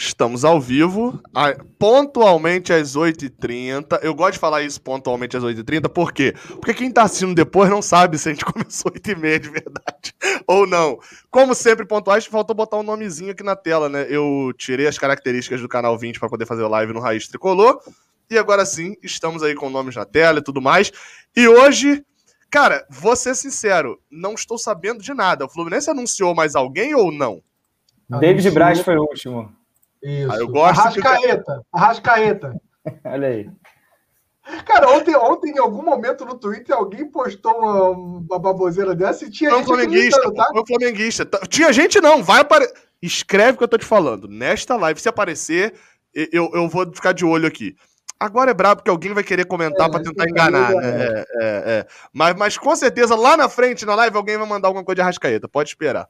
Estamos 0.00 0.44
ao 0.44 0.60
vivo, 0.60 1.20
pontualmente 1.76 2.72
às 2.72 2.96
8h30. 2.96 3.98
Eu 4.00 4.14
gosto 4.14 4.34
de 4.34 4.38
falar 4.38 4.62
isso 4.62 4.80
pontualmente 4.80 5.36
às 5.36 5.42
8h30, 5.42 5.88
por 5.88 6.12
quê? 6.12 6.36
Porque 6.50 6.72
quem 6.72 6.88
tá 6.88 7.02
assistindo 7.02 7.34
depois 7.34 7.68
não 7.68 7.82
sabe 7.82 8.16
se 8.16 8.28
a 8.28 8.32
gente 8.32 8.44
começou 8.46 8.92
8h30 8.92 9.40
de 9.40 9.50
verdade 9.50 10.14
ou 10.46 10.68
não. 10.68 11.00
Como 11.32 11.52
sempre, 11.52 11.84
pontuais, 11.84 12.24
faltou 12.26 12.54
botar 12.54 12.76
um 12.76 12.84
nomezinho 12.84 13.32
aqui 13.32 13.42
na 13.42 13.56
tela, 13.56 13.88
né? 13.88 14.06
Eu 14.08 14.52
tirei 14.56 14.86
as 14.86 14.96
características 14.96 15.60
do 15.60 15.68
canal 15.68 15.98
20 15.98 16.20
para 16.20 16.28
poder 16.28 16.46
fazer 16.46 16.64
live 16.68 16.92
no 16.92 17.00
Raiz 17.00 17.26
Tricolor. 17.26 17.80
E 18.30 18.38
agora 18.38 18.64
sim, 18.64 18.94
estamos 19.02 19.42
aí 19.42 19.56
com 19.56 19.68
nomes 19.68 19.96
na 19.96 20.04
tela 20.04 20.38
e 20.38 20.42
tudo 20.42 20.62
mais. 20.62 20.92
E 21.34 21.48
hoje, 21.48 22.04
cara, 22.48 22.86
vou 22.88 23.16
ser 23.16 23.34
sincero, 23.34 24.00
não 24.08 24.34
estou 24.34 24.58
sabendo 24.58 25.02
de 25.02 25.12
nada. 25.12 25.44
O 25.46 25.48
Fluminense 25.48 25.90
anunciou 25.90 26.36
mais 26.36 26.54
alguém 26.54 26.94
ou 26.94 27.10
não? 27.10 27.42
David 28.08 28.48
Braz 28.52 28.78
foi 28.78 28.96
o 28.96 29.02
último. 29.02 29.57
Isso. 30.02 30.32
Ah, 30.32 30.36
eu 30.36 30.48
gosto 30.48 30.80
Arrascaeta. 30.80 31.54
Que... 31.54 31.78
Arrascaeta. 31.78 32.60
Olha 33.04 33.28
aí. 33.28 33.50
Cara, 34.64 34.88
ontem, 34.90 35.14
ontem, 35.14 35.52
em 35.52 35.58
algum 35.58 35.82
momento 35.82 36.24
no 36.24 36.34
Twitter, 36.34 36.74
alguém 36.74 37.06
postou 37.06 37.52
uma, 37.52 37.90
uma 37.90 38.38
baboseira 38.38 38.94
dessa 38.94 39.26
e 39.26 39.30
tinha 39.30 39.50
foi 39.50 39.58
gente 39.58 39.66
flamenguista, 39.66 40.34
tá? 40.34 40.46
Foi 40.52 40.64
flamenguista. 40.66 41.26
Tá, 41.26 41.38
tinha 41.46 41.72
gente 41.72 42.00
não, 42.00 42.22
vai 42.22 42.40
aparecer. 42.40 42.74
Escreve 43.00 43.52
o 43.52 43.56
que 43.58 43.64
eu 43.64 43.68
tô 43.68 43.78
te 43.78 43.84
falando. 43.84 44.26
Nesta 44.26 44.74
live, 44.76 45.00
se 45.00 45.08
aparecer, 45.08 45.74
eu, 46.14 46.50
eu 46.54 46.68
vou 46.68 46.90
ficar 46.92 47.12
de 47.12 47.24
olho 47.24 47.46
aqui. 47.46 47.76
Agora 48.18 48.50
é 48.50 48.54
brabo 48.54 48.76
porque 48.76 48.90
alguém 48.90 49.12
vai 49.12 49.22
querer 49.22 49.44
comentar 49.44 49.86
é, 49.86 49.90
para 49.90 50.02
tentar 50.02 50.28
enganar. 50.28 50.74
Né? 50.74 50.82
É, 50.82 50.90
é, 50.90 51.26
é, 51.40 51.86
mas, 52.12 52.34
mas 52.36 52.58
com 52.58 52.74
certeza 52.74 53.14
lá 53.14 53.36
na 53.36 53.48
frente, 53.48 53.86
na 53.86 53.94
live, 53.94 54.16
alguém 54.16 54.36
vai 54.36 54.48
mandar 54.48 54.68
alguma 54.68 54.84
coisa 54.84 54.96
de 54.96 55.02
Arrascaeta. 55.02 55.48
Pode 55.48 55.68
esperar. 55.68 56.08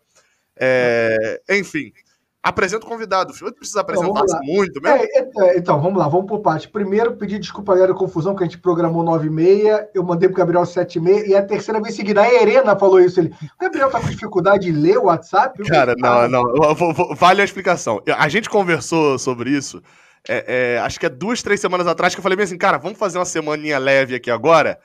É, 0.57 1.43
enfim. 1.51 1.93
Apresenta 2.43 2.87
o 2.87 2.89
convidado, 2.89 3.35
filho. 3.35 3.53
Precisa 3.53 3.81
apresentar 3.81 4.23
então, 4.23 4.41
muito 4.45 4.81
mesmo? 4.81 4.99
É, 4.99 5.29
é, 5.39 5.59
então, 5.59 5.81
vamos 5.81 5.99
lá, 5.99 6.09
vamos 6.09 6.27
por 6.27 6.39
parte. 6.41 6.69
Primeiro, 6.69 7.17
pedir 7.17 7.39
desculpa 7.39 7.75
galera 7.75 7.93
confusão, 7.93 8.35
que 8.37 8.45
a 8.45 8.47
gente 8.47 8.59
programou 8.59 9.05
9h30, 9.05 9.89
eu 9.93 10.05
mandei 10.05 10.29
pro 10.29 10.39
Gabriel 10.39 10.63
7h30, 10.63 11.27
e 11.27 11.35
a 11.35 11.45
terceira 11.45 11.81
vez 11.81 11.97
seguida, 11.97 12.23
a 12.23 12.33
Erena 12.33 12.79
falou 12.79 13.01
isso. 13.01 13.19
Ele, 13.19 13.29
o 13.29 13.61
Gabriel 13.61 13.91
tá 13.91 14.01
com 14.01 14.09
dificuldade 14.09 14.67
de 14.67 14.73
ler 14.73 14.99
o 14.99 15.07
WhatsApp? 15.07 15.61
Cara, 15.65 15.95
não, 15.99 16.29
não, 16.29 16.75
vou, 16.75 16.95
vou, 16.95 17.15
vale 17.17 17.43
a 17.43 17.45
explicação. 17.45 18.01
A 18.17 18.29
gente 18.29 18.49
conversou 18.49 19.19
sobre 19.19 19.51
isso, 19.51 19.83
é, 20.29 20.77
é, 20.77 20.79
acho 20.79 21.01
que 21.01 21.07
é 21.07 21.09
duas, 21.09 21.43
três 21.43 21.61
semanas 21.61 21.87
atrás, 21.87 22.15
que 22.15 22.21
eu 22.21 22.23
falei 22.23 22.39
assim, 22.41 22.59
cara, 22.59 22.79
vamos 22.79 22.99
fazer 22.99 23.19
uma 23.19 23.25
semaninha 23.25 23.79
leve 23.79 24.15
aqui 24.15 24.31
agora, 24.31 24.79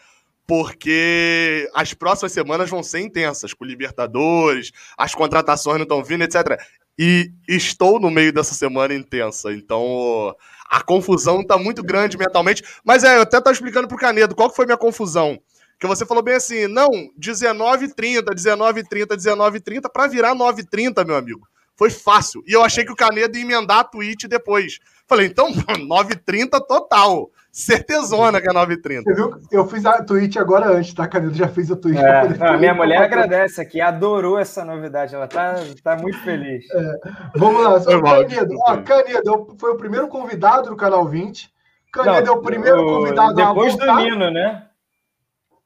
porque 0.45 1.69
as 1.73 1.94
próximas 1.94 2.31
semanas 2.31 2.69
vão 2.69 2.83
ser 2.83 2.99
intensas, 2.99 3.53
com 3.53 3.66
Libertadores, 3.66 4.72
as 4.97 5.16
contratações 5.16 5.77
não 5.77 5.83
estão 5.83 6.03
vindo, 6.03 6.23
etc. 6.23 6.59
E 6.97 7.31
estou 7.47 7.99
no 7.99 8.11
meio 8.11 8.31
dessa 8.31 8.53
semana 8.53 8.94
intensa, 8.94 9.52
então 9.52 10.36
a 10.69 10.81
confusão 10.81 11.41
está 11.41 11.58
muito 11.58 11.81
grande 11.83 12.17
mentalmente. 12.17 12.64
Mas 12.83 13.03
é, 13.03 13.17
eu 13.17 13.21
até 13.21 13.38
estava 13.38 13.53
explicando 13.53 13.88
pro 13.88 13.97
Canedo 13.97 14.36
qual 14.36 14.49
que 14.49 14.55
foi 14.55 14.66
minha 14.66 14.77
confusão. 14.77 15.39
Que 15.80 15.88
você 15.88 16.05
falou 16.05 16.23
bem 16.23 16.36
assim, 16.36 16.67
não, 16.67 16.89
19h30, 17.19 18.23
19h30, 18.33 19.08
19h30, 19.17 19.91
para 19.91 20.08
virar 20.08 20.36
9h30, 20.36 21.05
meu 21.05 21.16
amigo. 21.16 21.47
Foi 21.75 21.89
fácil. 21.89 22.44
E 22.45 22.53
eu 22.53 22.64
achei 22.64 22.86
que 22.86 22.91
o 22.91 22.95
Canedo 22.95 23.38
ia 23.38 23.44
emendar 23.44 23.80
a 23.80 23.83
tweet 23.83 24.27
depois. 24.27 24.80
Falei, 25.08 25.27
então, 25.27 25.52
9h30 25.81 26.59
total. 26.67 27.31
Certezona 27.53 28.41
que 28.41 28.49
é 28.49 28.51
9h30. 28.51 29.03
Você 29.03 29.13
viu? 29.13 29.31
Eu 29.51 29.67
fiz 29.67 29.85
a 29.85 30.03
tweet 30.03 30.39
agora 30.39 30.75
antes, 30.75 30.91
tá, 30.91 31.07
Canedo? 31.07 31.35
Já 31.35 31.47
fiz 31.47 31.69
a 31.69 31.75
tweet. 31.75 31.99
É, 31.99 32.47
a 32.47 32.57
minha 32.57 32.73
mulher 32.73 33.03
agradece 33.03 33.61
aqui, 33.61 33.79
adorou 33.79 34.39
essa 34.39 34.65
novidade. 34.65 35.13
Ela 35.13 35.27
tá, 35.27 35.53
tá 35.83 35.95
muito 35.95 36.17
feliz. 36.23 36.65
É, 36.71 36.99
vamos 37.35 37.63
lá. 37.63 37.79
Foi 37.79 38.01
Canedo, 38.01 38.55
ó, 38.65 38.77
Canedo 38.77 39.55
foi 39.59 39.69
o 39.69 39.77
primeiro 39.77 40.07
convidado 40.07 40.71
do 40.71 40.75
Canal 40.75 41.07
20. 41.07 41.53
Canedo 41.91 42.25
Não, 42.25 42.33
é 42.33 42.37
o 42.37 42.41
primeiro 42.41 42.81
o... 42.81 42.85
convidado 42.85 43.35
Depois 43.35 43.75
do 43.75 43.95
Nino, 43.97 44.31
né? 44.31 44.67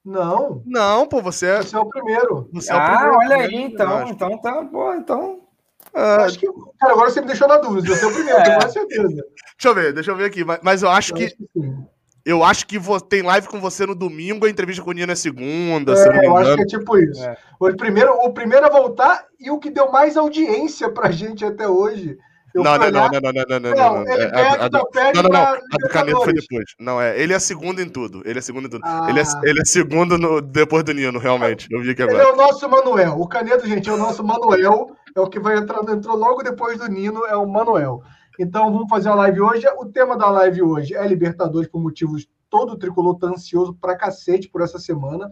Não. 0.04 0.62
Não, 0.66 1.08
pô, 1.08 1.22
você 1.22 1.48
é. 1.48 1.58
Você 1.62 1.74
é 1.74 1.80
o 1.80 1.86
primeiro. 1.86 2.50
Você 2.52 2.74
ah, 2.74 2.76
é 2.76 2.80
o 2.80 2.86
primeiro, 2.86 3.18
olha 3.18 3.36
aí, 3.38 3.56
então. 3.56 4.08
Então 4.10 4.38
tá, 4.42 4.66
pô, 4.66 4.94
então. 4.94 5.40
Ah, 5.94 6.24
acho 6.24 6.38
que. 6.38 6.48
Cara, 6.80 6.94
agora 6.94 7.10
você 7.10 7.22
me 7.22 7.28
deixou 7.28 7.48
na 7.48 7.58
dúvida. 7.58 7.96
Você 7.96 8.04
é 8.04 8.08
o 8.08 8.14
primeiro, 8.14 8.40
é. 8.40 8.44
tenho 8.44 8.60
quase 8.60 8.74
certeza. 8.74 9.24
Deixa 9.58 9.70
eu 9.70 9.76
ver, 9.76 9.94
deixa 9.94 10.12
eu 10.12 10.16
ver 10.16 10.26
aqui. 10.26 10.44
Mas 10.62 10.84
eu 10.84 10.90
acho 10.90 11.14
eu 11.14 11.18
que. 11.18 11.24
Acho 11.26 11.36
que 11.36 11.98
eu 12.28 12.44
acho 12.44 12.68
que 12.68 12.78
vou, 12.78 13.00
tem 13.00 13.22
live 13.22 13.48
com 13.48 13.58
você 13.58 13.86
no 13.86 13.96
domingo, 13.96 14.46
a 14.46 14.50
entrevista 14.50 14.84
com 14.84 14.90
o 14.90 14.94
Nino 14.94 15.10
é 15.10 15.16
segunda. 15.16 15.94
É, 15.94 16.26
eu 16.26 16.36
acho 16.36 16.56
que 16.56 16.62
é 16.62 16.66
tipo 16.66 16.98
isso. 16.98 17.24
É. 17.24 17.38
O, 17.58 17.74
primeiro, 17.74 18.12
o 18.16 18.34
primeiro 18.34 18.66
a 18.66 18.70
voltar 18.70 19.26
e 19.40 19.50
o 19.50 19.58
que 19.58 19.70
deu 19.70 19.90
mais 19.94 20.18
audiência 20.18 20.92
pra 20.92 21.10
gente 21.10 21.46
até 21.46 21.70
hoje. 21.70 22.18
Não, 22.54 22.64
não, 22.64 22.92
não, 22.92 22.92
não, 22.92 23.10
não, 23.10 23.32
não, 23.32 23.46
não, 23.48 23.60
não, 23.60 24.04
não. 24.04 24.14
Ele 24.14 24.24
é, 24.24 24.42
a, 24.42 24.66
a, 24.66 24.70
não, 24.70 24.86
perde 24.92 25.22
não, 25.22 25.30
não. 25.30 25.42
A 25.42 25.56
do 25.56 25.90
Canelo 25.90 26.24
foi 26.24 26.34
depois. 26.34 26.66
Não, 26.78 27.02
é. 27.02 27.18
Ele 27.18 27.34
é 27.34 27.40
segundo 27.40 27.82
em 27.82 27.88
tudo. 27.88 28.22
Ele 28.26 28.40
é 28.40 28.42
segundo 28.42 28.66
em 28.66 28.70
tudo. 28.70 28.82
Ah. 28.84 29.08
Ele, 29.10 29.22
é, 29.22 29.24
ah. 29.24 29.42
ele 29.44 29.62
é 29.62 29.66
segundo 29.66 30.18
no, 30.18 30.42
depois 30.42 30.84
do 30.84 30.94
Nino, 30.94 31.20
realmente. 31.20 31.70
Eu 31.72 31.82
vi 31.82 31.96
que 31.96 32.02
agora. 32.02 32.18
Ele 32.18 32.30
é 32.30 32.34
o 32.34 32.36
nosso 32.36 32.68
Manuel. 32.68 33.14
O 33.22 33.28
Canedo, 33.28 33.66
gente, 33.66 33.88
é 33.88 33.94
o 33.94 33.98
nosso 33.98 34.22
Manuel. 34.22 34.92
É 35.16 35.20
o 35.22 35.30
que 35.30 35.40
vai 35.40 35.56
entrar, 35.58 35.82
entrou 35.90 36.18
logo 36.18 36.44
depois 36.44 36.78
do 36.78 36.90
Nino, 36.90 37.26
é 37.26 37.38
o 37.38 37.48
Manuel. 37.48 38.04
Então 38.40 38.72
vamos 38.72 38.90
fazer 38.90 39.10
a 39.10 39.16
live 39.16 39.42
hoje. 39.42 39.68
O 39.78 39.86
tema 39.86 40.18
da 40.18 40.30
live 40.30 40.62
hoje 40.62 40.96
é 40.96 41.08
Libertadores 41.08 41.70
por 41.70 41.82
motivos 41.82 42.28
todo 42.50 42.74
o 42.74 42.78
tricolor 42.78 43.18
tá 43.18 43.28
ansioso 43.28 43.74
pra 43.74 43.96
cacete 43.96 44.50
por 44.50 44.62
essa 44.62 44.80
semana. 44.80 45.32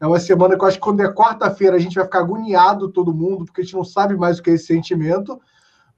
É 0.00 0.06
uma 0.06 0.18
semana 0.18 0.56
que 0.56 0.64
eu 0.64 0.68
acho 0.68 0.76
que 0.78 0.82
quando 0.82 1.00
é 1.00 1.12
quarta-feira 1.12 1.76
a 1.76 1.78
gente 1.78 1.94
vai 1.94 2.04
ficar 2.04 2.20
agoniado 2.20 2.90
todo 2.90 3.14
mundo, 3.14 3.44
porque 3.44 3.60
a 3.60 3.64
gente 3.64 3.76
não 3.76 3.84
sabe 3.84 4.16
mais 4.16 4.38
o 4.38 4.42
que 4.42 4.50
é 4.50 4.54
esse 4.54 4.66
sentimento. 4.66 5.40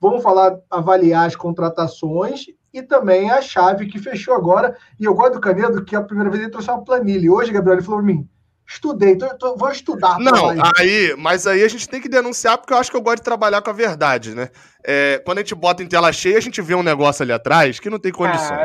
Vamos 0.00 0.22
falar, 0.22 0.58
avaliar 0.70 1.26
as 1.26 1.34
contratações 1.34 2.46
e 2.72 2.82
também 2.82 3.30
a 3.30 3.40
chave 3.40 3.86
que 3.86 3.98
fechou 3.98 4.34
agora. 4.34 4.76
E 5.00 5.04
eu 5.04 5.14
gosto 5.14 5.34
do 5.34 5.40
Canedo, 5.40 5.84
que 5.84 5.96
a 5.96 6.02
primeira 6.02 6.30
vez 6.30 6.42
ele 6.42 6.52
trouxe 6.52 6.70
uma 6.70 6.84
planilha. 6.84 7.32
Hoje, 7.32 7.52
Gabriel, 7.52 7.78
ele 7.78 7.86
falou 7.86 8.02
para 8.02 8.12
mim: 8.12 8.28
Estudei, 8.68 9.16
tô, 9.16 9.28
tô, 9.36 9.56
vou 9.56 9.70
estudar. 9.70 10.18
Não, 10.18 10.50
aí, 10.76 11.14
mas 11.16 11.46
aí 11.46 11.62
a 11.62 11.68
gente 11.68 11.88
tem 11.88 12.00
que 12.00 12.08
denunciar, 12.08 12.58
porque 12.58 12.72
eu 12.72 12.78
acho 12.78 12.90
que 12.90 12.96
eu 12.96 13.00
gosto 13.00 13.18
de 13.18 13.22
trabalhar 13.22 13.62
com 13.62 13.70
a 13.70 13.72
verdade, 13.72 14.34
né? 14.34 14.50
É, 14.84 15.22
quando 15.24 15.38
a 15.38 15.40
gente 15.40 15.54
bota 15.54 15.84
em 15.84 15.86
tela 15.86 16.12
cheia, 16.12 16.36
a 16.36 16.40
gente 16.40 16.60
vê 16.60 16.74
um 16.74 16.82
negócio 16.82 17.22
ali 17.22 17.32
atrás 17.32 17.78
que 17.78 17.88
não 17.88 17.98
tem 17.98 18.10
condição. 18.10 18.56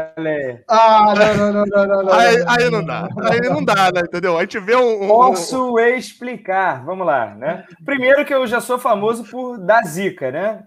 Ah, 0.67 1.13
não, 1.15 1.35
não, 1.35 1.53
não, 1.53 1.65
não, 1.65 1.87
não, 1.87 2.03
não 2.03 2.13
aí, 2.13 2.43
aí 2.47 2.69
não 2.69 2.83
dá. 2.83 3.07
Aí 3.29 3.41
não 3.41 3.63
dá, 3.63 3.91
né? 3.91 4.01
Entendeu? 4.01 4.37
A 4.37 4.41
gente 4.41 4.59
vê 4.59 4.75
um. 4.75 5.03
um 5.03 5.07
Posso 5.07 5.75
um... 5.75 5.79
explicar. 5.79 6.83
Vamos 6.83 7.05
lá, 7.05 7.35
né? 7.35 7.65
Primeiro 7.85 8.25
que 8.25 8.33
eu 8.33 8.47
já 8.47 8.59
sou 8.59 8.79
famoso 8.79 9.23
por 9.25 9.59
dar 9.59 9.83
zica, 9.85 10.31
né? 10.31 10.63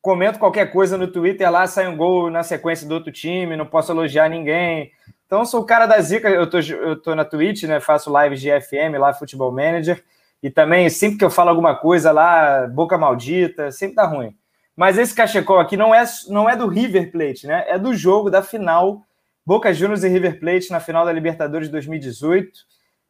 Comento 0.00 0.38
qualquer 0.38 0.72
coisa 0.72 0.96
no 0.96 1.08
Twitter 1.08 1.50
lá, 1.50 1.66
sai 1.66 1.88
um 1.88 1.96
gol 1.96 2.30
na 2.30 2.42
sequência 2.42 2.86
do 2.86 2.94
outro 2.94 3.12
time, 3.12 3.56
não 3.56 3.66
posso 3.66 3.92
elogiar 3.92 4.28
ninguém 4.30 4.90
então, 5.28 5.44
sou 5.44 5.60
o 5.60 5.66
cara 5.66 5.84
da 5.84 6.00
zica, 6.00 6.26
eu 6.26 6.48
tô, 6.48 6.58
eu 6.58 6.96
tô 6.96 7.14
na 7.14 7.22
Twitch, 7.22 7.64
né? 7.64 7.80
Faço 7.80 8.10
lives 8.18 8.40
de 8.40 8.48
FM 8.48 8.98
lá, 8.98 9.12
Futebol 9.12 9.52
Manager. 9.52 10.02
E 10.42 10.48
também, 10.48 10.88
sempre 10.88 11.18
que 11.18 11.24
eu 11.24 11.28
falo 11.28 11.50
alguma 11.50 11.76
coisa 11.76 12.10
lá, 12.10 12.66
boca 12.66 12.96
maldita, 12.96 13.70
sempre 13.70 13.96
dá 13.96 14.06
ruim. 14.06 14.34
Mas 14.74 14.96
esse 14.96 15.14
cachecol 15.14 15.60
aqui 15.60 15.76
não 15.76 15.94
é, 15.94 16.02
não 16.28 16.48
é 16.48 16.56
do 16.56 16.66
River 16.66 17.12
Plate, 17.12 17.46
né? 17.46 17.62
É 17.68 17.78
do 17.78 17.94
jogo 17.94 18.30
da 18.30 18.40
final 18.40 19.02
Boca 19.44 19.70
Juniors 19.74 20.02
e 20.02 20.08
River 20.08 20.40
Plate 20.40 20.70
na 20.70 20.80
final 20.80 21.04
da 21.04 21.12
Libertadores 21.12 21.68
2018. 21.68 22.50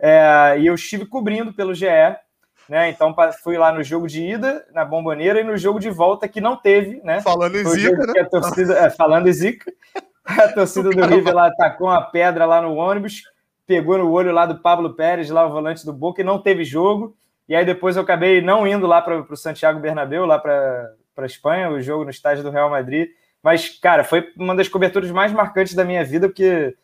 É, 0.00 0.56
e 0.58 0.66
eu 0.66 0.74
estive 0.74 1.06
cobrindo 1.06 1.52
pelo 1.52 1.72
GE, 1.72 1.86
né? 2.68 2.88
Então 2.88 3.14
fui 3.44 3.56
lá 3.56 3.70
no 3.70 3.84
jogo 3.84 4.08
de 4.08 4.24
ida, 4.24 4.66
na 4.72 4.84
Bomboneira, 4.84 5.40
e 5.40 5.44
no 5.44 5.56
jogo 5.56 5.78
de 5.78 5.88
volta 5.88 6.26
que 6.26 6.40
não 6.40 6.56
teve, 6.56 7.00
né? 7.04 7.20
Falando 7.20 7.56
em 7.56 7.64
zica, 7.64 8.06
né? 8.06 8.24
Torcida, 8.24 8.74
é, 8.76 8.90
falando 8.90 9.28
em 9.28 9.32
zica. 9.32 9.72
A 10.28 10.48
torcida 10.48 10.90
do 10.90 11.06
River 11.06 11.34
lá 11.34 11.46
atacou 11.46 11.88
uma 11.88 12.02
pedra 12.02 12.44
lá 12.44 12.60
no 12.60 12.74
ônibus, 12.74 13.22
pegou 13.66 13.96
no 13.96 14.10
olho 14.10 14.30
lá 14.30 14.44
do 14.44 14.58
Pablo 14.58 14.94
Pérez, 14.94 15.30
lá 15.30 15.46
o 15.46 15.50
volante 15.50 15.86
do 15.86 15.92
Boca, 15.92 16.20
e 16.20 16.24
não 16.24 16.38
teve 16.38 16.64
jogo. 16.64 17.16
E 17.48 17.56
aí 17.56 17.64
depois 17.64 17.96
eu 17.96 18.02
acabei 18.02 18.42
não 18.42 18.66
indo 18.66 18.86
lá 18.86 19.00
para 19.00 19.20
o 19.20 19.36
Santiago 19.36 19.80
Bernabéu, 19.80 20.26
lá 20.26 20.38
para 20.38 20.92
a 21.16 21.24
Espanha, 21.24 21.70
o 21.70 21.80
jogo 21.80 22.04
no 22.04 22.10
estádio 22.10 22.44
do 22.44 22.50
Real 22.50 22.68
Madrid. 22.68 23.08
Mas, 23.42 23.70
cara, 23.78 24.04
foi 24.04 24.30
uma 24.36 24.54
das 24.54 24.69
coberturas 24.69 25.10
mais 25.10 25.32
marcantes 25.32 25.75
da 25.75 25.84
minha 25.84 26.04
vida, 26.04 26.28
porque 26.28 26.76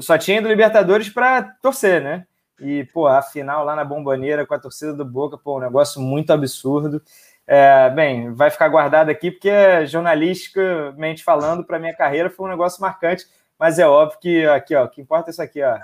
só 0.00 0.16
tinha 0.16 0.38
ido 0.38 0.48
Libertadores 0.48 1.10
para 1.10 1.42
torcer, 1.60 2.02
né? 2.02 2.26
E, 2.58 2.84
pô, 2.94 3.06
a 3.06 3.20
final 3.20 3.64
lá 3.64 3.76
na 3.76 3.84
Bomboneira 3.84 4.46
com 4.46 4.54
a 4.54 4.58
torcida 4.58 4.94
do 4.94 5.04
Boca, 5.04 5.36
pô, 5.36 5.58
um 5.58 5.60
negócio 5.60 6.00
muito 6.00 6.32
absurdo. 6.32 7.02
É, 7.46 7.90
bem, 7.90 8.32
vai 8.32 8.50
ficar 8.50 8.68
guardado 8.68 9.10
aqui 9.10 9.30
porque, 9.30 9.86
jornalisticamente 9.86 11.22
falando, 11.22 11.64
para 11.64 11.78
minha 11.78 11.94
carreira 11.94 12.30
foi 12.30 12.46
um 12.46 12.50
negócio 12.50 12.80
marcante, 12.80 13.26
mas 13.58 13.78
é 13.78 13.86
óbvio 13.86 14.18
que 14.18 14.46
aqui, 14.46 14.74
ó, 14.74 14.84
o 14.84 14.88
que 14.88 15.00
importa 15.00 15.30
é 15.30 15.32
isso 15.32 15.42
aqui, 15.42 15.62
ó. 15.62 15.78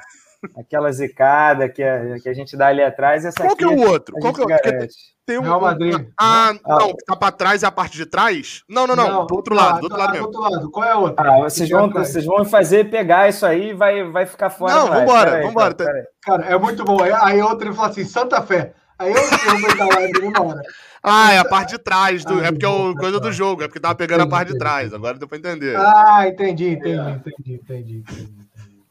Aquela 0.56 0.90
zicada 0.90 1.68
que 1.68 1.82
a, 1.82 2.18
que 2.18 2.26
a 2.26 2.32
gente 2.32 2.56
dá 2.56 2.68
ali 2.68 2.82
atrás. 2.82 3.26
Essa 3.26 3.42
Qual 3.42 3.52
aqui, 3.52 3.58
que 3.58 3.64
é 3.64 3.68
o 3.68 3.90
outro? 3.90 4.16
Qual 4.18 4.32
que 4.32 4.40
é 4.40 4.44
o 4.46 4.50
outro? 4.50 4.88
Tem 5.26 5.38
um. 5.38 5.42
Real 5.42 5.60
Madrid. 5.60 6.08
Ah, 6.18 6.54
ah, 6.64 6.78
não, 6.78 6.88
que 6.96 7.04
tá 7.04 7.14
para 7.14 7.30
trás 7.30 7.62
é 7.62 7.66
a 7.66 7.70
parte 7.70 7.96
de 7.96 8.06
trás? 8.06 8.64
Não, 8.66 8.86
não, 8.86 8.96
não. 8.96 9.08
não 9.10 9.26
do 9.26 9.34
outro 9.34 9.54
lado, 9.54 9.80
do 9.80 9.84
outro 9.84 9.98
lado 9.98 10.12
mesmo. 10.12 10.30
Do 10.30 10.38
outro 10.38 10.56
lado. 10.56 10.70
Qual 10.70 10.86
é 10.86 10.92
a 10.92 10.98
outra? 10.98 11.30
Ah, 11.30 11.38
vocês, 11.40 11.68
vão, 11.68 11.90
vocês 11.90 12.24
vão 12.24 12.42
fazer 12.46 12.88
pegar 12.88 13.28
isso 13.28 13.44
aí 13.44 13.68
e 13.68 13.74
vai, 13.74 14.02
vai 14.10 14.24
ficar 14.24 14.48
fora. 14.48 14.74
Não, 14.74 14.88
vambora, 14.88 15.42
vambora. 15.42 15.76
Cara, 16.22 16.46
é 16.46 16.58
muito 16.58 16.84
bom. 16.84 16.96
Aí 17.02 17.42
outra 17.42 17.68
ele 17.68 17.76
fala 17.76 17.88
assim: 17.90 18.04
Santa 18.04 18.40
Fé. 18.40 18.72
Aí 19.00 19.10
eu 19.10 19.26
interrompo 19.26 19.78
da 19.78 19.86
live 19.86 20.18
uma 20.20 20.42
hora. 20.42 20.62
Ah, 21.02 21.32
é 21.32 21.38
a 21.38 21.44
parte 21.44 21.70
de 21.70 21.78
trás. 21.78 22.22
Do... 22.22 22.34
Ah, 22.38 22.46
é 22.46 22.50
porque 22.52 22.66
é 22.66 22.68
o 22.68 22.94
coisa 22.94 23.18
do 23.18 23.32
jogo, 23.32 23.62
é 23.62 23.66
porque 23.66 23.80
tava 23.80 23.94
pegando 23.94 24.20
entendi, 24.20 24.34
a 24.34 24.36
parte 24.36 24.52
de 24.52 24.58
trás. 24.58 24.92
Agora 24.92 25.18
deu 25.18 25.26
pra 25.26 25.38
entender. 25.38 25.74
Ah, 25.74 26.28
entendi, 26.28 26.68
entendi, 26.68 27.10
entendi, 27.10 27.54
entendi, 27.54 27.96
entendi. 27.96 28.28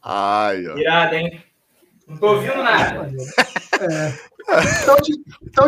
Ai, 0.02 0.66
ó. 0.66 0.76
Irado, 0.76 1.14
hein? 1.14 1.44
Não 2.08 2.16
tô 2.16 2.26
ouvindo 2.34 2.60
nada. 2.60 3.08
Estão 4.48 4.96
é. 4.96 5.00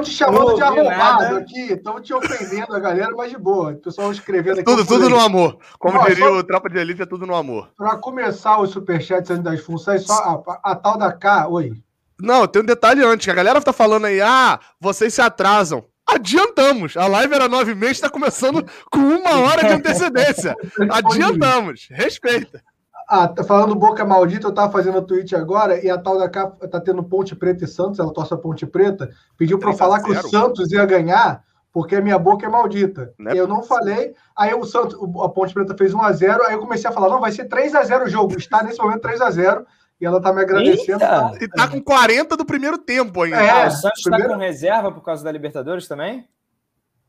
te, 0.02 0.10
te 0.10 0.10
chamando 0.10 0.56
de 0.56 0.62
arrombado 0.62 1.22
nada. 1.22 1.38
aqui, 1.38 1.72
estão 1.72 2.00
te 2.00 2.12
ofendendo 2.12 2.74
a 2.74 2.80
galera, 2.80 3.12
mas 3.14 3.30
de 3.30 3.38
boa. 3.38 3.70
O 3.70 3.76
pessoal 3.76 4.10
escrevendo 4.10 4.54
aqui. 4.54 4.64
Tudo, 4.64 4.84
tudo 4.84 5.08
no 5.08 5.20
amor. 5.20 5.56
Como 5.78 5.98
Não, 5.98 6.04
diria 6.04 6.26
só... 6.26 6.32
o 6.32 6.42
Tropa 6.42 6.68
de 6.68 6.78
Elite, 6.78 7.02
é 7.02 7.06
tudo 7.06 7.28
no 7.28 7.36
amor. 7.36 7.70
Para 7.76 7.96
começar 7.96 8.58
os 8.58 8.70
superchats 8.70 9.30
antes 9.30 9.44
das 9.44 9.60
funções, 9.60 10.02
só 10.02 10.42
a, 10.44 10.72
a, 10.72 10.74
tal 10.74 10.98
da 10.98 11.12
K, 11.12 11.46
oi. 11.46 11.74
Não, 12.22 12.46
tem 12.46 12.62
um 12.62 12.64
detalhe 12.64 13.04
antes, 13.04 13.26
que 13.26 13.30
a 13.30 13.34
galera 13.34 13.60
tá 13.60 13.72
falando 13.72 14.06
aí, 14.06 14.20
ah, 14.20 14.60
vocês 14.80 15.12
se 15.12 15.20
atrasam. 15.20 15.84
Adiantamos. 16.06 16.96
A 16.96 17.06
live 17.06 17.34
era 17.34 17.48
nove 17.48 17.74
meses, 17.74 17.96
está 17.96 18.08
começando 18.08 18.64
com 18.90 18.98
uma 18.98 19.40
hora 19.40 19.66
de 19.66 19.72
antecedência. 19.72 20.54
Adiantamos. 20.90 21.88
Respeita. 21.90 22.62
Ah, 23.08 23.26
tá 23.26 23.42
falando 23.42 23.74
boca 23.74 24.04
maldita, 24.04 24.46
eu 24.46 24.52
tava 24.52 24.70
fazendo 24.70 24.98
o 24.98 25.02
tweet 25.02 25.34
agora 25.34 25.84
e 25.84 25.90
a 25.90 25.98
tal 25.98 26.16
da 26.16 26.28
capa 26.28 26.66
tá 26.68 26.80
tendo 26.80 27.02
Ponte 27.02 27.34
Preta 27.34 27.64
e 27.64 27.68
Santos, 27.68 27.98
ela 27.98 28.12
torce 28.12 28.32
a 28.32 28.36
Ponte 28.36 28.64
Preta, 28.64 29.10
pediu 29.36 29.58
para 29.58 29.70
eu 29.70 29.76
falar 29.76 30.00
que 30.00 30.10
o 30.10 30.28
Santos 30.28 30.70
ia 30.72 30.86
ganhar 30.86 31.42
porque 31.72 31.96
a 31.96 32.00
minha 32.00 32.18
boca 32.18 32.46
é 32.46 32.48
maldita. 32.48 33.12
É 33.28 33.34
eu 33.34 33.48
não 33.48 33.62
falei, 33.62 34.14
aí 34.36 34.54
o 34.54 34.64
Santos, 34.64 34.94
a 35.22 35.28
Ponte 35.28 35.54
Preta 35.54 35.76
fez 35.76 35.94
1 35.94 36.02
a 36.02 36.12
0, 36.12 36.44
aí 36.44 36.54
eu 36.54 36.60
comecei 36.60 36.88
a 36.88 36.92
falar, 36.92 37.08
não, 37.08 37.20
vai 37.20 37.32
ser 37.32 37.46
3 37.46 37.74
a 37.74 37.82
0 37.82 38.04
o 38.04 38.08
jogo, 38.08 38.36
está 38.36 38.62
nesse 38.62 38.78
momento 38.78 39.00
3 39.00 39.20
a 39.20 39.30
0 39.30 39.66
e 40.02 40.04
ela 40.04 40.20
tá 40.20 40.32
me 40.32 40.42
agradecendo. 40.42 41.00
Eita. 41.00 41.38
E 41.40 41.48
tá 41.48 41.68
com 41.68 41.80
40 41.80 42.36
do 42.36 42.44
primeiro 42.44 42.76
tempo 42.76 43.22
ainda. 43.22 43.40
É, 43.40 43.50
ah, 43.62 43.68
o 43.68 43.70
Santos 43.70 44.02
primeiro... 44.02 44.30
tá 44.30 44.34
com 44.34 44.40
reserva 44.40 44.90
por 44.90 45.00
causa 45.00 45.22
da 45.22 45.30
Libertadores 45.30 45.86
também? 45.86 46.28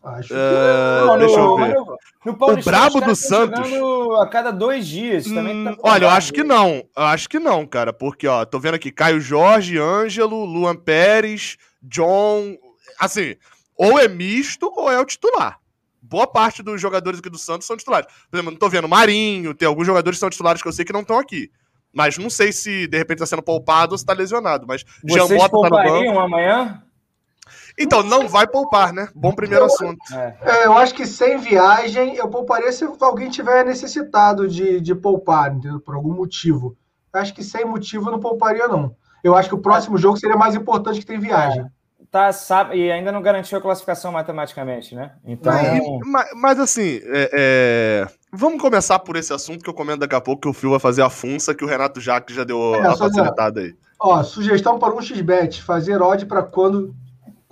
Acho 0.04 0.32
é, 0.32 1.00
que 1.00 1.08
não. 1.08 1.18
deixa 1.18 1.40
eu 1.40 1.56
ver. 1.58 1.74
No, 1.74 1.98
no 2.26 2.34
o 2.34 2.64
brabo 2.64 3.02
do 3.02 3.16
Santos. 3.16 3.68
A 4.22 4.28
cada 4.28 4.52
dois 4.52 4.86
dias. 4.86 5.26
Também 5.26 5.64
tá 5.64 5.76
olha, 5.82 6.06
eu 6.06 6.10
acho 6.10 6.32
que 6.32 6.44
não. 6.44 6.84
Eu 6.96 7.04
acho 7.04 7.28
que 7.28 7.40
não, 7.40 7.66
cara. 7.66 7.92
Porque, 7.92 8.28
ó, 8.28 8.46
tô 8.46 8.60
vendo 8.60 8.76
aqui 8.76 8.92
Caio 8.92 9.20
Jorge, 9.20 9.80
Ângelo, 9.80 10.46
Luan 10.46 10.76
Pérez, 10.76 11.58
John. 11.82 12.56
Assim, 13.00 13.36
ou 13.76 13.98
é 13.98 14.08
misto 14.08 14.72
ou 14.76 14.92
é 14.92 15.00
o 15.00 15.06
titular. 15.06 15.58
Boa 16.00 16.28
parte 16.28 16.62
dos 16.62 16.80
jogadores 16.80 17.20
aqui 17.20 17.30
do 17.30 17.40
Santos 17.40 17.66
são 17.66 17.76
titulares. 17.76 18.06
Por 18.30 18.38
exemplo, 18.38 18.52
não 18.52 18.60
tô 18.60 18.70
vendo 18.70 18.88
Marinho, 18.88 19.56
tem 19.56 19.68
alguns 19.68 19.88
jogadores 19.88 20.18
que 20.18 20.20
são 20.20 20.30
titulares 20.30 20.62
que 20.62 20.68
eu 20.68 20.74
sei 20.74 20.86
que 20.86 20.94
não 20.94 21.02
estão 21.02 21.18
aqui. 21.18 21.50
Mas 21.94 22.18
não 22.18 22.30
sei 22.30 22.52
se 22.52 22.88
de 22.88 22.98
repente 22.98 23.20
tá 23.20 23.26
sendo 23.26 23.44
poupado 23.44 23.94
ou 23.94 23.98
se 23.98 24.06
tá 24.06 24.14
lesionado. 24.14 24.66
Mas 24.68 24.84
Vocês 25.04 25.28
Jean 25.28 25.38
Mota 25.38 25.52
tá 25.52 25.70
no 25.70 25.70
banco. 25.70 26.20
amanhã? 26.20 26.84
Então, 27.78 28.04
não 28.04 28.28
vai 28.28 28.48
poupar, 28.48 28.94
né? 28.94 29.10
Bom 29.16 29.34
primeiro 29.34 29.64
eu, 29.64 29.68
assunto. 29.68 30.00
É. 30.12 30.38
é. 30.42 30.66
eu 30.66 30.74
acho 30.74 30.94
que 30.94 31.06
sem 31.06 31.38
viagem, 31.38 32.16
eu 32.16 32.28
pouparia 32.30 32.72
se 32.72 32.88
alguém 33.02 33.30
tiver 33.30 33.66
necessitado 33.66 34.48
de, 34.48 34.80
de 34.80 34.94
poupar, 34.94 35.54
entendeu? 35.54 35.80
por 35.80 35.96
algum 35.96 36.14
motivo. 36.14 36.78
Eu 37.14 37.22
acho 37.22 37.34
que 37.34 37.44
sem 37.44 37.66
motivo 37.66 38.08
eu 38.08 38.12
não 38.12 38.20
pouparia, 38.20 38.68
não. 38.68 38.96
Eu 39.24 39.36
acho 39.36 39.50
que 39.50 39.56
o 39.56 39.62
próximo 39.62 39.98
jogo 39.98 40.18
seria 40.18 40.36
mais 40.36 40.56
importante 40.56 41.00
que 41.00 41.06
tem 41.06 41.20
viagem. 41.20 41.62
É. 41.62 41.66
Tá, 42.14 42.32
sabe, 42.32 42.78
e 42.78 42.92
ainda 42.92 43.12
não 43.12 43.24
garantiu 43.24 43.58
a 43.58 43.62
classificação 43.62 44.12
matematicamente, 44.12 44.94
né? 44.94 45.14
Então. 45.26 45.52
Mas, 46.06 46.30
mas 46.36 46.60
assim, 46.60 47.02
é, 47.06 47.30
é, 47.34 48.08
vamos 48.32 48.62
começar 48.62 49.00
por 49.00 49.16
esse 49.16 49.34
assunto 49.34 49.64
que 49.64 49.70
eu 49.72 49.74
comento 49.74 50.02
daqui 50.02 50.14
a 50.14 50.22
pouco, 50.22 50.44
que 50.44 50.48
o 50.48 50.54
Fio 50.54 50.70
vai 50.70 50.80
fazer 50.80 51.02
a 51.02 51.10
funça, 51.10 51.56
que 51.56 51.66
o 51.66 51.68
Renato 51.68 52.00
Jacques 52.00 52.36
já 52.36 52.44
deu 52.44 52.76
é, 52.76 52.86
a 52.86 52.96
facilitada 52.96 53.62
aí. 53.62 53.74
Ó, 54.00 54.22
sugestão 54.22 54.78
para 54.78 54.94
um 54.94 55.02
xbet, 55.02 55.64
fazer 55.64 56.04
odd 56.04 56.28
para 56.28 56.44
quando 56.44 56.94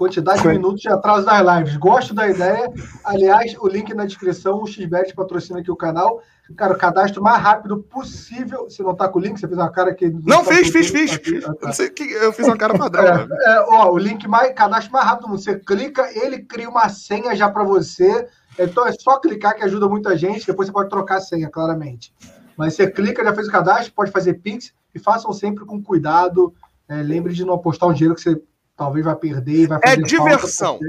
quantidade 0.01 0.41
de 0.41 0.47
minutos 0.47 0.81
de 0.81 0.89
atraso 0.89 1.23
das 1.27 1.57
lives. 1.57 1.77
Gosto 1.77 2.11
da 2.11 2.27
ideia. 2.27 2.71
Aliás, 3.03 3.55
o 3.59 3.67
link 3.67 3.93
na 3.93 4.03
descrição, 4.03 4.59
o 4.59 4.65
XBet 4.65 5.13
patrocina 5.13 5.59
aqui 5.59 5.69
o 5.69 5.75
canal. 5.75 6.23
Cara, 6.57 6.73
o 6.73 6.77
cadastro 6.77 7.21
mais 7.21 7.39
rápido 7.39 7.77
possível. 7.83 8.67
Se 8.67 8.81
não 8.81 8.95
tá 8.95 9.07
com 9.07 9.19
o 9.19 9.21
link, 9.21 9.39
você 9.39 9.47
fez 9.47 9.59
uma 9.59 9.71
cara 9.71 9.93
que. 9.93 10.09
Não, 10.09 10.21
não 10.25 10.43
fiz, 10.43 10.69
fiz, 10.69 10.89
fiz. 10.89 11.19
Tá 11.43 11.53
não 11.61 11.71
sei 11.71 11.89
que 11.91 12.03
eu 12.03 12.33
fiz 12.33 12.47
uma 12.47 12.57
cara 12.57 12.75
padrão. 12.75 13.03
É, 13.05 13.53
é, 13.53 13.65
ó, 13.67 13.91
o 13.91 13.97
link 13.97 14.27
mais, 14.27 14.51
cadastro 14.55 14.91
mais 14.91 15.05
rápido. 15.05 15.29
Você 15.29 15.59
clica, 15.59 16.09
ele 16.15 16.39
cria 16.39 16.67
uma 16.67 16.89
senha 16.89 17.35
já 17.35 17.47
para 17.47 17.63
você. 17.63 18.27
Então 18.57 18.87
é 18.87 18.91
só 18.93 19.19
clicar 19.19 19.55
que 19.55 19.63
ajuda 19.63 19.87
muita 19.87 20.17
gente. 20.17 20.47
Depois 20.47 20.67
você 20.67 20.73
pode 20.73 20.89
trocar 20.89 21.17
a 21.17 21.21
senha, 21.21 21.47
claramente. 21.47 22.11
Mas 22.57 22.73
você 22.73 22.89
clica, 22.89 23.23
já 23.23 23.35
fez 23.35 23.47
o 23.47 23.51
cadastro, 23.51 23.93
pode 23.93 24.11
fazer 24.11 24.33
Pix 24.33 24.73
e 24.95 24.99
façam 24.99 25.31
sempre 25.31 25.63
com 25.63 25.81
cuidado. 25.81 26.53
É, 26.89 27.03
lembre 27.03 27.33
de 27.33 27.45
não 27.45 27.53
apostar 27.53 27.87
um 27.87 27.93
dinheiro 27.93 28.15
que 28.15 28.21
você 28.21 28.41
talvez 28.81 29.05
vai 29.05 29.15
perder 29.15 29.53
e 29.53 29.67
vai 29.67 29.77
é 29.83 29.89
fazer 29.89 30.01
É 30.01 30.03
diversão. 30.03 30.79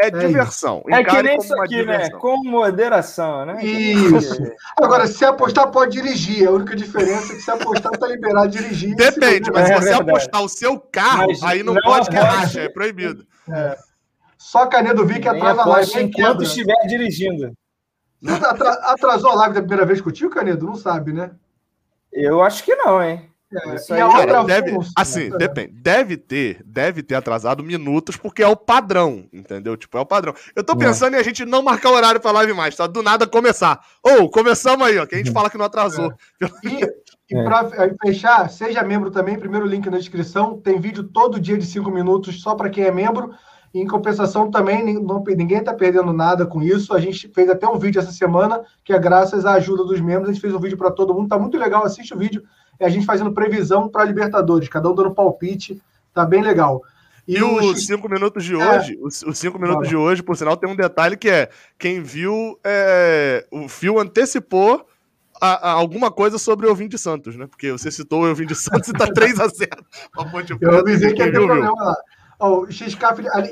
É, 0.00 0.06
é 0.08 0.10
diversão. 0.10 0.82
É 0.88 1.04
que 1.04 1.22
nem 1.22 1.38
isso 1.38 1.60
aqui, 1.60 1.84
né? 1.84 2.10
Com 2.10 2.42
moderação, 2.42 3.46
né? 3.46 3.64
Isso. 3.64 4.42
Agora, 4.76 5.06
se 5.06 5.24
apostar, 5.24 5.70
pode 5.70 5.92
dirigir. 5.92 6.48
A 6.48 6.50
única 6.50 6.74
diferença 6.74 7.32
é 7.32 7.36
que 7.36 7.42
se 7.42 7.50
apostar, 7.50 7.92
tá 7.92 8.08
liberado 8.08 8.48
dirigir. 8.48 8.94
Depende, 8.96 9.52
mas 9.52 9.68
se 9.68 9.74
você 9.74 9.90
é 9.90 9.94
apostar 9.94 10.42
o 10.42 10.48
seu 10.48 10.80
carro, 10.80 11.28
mas 11.28 11.42
aí 11.44 11.62
não, 11.62 11.74
não 11.74 11.82
pode 11.82 12.10
que 12.10 12.16
racha, 12.16 12.60
é 12.60 12.68
proibido. 12.68 13.24
É. 13.48 13.76
Só 14.36 14.64
a 14.64 14.66
Canedo 14.66 15.06
Vic 15.06 15.26
atrasa 15.28 15.62
a 15.62 15.66
live. 15.66 16.02
Enquanto 16.02 16.42
estiver 16.42 16.86
dirigindo. 16.88 17.52
Você 18.20 18.44
atrasou 18.44 19.30
a 19.30 19.34
live 19.34 19.54
da 19.54 19.60
primeira 19.60 19.86
vez 19.86 20.00
contigo, 20.00 20.30
Canedo? 20.30 20.66
Não 20.66 20.74
sabe, 20.74 21.12
né? 21.12 21.30
Eu 22.12 22.42
acho 22.42 22.64
que 22.64 22.74
não, 22.74 23.02
hein? 23.02 23.30
É, 23.50 23.74
isso 23.76 23.94
aí, 23.94 24.00
cara, 24.00 24.44
deve, 24.44 24.76
assim, 24.94 25.30
né? 25.30 25.38
depende. 25.38 25.72
Deve 25.72 26.16
ter, 26.18 26.62
deve 26.66 27.02
ter 27.02 27.14
atrasado 27.14 27.64
minutos, 27.64 28.14
porque 28.14 28.42
é 28.42 28.46
o 28.46 28.54
padrão, 28.54 29.24
entendeu? 29.32 29.74
Tipo, 29.74 29.96
é 29.96 30.00
o 30.02 30.06
padrão. 30.06 30.34
Eu 30.54 30.62
tô 30.62 30.74
é. 30.74 30.76
pensando 30.76 31.14
é. 31.14 31.16
em 31.16 31.20
a 31.20 31.24
gente 31.24 31.46
não 31.46 31.62
marcar 31.62 31.90
horário 31.90 32.20
pra 32.20 32.30
live 32.30 32.52
mais, 32.52 32.76
tá? 32.76 32.86
Do 32.86 33.02
nada 33.02 33.26
começar. 33.26 33.80
Ou, 34.02 34.24
oh, 34.24 34.28
começamos 34.30 34.86
aí, 34.86 34.98
ó, 34.98 35.06
que 35.06 35.14
a 35.14 35.18
gente 35.18 35.28
uhum. 35.28 35.34
fala 35.34 35.48
que 35.48 35.56
não 35.56 35.64
atrasou. 35.64 36.12
É. 36.42 36.48
E, 37.30 37.34
e 37.36 37.44
pra 37.44 37.68
fechar, 38.06 38.48
seja 38.48 38.82
membro 38.82 39.10
também, 39.10 39.38
primeiro 39.38 39.66
link 39.66 39.90
na 39.90 39.98
descrição, 39.98 40.58
tem 40.58 40.80
vídeo 40.80 41.04
todo 41.04 41.38
dia 41.38 41.58
de 41.58 41.66
5 41.66 41.90
minutos 41.90 42.40
só 42.40 42.54
para 42.54 42.70
quem 42.70 42.84
é 42.84 42.90
membro. 42.90 43.34
Em 43.74 43.86
compensação, 43.86 44.50
também 44.50 44.94
não, 44.94 45.22
ninguém 45.22 45.58
está 45.58 45.74
perdendo 45.74 46.10
nada 46.10 46.46
com 46.46 46.62
isso. 46.62 46.94
A 46.94 47.00
gente 47.00 47.28
fez 47.28 47.50
até 47.50 47.68
um 47.68 47.78
vídeo 47.78 47.98
essa 47.98 48.12
semana, 48.12 48.62
que 48.82 48.94
é 48.94 48.98
graças 48.98 49.44
à 49.44 49.52
ajuda 49.54 49.84
dos 49.84 50.00
membros. 50.00 50.30
A 50.30 50.32
gente 50.32 50.40
fez 50.40 50.54
um 50.54 50.58
vídeo 50.58 50.78
para 50.78 50.90
todo 50.90 51.12
mundo. 51.12 51.28
Tá 51.28 51.38
muito 51.38 51.58
legal, 51.58 51.84
assiste 51.84 52.14
o 52.14 52.18
vídeo 52.18 52.42
é 52.78 52.86
a 52.86 52.88
gente 52.88 53.06
fazendo 53.06 53.32
previsão 53.32 53.88
para 53.88 54.04
Libertadores, 54.04 54.68
cada 54.68 54.90
um 54.90 54.94
dando 54.94 55.14
palpite, 55.14 55.80
tá 56.14 56.24
bem 56.24 56.42
legal. 56.42 56.82
E, 57.26 57.36
e 57.36 57.42
os 57.42 57.84
cinco 57.84 58.08
minutos 58.08 58.44
de 58.44 58.54
é. 58.54 58.56
hoje, 58.56 58.98
os, 59.02 59.22
os 59.22 59.38
cinco 59.38 59.58
minutos 59.58 59.86
de 59.88 59.94
hoje, 59.94 60.22
por 60.22 60.36
sinal, 60.36 60.56
tem 60.56 60.70
um 60.70 60.76
detalhe 60.76 61.16
que 61.16 61.28
é 61.28 61.50
quem 61.78 62.02
viu, 62.02 62.58
é, 62.64 63.46
o 63.50 63.68
Fio 63.68 63.98
antecipou 63.98 64.86
a, 65.40 65.70
a 65.70 65.72
alguma 65.72 66.10
coisa 66.10 66.38
sobre 66.38 66.66
o 66.66 66.70
Ouvinte 66.70 66.96
Santos, 66.96 67.36
né? 67.36 67.46
Porque 67.46 67.70
você 67.70 67.90
citou 67.90 68.22
o 68.22 68.28
Ouvinte 68.28 68.54
Santos 68.54 68.88
e 68.88 68.92
tá 68.92 69.06
3 69.12 69.40
a 69.40 69.46
0 69.46 69.70
Eu 70.60 70.78
avisei 70.78 71.12
que 71.12 71.22
ia 71.22 71.30
ter 71.30 71.44
problema 71.44 71.72
lá. 71.74 71.96
Oh, 72.40 72.60
o 72.60 72.70
XK 72.70 73.02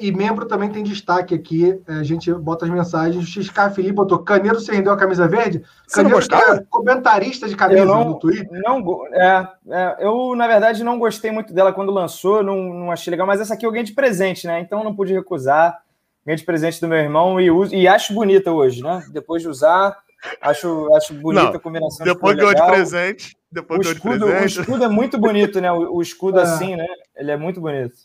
e 0.01 0.13
membro 0.13 0.47
também 0.47 0.71
tem 0.71 0.85
destaque 0.85 1.35
aqui. 1.35 1.83
É, 1.89 1.95
a 1.95 2.03
gente 2.05 2.33
bota 2.33 2.65
as 2.65 2.71
mensagens. 2.71 3.25
O 3.25 3.27
XK 3.27 3.71
Felipe 3.75 3.95
botou 3.95 4.21
Caneiro 4.21 4.61
se 4.61 4.71
rendeu 4.71 4.93
a 4.93 4.97
camisa 4.97 5.27
verde. 5.27 5.65
Você 5.85 6.05
Caneiro 6.05 6.25
é 6.33 6.65
comentarista 6.71 7.49
de 7.49 7.57
camisa 7.57 7.85
não, 7.85 8.05
no 8.05 8.19
Twitter. 8.21 8.63
Não, 8.65 9.05
é, 9.13 9.49
é, 9.71 9.97
eu, 9.99 10.37
na 10.37 10.47
verdade, 10.47 10.85
não 10.85 11.01
gostei 11.01 11.33
muito 11.33 11.53
dela 11.53 11.73
quando 11.73 11.91
lançou, 11.91 12.45
não, 12.45 12.57
não 12.57 12.93
achei 12.93 13.11
legal, 13.11 13.27
mas 13.27 13.41
essa 13.41 13.55
aqui 13.55 13.67
eu 13.67 13.73
ganhei 13.73 13.85
de 13.85 13.93
presente, 13.93 14.47
né? 14.47 14.61
Então 14.61 14.85
não 14.85 14.95
pude 14.95 15.13
recusar. 15.13 15.83
Ganhei 16.25 16.39
de 16.39 16.45
presente 16.45 16.81
do 16.81 16.87
meu 16.87 16.99
irmão 16.99 17.41
e, 17.41 17.51
uso, 17.51 17.75
e 17.75 17.89
acho 17.89 18.15
bonita 18.15 18.53
hoje, 18.53 18.83
né? 18.85 19.05
Depois 19.13 19.43
de 19.43 19.49
usar, 19.49 19.97
acho, 20.41 20.95
acho 20.95 21.13
bonita 21.15 21.45
não, 21.45 21.55
a 21.55 21.61
combinação. 21.61 22.07
Depois 22.07 22.37
ganhou 22.37 22.55
de 22.55 22.67
presente. 22.67 23.37
Depois 23.51 23.85
o 23.85 23.93
escudo, 23.93 24.27
de 24.27 24.33
presente. 24.33 24.59
O 24.59 24.63
escudo 24.63 24.85
é 24.85 24.89
muito 24.89 25.19
bonito, 25.19 25.61
né? 25.61 25.73
O, 25.73 25.97
o 25.97 26.03
escudo 26.03 26.39
é. 26.41 26.43
assim, 26.43 26.77
né? 26.77 26.87
Ele 27.17 27.33
é 27.33 27.37
muito 27.37 27.61
bonito. 27.61 27.97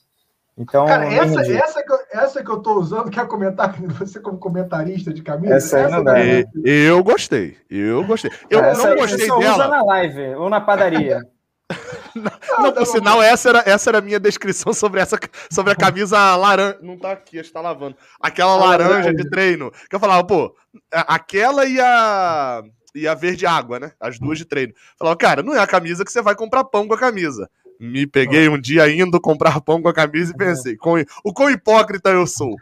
Então, 0.62 0.86
Cara, 0.86 1.12
essa, 1.12 1.42
essa, 1.42 1.84
que 1.84 1.92
eu, 1.92 2.00
essa 2.12 2.44
que 2.44 2.52
eu 2.52 2.62
tô 2.62 2.80
usando, 2.80 3.10
quer 3.10 3.28
comentar 3.28 3.74
você 3.98 4.20
como 4.20 4.38
comentarista 4.38 5.12
de 5.12 5.24
camisa? 5.24 5.56
Essa, 5.56 5.80
essa 5.80 5.98
não 5.98 6.04
dá. 6.04 6.20
É, 6.20 6.46
eu 6.64 7.04
gostei, 7.04 7.58
eu 7.68 8.04
gostei. 8.06 8.32
Eu 8.48 8.60
essa, 8.60 8.90
não 8.90 8.96
gostei 8.96 9.26
só 9.26 9.40
dela. 9.40 9.56
usa 9.56 9.68
na 9.68 9.84
live 9.84 10.36
ou 10.36 10.50
na 10.52 10.62
padaria. 10.62 11.22
não, 12.14 12.24
não, 12.24 12.64
não, 12.66 12.74
por 12.74 12.86
sinal, 12.86 13.24
essa 13.24 13.50
era, 13.50 13.64
essa 13.66 13.90
era 13.90 13.98
a 13.98 14.02
minha 14.02 14.20
descrição 14.20 14.72
sobre, 14.72 15.00
essa, 15.00 15.18
sobre 15.50 15.74
a 15.74 15.76
camisa 15.76 16.36
laranja. 16.36 16.78
Não 16.82 16.96
tá 16.96 17.14
aqui, 17.14 17.40
acho 17.40 17.50
que 17.50 17.54
tá 17.54 17.62
lavando. 17.62 17.96
Aquela 18.20 18.56
laranja 18.56 19.12
de 19.12 19.28
treino. 19.30 19.72
Que 19.90 19.96
eu 19.96 20.00
falava, 20.00 20.24
pô, 20.24 20.56
aquela 20.92 21.66
e 21.66 21.80
a 21.80 22.62
e 22.94 23.08
a 23.08 23.16
verde 23.16 23.46
água, 23.46 23.80
né? 23.80 23.94
As 24.00 24.20
duas 24.20 24.38
de 24.38 24.44
treino. 24.44 24.74
Falava, 25.00 25.16
cara, 25.18 25.42
não 25.42 25.56
é 25.56 25.60
a 25.60 25.66
camisa 25.66 26.04
que 26.04 26.12
você 26.12 26.22
vai 26.22 26.36
comprar 26.36 26.66
pão 26.66 26.88
com 26.88 26.94
a 26.94 27.00
camisa 27.00 27.50
Me 27.84 28.06
peguei 28.06 28.48
um 28.48 28.62
dia 28.62 28.88
indo 28.92 29.20
comprar 29.20 29.60
pão 29.60 29.82
com 29.82 29.90
a 29.90 29.94
camisa 29.94 30.32
e 30.32 30.38
pensei, 30.38 30.78
com, 30.78 31.04
o 31.24 31.34
quão 31.34 31.50
hipócrita 31.50 32.12
eu 32.12 32.28
sou. 32.28 32.56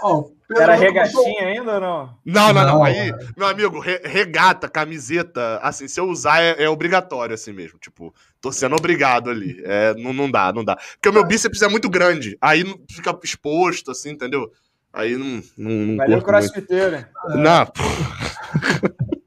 Oh, 0.00 0.30
Era 0.56 0.76
regatinha 0.76 1.46
ainda 1.46 1.74
ou 1.74 1.80
não? 1.80 2.18
Não, 2.24 2.52
não, 2.52 2.62
não. 2.62 2.74
não. 2.74 2.84
Aí, 2.84 3.12
meu 3.36 3.48
amigo, 3.48 3.80
re, 3.80 4.00
regata, 4.04 4.68
camiseta, 4.68 5.58
assim, 5.60 5.88
se 5.88 5.98
eu 5.98 6.08
usar 6.08 6.40
é, 6.40 6.62
é, 6.62 6.68
obrigatório 6.68 7.34
assim 7.34 7.52
mesmo. 7.52 7.80
Tipo, 7.80 8.14
tô 8.40 8.52
sendo 8.52 8.76
obrigado 8.76 9.28
ali. 9.28 9.60
É, 9.64 9.92
não, 9.94 10.12
não 10.12 10.30
dá, 10.30 10.52
não 10.52 10.64
dá. 10.64 10.76
Porque 10.76 11.08
o 11.08 11.12
meu 11.12 11.26
bíceps 11.26 11.60
é 11.60 11.68
muito 11.68 11.90
grande. 11.90 12.38
Aí 12.40 12.64
fica 12.88 13.18
exposto, 13.24 13.90
assim, 13.90 14.10
entendeu? 14.10 14.50
Aí 14.92 15.16
não. 15.16 15.42
não, 15.58 15.70
não 15.70 15.96
Valeu 15.96 16.22
crossfiteiro. 16.22 17.04
Não. 17.34 17.66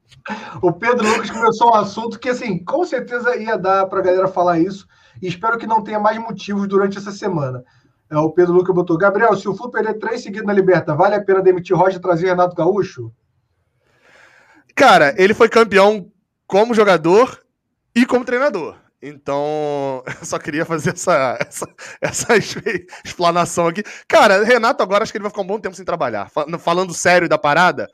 o 0.61 0.71
Pedro 0.71 1.07
Lucas 1.07 1.29
começou 1.29 1.71
um 1.71 1.75
assunto 1.75 2.19
que, 2.19 2.29
assim, 2.29 2.63
com 2.63 2.85
certeza 2.85 3.35
ia 3.35 3.57
dar 3.57 3.85
pra 3.87 4.01
galera 4.01 4.27
falar 4.27 4.59
isso. 4.59 4.87
E 5.21 5.27
espero 5.27 5.57
que 5.57 5.67
não 5.67 5.83
tenha 5.83 5.99
mais 5.99 6.17
motivos 6.17 6.67
durante 6.67 6.97
essa 6.97 7.11
semana. 7.11 7.63
É, 8.09 8.17
o 8.17 8.31
Pedro 8.31 8.53
Lucas 8.53 8.75
botou. 8.75 8.97
Gabriel, 8.97 9.35
se 9.35 9.47
o 9.47 9.55
Flu 9.55 9.71
perder 9.71 9.95
três 9.95 10.21
seguidos 10.21 10.45
na 10.45 10.53
Liberta, 10.53 10.95
vale 10.95 11.15
a 11.15 11.23
pena 11.23 11.41
demitir 11.41 11.75
Roger 11.75 11.97
e 11.97 12.01
trazer 12.01 12.27
Renato 12.27 12.55
Gaúcho? 12.55 13.11
Cara, 14.75 15.13
ele 15.17 15.33
foi 15.33 15.49
campeão 15.49 16.11
como 16.47 16.73
jogador 16.73 17.39
e 17.95 18.05
como 18.05 18.25
treinador. 18.25 18.75
Então, 19.01 20.03
eu 20.21 20.25
só 20.25 20.39
queria 20.39 20.65
fazer 20.65 20.91
essa, 20.91 21.37
essa, 21.39 21.67
essa 22.01 22.37
explanação 23.03 23.67
aqui. 23.67 23.83
Cara, 24.07 24.43
Renato 24.43 24.81
agora 24.81 25.03
acho 25.03 25.11
que 25.11 25.17
ele 25.17 25.23
vai 25.23 25.31
ficar 25.31 25.41
um 25.41 25.47
bom 25.47 25.59
tempo 25.59 25.75
sem 25.75 25.85
trabalhar. 25.85 26.31
Falando 26.59 26.93
sério 26.93 27.27
da 27.27 27.37
parada, 27.37 27.89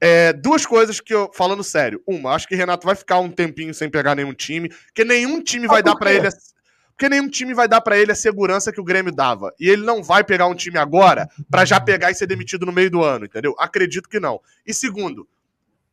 é, 0.00 0.32
duas 0.32 0.66
coisas 0.66 1.00
que 1.00 1.14
eu. 1.14 1.30
Falando 1.34 1.64
sério. 1.64 2.02
Uma, 2.06 2.32
acho 2.32 2.46
que 2.46 2.54
Renato 2.54 2.86
vai 2.86 2.94
ficar 2.94 3.18
um 3.18 3.30
tempinho 3.30 3.72
sem 3.74 3.88
pegar 3.88 4.14
nenhum 4.14 4.32
time, 4.32 4.70
que 4.94 5.04
nenhum 5.04 5.42
time 5.42 5.66
vai 5.66 5.80
ah, 5.80 5.82
dar 5.82 5.96
para 5.96 6.12
ele 6.12 6.28
porque 6.96 7.10
nenhum 7.10 7.28
time 7.28 7.52
vai 7.52 7.68
dar 7.68 7.82
para 7.82 7.98
ele 7.98 8.10
a 8.10 8.14
segurança 8.14 8.72
que 8.72 8.80
o 8.80 8.84
Grêmio 8.84 9.14
dava. 9.14 9.52
E 9.60 9.68
ele 9.68 9.84
não 9.84 10.02
vai 10.02 10.24
pegar 10.24 10.46
um 10.46 10.54
time 10.54 10.78
agora 10.78 11.28
para 11.50 11.66
já 11.66 11.78
pegar 11.78 12.10
e 12.10 12.14
ser 12.14 12.26
demitido 12.26 12.64
no 12.64 12.72
meio 12.72 12.90
do 12.90 13.04
ano, 13.04 13.26
entendeu? 13.26 13.54
Acredito 13.58 14.08
que 14.08 14.18
não. 14.18 14.40
E 14.66 14.72
segundo, 14.72 15.28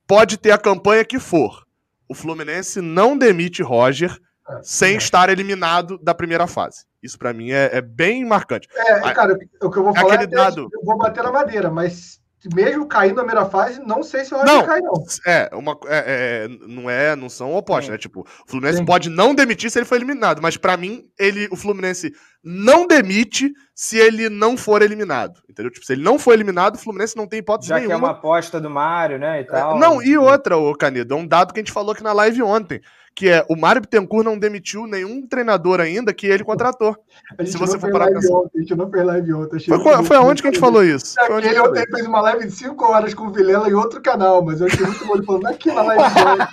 pode 0.07 0.37
ter 0.37 0.51
a 0.51 0.57
campanha 0.57 1.03
que 1.03 1.19
for. 1.19 1.67
O 2.07 2.15
Fluminense 2.15 2.79
não 2.79 3.17
demite 3.17 3.61
Roger 3.61 4.17
sem 4.61 4.95
estar 4.95 5.29
eliminado 5.29 5.97
da 5.97 6.15
primeira 6.15 6.47
fase. 6.47 6.85
Isso 7.01 7.19
para 7.19 7.33
mim 7.33 7.51
é, 7.51 7.69
é, 7.73 7.81
bem 7.81 8.23
marcante. 8.25 8.69
É, 8.73 9.13
cara, 9.13 9.37
o 9.61 9.69
que 9.69 9.77
eu 9.77 9.83
vou 9.83 9.93
falar 9.93 10.21
é, 10.21 10.23
é 10.23 10.27
dado... 10.27 10.69
eu 10.71 10.85
vou 10.85 10.97
bater 10.97 11.21
na 11.21 11.31
madeira, 11.33 11.69
mas 11.69 12.21
mesmo 12.53 12.87
caindo 12.87 13.15
na 13.15 13.23
primeira 13.23 13.49
fase, 13.49 13.79
não 13.85 14.03
sei 14.03 14.25
se 14.25 14.33
o 14.33 14.37
Roger 14.37 14.65
cai, 14.65 14.81
não. 14.81 14.93
É, 15.25 15.49
uma, 15.53 15.77
é, 15.85 16.47
é, 16.47 16.47
não 16.67 16.89
é, 16.89 17.15
não 17.15 17.29
são 17.29 17.53
opostos, 17.53 17.89
né? 17.89 17.97
Tipo, 17.97 18.21
o 18.21 18.49
Fluminense 18.49 18.79
Sim. 18.79 18.85
pode 18.85 19.09
não 19.09 19.33
demitir 19.33 19.69
se 19.69 19.79
ele 19.79 19.85
for 19.85 19.95
eliminado, 19.95 20.41
mas 20.41 20.57
para 20.57 20.75
mim, 20.75 21.05
ele, 21.17 21.47
o 21.51 21.55
Fluminense 21.55 22.13
não 22.43 22.85
demite 22.85 23.53
se 23.73 23.97
ele 23.97 24.29
não 24.29 24.57
for 24.57 24.81
eliminado, 24.81 25.39
entendeu? 25.49 25.71
Tipo, 25.71 25.85
se 25.85 25.93
ele 25.93 26.03
não 26.03 26.19
for 26.19 26.33
eliminado, 26.33 26.75
o 26.75 26.79
Fluminense 26.79 27.15
não 27.15 27.27
tem 27.27 27.39
hipótese 27.39 27.69
Já 27.69 27.75
nenhuma. 27.75 27.93
Já 27.93 27.99
que 27.99 28.03
é 28.03 28.07
uma 28.07 28.17
aposta 28.17 28.59
do 28.59 28.69
Mário, 28.69 29.17
né, 29.17 29.41
e 29.41 29.43
tal. 29.45 29.77
É, 29.77 29.79
não, 29.79 30.01
e 30.01 30.17
outra, 30.17 30.57
o 30.57 30.75
Canedo, 30.75 31.13
é 31.13 31.17
um 31.17 31.27
dado 31.27 31.53
que 31.53 31.59
a 31.59 31.63
gente 31.63 31.71
falou 31.71 31.93
aqui 31.93 32.03
na 32.03 32.13
live 32.13 32.41
ontem 32.43 32.81
que 33.15 33.29
é 33.29 33.45
o 33.47 33.55
Mário 33.55 33.81
Bittencourt 33.81 34.25
não 34.25 34.37
demitiu 34.37 34.87
nenhum 34.87 35.25
treinador 35.27 35.79
ainda 35.79 36.13
que 36.13 36.25
ele 36.27 36.43
contratou. 36.43 36.97
Se 37.45 37.57
você 37.57 37.77
for 37.77 37.91
parar 37.91 38.07
pensar. 38.07 38.33
Ontem, 38.33 38.57
a 38.57 38.61
gente 38.61 38.75
não 38.75 38.89
fez 38.89 39.05
live 39.05 39.33
ontem. 39.33 39.59
Foi, 39.59 40.03
foi 40.03 40.17
aonde 40.17 40.41
que 40.41 40.47
a 40.47 40.51
gente 40.51 40.59
falou 40.59 40.83
isso? 40.83 41.19
Aquele 41.19 41.59
ontem 41.59 41.85
fez 41.85 42.07
uma 42.07 42.21
live 42.21 42.45
de 42.45 42.51
5 42.51 42.85
horas 42.85 43.13
com 43.13 43.27
o 43.27 43.31
Vilela 43.31 43.69
em 43.69 43.73
outro 43.73 44.01
canal, 44.01 44.43
mas 44.43 44.61
eu 44.61 44.67
achei 44.67 44.85
muito 44.85 45.05
bom 45.05 45.15
ele 45.15 45.25
falando 45.25 45.47
aqui 45.47 45.71
na 45.71 45.81
live 45.83 46.13
de 46.13 46.21
ontem. 46.21 46.47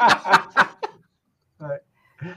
É. 1.63 1.91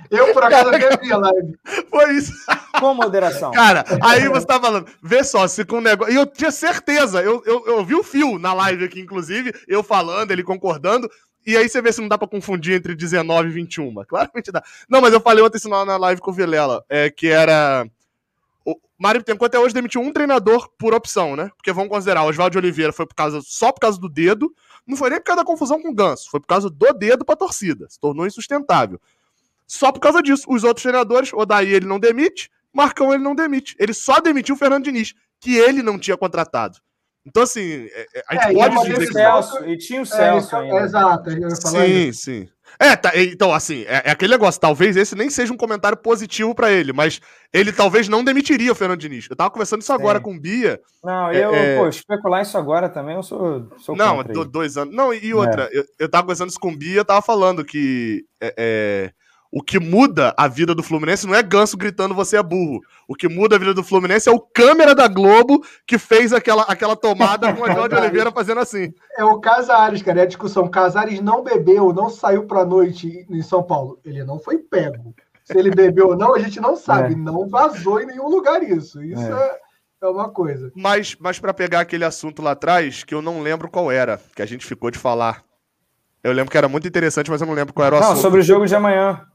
Eu, 0.10 0.34
por 0.34 0.44
acaso, 0.44 0.70
até 0.70 0.98
vi 0.98 1.12
a 1.12 1.18
live. 1.18 1.58
Foi 1.90 2.14
isso. 2.14 2.32
Com 2.80 2.94
moderação. 2.94 3.52
Cara, 3.52 3.84
aí 4.02 4.28
você 4.30 4.46
tá 4.46 4.60
falando, 4.60 4.88
vê 5.02 5.24
só, 5.24 5.46
se 5.48 5.66
com 5.66 5.78
um 5.78 5.82
negócio. 5.82 6.14
E 6.14 6.16
eu 6.16 6.26
tinha 6.26 6.52
certeza, 6.52 7.22
eu, 7.22 7.44
eu, 7.46 7.66
eu 7.66 7.86
vi 7.86 7.96
o 7.96 8.04
fio 8.04 8.40
na 8.40 8.54
live 8.54 8.86
aqui, 8.86 9.02
inclusive, 9.02 9.54
eu 9.68 9.84
falando, 9.84 10.32
ele 10.32 10.44
concordando. 10.44 11.10
E 11.46 11.58
aí 11.58 11.68
você 11.68 11.82
vê 11.82 11.92
se 11.92 12.02
não 12.02 12.08
dá 12.08 12.18
pra 12.18 12.28
confundir 12.28 12.76
entre 12.76 12.96
19 12.96 13.50
e 13.50 13.52
21. 13.52 14.04
Claramente 14.06 14.52
dá. 14.52 14.64
Não, 14.90 15.02
mas 15.02 15.14
eu 15.14 15.22
falei 15.22 15.44
ontem 15.44 15.58
isso 15.58 15.70
na 15.70 15.98
live 15.98 16.22
com 16.22 16.32
o 16.32 16.34
Vilela, 16.34 16.84
é, 16.90 17.10
que 17.10 17.28
era. 17.28 17.86
O 18.66 18.78
Mário 18.98 19.20
Bittencourt 19.20 19.50
até 19.50 19.60
hoje 19.60 19.74
demitiu 19.74 20.02
um 20.02 20.14
treinador 20.14 20.70
por 20.78 20.94
opção, 20.94 21.36
né? 21.36 21.52
Porque 21.58 21.74
vamos 21.74 21.90
considerar, 21.90 22.24
o 22.24 22.30
Oswaldo 22.30 22.58
Oliveira 22.58 22.94
foi 22.94 23.06
por 23.06 23.16
causa, 23.16 23.42
só 23.44 23.74
por 23.74 23.82
causa 23.82 24.00
do 24.00 24.08
dedo, 24.08 24.54
não 24.88 24.96
foi 24.96 25.10
nem 25.10 25.20
por 25.20 25.26
causa 25.26 25.42
da 25.42 25.46
confusão 25.46 25.82
com 25.82 25.90
o 25.90 25.94
Ganso, 25.94 26.30
foi 26.30 26.40
por 26.40 26.48
causa 26.48 26.70
do 26.70 26.94
dedo 26.94 27.26
pra 27.26 27.36
torcida. 27.36 27.88
Se 27.90 28.00
tornou 28.00 28.26
insustentável. 28.26 29.02
Só 29.68 29.92
por 29.92 30.00
causa 30.00 30.22
disso. 30.22 30.46
Os 30.48 30.64
outros 30.64 30.84
treinadores, 30.84 31.32
o 31.34 31.46
Daí 31.46 31.74
ele 31.74 31.86
não 31.86 32.00
demite, 32.00 32.50
Marcão 32.72 33.14
ele 33.14 33.24
não 33.24 33.36
demite. 33.36 33.76
Ele 33.80 33.94
só 33.94 34.20
demitiu 34.20 34.56
o 34.56 34.58
Fernando 34.58 34.86
Diniz, 34.86 35.14
que 35.40 35.58
ele 35.58 35.84
não 35.84 36.00
tinha 36.00 36.18
contratado. 36.18 36.80
Então, 37.26 37.44
assim, 37.44 37.88
é, 37.92 38.08
é, 38.16 38.24
a 38.28 38.34
gente 38.36 38.62
é, 38.62 38.70
pode 38.70 38.90
dizer 38.90 39.08
que. 39.08 39.14
Celso, 39.14 39.66
e 39.66 39.78
tinha 39.78 40.02
o 40.02 40.06
Celso 40.06 40.56
é, 40.56 40.60
ainda. 40.60 40.80
Exato, 40.82 41.30
sim, 41.32 42.08
isso. 42.08 42.22
sim. 42.22 42.50
É, 42.80 42.96
tá, 42.96 43.12
então, 43.16 43.54
assim, 43.54 43.84
é, 43.84 44.02
é, 44.06 44.12
aquele 44.12 44.34
negócio. 44.34 44.60
Talvez 44.60 44.98
esse 44.98 45.16
nem 45.16 45.30
seja 45.30 45.54
um 45.54 45.58
comentário 45.58 45.98
positivo 45.98 46.54
para 46.56 46.72
ele, 46.72 46.92
mas 46.92 47.22
ele 47.54 47.72
talvez 47.72 48.10
não 48.10 48.24
demitiria 48.24 48.72
o 48.72 48.76
Fernando 48.76 49.00
Diniz. 49.00 49.28
Eu 49.30 49.36
tava 49.36 49.52
conversando 49.52 49.82
isso 49.82 49.94
agora 49.94 50.20
com 50.20 50.36
o 50.36 50.40
Bia. 50.40 50.80
Não, 51.04 51.32
eu, 51.32 51.54
é, 51.54 51.78
pô, 51.78 51.88
especular 51.88 52.42
isso 52.42 52.58
agora 52.58 52.90
também, 52.90 53.16
eu 53.16 53.24
sou. 53.24 53.70
sou 53.78 53.96
não, 53.96 54.24
dois 54.24 54.76
anos. 54.76 54.94
Não, 54.94 55.14
e 55.14 55.34
outra, 55.34 55.70
eu, 55.72 55.86
eu 56.00 56.10
tava 56.10 56.24
conversando 56.24 56.50
isso 56.50 56.60
com 56.60 56.72
o 56.72 56.78
Bia, 56.78 56.98
eu 56.98 57.06
tava 57.06 57.22
falando 57.22 57.64
que. 57.64 58.26
É, 58.42 59.12
o 59.56 59.62
que 59.62 59.80
muda 59.80 60.34
a 60.36 60.48
vida 60.48 60.74
do 60.74 60.82
Fluminense 60.82 61.28
não 61.28 61.36
é 61.36 61.44
Ganso 61.44 61.78
gritando 61.78 62.16
você 62.16 62.38
é 62.38 62.42
burro. 62.42 62.82
O 63.08 63.14
que 63.14 63.30
muda 63.30 63.56
a 63.56 63.60
vida 63.60 63.72
do 63.72 63.84
Fluminense 63.84 64.28
é 64.28 64.32
o 64.32 64.40
câmera 64.40 64.96
da 64.96 65.08
Globo 65.08 65.64
que 65.86 66.00
fez 66.00 66.34
aquela, 66.34 66.64
aquela 66.64 66.96
tomada 66.96 67.54
com 67.54 67.62
o 67.62 67.88
de 67.88 67.94
Oliveira 67.96 68.32
fazendo 68.32 68.62
assim. 68.62 68.92
É 69.16 69.24
o 69.24 69.40
Casares, 69.40 70.02
cara. 70.02 70.22
É 70.22 70.24
a 70.24 70.26
discussão. 70.26 70.68
Casares 70.68 71.22
não 71.22 71.44
bebeu, 71.44 71.94
não 71.94 72.10
saiu 72.10 72.48
pra 72.48 72.66
noite 72.66 73.28
em 73.30 73.44
São 73.44 73.62
Paulo. 73.62 74.00
Ele 74.04 74.24
não 74.24 74.40
foi 74.40 74.58
pego. 74.58 75.14
Se 75.44 75.56
ele 75.56 75.70
bebeu 75.70 76.08
ou 76.08 76.18
não, 76.18 76.34
a 76.34 76.40
gente 76.40 76.60
não 76.60 76.76
sabe. 76.76 77.14
É. 77.14 77.16
Não 77.16 77.48
vazou 77.48 78.02
em 78.02 78.08
nenhum 78.08 78.30
lugar 78.30 78.64
isso. 78.64 79.04
Isso 79.04 79.22
é, 79.22 79.34
é, 79.40 79.60
é 80.02 80.08
uma 80.08 80.30
coisa. 80.30 80.72
Mas, 80.76 81.16
mas 81.20 81.38
para 81.38 81.54
pegar 81.54 81.82
aquele 81.82 82.06
assunto 82.06 82.42
lá 82.42 82.52
atrás, 82.52 83.04
que 83.04 83.14
eu 83.14 83.22
não 83.22 83.44
lembro 83.44 83.70
qual 83.70 83.92
era, 83.92 84.20
que 84.36 84.42
a 84.42 84.48
gente 84.48 84.66
ficou 84.66 84.90
de 84.90 84.98
falar. 84.98 85.44
Eu 86.24 86.32
lembro 86.32 86.50
que 86.50 86.58
era 86.58 86.68
muito 86.68 86.88
interessante, 86.88 87.30
mas 87.30 87.40
eu 87.40 87.46
não 87.46 87.54
lembro 87.54 87.72
qual 87.72 87.86
era 87.86 87.98
o 87.98 88.00
não, 88.00 88.06
assunto. 88.06 88.16
Não, 88.16 88.22
sobre 88.24 88.40
o 88.40 88.44
jogo 88.44 88.66
de 88.66 88.74
amanhã. 88.74 89.28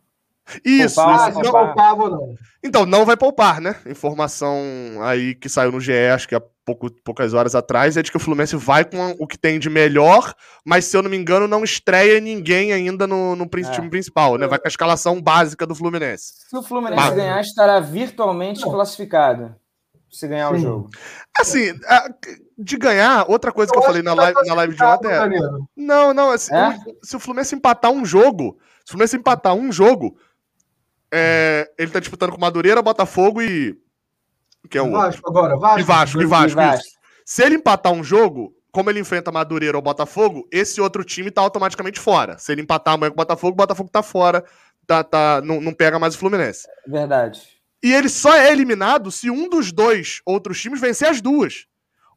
Isso, 0.65 0.97
poupar, 0.97 1.31
isso 1.31 1.41
não 1.41 1.51
poupava 1.51 2.03
ou 2.03 2.11
não. 2.11 2.35
Então, 2.63 2.87
não 2.87 3.05
vai 3.05 3.17
poupar, 3.17 3.61
né? 3.61 3.77
Informação 3.87 4.57
aí 5.03 5.35
que 5.35 5.49
saiu 5.49 5.73
no 5.73 5.81
GE, 5.81 5.93
acho 6.13 6.29
que 6.29 6.35
há 6.35 6.43
pouco, 6.65 6.91
poucas 7.03 7.33
horas 7.33 7.55
atrás, 7.55 7.97
é 7.97 8.03
de 8.03 8.11
que 8.11 8.17
o 8.17 8.21
Fluminense 8.21 8.57
vai 8.57 8.85
com 8.85 9.15
o 9.19 9.27
que 9.27 9.39
tem 9.39 9.59
de 9.59 9.71
melhor, 9.71 10.35
mas 10.65 10.85
se 10.85 10.97
eu 10.97 11.03
não 11.03 11.11
me 11.11 11.17
engano, 11.17 11.49
não 11.49 11.65
estreia 11.65 12.21
ninguém 12.21 12.73
ainda 12.73 13.07
no, 13.07 13.35
no 13.37 13.45
é. 13.45 13.71
time 13.71 13.89
principal, 13.89 14.37
né? 14.37 14.47
Vai 14.47 14.59
com 14.59 14.67
a 14.67 14.69
escalação 14.69 15.21
básica 15.21 15.67
do 15.67 15.75
Fluminense. 15.75 16.33
Se 16.49 16.57
o 16.57 16.63
Fluminense 16.63 17.03
mas... 17.03 17.15
ganhar, 17.15 17.41
estará 17.41 17.81
virtualmente 17.81 18.61
não. 18.63 18.71
classificado. 18.71 19.55
Se 20.11 20.27
ganhar 20.27 20.49
Sim. 20.49 20.55
o 20.55 20.59
jogo. 20.59 20.91
Assim, 21.39 21.73
de 22.59 22.77
ganhar, 22.77 23.27
outra 23.29 23.53
coisa 23.53 23.71
eu 23.71 23.75
que 23.75 23.79
eu 23.79 23.87
falei 23.87 24.03
na 24.03 24.15
live, 24.15 24.39
na 24.47 24.55
live 24.55 24.75
de 24.75 24.83
ontem 24.83 25.09
é. 25.09 25.29
Não, 25.77 26.15
não, 26.15 26.31
assim, 26.31 26.55
é? 26.55 26.79
se 27.03 27.15
o 27.15 27.21
Fluminense 27.21 27.55
empatar 27.55 27.91
um 27.91 28.05
jogo, 28.05 28.59
se 28.85 28.87
o 28.87 28.93
Fluminense 28.93 29.17
empatar 29.17 29.55
um 29.55 29.71
jogo, 29.71 30.17
é, 31.13 31.71
ele 31.79 31.91
tá 31.91 32.01
disputando 32.01 32.33
com 32.33 32.41
Madureira, 32.41 32.83
Botafogo 32.83 33.43
e. 33.43 33.77
Que 34.69 34.77
é 34.79 34.83
o 34.83 34.91
Vasco 34.91 35.29
agora, 35.29 35.57
Vasco. 35.57 35.81
E 35.81 35.83
Vasco, 35.83 36.23
e 36.23 36.27
Vasco. 36.27 36.61
E 36.61 36.65
Vasco. 36.65 36.89
Se 37.25 37.43
ele 37.43 37.57
empatar 37.57 37.93
um 37.93 38.03
jogo, 38.03 38.55
como 38.71 38.91
ele 38.91 39.01
enfrenta 39.01 39.33
Madureira 39.33 39.77
ou 39.77 39.83
Botafogo, 39.83 40.47
esse 40.53 40.81
outro 40.81 41.05
time 41.05 41.31
tá 41.31 41.41
automaticamente 41.41 42.01
fora. 42.01 42.39
Se 42.39 42.53
ele 42.53 42.63
empatar 42.63 42.95
amanhã 42.95 43.11
com 43.11 43.15
o 43.15 43.25
Botafogo, 43.25 43.53
o 43.53 43.57
Botafogo 43.57 43.91
tá 43.91 44.03
fora, 44.03 44.45
tá, 44.87 45.03
tá, 45.03 45.41
não, 45.43 45.61
não 45.61 45.73
pega 45.73 45.99
mais 45.99 46.15
o 46.15 46.19
Fluminense. 46.19 46.67
Verdade. 46.87 47.41
E 47.83 47.93
ele 47.93 48.09
só 48.09 48.35
é 48.37 48.51
eliminado 48.51 49.11
se 49.11 49.31
um 49.31 49.49
dos 49.49 49.73
dois 49.73 50.21
outros 50.27 50.61
times 50.61 50.81
vencer 50.81 51.09
as 51.09 51.21
duas. 51.21 51.67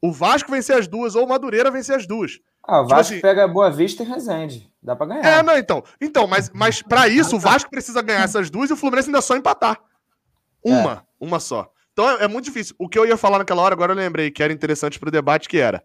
O 0.01 0.11
Vasco 0.11 0.51
vencer 0.51 0.75
as 0.75 0.87
duas 0.87 1.15
ou 1.15 1.25
o 1.25 1.29
Madureira 1.29 1.69
vencer 1.69 1.95
as 1.95 2.07
duas. 2.07 2.39
Ah, 2.63 2.79
o 2.79 2.83
tipo 2.83 2.95
Vasco 2.95 3.13
tipo 3.13 3.25
assim, 3.27 3.35
pega 3.35 3.47
Boa 3.47 3.69
Vista 3.69 4.03
e 4.03 4.05
Resende. 4.05 4.71
Dá 4.81 4.95
pra 4.95 5.05
ganhar. 5.05 5.25
É, 5.25 5.43
não, 5.43 5.57
então. 5.57 5.83
Então, 5.99 6.25
mas, 6.25 6.49
mas 6.53 6.81
para 6.81 7.07
isso, 7.07 7.35
o 7.35 7.39
Vasco 7.39 7.69
precisa 7.69 8.01
ganhar 8.01 8.23
essas 8.23 8.49
duas 8.49 8.69
e 8.69 8.73
o 8.73 8.75
Fluminense 8.75 9.09
ainda 9.09 9.21
só 9.21 9.35
empatar. 9.35 9.79
Uma, 10.63 10.93
é. 10.93 11.25
uma 11.25 11.39
só. 11.39 11.71
Então 11.93 12.09
é, 12.09 12.23
é, 12.23 12.27
muito 12.27 12.45
difícil. 12.45 12.75
O 12.79 12.89
que 12.89 12.97
eu 12.97 13.05
ia 13.05 13.17
falar 13.17 13.37
naquela 13.37 13.61
hora, 13.61 13.73
agora 13.73 13.91
eu 13.91 13.97
lembrei 13.97 14.31
que 14.31 14.41
era 14.41 14.53
interessante 14.53 14.99
pro 14.99 15.11
debate, 15.11 15.49
que 15.49 15.57
era. 15.57 15.83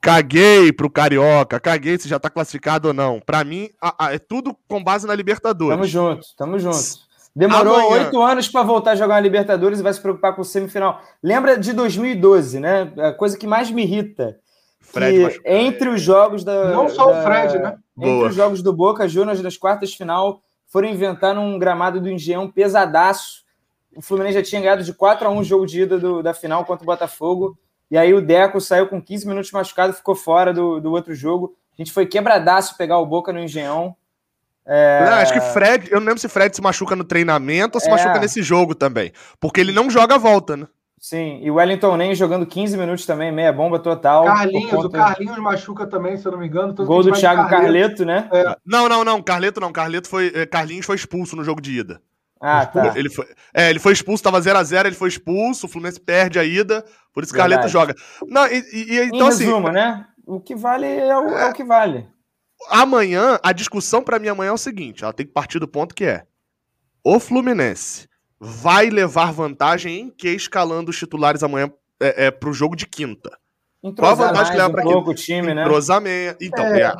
Caguei 0.00 0.72
pro 0.72 0.90
Carioca, 0.90 1.58
caguei 1.58 1.98
se 1.98 2.08
já 2.08 2.18
tá 2.18 2.30
classificado 2.30 2.88
ou 2.88 2.94
não. 2.94 3.20
Para 3.20 3.42
mim, 3.42 3.70
a, 3.80 4.06
a, 4.06 4.14
é 4.14 4.18
tudo 4.18 4.56
com 4.68 4.82
base 4.82 5.06
na 5.06 5.14
Libertadores. 5.14 5.76
Tamo 5.76 5.86
junto, 5.86 6.26
tamo 6.36 6.58
junto. 6.58 7.06
Demorou 7.36 7.92
oito 7.92 8.22
anos 8.22 8.48
para 8.48 8.62
voltar 8.62 8.92
a 8.92 8.96
jogar 8.96 9.16
na 9.16 9.20
Libertadores 9.20 9.78
e 9.78 9.82
vai 9.82 9.92
se 9.92 10.00
preocupar 10.00 10.34
com 10.34 10.40
o 10.40 10.44
semifinal. 10.44 11.02
Lembra 11.22 11.58
de 11.58 11.74
2012, 11.74 12.58
né? 12.58 12.90
A 12.96 13.12
coisa 13.12 13.36
que 13.36 13.46
mais 13.46 13.70
me 13.70 13.82
irrita 13.82 14.38
Fred 14.80 15.38
entre 15.44 15.90
os 15.90 16.00
jogos 16.00 16.42
da. 16.42 16.72
Não 16.72 16.88
só 16.88 17.12
da, 17.12 17.20
o 17.20 17.22
Fred, 17.22 17.58
né? 17.58 17.76
Entre 17.98 18.10
Boa. 18.10 18.28
os 18.28 18.34
jogos 18.34 18.62
do 18.62 18.72
Boca 18.72 19.06
Juniors 19.06 19.42
nas 19.42 19.58
quartas 19.58 19.90
de 19.90 19.98
final, 19.98 20.40
foram 20.66 20.88
inventar 20.88 21.34
num 21.34 21.58
gramado 21.58 22.00
do 22.00 22.08
Engenhão 22.08 22.50
pesadaço. 22.50 23.44
O 23.94 24.00
Fluminense 24.00 24.38
já 24.38 24.42
tinha 24.42 24.60
ganhado 24.62 24.82
de 24.82 24.94
4 24.94 25.28
a 25.28 25.30
1 25.30 25.38
o 25.38 25.44
jogo 25.44 25.66
de 25.66 25.82
ida 25.82 25.98
do, 25.98 26.22
da 26.22 26.32
final 26.32 26.64
contra 26.64 26.84
o 26.84 26.86
Botafogo. 26.86 27.58
E 27.90 27.98
aí 27.98 28.14
o 28.14 28.22
Deco 28.22 28.60
saiu 28.62 28.86
com 28.86 29.00
15 29.00 29.28
minutos 29.28 29.52
machucado, 29.52 29.92
ficou 29.92 30.14
fora 30.14 30.54
do, 30.54 30.80
do 30.80 30.90
outro 30.92 31.14
jogo. 31.14 31.54
A 31.78 31.82
gente 31.82 31.92
foi 31.92 32.06
quebradaço 32.06 32.76
pegar 32.78 32.98
o 32.98 33.06
Boca 33.06 33.32
no 33.32 33.40
Engenhão. 33.40 33.94
É... 34.66 35.04
Não, 35.04 35.12
acho 35.14 35.32
que 35.32 35.40
Fred, 35.40 35.88
eu 35.90 36.00
não 36.00 36.06
lembro 36.08 36.20
se 36.20 36.28
Fred 36.28 36.54
se 36.54 36.60
machuca 36.60 36.96
no 36.96 37.04
treinamento 37.04 37.76
ou 37.76 37.80
se 37.80 37.88
é... 37.88 37.90
machuca 37.90 38.18
nesse 38.18 38.42
jogo 38.42 38.74
também. 38.74 39.12
Porque 39.38 39.60
ele 39.60 39.72
não 39.72 39.88
joga 39.88 40.16
a 40.16 40.18
volta, 40.18 40.56
né? 40.56 40.66
Sim, 40.98 41.38
e 41.42 41.50
o 41.50 41.54
Wellington 41.54 41.96
nem 41.96 42.14
jogando 42.14 42.46
15 42.46 42.76
minutos 42.76 43.04
também, 43.04 43.30
meia 43.30 43.52
bomba 43.52 43.78
total. 43.78 44.24
Carlinhos, 44.24 44.70
conta... 44.70 44.86
o 44.86 44.90
Carlinhos 44.90 45.38
machuca 45.38 45.86
também, 45.86 46.16
se 46.16 46.26
eu 46.26 46.32
não 46.32 46.38
me 46.38 46.46
engano. 46.46 46.74
Gol 46.74 47.02
do 47.02 47.12
Thiago 47.12 47.48
Carleto, 47.48 48.04
né? 48.04 48.28
É. 48.32 48.56
Não, 48.64 48.88
não, 48.88 49.04
não, 49.04 49.22
Carleto 49.22 49.60
não. 49.60 49.70
Carleto 49.70 50.08
foi, 50.08 50.32
eh, 50.34 50.46
Carlinhos 50.46 50.86
foi 50.86 50.96
expulso 50.96 51.36
no 51.36 51.44
jogo 51.44 51.60
de 51.60 51.78
ida. 51.78 52.00
Ah, 52.40 52.66
tá. 52.66 52.92
Ele 52.96 53.08
foi, 53.08 53.26
é, 53.54 53.70
ele 53.70 53.78
foi 53.78 53.92
expulso, 53.92 54.22
tava 54.22 54.40
0x0, 54.40 54.86
ele 54.86 54.94
foi 54.94 55.08
expulso, 55.08 55.66
o 55.66 55.68
Fluminense 55.68 56.00
perde 56.00 56.38
a 56.38 56.44
ida, 56.44 56.84
por 57.12 57.22
isso. 57.22 57.32
Carleto 57.32 57.68
joga. 57.68 57.94
Não, 58.26 58.46
e, 58.46 58.64
e, 58.72 59.00
então, 59.04 59.26
em 59.26 59.28
assim, 59.28 59.44
resumo, 59.44 59.68
assim, 59.68 59.76
né? 59.76 60.06
O 60.26 60.40
que 60.40 60.54
vale 60.54 60.86
é 60.86 61.16
o, 61.16 61.28
é, 61.28 61.42
é 61.42 61.46
o 61.46 61.52
que 61.52 61.64
vale. 61.64 62.08
Amanhã, 62.68 63.38
a 63.42 63.52
discussão 63.52 64.02
para 64.02 64.18
mim 64.18 64.28
amanhã 64.28 64.50
é 64.50 64.52
o 64.52 64.58
seguinte: 64.58 65.04
ela 65.04 65.12
tem 65.12 65.26
que 65.26 65.32
partir 65.32 65.58
do 65.58 65.68
ponto 65.68 65.94
que 65.94 66.04
é: 66.04 66.26
o 67.04 67.20
Fluminense 67.20 68.08
vai 68.38 68.90
levar 68.90 69.32
vantagem 69.32 70.00
em 70.00 70.10
que 70.10 70.28
escalando 70.28 70.90
os 70.90 70.98
titulares 70.98 71.42
amanhã 71.42 71.70
é, 72.00 72.26
é 72.26 72.30
pro 72.30 72.52
jogo 72.52 72.76
de 72.76 72.86
quinta? 72.86 73.30
Qual 73.94 74.12
a 74.12 74.14
vantagem 74.14 74.52
que 74.52 74.58
leva 74.58 74.70
para 74.72 74.88
um 74.88 74.98
o 74.98 75.14
time, 75.14 75.54
né? 75.54 75.62
Entrosamento. 75.62 76.38
Então, 76.42 76.64
é, 76.64 76.82
é. 76.82 76.94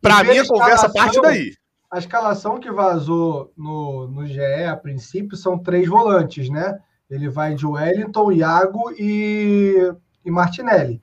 para 0.00 0.22
mim 0.22 0.38
a 0.38 0.46
conversa 0.46 0.88
parte 0.88 1.20
daí. 1.20 1.52
A 1.90 1.98
escalação 1.98 2.60
que 2.60 2.70
vazou 2.70 3.52
no, 3.56 4.06
no 4.08 4.26
GE 4.26 4.64
a 4.70 4.76
princípio 4.76 5.36
são 5.36 5.58
três 5.58 5.88
volantes, 5.88 6.50
né? 6.50 6.78
Ele 7.10 7.28
vai 7.30 7.54
de 7.54 7.66
Wellington, 7.66 8.30
Iago 8.32 8.92
e, 8.98 9.90
e 10.24 10.30
Martinelli. 10.30 11.00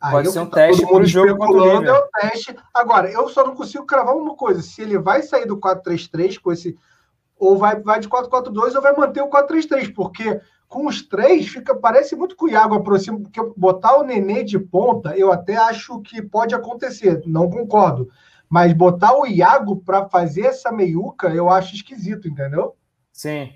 Aí 0.00 0.12
Pode 0.12 0.30
ser 0.30 0.40
um 0.40 0.46
teste 0.46 0.82
todo 0.82 0.92
mundo 0.92 1.06
jogo 1.06 1.28
especulando 1.28 1.88
é 1.88 1.92
o 1.92 2.08
teste. 2.20 2.56
Agora, 2.74 3.10
eu 3.10 3.28
só 3.28 3.44
não 3.44 3.54
consigo 3.54 3.86
cravar 3.86 4.14
uma 4.14 4.34
coisa: 4.34 4.62
se 4.62 4.82
ele 4.82 4.98
vai 4.98 5.22
sair 5.22 5.46
do 5.46 5.56
4-3-3 5.58 6.38
com 6.38 6.52
esse. 6.52 6.76
Ou 7.38 7.58
vai, 7.58 7.78
vai 7.80 8.00
de 8.00 8.08
4-4-2 8.08 8.74
ou 8.74 8.82
vai 8.82 8.96
manter 8.96 9.20
o 9.20 9.28
4-3-3, 9.28 9.94
porque 9.94 10.40
com 10.68 10.86
os 10.86 11.02
três 11.02 11.48
fica 11.48 11.74
parece 11.74 12.16
muito 12.16 12.36
que 12.36 12.44
o 12.44 12.48
Iago 12.48 12.74
aproxima, 12.74 13.20
porque 13.20 13.40
botar 13.56 13.98
o 13.98 14.02
Nenê 14.02 14.42
de 14.42 14.58
ponta, 14.58 15.16
eu 15.16 15.30
até 15.30 15.54
acho 15.56 16.00
que 16.00 16.22
pode 16.22 16.54
acontecer, 16.54 17.22
não 17.26 17.50
concordo. 17.50 18.08
Mas 18.48 18.72
botar 18.72 19.16
o 19.16 19.26
Iago 19.26 19.76
para 19.76 20.08
fazer 20.08 20.46
essa 20.46 20.72
meiuca, 20.72 21.28
eu 21.28 21.50
acho 21.50 21.74
esquisito, 21.74 22.28
entendeu? 22.28 22.74
Sim. 23.12 23.52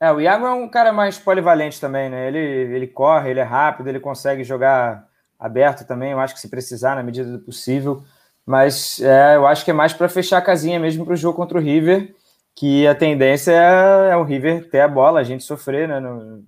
É, 0.00 0.12
o 0.12 0.20
Iago 0.20 0.46
é 0.46 0.52
um 0.52 0.68
cara 0.68 0.92
mais 0.92 1.18
polivalente 1.18 1.80
também, 1.80 2.08
né? 2.08 2.28
Ele, 2.28 2.38
ele 2.38 2.86
corre, 2.86 3.30
ele 3.30 3.40
é 3.40 3.44
rápido, 3.44 3.88
ele 3.88 3.98
consegue 3.98 4.44
jogar 4.44 5.07
aberto 5.38 5.86
também, 5.86 6.12
eu 6.12 6.20
acho 6.20 6.34
que 6.34 6.40
se 6.40 6.48
precisar, 6.48 6.96
na 6.96 7.02
medida 7.02 7.30
do 7.30 7.38
possível. 7.38 8.02
Mas 8.44 9.00
é, 9.00 9.36
eu 9.36 9.46
acho 9.46 9.64
que 9.64 9.70
é 9.70 9.74
mais 9.74 9.92
para 9.92 10.08
fechar 10.08 10.38
a 10.38 10.42
casinha 10.42 10.80
mesmo 10.80 11.04
para 11.04 11.14
o 11.14 11.16
jogo 11.16 11.36
contra 11.36 11.58
o 11.58 11.60
River, 11.60 12.14
que 12.54 12.86
a 12.86 12.94
tendência 12.94 13.52
é, 13.52 14.10
é, 14.12 14.16
o 14.16 14.24
River 14.24 14.68
ter 14.68 14.80
a 14.80 14.88
bola, 14.88 15.20
a 15.20 15.24
gente 15.24 15.44
sofrer, 15.44 15.86
né? 15.86 16.00
No, 16.00 16.42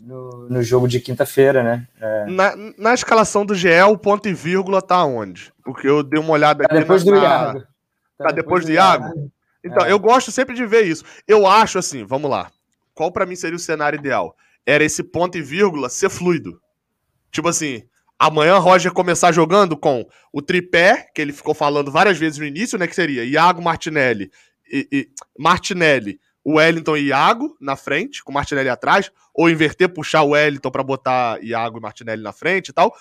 no, 0.00 0.48
no 0.48 0.62
jogo 0.62 0.88
de 0.88 0.98
quinta-feira, 0.98 1.62
né? 1.62 1.86
É. 2.00 2.26
Na, 2.26 2.56
na, 2.76 2.92
escalação 2.92 3.46
do 3.46 3.54
GE, 3.54 3.68
o 3.88 3.96
ponto 3.96 4.28
e 4.28 4.34
vírgula 4.34 4.82
tá 4.82 5.04
onde? 5.04 5.52
Porque 5.64 5.88
eu 5.88 6.02
dei 6.02 6.18
uma 6.18 6.32
olhada 6.32 6.64
tá 6.64 6.74
aqui. 6.74 6.80
Depois 6.80 7.04
na, 7.04 7.12
do 7.12 7.18
Iago. 7.18 7.60
Tá, 7.60 7.66
tá 8.24 8.32
depois, 8.32 8.34
depois 8.34 8.64
do 8.64 8.72
Iago? 8.72 9.04
Iago? 9.04 9.32
Então, 9.64 9.84
é. 9.86 9.92
eu 9.92 9.98
gosto 9.98 10.32
sempre 10.32 10.56
de 10.56 10.66
ver 10.66 10.82
isso. 10.82 11.04
Eu 11.26 11.46
acho 11.46 11.78
assim, 11.78 12.04
vamos 12.04 12.28
lá. 12.28 12.50
Qual 12.94 13.12
para 13.12 13.24
mim 13.24 13.36
seria 13.36 13.56
o 13.56 13.60
cenário 13.60 13.98
ideal? 13.98 14.36
Era 14.66 14.82
esse 14.82 15.02
ponto 15.04 15.38
e 15.38 15.42
vírgula 15.42 15.88
ser 15.88 16.10
fluido. 16.10 16.60
Tipo 17.30 17.48
assim, 17.48 17.84
amanhã 18.22 18.56
Roger 18.58 18.92
começar 18.92 19.32
jogando 19.32 19.76
com 19.76 20.06
o 20.32 20.40
tripé, 20.40 21.08
que 21.12 21.20
ele 21.20 21.32
ficou 21.32 21.52
falando 21.52 21.90
várias 21.90 22.16
vezes 22.16 22.38
no 22.38 22.44
início, 22.44 22.78
né? 22.78 22.86
Que 22.86 22.94
seria 22.94 23.24
Iago 23.24 23.60
Martinelli 23.60 24.30
e, 24.72 24.86
e 24.92 25.08
Martinelli, 25.36 26.20
Wellington 26.46 26.96
e 26.96 27.06
Iago 27.08 27.56
na 27.60 27.74
frente, 27.74 28.22
com 28.22 28.30
Martinelli 28.30 28.68
atrás, 28.68 29.10
ou 29.34 29.50
inverter, 29.50 29.88
puxar 29.88 30.22
o 30.22 30.30
Wellington 30.30 30.70
para 30.70 30.84
botar 30.84 31.42
Iago 31.42 31.78
e 31.78 31.80
Martinelli 31.80 32.22
na 32.22 32.32
frente 32.32 32.68
e 32.68 32.72
tal, 32.72 32.94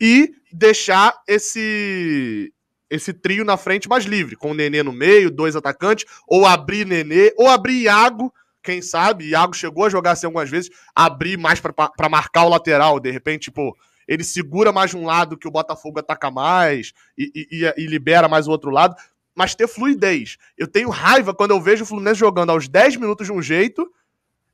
e 0.00 0.30
deixar 0.50 1.14
esse 1.28 2.50
esse 2.90 3.12
trio 3.12 3.42
na 3.42 3.56
frente 3.56 3.88
mais 3.88 4.04
livre, 4.04 4.36
com 4.36 4.50
o 4.50 4.54
Nenê 4.54 4.82
no 4.82 4.92
meio, 4.92 5.30
dois 5.30 5.56
atacantes, 5.56 6.04
ou 6.26 6.44
abrir 6.44 6.86
Nenê, 6.86 7.32
ou 7.38 7.48
abrir 7.48 7.82
Iago, 7.82 8.32
quem 8.62 8.82
sabe, 8.82 9.30
Iago 9.30 9.54
chegou 9.54 9.86
a 9.86 9.88
jogar 9.88 10.12
assim 10.12 10.26
algumas 10.26 10.50
vezes, 10.50 10.70
abrir 10.94 11.38
mais 11.38 11.58
para 11.58 12.08
marcar 12.10 12.44
o 12.44 12.50
lateral, 12.50 13.00
de 13.00 13.10
repente, 13.10 13.44
tipo, 13.44 13.74
ele 14.12 14.24
segura 14.24 14.70
mais 14.70 14.92
um 14.92 15.06
lado 15.06 15.38
que 15.38 15.48
o 15.48 15.50
Botafogo 15.50 15.98
ataca 15.98 16.30
mais 16.30 16.92
e, 17.16 17.32
e, 17.34 17.82
e 17.82 17.86
libera 17.86 18.28
mais 18.28 18.46
o 18.46 18.50
outro 18.50 18.70
lado, 18.70 18.94
mas 19.34 19.54
ter 19.54 19.66
fluidez. 19.66 20.36
Eu 20.56 20.68
tenho 20.68 20.90
raiva 20.90 21.34
quando 21.34 21.52
eu 21.52 21.60
vejo 21.60 21.84
o 21.84 21.86
Fluminense 21.86 22.20
jogando 22.20 22.50
aos 22.50 22.68
10 22.68 22.96
minutos 22.96 23.26
de 23.26 23.32
um 23.32 23.40
jeito 23.40 23.90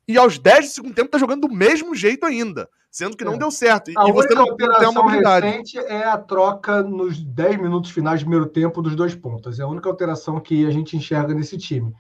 e 0.07 0.17
aos 0.17 0.39
10 0.39 0.67
do 0.67 0.73
segundo 0.73 0.95
tempo 0.95 1.11
tá 1.11 1.19
jogando 1.19 1.49
do 1.49 1.53
mesmo 1.53 1.93
jeito 1.93 2.25
ainda, 2.25 2.69
sendo 2.89 3.17
que 3.17 3.25
não 3.25 3.35
é. 3.35 3.39
deu 3.39 3.51
certo. 3.51 3.91
A 3.97 4.09
e 4.09 4.13
você 4.13 4.33
não 4.33 4.57
tem 4.57 4.89
uma 4.89 5.03
mobilidade. 5.03 5.45
recente 5.45 5.77
é 5.79 6.05
a 6.05 6.17
troca 6.17 6.81
nos 6.83 7.21
10 7.21 7.57
minutos 7.57 7.91
finais 7.91 8.21
do 8.21 8.27
primeiro 8.27 8.47
tempo 8.47 8.81
dos 8.81 8.95
dois 8.95 9.17
pontas. 9.17 9.59
É 9.59 9.65
a 9.65 9.69
única 9.69 9.89
alteração 9.89 10.39
que 10.39 10.65
a 10.67 10.71
gente 10.71 10.97
enxerga 10.97 11.35
nesse 11.35 11.59
time. 11.59 11.93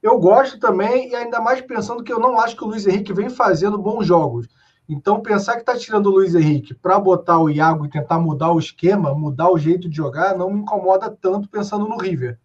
Eu 0.00 0.16
gosto 0.18 0.60
também, 0.60 1.10
e 1.10 1.14
ainda 1.16 1.40
mais 1.40 1.60
pensando 1.60 2.04
que 2.04 2.12
eu 2.12 2.20
não 2.20 2.38
acho 2.38 2.56
que 2.56 2.64
o 2.64 2.68
Luiz 2.68 2.86
Henrique 2.86 3.12
vem 3.12 3.28
fazendo 3.28 3.76
bons 3.76 4.06
jogos. 4.06 4.46
Então, 4.92 5.20
pensar 5.20 5.54
que 5.54 5.60
está 5.60 5.76
tirando 5.76 6.06
o 6.06 6.10
Luiz 6.10 6.34
Henrique 6.34 6.74
para 6.74 6.98
botar 6.98 7.38
o 7.38 7.48
Iago 7.48 7.86
e 7.86 7.90
tentar 7.90 8.18
mudar 8.18 8.50
o 8.50 8.58
esquema, 8.58 9.14
mudar 9.14 9.48
o 9.48 9.56
jeito 9.56 9.88
de 9.88 9.96
jogar, 9.96 10.36
não 10.36 10.50
me 10.50 10.58
incomoda 10.58 11.08
tanto 11.08 11.48
pensando 11.48 11.86
no 11.86 11.96
River. 11.96 12.36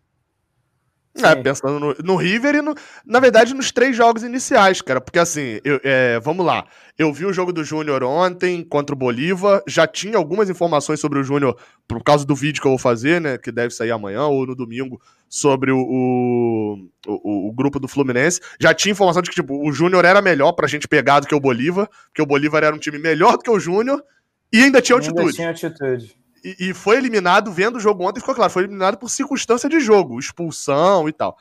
É, 1.18 1.34
pensando 1.34 1.80
no, 1.80 1.96
no, 2.04 2.16
River 2.18 2.56
e, 2.56 2.62
no, 2.62 2.76
na 3.04 3.20
verdade, 3.20 3.54
nos 3.54 3.72
três 3.72 3.96
jogos 3.96 4.22
iniciais, 4.22 4.80
cara. 4.80 5.02
Porque, 5.02 5.18
assim, 5.18 5.60
eu, 5.64 5.80
é, 5.84 6.20
vamos 6.20 6.46
lá. 6.46 6.66
Eu 7.00 7.12
vi 7.12 7.26
o 7.26 7.34
jogo 7.34 7.52
do 7.52 7.64
Júnior 7.64 8.04
ontem 8.04 8.64
contra 8.64 8.94
o 8.94 8.98
Bolívar. 8.98 9.64
Já 9.66 9.88
tinha 9.88 10.18
algumas 10.18 10.48
informações 10.48 11.00
sobre 11.00 11.18
o 11.18 11.24
Júnior 11.24 11.58
por 11.88 12.04
causa 12.04 12.26
do 12.26 12.36
vídeo 12.36 12.62
que 12.62 12.68
eu 12.68 12.72
vou 12.72 12.80
fazer, 12.80 13.22
né? 13.22 13.38
Que 13.38 13.52
deve 13.52 13.74
sair 13.74 13.92
amanhã 13.92 14.26
ou 14.26 14.46
no 14.46 14.54
domingo, 14.54 15.02
sobre 15.28 15.72
o, 15.72 15.80
o, 15.80 16.90
o, 17.08 17.50
o 17.50 17.54
grupo 17.54 17.80
do 17.80 17.88
Fluminense. 17.88 18.40
Já 18.60 18.74
tinha 18.74 18.92
informação 18.92 19.22
de 19.22 19.30
que, 19.30 19.36
tipo, 19.36 19.68
o 19.68 19.72
Júnior 19.72 20.06
era 20.06 20.22
melhor 20.22 20.54
pra 20.54 20.68
gente 20.68 20.88
pegar 20.88 21.20
do 21.20 21.28
que 21.28 21.36
o 21.36 21.40
Bolívar, 21.40 21.90
porque 22.08 22.22
o 22.22 22.26
Bolívar 22.26 22.64
era 22.64 22.76
um 22.76 22.80
time 22.80 23.00
melhor 23.00 23.34
do 23.38 23.44
que 23.44 23.52
o 23.52 23.60
Júnior 23.60 24.04
e 24.52 24.64
ainda 24.64 24.82
tinha 24.82 24.96
altitude. 24.96 25.22
Ainda 25.22 25.34
tinha 25.34 25.50
altitude 25.50 26.26
e, 26.46 26.70
e, 26.70 26.74
foi 26.76 26.98
eliminado, 26.98 27.52
vendo 27.52 27.78
o 27.78 27.80
jogo 27.80 28.08
ontem, 28.08 28.20
ficou 28.20 28.36
claro, 28.36 28.54
foi 28.54 28.64
eliminado 28.64 28.98
por 28.98 29.10
circunstância 29.10 29.68
de 29.68 29.80
jogo, 29.80 30.20
expulsão 30.20 31.10
e 31.10 31.12
tal. 31.12 31.36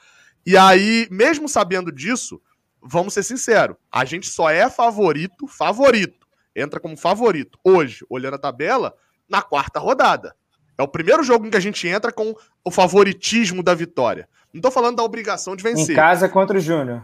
E 0.46 0.56
aí, 0.56 1.06
mesmo 1.10 1.46
sabendo 1.46 1.92
disso, 1.92 2.40
vamos 2.82 3.12
ser 3.12 3.22
sinceros, 3.22 3.76
a 3.92 4.06
gente 4.06 4.26
só 4.26 4.48
é 4.48 4.70
favorito, 4.70 5.46
favorito, 5.46 6.26
entra 6.56 6.80
como 6.80 6.96
favorito 6.96 7.58
hoje, 7.62 8.02
olhando 8.08 8.34
a 8.34 8.38
tabela, 8.38 8.94
na 9.28 9.42
quarta 9.42 9.78
rodada. 9.78 10.34
É 10.76 10.82
o 10.82 10.88
primeiro 10.88 11.22
jogo 11.22 11.46
em 11.46 11.50
que 11.50 11.56
a 11.56 11.60
gente 11.60 11.86
entra 11.86 12.12
com 12.12 12.34
o 12.64 12.70
favoritismo 12.70 13.62
da 13.62 13.74
vitória. 13.74 14.28
Não 14.52 14.60
tô 14.60 14.70
falando 14.70 14.96
da 14.96 15.02
obrigação 15.02 15.56
de 15.56 15.62
vencer. 15.62 15.92
Em 15.92 15.96
casa 15.96 16.28
contra 16.28 16.56
o 16.56 16.60
Júnior. 16.60 17.02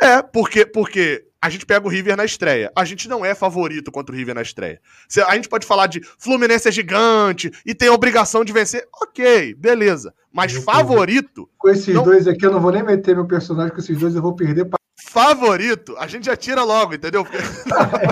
É, 0.00 0.22
porque, 0.22 0.66
porque 0.66 1.26
a 1.40 1.48
gente 1.48 1.64
pega 1.64 1.86
o 1.86 1.88
River 1.88 2.16
na 2.16 2.24
estreia. 2.24 2.72
A 2.74 2.84
gente 2.84 3.08
não 3.08 3.24
é 3.24 3.34
favorito 3.34 3.92
contra 3.92 4.14
o 4.14 4.18
River 4.18 4.34
na 4.34 4.42
estreia. 4.42 4.80
A 5.28 5.34
gente 5.34 5.48
pode 5.48 5.66
falar 5.66 5.86
de 5.86 6.00
Fluminense 6.18 6.68
é 6.68 6.72
gigante 6.72 7.50
e 7.64 7.74
tem 7.74 7.88
a 7.88 7.92
obrigação 7.92 8.44
de 8.44 8.52
vencer. 8.52 8.86
Ok, 9.02 9.54
beleza. 9.54 10.12
Mas 10.32 10.52
favorito. 10.52 11.48
Com 11.56 11.68
esses 11.68 11.94
não... 11.94 12.02
dois 12.02 12.26
aqui, 12.26 12.44
eu 12.44 12.50
não 12.50 12.60
vou 12.60 12.72
nem 12.72 12.82
meter 12.82 13.14
meu 13.14 13.26
personagem 13.26 13.72
com 13.72 13.78
esses 13.78 13.96
dois, 13.98 14.14
eu 14.14 14.22
vou 14.22 14.34
perder 14.34 14.64
pra... 14.66 14.78
Favorito, 14.98 15.94
a 15.98 16.06
gente 16.06 16.24
já 16.24 16.34
tira 16.34 16.64
logo, 16.64 16.94
entendeu? 16.94 17.26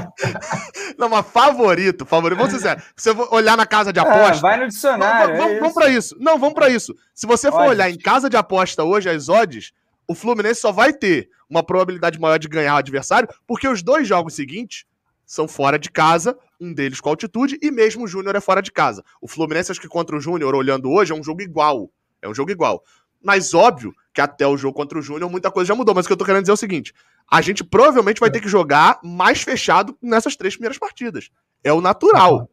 não, 0.98 1.08
mas 1.08 1.26
favorito, 1.26 2.04
favorito. 2.04 2.38
Vamos 2.38 2.60
ser 2.60 2.82
Você 2.94 3.10
olhar 3.30 3.56
na 3.56 3.64
casa 3.64 3.90
de 3.90 3.98
é, 3.98 4.02
aposta. 4.02 4.42
vai 4.42 4.58
no 4.58 4.68
dicionário. 4.68 5.36
Vamos, 5.36 5.52
é 5.52 5.60
vamos 5.60 5.74
para 5.74 5.88
isso. 5.88 6.14
Não, 6.20 6.38
vamos 6.38 6.54
para 6.54 6.68
isso. 6.68 6.94
Se 7.14 7.26
você 7.26 7.50
for 7.50 7.68
olhar 7.68 7.88
em 7.88 7.96
casa 7.96 8.28
de 8.28 8.36
aposta 8.36 8.84
hoje, 8.84 9.08
as 9.08 9.30
odds, 9.30 9.72
o 10.06 10.14
Fluminense 10.14 10.60
só 10.60 10.72
vai 10.72 10.92
ter 10.92 11.30
uma 11.48 11.62
probabilidade 11.62 12.20
maior 12.20 12.38
de 12.38 12.48
ganhar 12.48 12.74
o 12.74 12.78
adversário, 12.78 13.28
porque 13.46 13.66
os 13.66 13.82
dois 13.82 14.06
jogos 14.06 14.34
seguintes 14.34 14.84
são 15.24 15.48
fora 15.48 15.78
de 15.78 15.90
casa, 15.90 16.36
um 16.60 16.72
deles 16.72 17.00
com 17.00 17.08
altitude, 17.08 17.58
e 17.62 17.70
mesmo 17.70 18.04
o 18.04 18.08
Júnior 18.08 18.36
é 18.36 18.40
fora 18.40 18.60
de 18.60 18.70
casa. 18.70 19.02
O 19.22 19.28
Fluminense, 19.28 19.72
acho 19.72 19.80
que 19.80 19.88
contra 19.88 20.16
o 20.16 20.20
Júnior, 20.20 20.54
olhando 20.54 20.90
hoje, 20.90 21.12
é 21.12 21.14
um 21.14 21.24
jogo 21.24 21.40
igual. 21.40 21.90
É 22.20 22.28
um 22.28 22.34
jogo 22.34 22.50
igual. 22.50 22.82
Mas 23.24 23.54
óbvio 23.54 23.94
que 24.12 24.20
até 24.20 24.46
o 24.46 24.56
jogo 24.56 24.76
contra 24.76 24.98
o 24.98 25.02
Júnior 25.02 25.30
muita 25.30 25.50
coisa 25.50 25.68
já 25.68 25.74
mudou. 25.74 25.94
Mas 25.94 26.04
o 26.04 26.08
que 26.08 26.12
eu 26.12 26.16
tô 26.16 26.24
querendo 26.24 26.42
dizer 26.42 26.52
é 26.52 26.54
o 26.54 26.58
seguinte: 26.58 26.94
a 27.30 27.40
gente 27.40 27.64
provavelmente 27.64 28.20
vai 28.20 28.30
ter 28.30 28.40
que 28.40 28.48
jogar 28.48 29.00
mais 29.02 29.42
fechado 29.42 29.96
nessas 30.00 30.36
três 30.36 30.54
primeiras 30.54 30.78
partidas. 30.78 31.30
É 31.62 31.72
o 31.72 31.80
natural. 31.80 32.48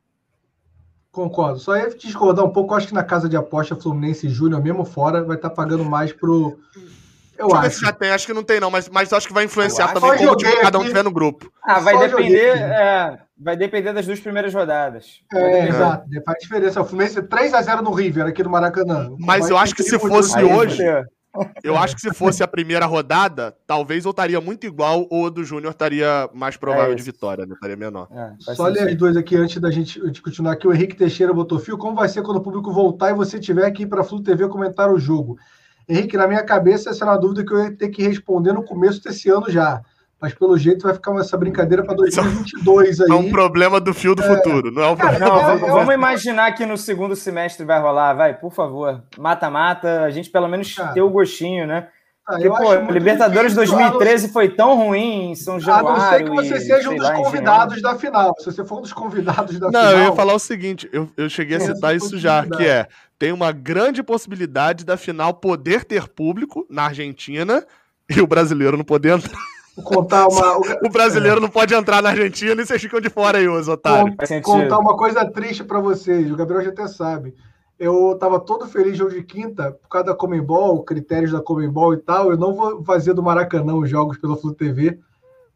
Concordo. 1.12 1.60
Só 1.60 1.76
ia 1.76 1.90
discordar 1.90 2.46
um 2.46 2.52
pouco. 2.52 2.74
Acho 2.74 2.88
que 2.88 2.94
na 2.94 3.04
casa 3.04 3.28
de 3.28 3.36
aposta 3.36 3.76
Fluminense 3.76 4.28
e 4.28 4.30
Júnior, 4.30 4.64
mesmo 4.64 4.86
fora, 4.86 5.24
vai 5.24 5.36
estar 5.36 5.50
tá 5.50 5.56
pagando 5.56 5.84
mais 5.84 6.14
pro 6.14 6.58
Eu 7.42 7.48
Deixa 7.48 7.58
acho. 7.58 7.62
ver 7.70 7.76
se 7.76 7.86
já 7.86 7.92
tem, 7.92 8.12
acho 8.12 8.28
que 8.28 8.34
não 8.34 8.44
tem, 8.44 8.60
não, 8.60 8.70
mas, 8.70 8.88
mas 8.88 9.12
acho 9.12 9.28
que 9.28 9.34
vai 9.34 9.46
influenciar 9.46 9.94
também 9.94 10.16
como 10.18 10.36
tipo, 10.36 10.62
cada 10.62 10.78
um 10.78 10.84
tiver 10.84 11.04
no 11.04 11.12
grupo. 11.12 11.52
Ah, 11.64 11.80
vai 11.80 11.96
Só 11.96 12.02
depender. 12.02 12.58
É, 12.58 13.18
vai 13.38 13.58
depender 13.58 13.92
das 13.94 14.06
duas 14.06 14.20
primeiras 14.20 14.54
rodadas. 14.54 15.22
É, 15.34 15.68
exato, 15.68 16.08
faz 16.24 16.38
diferença. 16.40 16.82
O 16.82 16.86
Fluminense 16.86 17.20
3x0 17.22 17.82
no 17.82 17.92
River 17.92 18.28
aqui 18.28 18.44
no 18.44 18.50
Maracanã. 18.52 19.16
Mas 19.20 19.50
eu 19.50 19.58
acho 19.58 19.74
que 19.74 19.84
se 19.84 19.98
fosse 19.98 20.42
hoje. 20.44 20.84
Eu 21.64 21.78
acho 21.78 21.96
que 21.96 22.02
se 22.02 22.14
fosse 22.14 22.44
a 22.44 22.48
primeira 22.48 22.86
rodada, 22.86 23.56
talvez 23.66 24.04
eu 24.04 24.12
estaria 24.12 24.42
muito 24.42 24.66
igual 24.68 25.08
ou 25.10 25.26
o 25.26 25.30
do 25.30 25.46
Júnior 25.46 25.72
estaria 25.72 26.30
mais 26.34 26.58
provável 26.58 26.92
é 26.92 26.96
de 26.96 27.02
vitória, 27.02 27.46
não 27.46 27.56
estaria 27.56 27.78
menor. 27.78 28.10
É, 28.12 28.54
Só 28.54 28.68
ler 28.68 28.90
as 28.90 28.96
duas 28.96 29.16
aqui 29.16 29.38
antes 29.38 29.58
da 29.62 29.72
gente 29.72 30.12
de 30.12 30.22
continuar 30.22 30.54
aqui. 30.54 30.68
O 30.68 30.74
Henrique 30.74 30.96
Teixeira 30.96 31.34
botou 31.34 31.58
fio. 31.58 31.78
Como 31.78 31.96
vai 31.96 32.10
ser 32.10 32.22
quando 32.22 32.38
o 32.38 32.44
público 32.44 32.72
voltar 32.74 33.12
e 33.12 33.14
você 33.14 33.40
tiver 33.40 33.66
aqui 33.66 33.86
para 33.86 34.02
a 34.02 34.04
Flu 34.04 34.22
TV 34.22 34.48
comentar 34.50 34.92
o 34.92 35.00
jogo? 35.00 35.38
Henrique, 35.88 36.18
na 36.18 36.28
minha 36.28 36.44
cabeça, 36.44 36.90
essa 36.90 37.04
era 37.04 37.12
uma 37.12 37.20
dúvida 37.20 37.46
que 37.46 37.54
eu 37.54 37.64
ia 37.64 37.76
ter 37.76 37.90
que 37.90 38.04
responder 38.04 38.54
no 38.54 38.64
começo 38.64 39.04
desse 39.04 39.30
ano 39.30 39.50
já. 39.50 39.82
Mas 40.22 40.36
pelo 40.36 40.56
jeito 40.56 40.84
vai 40.84 40.94
ficar 40.94 41.16
essa 41.16 41.36
brincadeira 41.36 41.84
para 41.84 41.96
2022 41.96 43.02
aí. 43.02 43.10
É 43.10 43.14
um 43.14 43.32
problema 43.32 43.80
do 43.80 43.92
fio 43.92 44.14
do 44.14 44.22
é... 44.22 44.28
futuro, 44.28 44.72
não 44.72 44.84
é 44.84 44.88
um 44.90 44.96
problema. 44.96 45.26
Não, 45.26 45.42
vamos, 45.42 45.62
vamos, 45.62 45.94
imaginar 45.96 46.52
que 46.52 46.64
no 46.64 46.78
segundo 46.78 47.16
semestre 47.16 47.66
vai 47.66 47.82
rolar, 47.82 48.14
vai, 48.14 48.38
por 48.38 48.52
favor. 48.52 49.04
Mata-mata, 49.18 50.04
a 50.04 50.12
gente 50.12 50.30
pelo 50.30 50.48
menos 50.48 50.76
Cara, 50.76 50.94
ter 50.94 51.02
o 51.02 51.10
gostinho, 51.10 51.66
né? 51.66 51.88
Ah, 52.32 52.38
Porque, 52.38 52.50
pô, 52.50 52.92
Libertadores 52.92 53.54
2013 53.54 54.30
foi 54.30 54.50
tão 54.50 54.76
ruim 54.76 55.32
em 55.32 55.36
São 55.36 55.60
Januário. 55.60 55.90
A 55.90 56.00
não 56.00 56.10
ser 56.10 56.24
que 56.24 56.30
você 56.30 56.56
e, 56.56 56.62
seja 56.62 56.90
um 56.90 56.96
dos 56.96 57.10
convidados 57.10 57.82
da 57.82 57.96
final. 57.96 58.34
Se 58.40 58.46
você 58.46 58.64
for 58.64 58.80
um 58.80 58.82
dos 58.82 58.94
convidados 58.94 59.60
da 59.60 59.70
não, 59.70 59.80
final. 59.80 59.94
Não, 59.94 60.00
eu 60.00 60.10
ia 60.10 60.16
falar 60.16 60.34
o 60.34 60.40
seguinte: 60.40 60.90
eu, 60.94 61.10
eu 61.18 61.30
cheguei 61.30 61.58
a 61.58 61.60
citar 61.60 61.96
isso 61.96 62.18
já, 62.18 62.46
que 62.46 62.66
é 62.66 62.88
tem 63.20 63.32
uma 63.32 63.52
grande 63.52 64.02
possibilidade 64.02 64.84
da 64.84 64.98
final 64.98 65.34
poder 65.34 65.84
ter 65.84 66.08
público 66.08 66.66
na 66.70 66.86
Argentina 66.86 67.64
e 68.10 68.20
o 68.20 68.26
brasileiro 68.26 68.78
não 68.78 68.84
poder 68.84 69.18
entrar. 69.18 69.40
Contar 69.84 70.28
uma... 70.28 70.58
o 70.84 70.90
brasileiro 70.90 71.38
é. 71.38 71.40
não 71.40 71.50
pode 71.50 71.74
entrar 71.74 72.02
na 72.02 72.10
Argentina 72.10 72.60
e 72.60 72.66
vocês 72.66 72.82
ficam 72.82 73.00
de 73.00 73.10
fora 73.10 73.38
aí, 73.38 73.48
os 73.48 73.68
otários. 73.68 74.16
Contar 74.42 74.80
uma 74.80 74.98
coisa 74.98 75.24
triste 75.30 75.64
para 75.64 75.80
vocês, 75.80 76.32
o 76.32 76.36
Gabriel 76.36 76.64
já 76.64 76.72
até 76.72 76.88
sabe. 76.88 77.36
Eu 77.82 78.14
estava 78.14 78.40
todo 78.40 78.68
feliz 78.68 79.00
hoje 79.00 79.18
de 79.18 79.24
quinta, 79.24 79.72
por 79.72 79.90
causa 79.90 80.08
da 80.08 80.16
Comembol, 80.16 80.84
critérios 80.84 81.32
da 81.32 81.42
Comembol 81.42 81.94
e 81.96 81.98
tal. 81.98 82.30
Eu 82.30 82.38
não 82.38 82.54
vou 82.54 82.84
fazer 82.84 83.14
do 83.14 83.24
Maracanã 83.24 83.74
os 83.74 83.90
jogos 83.90 84.18
pela 84.18 84.38
Flu 84.38 84.54
TV 84.54 85.00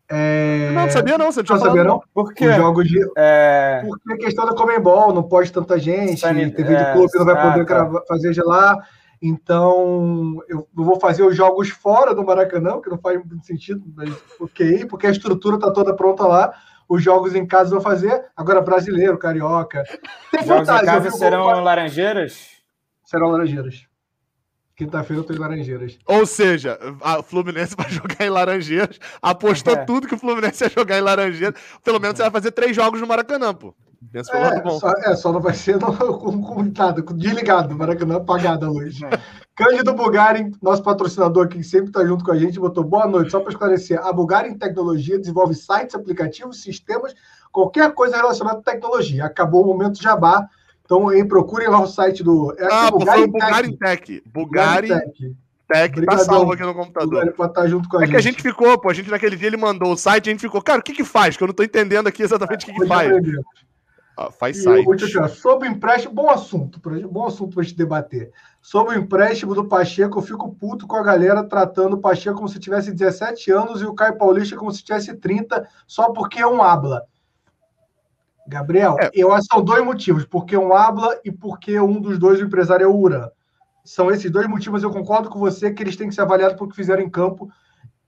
é... 0.08 0.72
Não, 0.72 0.84
não 0.84 0.90
sabia 0.90 1.18
não, 1.18 1.32
você 1.32 1.42
não 1.42 1.60
sabia 1.60 1.84
não? 1.84 2.02
Por 2.14 2.34
quê? 2.34 2.48
Os 2.48 2.56
jogos 2.56 2.88
de... 2.88 3.00
É... 3.18 3.84
Porque 3.88 4.14
a 4.14 4.18
questão 4.18 4.46
da 4.46 4.54
Comembol, 4.54 5.14
não 5.14 5.24
pode 5.24 5.52
tanta 5.52 5.80
gente, 5.80 6.20
Sanit... 6.20 6.56
TV 6.56 6.76
de 6.76 6.82
é, 6.82 6.94
clube 6.94 7.12
não 7.16 7.26
vai 7.26 7.52
poder 7.52 7.66
tá. 7.66 8.04
fazer 8.08 8.32
de 8.32 8.42
lá, 8.42 8.78
então 9.20 10.44
eu 10.48 10.68
vou 10.74 11.00
fazer 11.00 11.24
os 11.24 11.36
jogos 11.36 11.70
fora 11.70 12.14
do 12.14 12.24
Maracanã, 12.24 12.80
que 12.80 12.90
não 12.90 13.00
faz 13.00 13.18
muito 13.18 13.46
sentido, 13.46 13.82
mas 13.96 14.12
ok, 14.40 14.86
porque 14.86 15.08
a 15.08 15.12
estrutura 15.12 15.56
está 15.56 15.72
toda 15.72 15.96
pronta 15.96 16.24
lá, 16.28 16.54
os 16.88 17.04
jogos 17.04 17.36
em 17.36 17.45
casa 17.45 17.71
vão 17.71 17.82
fazer, 17.82 18.26
agora 18.36 18.62
brasileiro, 18.62 19.17
carioca. 19.17 19.84
Tem 20.32 20.45
jogos 20.45 20.69
em 20.69 20.86
casa 20.86 21.12
serão 21.12 21.43
vou... 21.43 21.62
laranjeiras? 21.62 22.50
Serão 23.04 23.30
laranjeiras. 23.30 23.88
Quinta-feira 24.76 25.21
eu 25.21 25.26
tô 25.26 25.34
em 25.34 25.38
Laranjeiras. 25.38 25.98
Ou 26.06 26.26
seja, 26.26 26.78
a 27.02 27.24
Fluminense 27.24 27.76
vai 27.80 27.89
jogar 27.89 28.26
em 28.26 28.30
Laranjeiras. 28.30 29.00
Apostou 29.21 29.74
é. 29.74 29.86
tudo 29.86 30.06
que 30.06 30.15
o 30.15 30.17
Fluminense 30.17 30.65
ia 30.65 30.69
jogar 30.69 30.98
em 30.98 31.02
Laranjeiras. 31.02 31.60
Pelo 31.82 32.00
menos 32.00 32.17
você 32.17 32.24
vai 32.24 32.32
fazer 32.32 32.52
três 32.52 32.76
jogos 32.76 33.00
no 33.00 33.08
Maracanã, 33.08 33.54
pô. 33.54 33.74
Pelo 34.12 34.46
é, 34.46 34.62
bom. 34.62 34.80
Só, 34.80 34.91
é, 34.91 35.15
só 35.15 35.32
não 35.32 35.39
vai 35.39 35.54
ser 35.54 35.78
no, 35.80 35.96
com, 35.96 36.41
com 36.41 36.63
nada, 36.63 37.02
com 37.02 37.15
desligado, 37.15 37.76
Maracanã 37.76 38.18
apagado 38.18 38.72
hoje. 38.72 39.06
É. 39.06 39.20
Cândido 39.56 39.94
Bugarin, 39.94 40.52
nosso 40.62 40.84
patrocinador 40.84 41.46
aqui, 41.46 41.58
que 41.58 41.63
sempre 41.63 41.88
está 41.88 42.06
junto 42.06 42.24
com 42.24 42.32
a 42.32 42.38
gente, 42.38 42.60
botou 42.60 42.84
boa 42.84 43.08
noite. 43.08 43.32
Só 43.32 43.39
para 43.39 43.52
esclarecer, 43.52 44.00
a 44.06 44.12
Bugarin 44.12 44.58
Tecnologia 44.58 45.18
desenvolve 45.18 45.56
sites, 45.56 45.96
aplicativos, 45.96 46.62
sistemas, 46.62 47.15
qualquer 47.52 47.94
coisa 47.94 48.18
relacionada 48.18 48.60
à 48.60 48.62
tecnologia. 48.62 49.26
Acabou 49.26 49.63
o 49.63 49.68
momento 49.68 50.02
jabá. 50.02 50.48
Então, 50.84 51.12
em, 51.12 51.28
procurem 51.28 51.68
lá 51.68 51.82
o 51.82 51.88
site 51.88 52.24
do. 52.24 52.54
É 52.60 52.68
ah, 52.70 52.91
Bugari 52.91 53.22
foi 53.22 53.28
o 53.28 53.32
Bugari 53.32 53.78
Tech. 53.78 54.24
Bugari 54.28 54.88
Tech. 54.88 55.36
Tech 55.68 56.06
tá 56.06 56.18
salvo 56.20 56.52
aqui 56.52 56.62
no 56.62 56.76
computador. 56.76 57.34
Pra 57.34 57.48
estar 57.48 57.68
junto 57.68 57.89
com 57.89 57.98
a 57.98 58.04
é 58.04 58.06
gente. 58.06 58.12
que 58.12 58.18
a 58.18 58.22
gente 58.22 58.41
ficou, 58.41 58.78
pô, 58.78 58.89
a 58.89 58.94
gente 58.94 59.10
naquele 59.10 59.36
dia 59.36 59.48
ele 59.48 59.58
mandou 59.58 59.91
o 59.91 59.98
site, 59.98 60.30
a 60.30 60.32
gente 60.32 60.41
ficou, 60.41 60.62
cara, 60.62 60.80
o 60.80 60.84
que 60.84 60.94
que 60.94 61.04
faz? 61.04 61.36
Que 61.36 61.44
eu 61.44 61.48
não 61.48 61.56
tô 61.56 61.63
entendendo 61.63 62.08
aqui 62.08 62.22
exatamente 62.22 62.70
o 62.70 62.74
que 62.74 62.80
que 62.80 62.86
faz. 62.86 63.12
Ah, 64.17 64.32
faz 64.32 64.63
site. 64.63 64.86
Sobre 65.30 65.67
o 65.67 65.71
empréstimo, 65.71 66.13
bom 66.13 66.30
assunto, 66.30 66.80
bom 67.10 67.25
assunto 67.25 67.56
pra 67.56 67.63
gente 67.63 67.75
debater. 67.75 68.32
Sobre 68.62 68.95
o 68.95 68.99
empréstimo 68.99 69.54
do 69.54 69.67
Pacheco, 69.67 70.17
eu 70.17 70.23
fico 70.23 70.56
puto 70.56 70.88
com 70.88 70.95
a 70.95 71.04
galera 71.04 71.43
tratando 71.43 71.95
o 71.95 71.99
Pacheco 71.99 72.38
como 72.38 72.47
se 72.47 72.60
tivesse 72.60 72.93
17 72.93 73.51
anos 73.51 73.82
e 73.82 73.86
o 73.86 73.93
Caio 73.93 74.17
Paulista 74.17 74.56
como 74.56 74.71
se 74.71 74.84
tivesse 74.84 75.13
30, 75.15 75.67
só 75.86 76.12
porque 76.13 76.39
é 76.39 76.47
um 76.47 76.63
habla. 76.63 77.04
Gabriel, 78.47 78.95
é. 78.99 79.10
eu 79.13 79.34
acho 79.34 79.47
que 79.47 79.56
são 79.56 79.63
dois 79.63 79.84
motivos, 79.84 80.25
porque 80.25 80.56
um 80.56 80.73
habla 80.73 81.19
e 81.25 81.32
porque 81.32 81.80
um 81.80 81.99
dos 81.99 82.17
dois, 82.17 82.39
o 82.39 82.45
empresário, 82.45 82.86
é 82.86 82.88
o 82.88 82.95
Ura. 82.95 83.32
São 83.84 84.10
esses 84.10 84.32
dois 84.32 84.47
motivos, 84.47 84.82
eu 84.82 84.91
concordo 84.91 85.30
com 85.30 85.39
você 85.39 85.73
que 85.73 85.84
eles 85.84 85.95
têm 85.95 86.08
que 86.08 86.15
ser 86.15 86.21
avaliados 86.21 86.56
pelo 86.56 86.69
que 86.69 86.75
fizeram 86.75 87.01
em 87.01 87.10
campo, 87.10 87.49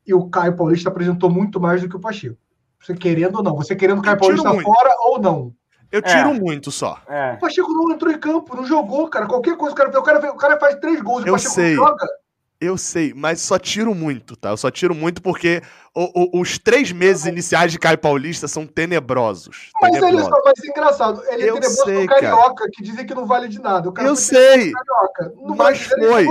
e 0.06 0.14
o 0.14 0.30
Caio 0.30 0.56
Paulista 0.56 0.90
apresentou 0.90 1.30
muito 1.30 1.60
mais 1.60 1.82
do 1.82 1.90
que 1.90 1.96
o 1.96 2.00
Pacheco. 2.00 2.38
Você 2.80 2.94
querendo 2.96 3.38
ou 3.38 3.44
não, 3.44 3.56
você 3.56 3.76
querendo 3.76 4.00
o 4.00 4.02
Caio 4.02 4.18
Paulista 4.18 4.54
muito. 4.54 4.64
fora 4.64 4.96
ou 5.02 5.20
não. 5.20 5.54
Eu 5.92 6.02
tiro 6.02 6.30
é. 6.30 6.34
muito 6.34 6.72
só. 6.72 7.00
É. 7.08 7.34
O 7.34 7.40
Pacheco 7.40 7.72
não 7.72 7.92
entrou 7.92 8.12
em 8.12 8.20
campo, 8.20 8.56
não 8.56 8.66
jogou, 8.66 9.08
cara. 9.10 9.26
Qualquer 9.26 9.56
coisa, 9.56 9.74
o 9.74 9.78
cara, 9.78 9.90
o 9.90 10.04
cara, 10.04 10.32
o 10.32 10.38
cara 10.38 10.60
faz 10.60 10.76
três 10.76 11.02
gols 11.02 11.26
e 11.26 11.30
o 11.30 11.34
Pacheco 11.34 11.54
sei. 11.54 11.76
não 11.76 11.86
joga. 11.86 12.08
Eu 12.60 12.76
sei, 12.76 13.14
mas 13.16 13.40
só 13.40 13.60
tiro 13.60 13.94
muito, 13.94 14.36
tá? 14.36 14.50
Eu 14.50 14.58
só 14.58 14.72
tiro 14.72 14.96
muito 14.96 15.22
porque 15.22 15.62
o, 15.94 16.40
o, 16.40 16.42
os 16.42 16.58
três 16.58 16.92
meses 16.92 17.28
iniciais 17.28 17.72
de 17.72 17.78
Caio 17.78 18.00
Paulista 18.00 18.48
são 18.48 18.66
tenebrosos. 18.66 19.70
Mas 19.80 19.92
tenebrosos. 19.92 20.20
ele 20.22 20.36
só 20.36 20.42
vai 20.42 20.54
ser 20.56 20.68
engraçado. 20.70 21.24
Ele 21.28 21.44
é 21.44 21.46
tenebroso 21.46 21.84
sei, 21.84 22.08
pro 22.08 22.16
Carioca, 22.16 22.56
cara. 22.56 22.72
que 22.74 22.82
dizem 22.84 23.06
que 23.06 23.14
não 23.14 23.28
vale 23.28 23.48
de 23.48 23.62
nada. 23.62 23.94
eu 24.02 24.16
sei. 24.16 24.72
mas 25.56 25.84
foi. 25.84 26.28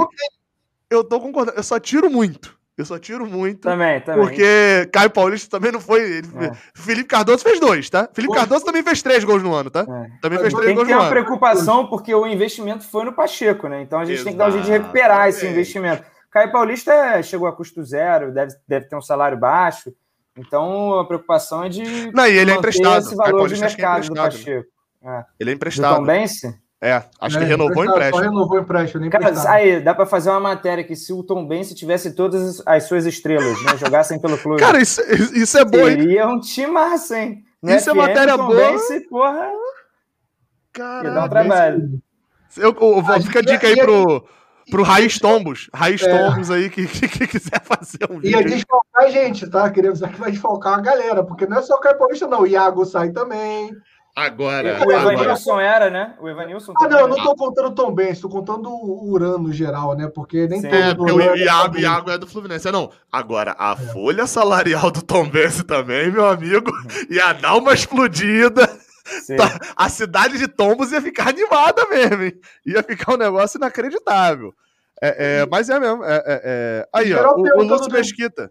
Eu 0.90 1.04
tô 1.04 1.20
concordando. 1.20 1.56
Eu 1.56 1.62
só 1.62 1.78
tiro 1.78 2.10
muito. 2.10 2.55
Eu 2.76 2.84
só 2.84 2.98
tiro 2.98 3.24
muito. 3.24 3.60
Também, 3.60 4.00
também. 4.02 4.20
Porque 4.20 4.86
Caio 4.92 5.08
Paulista 5.08 5.48
também 5.48 5.72
não 5.72 5.80
foi. 5.80 6.18
Ele... 6.18 6.28
É. 6.38 6.52
Felipe 6.74 7.08
Cardoso 7.08 7.42
fez 7.42 7.58
dois, 7.58 7.88
tá? 7.88 8.06
Felipe 8.12 8.34
Cardoso 8.34 8.66
também 8.66 8.82
fez 8.82 9.00
três 9.00 9.24
gols 9.24 9.42
no 9.42 9.54
ano, 9.54 9.70
tá? 9.70 9.80
É. 9.80 10.10
Também 10.20 10.38
fez 10.38 10.52
três 10.52 10.52
gols 10.52 10.64
no 10.64 10.70
ano. 10.70 10.76
Tem 10.76 10.84
que 10.84 10.86
ter 10.86 10.94
uma 10.94 11.08
preocupação, 11.08 11.86
porque 11.86 12.14
o 12.14 12.26
investimento 12.26 12.84
foi 12.84 13.04
no 13.04 13.14
Pacheco, 13.14 13.66
né? 13.66 13.80
Então 13.80 13.98
a 13.98 14.04
gente 14.04 14.16
Exato. 14.16 14.24
tem 14.24 14.32
que 14.34 14.38
dar 14.38 14.48
um 14.48 14.52
jeito 14.52 14.64
de 14.66 14.70
recuperar 14.72 15.28
esse 15.28 15.46
investimento. 15.46 16.04
Caio 16.30 16.52
Paulista 16.52 16.92
é, 16.92 17.22
chegou 17.22 17.48
a 17.48 17.52
custo 17.56 17.82
zero, 17.82 18.30
deve, 18.30 18.54
deve 18.68 18.86
ter 18.86 18.96
um 18.96 19.00
salário 19.00 19.38
baixo. 19.38 19.90
Então 20.36 20.98
a 20.98 21.06
preocupação 21.06 21.64
é 21.64 21.70
de. 21.70 22.12
Não, 22.12 22.26
e 22.26 22.36
ele 22.36 22.50
é 22.50 22.56
emprestado. 22.56 23.06
Esse 23.06 23.16
valor 23.16 23.48
de 23.48 23.54
é 23.54 23.58
mercado 23.58 24.04
é 24.04 24.08
do 24.08 24.14
Pacheco. 24.14 24.68
É. 25.02 25.24
Ele 25.40 25.50
é 25.50 25.54
emprestado. 25.54 25.94
Do 25.94 26.00
Tom 26.00 26.04
Bense? 26.04 26.65
É, 26.86 27.02
acho 27.20 27.36
é, 27.36 27.40
que 27.40 27.46
renovou 27.46 27.82
o 27.82 27.84
empréstimo. 27.84 28.18
Só 28.22 28.30
renovou 28.30 28.58
o 28.58 28.60
empréstimo, 28.60 29.00
nem 29.00 29.10
Cara, 29.10 29.50
aí, 29.50 29.80
dá 29.80 29.92
para 29.92 30.06
fazer 30.06 30.30
uma 30.30 30.38
matéria 30.38 30.84
que 30.84 30.94
se 30.94 31.12
o 31.12 31.24
Tom 31.24 31.44
Bense 31.44 31.74
tivesse 31.74 32.14
todas 32.14 32.62
as 32.64 32.84
suas 32.84 33.04
estrelas, 33.06 33.60
né, 33.64 33.76
jogassem 33.76 34.20
pelo 34.20 34.38
clube. 34.38 34.60
Cara, 34.60 34.80
isso, 34.80 35.02
isso 35.34 35.58
é 35.58 35.64
bom. 35.64 35.84
Seria 35.84 36.28
um 36.28 36.38
time 36.38 36.68
massa, 36.68 37.18
hein? 37.18 37.42
No 37.60 37.72
isso 37.72 37.90
FM, 37.90 37.92
é 37.92 37.94
matéria 37.94 38.36
Tom 38.36 38.46
boa. 38.46 38.70
Bense, 38.70 39.00
porra. 39.08 39.50
Cara, 40.72 41.08
ia 41.08 41.14
dar 41.14 41.24
um 41.24 41.28
trabalho. 41.28 42.02
Eu, 42.56 42.76
eu, 42.80 43.04
eu, 43.08 43.22
fica 43.22 43.40
a 43.40 43.42
dica 43.42 43.66
aí 43.66 43.76
pro, 43.76 44.24
pro 44.70 44.84
Raiz 44.84 45.18
Tombos. 45.18 45.68
Raiz 45.74 46.00
é. 46.04 46.08
Tombos 46.08 46.52
aí 46.52 46.70
que, 46.70 46.86
que, 46.86 47.08
que, 47.08 47.26
quiser 47.26 47.60
fazer 47.64 48.08
um 48.08 48.20
vídeo. 48.20 48.38
Ia 48.38 48.46
desfalcar 48.46 49.02
a 49.02 49.10
gente, 49.10 49.50
tá? 49.50 49.68
Queremos 49.70 50.00
que 50.00 50.20
vai 50.20 50.30
desfalcar 50.30 50.78
a 50.78 50.82
galera, 50.82 51.24
porque 51.24 51.46
não 51.46 51.58
é 51.58 51.62
só 51.62 51.74
o 51.74 51.80
Caio 51.80 51.98
Paulista, 51.98 52.28
não. 52.28 52.42
O 52.42 52.46
Iago 52.46 52.84
sai 52.84 53.10
também. 53.10 53.74
Agora. 54.16 54.82
O 54.82 54.90
Evanilson 54.90 55.60
era, 55.60 55.90
né? 55.90 56.14
O 56.18 56.26
Evanilson. 56.26 56.72
Ah, 56.80 56.88
não, 56.88 57.00
eu 57.00 57.08
não 57.08 57.22
tô 57.22 57.34
contando 57.34 57.74
tão 57.74 57.94
bem, 57.94 58.12
estou 58.12 58.30
contando 58.30 58.70
o 58.70 59.10
Urano 59.10 59.36
no 59.36 59.52
geral, 59.52 59.94
né? 59.94 60.08
Porque 60.08 60.48
nem 60.48 60.62
Sim. 60.62 60.70
todo. 60.70 60.80
É, 60.80 60.94
porque 60.94 61.12
o 61.12 61.20
é 61.20 61.36
Iago, 61.36 61.78
Iago 61.78 62.10
é 62.10 62.16
do 62.16 62.26
Fluminense. 62.26 62.72
Não. 62.72 62.90
Agora, 63.12 63.54
a 63.58 63.72
é. 63.72 63.76
folha 63.92 64.26
salarial 64.26 64.90
do 64.90 65.02
Tom 65.02 65.28
Benz 65.28 65.62
também, 65.64 66.10
meu 66.10 66.26
amigo, 66.26 66.72
ia 67.10 67.34
dar 67.34 67.56
uma 67.56 67.74
explodida. 67.74 68.66
Tá, 69.36 69.58
a 69.76 69.88
cidade 69.88 70.36
de 70.36 70.48
Tombos 70.48 70.90
ia 70.90 71.00
ficar 71.00 71.28
animada 71.28 71.86
mesmo, 71.86 72.24
hein? 72.24 72.40
Ia 72.66 72.82
ficar 72.82 73.14
um 73.14 73.18
negócio 73.18 73.58
inacreditável. 73.58 74.52
É, 75.00 75.42
é, 75.42 75.46
mas 75.46 75.68
é 75.68 75.78
mesmo. 75.78 76.02
É, 76.02 76.16
é, 76.16 76.22
é. 76.26 76.88
aí, 76.92 77.12
ó, 77.12 77.34
o, 77.34 77.60
o 77.60 77.62
Lúcio 77.62 77.92
Mesquita. 77.92 78.50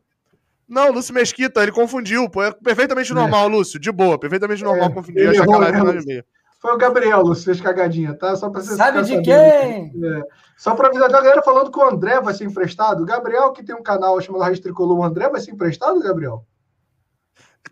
Não, 0.67 0.91
Lúcio 0.91 1.13
Mesquita, 1.13 1.61
ele 1.61 1.71
confundiu, 1.71 2.29
pô. 2.29 2.43
É 2.43 2.51
perfeitamente 2.51 3.13
normal, 3.13 3.47
Lúcio. 3.47 3.79
De 3.79 3.91
boa, 3.91 4.17
perfeitamente 4.17 4.63
normal 4.63 4.91
confundir. 4.91 5.29
Achar 5.29 5.45
que 5.45 6.23
Foi 6.59 6.73
o 6.73 6.77
Gabriel, 6.77 7.21
Lúcio, 7.21 7.45
fez 7.45 7.61
cagadinha, 7.61 8.15
tá? 8.15 8.35
Só 8.35 8.49
pra 8.49 8.61
você 8.61 8.75
Sabe 8.75 9.03
de 9.03 9.21
quem? 9.21 9.93
Só 10.57 10.73
pra 10.73 10.87
avisar 10.87 11.09
a 11.09 11.11
galera 11.11 11.41
falando 11.43 11.71
que 11.71 11.77
o 11.77 11.87
André 11.87 12.19
vai 12.21 12.33
ser 12.33 12.45
emprestado. 12.45 13.03
O 13.03 13.05
Gabriel, 13.05 13.51
que 13.51 13.63
tem 13.63 13.75
um 13.75 13.83
canal 13.83 14.19
chamado 14.21 14.41
Raiz 14.41 14.59
Tricolor, 14.59 14.97
o 14.97 15.03
André 15.03 15.29
vai 15.29 15.41
ser 15.41 15.51
emprestado, 15.51 16.01
Gabriel? 16.01 16.43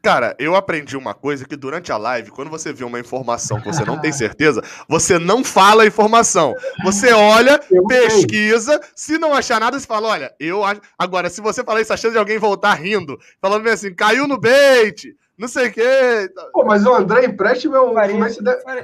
Cara, 0.03 0.35
eu 0.37 0.53
aprendi 0.53 0.97
uma 0.97 1.13
coisa 1.13 1.45
que 1.47 1.55
durante 1.55 1.89
a 1.89 1.95
live, 1.95 2.29
quando 2.29 2.49
você 2.49 2.73
vê 2.73 2.83
uma 2.83 2.99
informação 2.99 3.61
que 3.61 3.67
você 3.67 3.85
não 3.85 3.97
tem 3.97 4.11
certeza, 4.11 4.61
você 4.85 5.17
não 5.17 5.45
fala 5.45 5.83
a 5.83 5.87
informação. 5.87 6.53
Você 6.83 7.13
olha, 7.13 7.57
Eu 7.71 7.87
pesquisa, 7.87 8.81
se 8.93 9.17
não 9.17 9.33
achar 9.33 9.61
nada, 9.61 9.79
você 9.79 9.87
fala, 9.87 10.09
olha, 10.09 10.33
eu 10.37 10.61
acho. 10.61 10.81
Agora, 10.99 11.29
se 11.29 11.39
você 11.39 11.63
falar 11.63 11.79
isso, 11.79 11.93
a 11.93 11.97
chance 11.97 12.11
de 12.11 12.19
alguém 12.19 12.37
voltar 12.37 12.73
rindo, 12.73 13.17
falando 13.41 13.63
bem 13.63 13.71
assim, 13.71 13.95
caiu 13.95 14.27
no 14.27 14.37
bait, 14.37 15.15
não 15.37 15.47
sei 15.47 15.69
o 15.69 15.71
quê. 15.71 16.29
Pô, 16.51 16.65
mas 16.65 16.85
o 16.85 16.93
André 16.93 17.23
empréstimo 17.25 17.73
é 17.77 17.81
um. 17.81 17.95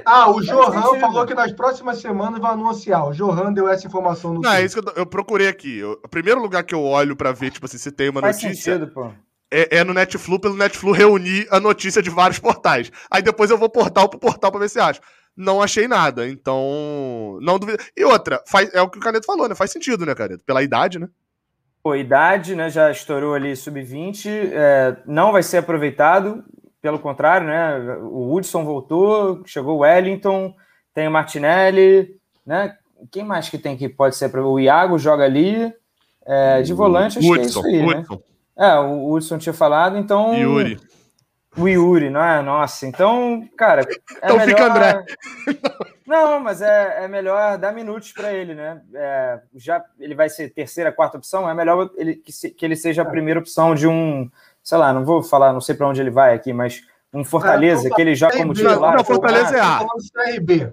Ah, 0.06 0.30
o 0.30 0.40
Johan 0.40 0.72
sentido. 0.72 1.00
falou 1.00 1.26
que 1.26 1.34
nas 1.34 1.52
próximas 1.52 2.00
semanas 2.00 2.40
vai 2.40 2.52
anunciar. 2.52 3.06
O 3.06 3.12
Johan 3.12 3.52
deu 3.52 3.68
essa 3.68 3.86
informação 3.86 4.32
no 4.32 4.40
Não, 4.40 4.52
é 4.52 4.64
isso 4.64 4.80
que 4.80 4.88
eu, 4.88 4.92
tô- 4.94 4.98
eu 4.98 5.04
procurei 5.04 5.48
aqui. 5.48 5.80
Eu- 5.80 6.00
o 6.02 6.08
primeiro 6.08 6.40
lugar 6.40 6.62
que 6.64 6.74
eu 6.74 6.82
olho 6.82 7.14
pra 7.14 7.30
ver, 7.30 7.50
tipo 7.50 7.66
assim, 7.66 7.76
se 7.76 7.92
tem 7.92 8.08
uma 8.08 8.22
Faz 8.22 8.42
notícia, 8.42 8.72
sentido, 8.72 8.90
pô. 8.90 9.10
É, 9.50 9.78
é 9.78 9.84
no 9.84 9.92
Netflix, 9.92 10.40
pelo 10.40 10.56
Netflix 10.56 10.98
reunir 10.98 11.46
a 11.50 11.58
notícia 11.58 12.02
de 12.02 12.10
vários 12.10 12.38
portais. 12.38 12.90
Aí 13.10 13.22
depois 13.22 13.50
eu 13.50 13.58
vou 13.58 13.68
portal 13.68 14.08
por 14.08 14.18
portal 14.18 14.50
pra 14.50 14.60
ver 14.60 14.70
se 14.70 14.78
acho. 14.78 15.00
Não 15.36 15.62
achei 15.62 15.88
nada, 15.88 16.28
então. 16.28 17.38
Não 17.40 17.58
duvido. 17.58 17.82
E 17.96 18.04
outra, 18.04 18.42
faz, 18.46 18.72
é 18.74 18.80
o 18.82 18.88
que 18.88 18.98
o 18.98 19.00
Caneto 19.00 19.26
falou, 19.26 19.48
né? 19.48 19.54
Faz 19.54 19.70
sentido, 19.70 20.04
né, 20.04 20.14
Caneto? 20.14 20.44
Pela 20.44 20.62
idade, 20.62 20.98
né? 20.98 21.08
Pô, 21.82 21.94
idade, 21.94 22.54
né? 22.54 22.68
Já 22.68 22.90
estourou 22.90 23.34
ali 23.34 23.56
sub-20, 23.56 24.26
é, 24.52 24.96
não 25.06 25.32
vai 25.32 25.42
ser 25.42 25.58
aproveitado, 25.58 26.44
pelo 26.82 26.98
contrário, 26.98 27.46
né? 27.46 27.96
O 28.02 28.34
Hudson 28.34 28.64
voltou, 28.64 29.42
chegou 29.46 29.76
o 29.76 29.80
Wellington, 29.80 30.54
tem 30.92 31.08
o 31.08 31.10
Martinelli, 31.10 32.16
né? 32.44 32.76
Quem 33.10 33.24
mais 33.24 33.48
que 33.48 33.56
tem 33.56 33.78
que 33.78 33.88
pode 33.88 34.16
ser 34.16 34.26
aproveitado? 34.26 34.54
O 34.54 34.60
Iago 34.60 34.98
joga 34.98 35.24
ali. 35.24 35.72
é, 36.26 36.60
de 36.60 36.74
volante, 36.74 37.18
acho 37.18 37.32
que 37.32 37.38
é 37.38 37.42
isso 37.42 37.60
Hudson, 37.60 37.68
aí, 37.68 37.86
né? 37.86 38.04
É, 38.60 38.78
o 38.78 39.10
Hudson 39.10 39.38
tinha 39.38 39.52
falado, 39.54 39.96
então. 39.96 40.34
Yuri. 40.34 40.78
O 41.56 41.66
Yuri, 41.66 42.10
não 42.10 42.22
é? 42.22 42.42
Nossa, 42.42 42.86
então, 42.86 43.48
cara. 43.56 43.82
É 43.82 43.86
Então 44.26 44.40
fica 44.40 44.66
André. 44.66 45.04
Não, 46.06 46.40
mas 46.40 46.60
é, 46.60 47.04
é 47.04 47.08
melhor 47.08 47.56
dar 47.56 47.72
minutos 47.72 48.10
para 48.10 48.32
ele, 48.32 48.52
né? 48.52 48.82
É, 48.92 49.40
já 49.54 49.80
ele 49.98 50.12
vai 50.14 50.28
ser 50.28 50.52
terceira, 50.52 50.90
quarta 50.90 51.16
opção, 51.16 51.48
é 51.48 51.54
melhor 51.54 51.88
ele, 51.96 52.16
que, 52.16 52.32
se- 52.32 52.50
que 52.50 52.64
ele 52.64 52.74
seja 52.74 53.02
a 53.02 53.04
primeira 53.04 53.38
opção 53.38 53.76
de 53.76 53.86
um, 53.86 54.28
sei 54.60 54.76
lá, 54.76 54.92
não 54.92 55.04
vou 55.04 55.22
falar, 55.22 55.52
não 55.52 55.60
sei 55.60 55.76
para 55.76 55.86
onde 55.86 56.00
ele 56.00 56.10
vai 56.10 56.34
aqui, 56.34 56.52
mas 56.52 56.82
um 57.14 57.22
Fortaleza, 57.24 57.86
então, 57.86 57.94
que 57.94 58.02
ele 58.02 58.16
já 58.16 58.28
como 58.32 58.52
titular. 58.52 58.96
não, 58.96 59.04
Fortaleza 59.04 59.56
é 59.56 59.60
A. 59.60 59.78
Falando 59.78 59.98
de 60.00 60.08
Série 60.08 60.40
B. 60.40 60.72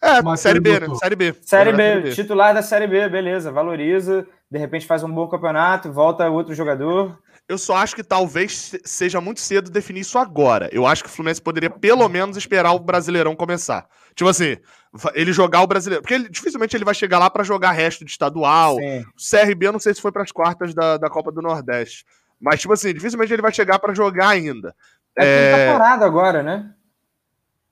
É, 0.00 0.14
Matheus 0.22 0.40
Série 0.40 0.60
B, 0.60 0.80
né? 0.80 0.86
Série 0.94 1.16
B. 1.16 1.34
Série 1.42 1.70
Agora 1.70 2.00
B, 2.02 2.12
titular 2.12 2.54
da 2.54 2.62
Série 2.62 2.86
B, 2.86 3.08
beleza, 3.08 3.50
valoriza, 3.50 4.26
de 4.50 4.58
repente 4.58 4.86
faz 4.86 5.02
um 5.02 5.12
bom 5.12 5.26
campeonato, 5.28 5.92
volta 5.92 6.28
outro 6.30 6.54
jogador. 6.54 7.18
Eu 7.48 7.56
só 7.58 7.76
acho 7.76 7.96
que 7.96 8.04
talvez 8.04 8.54
se- 8.56 8.80
seja 8.84 9.20
muito 9.20 9.40
cedo 9.40 9.70
definir 9.70 10.00
isso 10.00 10.18
agora. 10.18 10.68
Eu 10.70 10.86
acho 10.86 11.02
que 11.02 11.08
o 11.08 11.12
Fluminense 11.12 11.40
poderia 11.40 11.70
pelo 11.70 12.06
menos 12.08 12.36
esperar 12.36 12.72
o 12.72 12.78
Brasileirão 12.78 13.34
começar. 13.34 13.86
Tipo 14.14 14.28
assim, 14.28 14.58
ele 15.14 15.32
jogar 15.32 15.62
o 15.62 15.66
Brasileiro. 15.66 16.02
Porque 16.02 16.14
ele- 16.14 16.28
dificilmente 16.28 16.76
ele 16.76 16.84
vai 16.84 16.94
chegar 16.94 17.18
lá 17.18 17.30
pra 17.30 17.42
jogar 17.42 17.72
resto 17.72 18.04
de 18.04 18.10
estadual. 18.10 18.76
Sim. 18.76 19.00
O 19.00 19.20
CRB, 19.20 19.66
eu 19.66 19.72
não 19.72 19.80
sei 19.80 19.94
se 19.94 20.00
foi 20.02 20.12
pras 20.12 20.30
quartas 20.30 20.74
da, 20.74 20.98
da 20.98 21.08
Copa 21.08 21.32
do 21.32 21.40
Nordeste. 21.40 22.04
Mas, 22.38 22.60
tipo 22.60 22.72
assim, 22.74 22.92
dificilmente 22.92 23.32
ele 23.32 23.42
vai 23.42 23.52
chegar 23.52 23.78
pra 23.78 23.94
jogar 23.94 24.28
ainda. 24.28 24.74
É 25.16 25.22
que 25.22 25.26
ele 25.26 25.62
É, 25.62 25.66
tá 25.72 25.78
parado 25.78 26.04
agora, 26.04 26.42
né? 26.42 26.70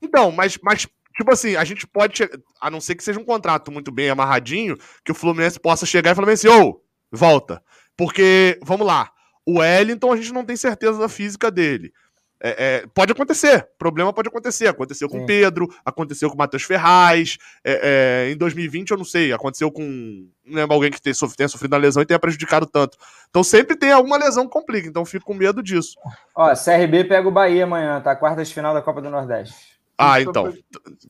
Então, 0.00 0.30
mas, 0.32 0.58
mas, 0.62 0.86
tipo 1.16 1.30
assim, 1.32 1.56
a 1.56 1.64
gente 1.64 1.86
pode, 1.86 2.16
che- 2.18 2.30
a 2.60 2.70
não 2.70 2.80
ser 2.80 2.94
que 2.94 3.04
seja 3.04 3.18
um 3.20 3.24
contrato 3.24 3.70
muito 3.72 3.90
bem 3.90 4.10
amarradinho, 4.10 4.76
que 5.04 5.12
o 5.12 5.14
Fluminense 5.14 5.58
possa 5.58 5.86
chegar 5.86 6.12
e 6.12 6.14
falar 6.14 6.30
assim, 6.30 6.48
ô, 6.48 6.80
volta. 7.10 7.62
Porque, 7.96 8.58
vamos 8.62 8.86
lá, 8.86 9.10
o 9.46 9.58
Wellington 9.58 10.12
a 10.12 10.16
gente 10.16 10.32
não 10.32 10.44
tem 10.44 10.56
certeza 10.56 10.98
da 10.98 11.08
física 11.08 11.50
dele. 11.50 11.92
É, 12.38 12.82
é, 12.82 12.86
pode 12.94 13.10
acontecer, 13.12 13.66
problema 13.78 14.12
pode 14.12 14.28
acontecer. 14.28 14.66
Aconteceu 14.68 15.08
com 15.08 15.22
o. 15.22 15.26
Pedro, 15.26 15.66
aconteceu 15.82 16.28
com 16.28 16.34
o 16.34 16.38
Matheus 16.38 16.64
Ferraz. 16.64 17.38
é, 17.64 18.26
é, 18.26 18.30
em 18.30 18.36
2020, 18.36 18.90
eu 18.90 18.98
não 18.98 19.06
sei, 19.06 19.32
aconteceu 19.32 19.72
com 19.72 20.28
não 20.44 20.54
lembro, 20.60 20.74
alguém 20.74 20.90
que 20.90 21.00
tenha 21.00 21.14
sofrido, 21.14 21.48
sofrido 21.48 21.72
uma 21.72 21.78
lesão 21.78 22.02
e 22.02 22.06
tenha 22.06 22.18
prejudicado 22.18 22.66
tanto. 22.66 22.98
Então 23.30 23.42
sempre 23.42 23.74
tem 23.74 23.90
alguma 23.90 24.18
lesão 24.18 24.44
que 24.44 24.52
complica, 24.52 24.86
então 24.86 25.02
fico 25.06 25.24
com 25.24 25.32
medo 25.32 25.62
disso. 25.62 25.96
Ó, 26.34 26.52
CRB 26.54 27.04
pega 27.04 27.26
o 27.26 27.32
Bahia 27.32 27.64
amanhã, 27.64 28.02
tá? 28.02 28.14
Quartas 28.14 28.48
de 28.48 28.54
final 28.54 28.74
da 28.74 28.82
Copa 28.82 29.00
do 29.00 29.08
Nordeste. 29.08 29.75
Ah, 29.98 30.20
então. 30.20 30.52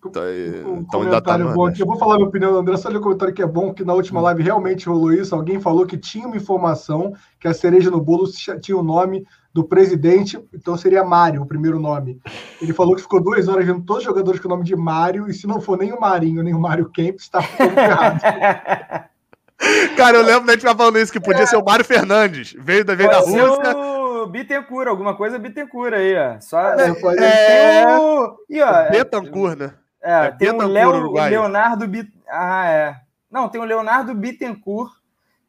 Então, 0.05 0.23
Um 0.23 0.79
então 0.81 1.03
ainda 1.03 1.21
tá 1.21 1.37
bom 1.39 1.67
aqui. 1.67 1.83
Eu 1.83 1.87
vou 1.87 1.99
falar 1.99 2.17
minha 2.17 2.29
opinião 2.29 2.53
do 2.53 2.59
André, 2.59 2.77
só 2.77 2.89
ler 2.89 2.99
o 2.99 3.01
comentário 3.01 3.35
que 3.35 3.43
é 3.43 3.47
bom, 3.47 3.75
que 3.75 3.85
na 3.85 3.93
última 3.93 4.21
live 4.21 4.43
realmente 4.45 4.89
rolou 4.89 5.13
isso. 5.13 5.35
Alguém 5.35 5.61
falou 5.61 5.85
que 5.87 5.99
tinha 5.99 6.27
uma 6.27 6.37
informação 6.37 7.13
que 7.41 7.49
a 7.49 7.55
cereja 7.55 7.91
no 7.91 8.01
bolo 8.01 8.31
tinha 8.61 8.77
o 8.77 8.85
nome 8.85 9.27
do 9.53 9.65
presidente, 9.65 10.39
então 10.53 10.77
seria 10.77 11.03
Mário, 11.03 11.43
o 11.43 11.47
primeiro 11.47 11.81
nome. 11.81 12.21
Ele 12.61 12.73
falou 12.73 12.95
que 12.95 13.03
ficou 13.03 13.23
duas 13.23 13.49
horas 13.49 13.67
vendo 13.67 13.83
todos 13.83 14.03
os 14.03 14.07
jogadores 14.07 14.39
com 14.39 14.47
o 14.49 14.51
nome 14.51 14.65
de 14.65 14.77
Mário, 14.77 15.29
e 15.29 15.35
se 15.35 15.47
não 15.47 15.61
for 15.61 15.79
nem 15.79 15.93
o 15.93 16.01
Marinho, 16.01 16.43
nem 16.43 16.55
o 16.55 16.61
Mário 16.61 16.91
Kempis, 16.91 17.23
está 17.23 17.41
todo 17.43 17.71
ferrado. 17.71 18.21
Cara, 19.97 20.19
eu 20.19 20.23
lembro 20.23 20.47
da 20.47 20.53
gente 20.53 20.61
ficar 20.61 20.77
falando 20.77 20.99
isso, 20.99 21.11
que 21.11 21.19
podia 21.19 21.47
ser 21.47 21.57
o 21.57 21.65
Mário 21.65 21.85
Fernandes. 21.85 22.55
Veio 22.59 22.85
da, 22.85 22.95
veio 22.95 23.09
da 23.09 23.21
Pode 23.21 23.31
ser 23.31 23.41
Rússia. 23.41 23.77
o 23.77 24.06
Bittencourt, 24.27 24.89
alguma 24.89 25.15
coisa 25.17 25.39
Bittencourt 25.39 25.93
aí, 25.95 26.15
ó. 26.17 26.41
Só 26.41 26.61
É, 26.61 26.91
É. 27.19 27.85
tem 27.85 27.95
o... 27.97 28.37
E, 28.51 28.61
ó, 28.63 28.69
é, 28.81 28.91
Betancourt, 28.91 29.59
né? 29.59 29.75
é, 30.03 30.13
é 30.27 30.31
tem 30.33 30.51
o 30.51 30.57
o 30.57 30.97
uruguaio. 30.97 31.31
Leonardo 31.31 31.87
Bit... 31.89 32.13
Ah, 32.29 32.69
é. 32.69 32.97
Não, 33.31 33.49
tem 33.49 33.61
o 33.61 33.65
Leonardo 33.65 34.15
Bittencourt, 34.15 34.93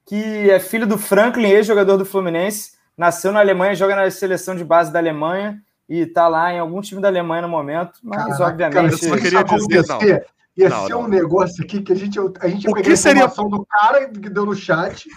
que 0.05 0.49
é 0.49 0.59
filho 0.59 0.87
do 0.87 0.97
Franklin, 0.97 1.47
ex-jogador 1.49 1.97
do 1.97 2.05
Fluminense, 2.05 2.71
nasceu 2.97 3.31
na 3.31 3.39
Alemanha, 3.39 3.75
joga 3.75 3.95
na 3.95 4.09
seleção 4.09 4.55
de 4.55 4.63
base 4.63 4.91
da 4.91 4.99
Alemanha 4.99 5.59
e 5.87 6.05
tá 6.05 6.27
lá 6.27 6.51
em 6.53 6.59
algum 6.59 6.81
time 6.81 7.01
da 7.01 7.07
Alemanha 7.07 7.43
no 7.43 7.49
momento, 7.49 7.99
mas 8.03 8.23
Caraca, 8.37 8.43
obviamente... 8.45 8.73
cara, 8.75 8.87
eu 8.87 9.21
queria 9.21 9.43
dizer, 9.43 9.83
acontecer, 9.91 10.25
Ia 10.57 10.69
Não, 10.69 10.87
ser 10.87 10.93
não. 10.93 11.01
um 11.03 11.07
negócio 11.07 11.63
aqui 11.63 11.81
que 11.83 11.93
a 11.93 11.95
gente, 11.95 12.17
a 12.19 12.47
gente 12.47 12.63
ia 12.63 12.71
O 12.71 12.73
pegar 12.73 12.87
que 12.87 12.93
a 12.93 12.97
seria- 12.97 13.25
informação 13.25 13.47
do 13.47 13.63
cara 13.67 14.09
que 14.09 14.27
deu 14.27 14.43
no 14.43 14.55
chat 14.55 15.07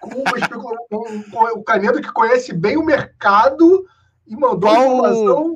com, 0.00 0.20
uma 0.20 0.38
especula- 0.38 0.76
com- 0.90 1.22
com 1.30 1.44
o 1.58 1.64
Canedo 1.64 2.00
que 2.00 2.12
conhece 2.12 2.52
bem 2.52 2.76
o 2.76 2.84
mercado 2.84 3.84
e 4.26 4.36
mandou 4.36 4.68
a 4.70 4.74
Qual- 4.74 4.84
informação. 4.84 5.54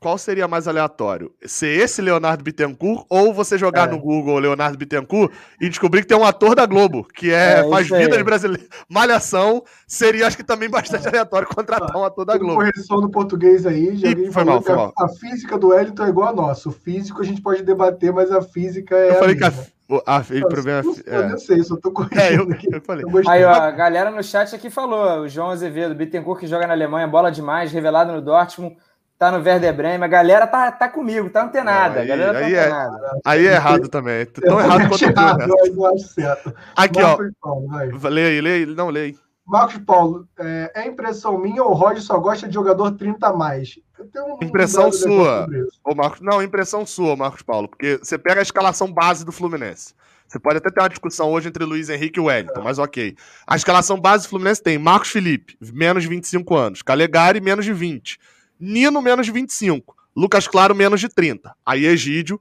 Qual 0.00 0.18
seria 0.18 0.48
mais 0.48 0.66
aleatório? 0.66 1.32
Ser 1.46 1.78
esse 1.80 2.02
Leonardo 2.02 2.42
Bittencourt 2.42 3.06
ou 3.08 3.32
você 3.32 3.56
jogar 3.56 3.86
É. 3.86 3.92
no 3.92 4.00
Google 4.00 4.36
Leonardo 4.40 4.76
Bittencourt 4.76 5.32
e 5.60 5.68
descobrir 5.68 6.00
que 6.00 6.08
tem 6.08 6.18
um 6.18 6.24
ator 6.24 6.56
da 6.56 6.66
Globo, 6.66 7.04
que 7.04 7.30
é, 7.30 7.60
É, 7.60 7.70
faz 7.70 7.86
isso 7.86 7.94
aí. 7.94 8.02
vidas 8.06 8.20
brasileiras. 8.22 8.66
Malhação 8.88 9.62
seria, 9.86 10.26
acho 10.26 10.36
que 10.36 10.42
também 10.42 10.68
bastante 10.68 11.06
aleatório 11.06 11.46
contratar 11.46 11.96
um 11.96 12.04
ator 12.04 12.24
da 12.24 12.36
Globo. 12.36 12.56
correção 12.56 13.00
no 13.00 13.08
português 13.12 13.64
aí, 13.64 13.96
já 13.96 14.08
alguém 14.08 14.32
foi 14.32 14.42
mal, 14.42 14.60
foi 14.60 14.72
a, 14.74 14.76
mal. 14.76 14.92
a 14.98 15.08
física 15.08 15.56
do 15.56 15.68
Wellington 15.68 16.04
é 16.04 16.08
igual 16.08 16.30
a 16.30 16.32
nossa. 16.32 16.68
O 16.68 16.72
físico 16.72 17.22
a 17.22 17.24
gente 17.24 17.40
pode 17.40 17.62
debater, 17.62 18.12
mas 18.12 18.32
a 18.32 18.42
física 18.42 18.96
é. 18.96 19.10
Eu 19.10 19.14
falei 19.20 19.36
que 19.36 19.44
a, 19.44 19.52
a, 20.06 20.18
o 20.18 20.48
problema 20.48 20.82
Não 20.82 20.90
é. 20.92 20.94
sei, 20.94 21.04
Eu 21.06 21.22
É, 21.22 21.28
não 21.28 21.38
sei, 21.38 21.62
só 21.62 21.76
tô 21.76 21.90
corrigindo 21.92 22.20
é 22.22 22.36
eu, 22.36 22.42
aqui. 22.52 22.68
eu 22.72 22.80
falei. 22.80 23.04
Eu. 23.04 23.28
Aí, 23.30 23.44
ó, 23.44 23.50
a 23.52 23.70
galera 23.70 24.10
no 24.10 24.22
chat 24.22 24.54
aqui 24.54 24.70
falou, 24.70 25.20
o 25.22 25.28
João 25.28 25.50
Azevedo, 25.50 25.94
Bittencourt 25.94 26.40
que 26.40 26.46
joga 26.46 26.66
na 26.66 26.72
Alemanha, 26.74 27.06
bola 27.08 27.30
demais, 27.30 27.72
revelado 27.72 28.12
no 28.12 28.20
Dortmund, 28.22 28.76
tá 29.18 29.30
no 29.30 29.38
Werder 29.44 29.72
Bremen, 29.74 30.02
a 30.02 30.08
galera 30.08 30.46
tá, 30.46 30.72
tá 30.72 30.88
comigo, 30.88 31.30
tá 31.30 31.44
antenada, 31.44 31.96
Não, 31.96 32.00
aí- 32.02 32.10
a 32.10 32.16
galera 32.16 32.32
tá 32.40 32.46
aí 32.46 32.54
é-. 32.54 32.72
Aí 33.24 33.46
é 33.46 33.52
errado 33.54 33.88
também. 33.88 34.26
Tão 34.26 34.58
Eu 34.58 34.60
errado 34.60 34.88
quanto 34.88 35.06
né? 35.06 35.46
eu 35.66 35.74
não 35.74 35.86
acho 35.94 36.08
certo. 36.08 36.54
Aqui, 36.74 37.02
ó. 37.02 37.16
Paulo, 37.40 37.68
vai. 37.68 37.88
Lê 38.10 38.26
aí, 38.26 38.40
lê 38.40 38.52
aí. 38.54 38.66
Não, 38.66 38.88
lê 38.90 39.00
aí. 39.02 39.16
Marcos 39.46 39.78
Paulo, 39.78 40.28
é, 40.38 40.72
é 40.74 40.86
impressão 40.86 41.36
minha 41.38 41.62
ou 41.62 41.70
o 41.70 41.74
Roger 41.74 42.02
só 42.02 42.18
gosta 42.18 42.46
de 42.46 42.54
jogador 42.54 42.92
30 42.92 43.26
a 43.26 43.32
mais? 43.32 43.78
Eu 43.98 44.06
tenho 44.06 44.36
um 44.36 44.38
Impressão 44.44 44.90
sua. 44.92 45.46
Ô, 45.84 45.94
Marcos, 45.94 46.20
não, 46.20 46.42
impressão 46.42 46.86
sua, 46.86 47.16
Marcos 47.16 47.42
Paulo, 47.42 47.68
porque 47.68 47.98
você 47.98 48.16
pega 48.16 48.40
a 48.40 48.42
escalação 48.42 48.92
base 48.92 49.24
do 49.24 49.32
Fluminense. 49.32 49.94
Você 50.26 50.38
pode 50.38 50.56
até 50.56 50.70
ter 50.70 50.80
uma 50.80 50.88
discussão 50.88 51.30
hoje 51.30 51.48
entre 51.48 51.62
Luiz 51.64 51.90
Henrique 51.90 52.18
e 52.18 52.22
Wellington, 52.22 52.62
mas 52.62 52.78
ok. 52.78 53.14
A 53.46 53.54
escalação 53.54 54.00
base 54.00 54.24
do 54.24 54.30
Fluminense 54.30 54.62
tem 54.62 54.78
Marcos 54.78 55.10
Felipe, 55.10 55.58
menos 55.60 56.04
de 56.04 56.08
25 56.08 56.56
anos. 56.56 56.80
Calegari, 56.80 57.38
menos 57.38 57.66
de 57.66 57.72
20. 57.74 58.18
Nino, 58.58 59.02
menos 59.02 59.26
de 59.26 59.32
25. 59.32 59.94
Lucas 60.16 60.48
Claro, 60.48 60.74
menos 60.74 61.00
de 61.00 61.08
30. 61.08 61.54
Aí 61.66 61.84
Egídio 61.84 62.40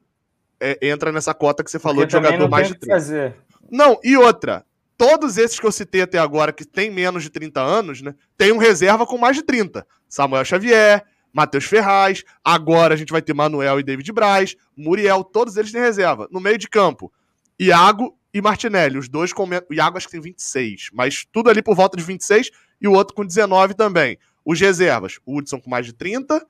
é, 0.57 0.77
entra 0.89 1.11
nessa 1.11 1.33
cota 1.33 1.63
que 1.63 1.71
você 1.71 1.79
falou 1.79 2.05
Porque 2.05 2.17
de 2.17 2.23
jogador 2.23 2.49
mais 2.49 2.67
de 2.67 2.73
o 2.73 2.75
que 2.75 2.81
30. 2.81 2.95
fazer. 2.95 3.35
Não, 3.69 3.99
e 4.03 4.15
outra. 4.15 4.63
Todos 5.01 5.35
esses 5.35 5.59
que 5.59 5.65
eu 5.65 5.71
citei 5.71 6.03
até 6.03 6.19
agora, 6.19 6.53
que 6.53 6.63
tem 6.63 6.91
menos 6.91 7.23
de 7.23 7.31
30 7.31 7.59
anos, 7.59 8.03
né? 8.03 8.13
Tem 8.37 8.51
um 8.51 8.59
reserva 8.59 9.03
com 9.03 9.17
mais 9.17 9.35
de 9.35 9.41
30. 9.41 9.83
Samuel 10.07 10.45
Xavier, 10.45 11.03
Matheus 11.33 11.65
Ferraz, 11.65 12.23
agora 12.45 12.93
a 12.93 12.97
gente 12.97 13.11
vai 13.11 13.19
ter 13.19 13.33
Manuel 13.33 13.79
e 13.79 13.83
David 13.83 14.11
Braz, 14.11 14.55
Muriel, 14.77 15.23
todos 15.23 15.57
eles 15.57 15.71
têm 15.71 15.81
reserva. 15.81 16.27
No 16.29 16.39
meio 16.39 16.55
de 16.55 16.69
campo, 16.69 17.11
Iago 17.59 18.15
e 18.31 18.39
Martinelli, 18.43 18.99
os 18.99 19.09
dois 19.09 19.33
com. 19.33 19.45
O 19.45 19.73
Iago 19.73 19.97
acho 19.97 20.05
que 20.05 20.11
tem 20.11 20.21
26, 20.21 20.89
mas 20.93 21.25
tudo 21.31 21.49
ali 21.49 21.63
por 21.63 21.75
volta 21.75 21.97
de 21.97 22.03
26 22.03 22.51
e 22.79 22.87
o 22.87 22.91
outro 22.91 23.15
com 23.15 23.25
19 23.25 23.73
também. 23.73 24.19
Os 24.45 24.61
reservas, 24.61 25.17
o 25.25 25.35
Hudson 25.35 25.59
com 25.59 25.71
mais 25.71 25.87
de 25.87 25.93
30 25.93 26.45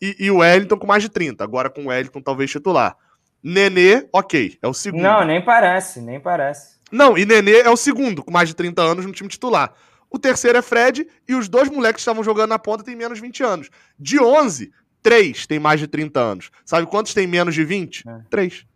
e, 0.00 0.14
e 0.20 0.30
o 0.30 0.36
Wellington 0.36 0.78
com 0.78 0.86
mais 0.86 1.02
de 1.02 1.08
30. 1.08 1.42
Agora 1.42 1.68
com 1.68 1.86
o 1.86 1.88
Wellington 1.88 2.22
talvez 2.22 2.52
titular. 2.52 2.96
Nenê, 3.42 4.08
ok, 4.12 4.56
é 4.62 4.68
o 4.68 4.72
segundo. 4.72 5.02
Não, 5.02 5.24
nem 5.24 5.44
parece, 5.44 6.00
nem 6.00 6.20
parece. 6.20 6.75
Não, 6.90 7.16
e 7.16 7.24
Nenê 7.24 7.60
é 7.60 7.70
o 7.70 7.76
segundo, 7.76 8.22
com 8.22 8.30
mais 8.30 8.48
de 8.48 8.54
30 8.54 8.82
anos 8.82 9.06
no 9.06 9.12
time 9.12 9.28
titular. 9.28 9.72
o 10.10 10.18
terceiro 10.18 10.58
é 10.58 10.62
Fred 10.62 11.06
e 11.28 11.34
os 11.34 11.48
dois 11.48 11.68
moleques 11.68 11.96
que 11.96 12.00
estavam 12.00 12.22
jogando 12.22 12.50
na 12.50 12.58
ponta 12.58 12.84
têm 12.84 12.96
menos 12.96 13.18
de 13.18 13.22
20 13.22 13.42
anos. 13.42 13.70
De 13.98 14.20
11, 14.20 14.72
três 15.02 15.46
têm 15.46 15.58
mais 15.58 15.80
de 15.80 15.86
30 15.86 16.20
anos. 16.20 16.50
Sabe 16.64 16.86
quantos 16.86 17.14
têm 17.14 17.26
menos 17.26 17.54
de 17.54 17.64
20? 17.64 18.08
É. 18.08 18.20
Três. 18.30 18.66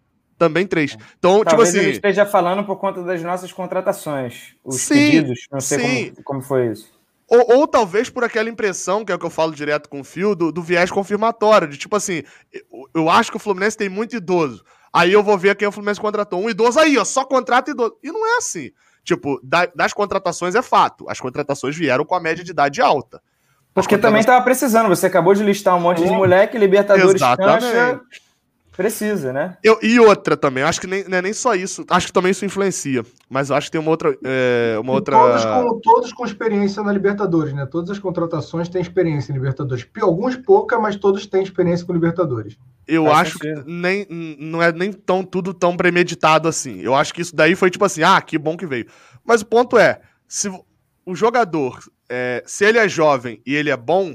Também 0.40 0.66
três. 0.66 0.96
Então, 1.18 1.44
Talvez 1.44 1.48
tipo 1.48 1.62
assim. 1.62 1.78
Ele 1.78 1.90
esteja 1.90 2.24
falando 2.24 2.64
por 2.64 2.76
conta 2.76 3.02
das 3.02 3.22
nossas 3.22 3.52
contratações. 3.52 4.54
Os 4.64 4.80
sim, 4.80 4.94
pedidos. 4.94 5.40
Não 5.52 5.60
sei 5.60 6.10
como, 6.12 6.24
como 6.24 6.40
foi 6.40 6.72
isso. 6.72 6.90
Ou, 7.28 7.58
ou, 7.58 7.68
talvez 7.68 8.08
por 8.08 8.24
aquela 8.24 8.48
impressão, 8.48 9.04
que 9.04 9.12
é 9.12 9.14
o 9.14 9.18
que 9.18 9.26
eu 9.26 9.30
falo 9.30 9.54
direto 9.54 9.88
com 9.88 10.00
o 10.00 10.04
Fio, 10.04 10.34
do, 10.34 10.50
do 10.50 10.62
viés 10.62 10.90
confirmatório. 10.90 11.68
De 11.68 11.76
tipo 11.76 11.94
assim, 11.94 12.22
eu, 12.52 12.88
eu 12.94 13.10
acho 13.10 13.30
que 13.30 13.36
o 13.36 13.40
Fluminense 13.40 13.76
tem 13.76 13.88
muito 13.88 14.16
idoso. 14.16 14.64
Aí 14.92 15.12
eu 15.12 15.22
vou 15.22 15.38
ver 15.38 15.54
quem 15.56 15.68
o 15.68 15.72
Fluminense 15.72 16.00
contratou. 16.00 16.40
Um 16.40 16.50
idoso 16.50 16.78
aí, 16.78 16.98
ó, 16.98 17.04
só 17.04 17.24
contrata 17.24 17.70
idoso. 17.70 17.96
E 18.02 18.10
não 18.10 18.26
é 18.26 18.38
assim. 18.38 18.70
Tipo, 19.04 19.40
da, 19.42 19.66
das 19.74 19.92
contratações 19.92 20.54
é 20.54 20.62
fato. 20.62 21.08
As 21.08 21.20
contratações 21.20 21.76
vieram 21.76 22.04
com 22.04 22.14
a 22.14 22.20
média 22.20 22.44
de 22.44 22.50
idade 22.50 22.80
alta. 22.82 23.22
Porque 23.72 23.96
também 23.96 24.20
estava 24.20 24.42
precisando. 24.44 24.88
Você 24.88 25.06
acabou 25.06 25.32
de 25.32 25.44
listar 25.44 25.76
um 25.76 25.80
monte 25.80 26.02
de 26.02 26.10
moleque, 26.10 26.58
Libertadores, 26.58 27.14
Exatamente. 27.14 27.72
cancha, 27.72 28.00
Precisa, 28.76 29.32
né? 29.32 29.56
Eu, 29.62 29.78
e 29.82 29.98
outra 29.98 30.36
também, 30.36 30.62
acho 30.62 30.80
que 30.80 30.86
nem, 30.86 31.06
não 31.06 31.18
é 31.18 31.22
nem 31.22 31.32
só 31.32 31.54
isso, 31.54 31.84
acho 31.90 32.06
que 32.06 32.12
também 32.12 32.30
isso 32.30 32.44
influencia, 32.44 33.04
mas 33.28 33.50
eu 33.50 33.56
acho 33.56 33.66
que 33.66 33.72
tem 33.72 33.80
uma 33.80 33.90
outra. 33.90 34.16
É, 34.24 34.78
uma 34.80 34.92
outra... 34.92 35.16
Todos, 35.16 35.44
com, 35.44 35.80
todos 35.80 36.12
com 36.12 36.24
experiência 36.24 36.82
na 36.82 36.92
Libertadores, 36.92 37.52
né? 37.52 37.66
Todas 37.66 37.90
as 37.90 37.98
contratações 37.98 38.68
têm 38.68 38.80
experiência 38.80 39.32
em 39.32 39.34
Libertadores. 39.34 39.86
Alguns 40.00 40.36
pouca, 40.36 40.78
mas 40.78 40.96
todos 40.96 41.26
têm 41.26 41.42
experiência 41.42 41.84
com 41.84 41.92
Libertadores. 41.92 42.56
Eu 42.86 43.04
Faz 43.04 43.18
acho 43.18 43.38
sentido. 43.38 43.64
que 43.64 43.70
nem, 43.70 44.06
não 44.38 44.62
é 44.62 44.72
nem 44.72 44.92
tão, 44.92 45.22
tudo 45.22 45.52
tão 45.52 45.76
premeditado 45.76 46.48
assim. 46.48 46.80
Eu 46.80 46.94
acho 46.94 47.12
que 47.12 47.22
isso 47.22 47.34
daí 47.34 47.54
foi 47.54 47.70
tipo 47.70 47.84
assim, 47.84 48.02
ah, 48.02 48.20
que 48.20 48.38
bom 48.38 48.56
que 48.56 48.66
veio. 48.66 48.86
Mas 49.24 49.42
o 49.42 49.46
ponto 49.46 49.78
é, 49.78 50.00
se 50.26 50.48
o 51.04 51.14
jogador, 51.14 51.78
é, 52.08 52.42
se 52.46 52.64
ele 52.64 52.78
é 52.78 52.88
jovem 52.88 53.42
e 53.44 53.54
ele 53.54 53.70
é 53.70 53.76
bom, 53.76 54.14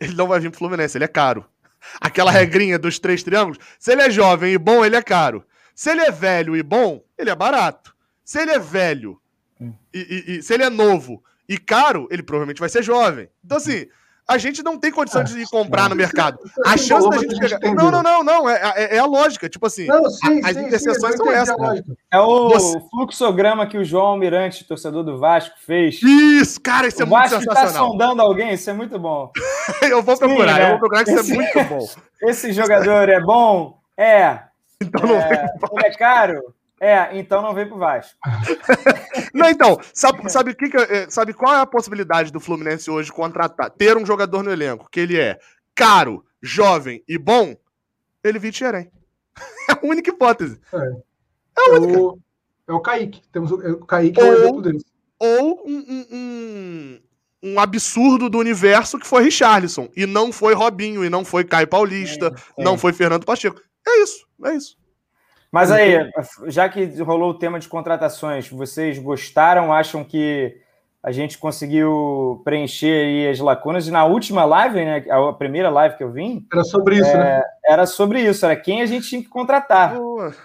ele 0.00 0.14
não 0.14 0.26
vai 0.26 0.40
vir 0.40 0.50
pro 0.50 0.58
Fluminense, 0.58 0.96
ele 0.96 1.04
é 1.04 1.08
caro. 1.08 1.44
Aquela 2.00 2.30
regrinha 2.30 2.78
dos 2.78 2.98
três 2.98 3.22
triângulos. 3.22 3.58
Se 3.78 3.92
ele 3.92 4.02
é 4.02 4.10
jovem 4.10 4.52
e 4.52 4.58
bom, 4.58 4.84
ele 4.84 4.96
é 4.96 5.02
caro. 5.02 5.44
Se 5.74 5.90
ele 5.90 6.02
é 6.02 6.10
velho 6.10 6.56
e 6.56 6.62
bom, 6.62 7.04
ele 7.18 7.30
é 7.30 7.34
barato. 7.34 7.94
Se 8.24 8.40
ele 8.40 8.52
é 8.52 8.58
velho 8.58 9.20
hum. 9.60 9.72
e, 9.92 9.98
e, 10.28 10.36
e 10.36 10.42
se 10.42 10.54
ele 10.54 10.64
é 10.64 10.70
novo 10.70 11.22
e 11.48 11.58
caro, 11.58 12.08
ele 12.10 12.22
provavelmente 12.22 12.60
vai 12.60 12.68
ser 12.68 12.82
jovem. 12.82 13.28
Então, 13.44 13.58
assim, 13.58 13.86
a 14.28 14.38
gente 14.38 14.62
não 14.62 14.76
tem 14.78 14.90
condição 14.90 15.22
de 15.22 15.38
ir 15.38 15.48
comprar 15.48 15.88
no 15.88 15.94
mercado. 15.94 16.38
A 16.64 16.76
chance 16.76 17.08
da 17.08 17.18
gente 17.18 17.38
pegar. 17.38 17.74
Não, 17.74 17.90
não, 17.90 18.02
não, 18.02 18.24
não. 18.24 18.48
É, 18.50 18.72
é, 18.74 18.96
é, 18.96 18.98
a 18.98 19.06
lógica. 19.06 19.48
Tipo 19.48 19.66
assim, 19.66 19.86
não, 19.86 20.08
sim, 20.10 20.40
as 20.44 20.56
sim, 20.56 20.66
interseções 20.66 21.12
sim, 21.12 21.18
são 21.18 21.30
essas. 21.30 21.56
É 22.10 22.18
o 22.18 22.48
Você... 22.48 22.80
fluxograma 22.90 23.66
que 23.66 23.78
o 23.78 23.84
João 23.84 24.06
Almirante, 24.06 24.64
torcedor 24.64 25.04
do 25.04 25.18
Vasco, 25.18 25.54
fez. 25.64 26.02
Isso, 26.02 26.60
cara, 26.60 26.88
isso 26.88 27.02
é 27.02 27.04
o 27.04 27.08
muito 27.08 27.30
Vasco 27.30 27.44
tá 27.46 27.54
sensacional. 27.54 27.86
tá 27.86 27.92
sondando 27.92 28.22
alguém, 28.22 28.52
isso 28.54 28.68
é 28.68 28.72
muito 28.72 28.98
bom. 28.98 29.30
eu 29.82 30.02
vou 30.02 30.16
procurar, 30.16 30.54
sim, 30.54 30.60
né? 30.60 30.64
eu 30.64 30.70
vou 30.70 30.78
procurar 30.80 31.04
que 31.04 31.10
isso 31.12 31.32
é 31.32 31.34
muito 31.34 31.64
bom. 31.64 31.88
Esse 32.22 32.52
jogador 32.52 33.08
é 33.08 33.20
bom? 33.20 33.78
É. 33.96 34.40
Então 34.80 35.06
não 35.06 35.16
é, 35.16 35.46
ele 35.72 35.86
é 35.86 35.90
caro? 35.92 36.42
É, 36.80 37.18
então 37.18 37.40
não 37.40 37.54
vem 37.54 37.66
pro 37.66 37.78
Vasco. 37.78 38.18
não, 39.32 39.48
então, 39.48 39.78
sabe, 39.94 40.30
sabe, 40.30 40.54
que 40.54 40.68
que, 40.68 40.76
é, 40.76 41.08
sabe 41.08 41.32
qual 41.32 41.54
é 41.54 41.60
a 41.60 41.66
possibilidade 41.66 42.30
do 42.30 42.40
Fluminense 42.40 42.90
hoje 42.90 43.10
contratar, 43.10 43.70
ter 43.70 43.96
um 43.96 44.04
jogador 44.04 44.42
no 44.42 44.50
elenco 44.50 44.88
que 44.90 45.00
ele 45.00 45.18
é 45.18 45.38
caro, 45.74 46.24
jovem 46.42 47.02
e 47.08 47.16
bom? 47.16 47.56
Ele 48.22 48.38
vir 48.38 48.54
Xerém. 48.54 48.90
É 49.68 49.72
a 49.72 49.80
única 49.82 50.10
hipótese. 50.10 50.60
É, 50.72 50.76
é 50.76 51.60
a 51.60 51.70
única. 51.74 51.98
É 51.98 52.00
o, 52.00 52.18
é 52.68 52.72
o 52.72 52.80
Kaique. 52.80 53.20
Temos 53.32 53.50
o, 53.50 53.56
o 53.56 53.84
Kaique 53.84 54.20
ou, 54.20 54.26
é 54.26 54.30
o 54.30 54.34
exemplo 54.34 54.62
dele. 54.62 54.78
Ou 55.18 55.62
um, 55.66 56.06
um, 56.12 57.00
um, 57.42 57.60
absurdo 57.60 58.30
do 58.30 58.38
universo 58.38 58.96
que 58.96 59.06
foi 59.06 59.24
Richarlison. 59.24 59.88
E 59.96 60.06
não 60.06 60.32
foi 60.32 60.54
Robinho, 60.54 61.04
e 61.04 61.10
não 61.10 61.24
foi 61.24 61.42
Caio 61.42 61.66
Paulista, 61.66 62.32
é, 62.56 62.62
não 62.62 62.78
foi 62.78 62.92
Fernando 62.92 63.24
Pacheco. 63.24 63.60
É 63.84 64.02
isso, 64.02 64.24
é 64.44 64.54
isso. 64.54 64.76
Mas 65.56 65.70
aí, 65.70 66.10
já 66.48 66.68
que 66.68 66.84
rolou 67.00 67.30
o 67.30 67.38
tema 67.38 67.58
de 67.58 67.66
contratações, 67.66 68.46
vocês 68.46 68.98
gostaram? 68.98 69.72
Acham 69.72 70.04
que 70.04 70.54
a 71.02 71.10
gente 71.10 71.38
conseguiu 71.38 72.42
preencher 72.44 73.30
as 73.30 73.38
lacunas? 73.38 73.88
E 73.88 73.90
na 73.90 74.04
última 74.04 74.44
live, 74.44 74.84
né, 74.84 75.06
a 75.08 75.32
primeira 75.32 75.70
live 75.70 75.96
que 75.96 76.04
eu 76.04 76.12
vim... 76.12 76.46
Era 76.52 76.62
sobre 76.62 76.98
isso, 76.98 77.08
é, 77.08 77.16
né? 77.16 77.42
Era 77.64 77.86
sobre 77.86 78.20
isso, 78.20 78.44
era 78.44 78.54
quem 78.54 78.82
a 78.82 78.86
gente 78.86 79.08
tinha 79.08 79.22
que 79.22 79.30
contratar. 79.30 79.96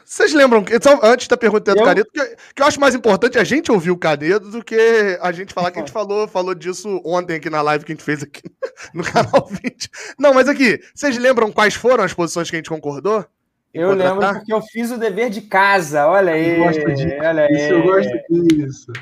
Vocês 0.06 0.32
lembram, 0.32 0.64
então, 0.72 0.98
antes 1.04 1.28
da 1.28 1.36
pergunta 1.36 1.76
do 1.76 1.82
eu... 1.82 1.86
Canedo, 1.86 2.10
que, 2.10 2.36
que 2.56 2.62
eu 2.62 2.66
acho 2.66 2.80
mais 2.80 2.96
importante 2.96 3.38
a 3.38 3.44
gente 3.44 3.70
ouvir 3.70 3.92
o 3.92 3.98
Canedo 3.98 4.50
do 4.50 4.64
que 4.64 5.20
a 5.22 5.34
gente 5.34 5.54
falar 5.54 5.72
que 5.72 5.80
a 5.80 5.82
gente 5.82 5.92
falou, 5.92 6.26
falou 6.26 6.56
disso 6.56 7.02
ontem 7.04 7.36
aqui 7.36 7.50
na 7.50 7.62
live 7.62 7.84
que 7.84 7.92
a 7.92 7.96
gente 7.96 8.06
fez 8.06 8.24
aqui 8.24 8.44
no 8.96 9.04
canal 9.04 9.46
20. 9.46 9.90
Não, 10.18 10.34
mas 10.34 10.48
aqui, 10.48 10.80
vocês 10.96 11.18
lembram 11.18 11.52
quais 11.52 11.74
foram 11.74 12.02
as 12.02 12.14
posições 12.14 12.50
que 12.50 12.56
a 12.56 12.60
gente 12.60 12.70
concordou? 12.70 13.26
Eu 13.74 13.94
lembro 13.94 14.28
porque 14.34 14.54
eu 14.54 14.62
fiz 14.62 14.92
o 14.92 14.98
dever 14.98 15.30
de 15.30 15.42
casa. 15.42 16.08
Olha 16.08 16.34
aí. 16.34 16.58
Eu 16.58 16.64
gosto 16.64 16.94
disso. 16.94 17.16
Olha 17.20 17.44
aí. 17.44 17.54
Isso, 17.54 17.74
eu 17.74 17.84
gosto 17.84 18.48
disso. 18.48 18.94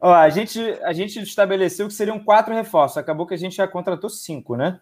Ó, 0.00 0.12
a, 0.12 0.28
gente, 0.28 0.60
a 0.82 0.92
gente 0.92 1.20
estabeleceu 1.20 1.88
que 1.88 1.94
seriam 1.94 2.18
quatro 2.18 2.54
reforços. 2.54 2.98
Acabou 2.98 3.26
que 3.26 3.34
a 3.34 3.38
gente 3.38 3.56
já 3.56 3.66
contratou 3.66 4.10
cinco, 4.10 4.56
né? 4.56 4.78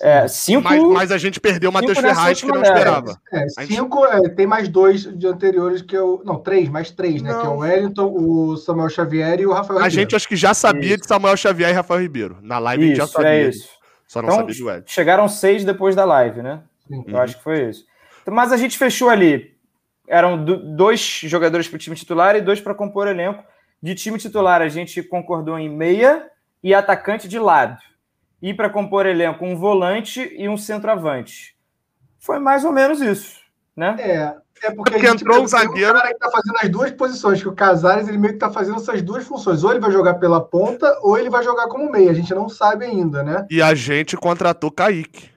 É, 0.00 0.28
cinco, 0.28 0.62
mas, 0.62 0.82
mas, 0.82 1.12
a 1.12 1.18
gente 1.18 1.40
perdeu 1.40 1.70
o 1.70 1.72
Matheus 1.72 1.98
Ferraz, 1.98 2.40
que 2.40 2.46
não 2.46 2.62
esperava. 2.62 3.18
É, 3.32 3.48
cinco, 3.48 4.06
gente... 4.06 4.26
é, 4.26 4.28
tem 4.28 4.46
mais 4.46 4.68
dois 4.68 5.02
de 5.02 5.26
anteriores 5.26 5.82
que 5.82 5.96
eu. 5.96 6.22
Não, 6.24 6.38
três, 6.38 6.68
mais 6.68 6.90
três, 6.90 7.20
né? 7.22 7.32
Não. 7.32 7.40
Que 7.40 7.46
é 7.46 7.50
o 7.50 7.56
Wellington, 7.58 8.14
o 8.14 8.56
Samuel 8.56 8.90
Xavier 8.90 9.40
e 9.40 9.46
o 9.46 9.52
Rafael 9.52 9.80
a 9.80 9.82
Ribeiro. 9.82 9.86
A 9.86 9.88
gente 10.02 10.14
acho 10.14 10.28
que 10.28 10.36
já 10.36 10.54
sabia 10.54 10.90
isso. 10.90 11.02
de 11.02 11.08
Samuel 11.08 11.36
Xavier 11.36 11.70
e 11.70 11.72
Rafael 11.72 12.00
Ribeiro. 12.00 12.36
Na 12.42 12.58
live 12.58 12.84
isso, 12.84 13.02
a 13.02 13.06
gente 13.06 13.12
já 13.12 13.12
sabia. 13.12 13.30
É 13.30 13.48
isso. 13.48 13.68
Só 14.06 14.22
não 14.22 14.28
então, 14.28 14.38
sabia 14.38 14.54
de 14.54 14.62
Wellington. 14.62 14.88
Chegaram 14.88 15.28
seis 15.28 15.64
depois 15.64 15.96
da 15.96 16.04
live, 16.04 16.42
né? 16.42 16.60
Sim. 16.86 17.04
Eu 17.06 17.14
uhum. 17.14 17.20
acho 17.20 17.36
que 17.36 17.42
foi 17.42 17.68
isso. 17.68 17.84
Mas 18.30 18.52
a 18.52 18.56
gente 18.56 18.78
fechou 18.78 19.08
ali. 19.08 19.56
Eram 20.06 20.42
dois 20.42 21.00
jogadores 21.24 21.68
para 21.68 21.76
o 21.76 21.78
time 21.78 21.96
titular 21.96 22.34
e 22.36 22.40
dois 22.40 22.60
para 22.60 22.74
compor 22.74 23.06
o 23.06 23.10
elenco. 23.10 23.44
De 23.80 23.94
time 23.94 24.18
titular, 24.18 24.60
a 24.60 24.68
gente 24.68 25.02
concordou 25.02 25.58
em 25.58 25.68
meia 25.68 26.28
e 26.62 26.74
atacante 26.74 27.28
de 27.28 27.38
lado. 27.38 27.78
E 28.40 28.54
para 28.54 28.70
compor 28.70 29.06
elenco, 29.06 29.44
um 29.44 29.56
volante 29.56 30.32
e 30.36 30.48
um 30.48 30.56
centroavante. 30.56 31.56
Foi 32.18 32.38
mais 32.38 32.64
ou 32.64 32.72
menos 32.72 33.00
isso, 33.00 33.40
né? 33.76 33.96
É, 33.98 34.14
é 34.66 34.70
porque, 34.70 34.92
porque 34.92 35.06
entrou 35.06 35.42
um 35.42 35.46
zagueiro. 35.46 35.92
O 35.92 36.00
cara 36.00 36.12
que 36.12 36.18
tá 36.18 36.30
fazendo 36.30 36.56
as 36.62 36.68
duas 36.68 36.90
posições, 36.92 37.42
que 37.42 37.48
o 37.48 37.54
Casares 37.54 38.08
ele 38.08 38.18
meio 38.18 38.34
que 38.34 38.40
tá 38.40 38.50
fazendo 38.50 38.76
essas 38.78 39.02
duas 39.02 39.26
funções. 39.26 39.62
Ou 39.62 39.70
ele 39.70 39.80
vai 39.80 39.92
jogar 39.92 40.14
pela 40.14 40.40
ponta, 40.40 40.98
ou 41.02 41.16
ele 41.16 41.30
vai 41.30 41.44
jogar 41.44 41.68
como 41.68 41.90
meia. 41.90 42.10
A 42.10 42.14
gente 42.14 42.34
não 42.34 42.48
sabe 42.48 42.84
ainda, 42.84 43.22
né? 43.22 43.46
E 43.50 43.62
a 43.62 43.74
gente 43.74 44.16
contratou 44.16 44.70
Kaique. 44.70 45.30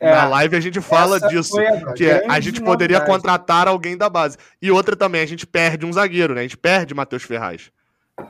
É, 0.00 0.10
Na 0.10 0.28
live 0.28 0.56
a 0.56 0.60
gente 0.60 0.80
fala 0.80 1.20
disso, 1.20 1.58
a 1.58 1.92
que 1.92 2.06
é, 2.06 2.26
a 2.28 2.40
gente 2.40 2.60
poderia 2.60 3.00
contratar 3.00 3.68
alguém 3.68 3.96
da 3.96 4.08
base. 4.08 4.36
E 4.60 4.70
outra 4.70 4.96
também, 4.96 5.22
a 5.22 5.26
gente 5.26 5.46
perde 5.46 5.86
um 5.86 5.92
zagueiro, 5.92 6.34
né? 6.34 6.40
A 6.40 6.44
gente 6.44 6.56
perde 6.56 6.94
Matheus 6.94 7.22
Ferraz. 7.22 7.70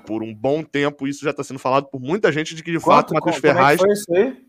Por 0.07 0.23
um 0.23 0.35
bom 0.35 0.63
tempo, 0.63 1.07
isso 1.07 1.25
já 1.25 1.31
está 1.31 1.45
sendo 1.45 1.59
falado 1.59 1.87
por 1.87 2.01
muita 2.01 2.33
gente 2.33 2.55
de 2.55 2.63
que 2.63 2.73
de 2.73 2.79
Quanto, 2.79 3.11
fato 3.11 3.15
Matheus 3.15 3.37
Ferraz. 3.37 3.79
Como 3.79 3.91
é, 3.91 3.95
isso 3.95 4.13
aí? 4.13 4.47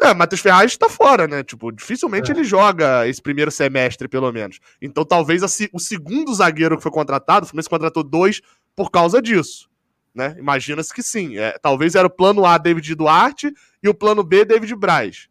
é 0.00 0.14
Matheus 0.14 0.40
Ferraz 0.40 0.72
está 0.72 0.88
fora, 0.88 1.28
né? 1.28 1.42
Tipo, 1.42 1.70
dificilmente 1.70 2.30
é. 2.30 2.34
ele 2.34 2.44
joga 2.44 3.06
esse 3.06 3.20
primeiro 3.20 3.50
semestre, 3.50 4.08
pelo 4.08 4.32
menos. 4.32 4.58
Então, 4.80 5.04
talvez 5.04 5.42
a, 5.42 5.46
o 5.72 5.78
segundo 5.78 6.34
zagueiro 6.34 6.76
que 6.76 6.82
foi 6.82 6.92
contratado, 6.92 7.44
o 7.44 7.48
Fluminense 7.48 7.68
contratou 7.68 8.02
dois 8.02 8.40
por 8.74 8.90
causa 8.90 9.20
disso. 9.20 9.68
Né? 10.14 10.34
Imagina-se 10.38 10.92
que 10.92 11.02
sim. 11.02 11.38
É, 11.38 11.56
talvez 11.60 11.94
era 11.94 12.06
o 12.06 12.10
plano 12.10 12.44
A, 12.44 12.58
David 12.58 12.94
Duarte, 12.94 13.52
e 13.82 13.88
o 13.88 13.94
plano 13.94 14.22
B, 14.22 14.44
David 14.44 14.74
Braz. 14.74 15.28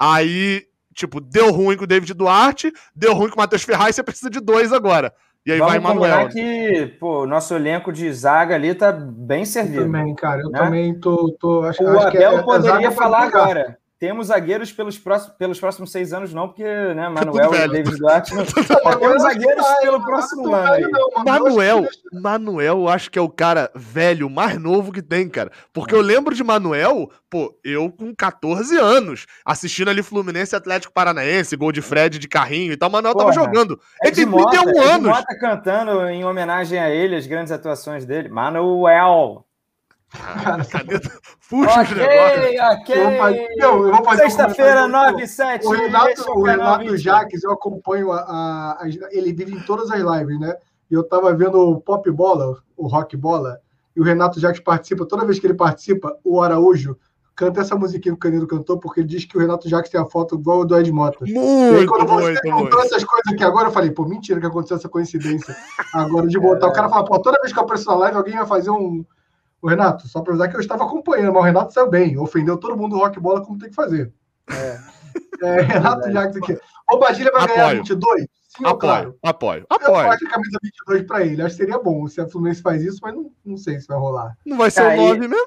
Aí, 0.00 0.64
tipo, 0.94 1.20
deu 1.20 1.52
ruim 1.52 1.76
com 1.76 1.84
o 1.84 1.86
David 1.86 2.14
Duarte, 2.14 2.72
deu 2.96 3.12
ruim 3.12 3.28
com 3.28 3.36
o 3.36 3.38
Matheus 3.38 3.62
Ferraz, 3.62 3.94
você 3.94 4.02
precisa 4.02 4.30
de 4.30 4.40
dois 4.40 4.72
agora. 4.72 5.12
E 5.44 5.52
aí 5.52 5.58
Vamos 5.58 5.72
vai 5.72 5.80
Manuel. 5.82 6.28
que, 6.28 6.86
pô, 6.98 7.26
nosso 7.26 7.54
elenco 7.54 7.92
de 7.92 8.12
zaga 8.12 8.54
ali 8.54 8.74
tá 8.74 8.92
bem 8.92 9.44
servido. 9.44 9.82
Eu 9.82 9.86
também, 9.86 10.14
cara, 10.14 10.42
eu 10.42 10.50
né? 10.50 10.58
também 10.58 10.98
tô, 10.98 11.34
tô 11.40 11.62
acho, 11.62 11.82
o 11.82 11.88
acho 11.88 12.08
Abel 12.08 12.30
que 12.30 12.36
é, 12.38 12.42
poderia 12.42 12.88
é 12.88 12.90
falar 12.90 13.24
agora. 13.24 13.78
Temos 14.00 14.28
zagueiros 14.28 14.72
pelos 14.72 14.98
próximos, 14.98 15.36
pelos 15.36 15.60
próximos 15.60 15.92
seis 15.92 16.14
anos, 16.14 16.32
não, 16.32 16.48
porque 16.48 16.64
né, 16.64 17.06
Manuel 17.10 17.54
e 17.54 17.68
David 17.68 17.98
Duarte. 17.98 18.32
Não... 18.34 18.46
Temos 18.46 19.22
zagueiros 19.22 19.66
pelo 19.82 20.02
próximo 20.02 20.54
ano. 20.54 20.72
Aí. 20.72 20.84
Manuel, 21.22 21.86
Manuel, 22.10 22.78
eu 22.78 22.88
acho 22.88 23.10
que 23.10 23.18
é 23.18 23.22
o 23.22 23.28
cara 23.28 23.70
velho 23.74 24.30
mais 24.30 24.58
novo 24.58 24.90
que 24.90 25.02
tem, 25.02 25.28
cara. 25.28 25.52
Porque 25.70 25.94
eu 25.94 26.00
lembro 26.00 26.34
de 26.34 26.42
Manuel, 26.42 27.10
pô, 27.28 27.54
eu 27.62 27.92
com 27.92 28.14
14 28.14 28.74
anos, 28.78 29.26
assistindo 29.44 29.90
ali 29.90 30.02
Fluminense 30.02 30.56
Atlético 30.56 30.94
Paranaense, 30.94 31.54
gol 31.54 31.70
de 31.70 31.82
Fred 31.82 32.18
de 32.18 32.26
carrinho 32.26 32.72
e 32.72 32.78
tal. 32.78 32.88
Manuel 32.88 33.12
Porra, 33.12 33.34
tava 33.34 33.44
jogando. 33.44 33.78
Ele 34.02 34.14
tem 34.14 34.24
31 34.24 34.30
Mota, 34.30 34.82
anos. 34.82 35.08
Mota 35.10 35.38
cantando 35.38 36.06
em 36.06 36.24
homenagem 36.24 36.78
a 36.78 36.88
ele, 36.88 37.16
as 37.16 37.26
grandes 37.26 37.52
atuações 37.52 38.06
dele. 38.06 38.30
Manuel. 38.30 39.44
Cara, 40.10 40.64
caneta 40.64 41.10
fuja 41.38 41.82
okay, 41.82 42.60
Ok, 42.60 43.48
eu 43.58 43.90
vou 43.90 44.04
fazer 44.04 44.22
Sexta-feira, 44.24 44.88
9 44.88 45.22
e 45.22 45.26
7. 45.28 45.66
O 45.66 45.70
Renato, 45.70 46.30
o 46.32 46.42
Renato 46.42 46.96
Jaques, 46.96 47.44
eu 47.44 47.52
acompanho 47.52 48.10
a, 48.10 48.18
a, 48.18 48.72
a, 48.82 48.88
Ele 49.12 49.32
vive 49.32 49.54
em 49.54 49.60
todas 49.60 49.90
as 49.90 50.00
lives, 50.00 50.40
né? 50.40 50.54
E 50.90 50.94
eu 50.94 51.04
tava 51.04 51.32
vendo 51.34 51.58
o 51.60 51.80
Pop 51.80 52.10
Bola, 52.10 52.56
o 52.76 52.88
Rock 52.88 53.16
Bola, 53.16 53.60
e 53.94 54.00
o 54.00 54.04
Renato 54.04 54.40
Jacques 54.40 54.62
participa, 54.62 55.06
toda 55.06 55.24
vez 55.24 55.38
que 55.38 55.46
ele 55.46 55.54
participa, 55.54 56.16
o 56.24 56.42
Araújo 56.42 56.96
canta 57.40 57.62
essa 57.62 57.74
musiquinha 57.74 58.12
que 58.12 58.18
o 58.18 58.20
Canedo 58.20 58.46
cantou, 58.46 58.78
porque 58.78 59.00
ele 59.00 59.08
diz 59.08 59.24
que 59.24 59.34
o 59.34 59.40
Renato 59.40 59.66
Jacques 59.66 59.90
tem 59.90 59.98
a 59.98 60.04
foto 60.04 60.34
igual 60.34 60.60
a 60.60 60.64
do 60.66 60.76
Ed 60.76 60.92
Mota. 60.92 61.24
Muito, 61.24 61.38
e 61.38 61.78
aí, 61.78 61.86
quando 61.86 62.06
você 62.06 62.32
muito, 62.32 62.42
contou 62.42 62.60
muito. 62.60 62.78
essas 62.80 63.02
coisas 63.02 63.32
aqui 63.32 63.42
agora, 63.42 63.68
eu 63.68 63.72
falei, 63.72 63.90
pô, 63.90 64.04
mentira 64.04 64.38
que 64.38 64.46
aconteceu 64.46 64.76
essa 64.76 64.90
coincidência 64.90 65.56
agora 65.94 66.26
de 66.26 66.38
botar. 66.38 66.68
O 66.68 66.72
cara 66.72 66.90
fala, 66.90 67.04
pô, 67.04 67.18
toda 67.18 67.40
vez 67.40 67.50
que 67.50 67.58
eu 67.58 67.62
apareço 67.62 67.88
na 67.88 67.96
live, 67.96 68.16
alguém 68.18 68.36
vai 68.36 68.46
fazer 68.46 68.70
um. 68.70 69.04
O 69.62 69.68
Renato, 69.68 70.08
só 70.08 70.22
pra 70.22 70.32
avisar 70.32 70.48
que 70.48 70.56
eu 70.56 70.60
estava 70.60 70.84
acompanhando, 70.84 71.32
mas 71.32 71.42
o 71.42 71.44
Renato 71.44 71.72
saiu 71.72 71.88
bem, 71.90 72.16
ofendeu 72.18 72.56
todo 72.56 72.76
mundo 72.76 72.96
do 72.96 72.98
rock 72.98 73.20
bola 73.20 73.44
como 73.44 73.58
tem 73.58 73.68
que 73.68 73.74
fazer. 73.74 74.12
É, 74.48 75.60
Renato 75.62 76.10
Jacques 76.10 76.36
aqui. 76.36 76.58
O 76.90 76.98
Badilha 76.98 77.30
vai 77.30 77.46
ganhar 77.46 77.64
Apoio. 77.66 77.78
22? 77.78 78.26
Sim 78.48 78.66
ou 78.66 78.76
claro? 78.76 79.16
Apoio, 79.22 79.64
apoio, 79.70 79.88
Eu 79.88 79.96
apoio. 79.96 80.12
acho 80.12 80.26
a 80.26 80.30
camisa 80.30 80.58
22 80.62 81.06
pra 81.06 81.24
ele. 81.24 81.42
Acho 81.42 81.56
que 81.56 81.62
seria 81.62 81.78
bom 81.78 82.08
se 82.08 82.20
a 82.20 82.28
Fluminense 82.28 82.60
faz 82.62 82.82
isso, 82.82 82.98
mas 83.00 83.14
não, 83.14 83.30
não 83.44 83.56
sei 83.56 83.78
se 83.78 83.86
vai 83.86 83.96
rolar. 83.96 84.36
Não 84.44 84.56
vai 84.56 84.70
ser 84.70 84.82
o 84.82 84.96
9 84.96 85.28
mesmo? 85.28 85.46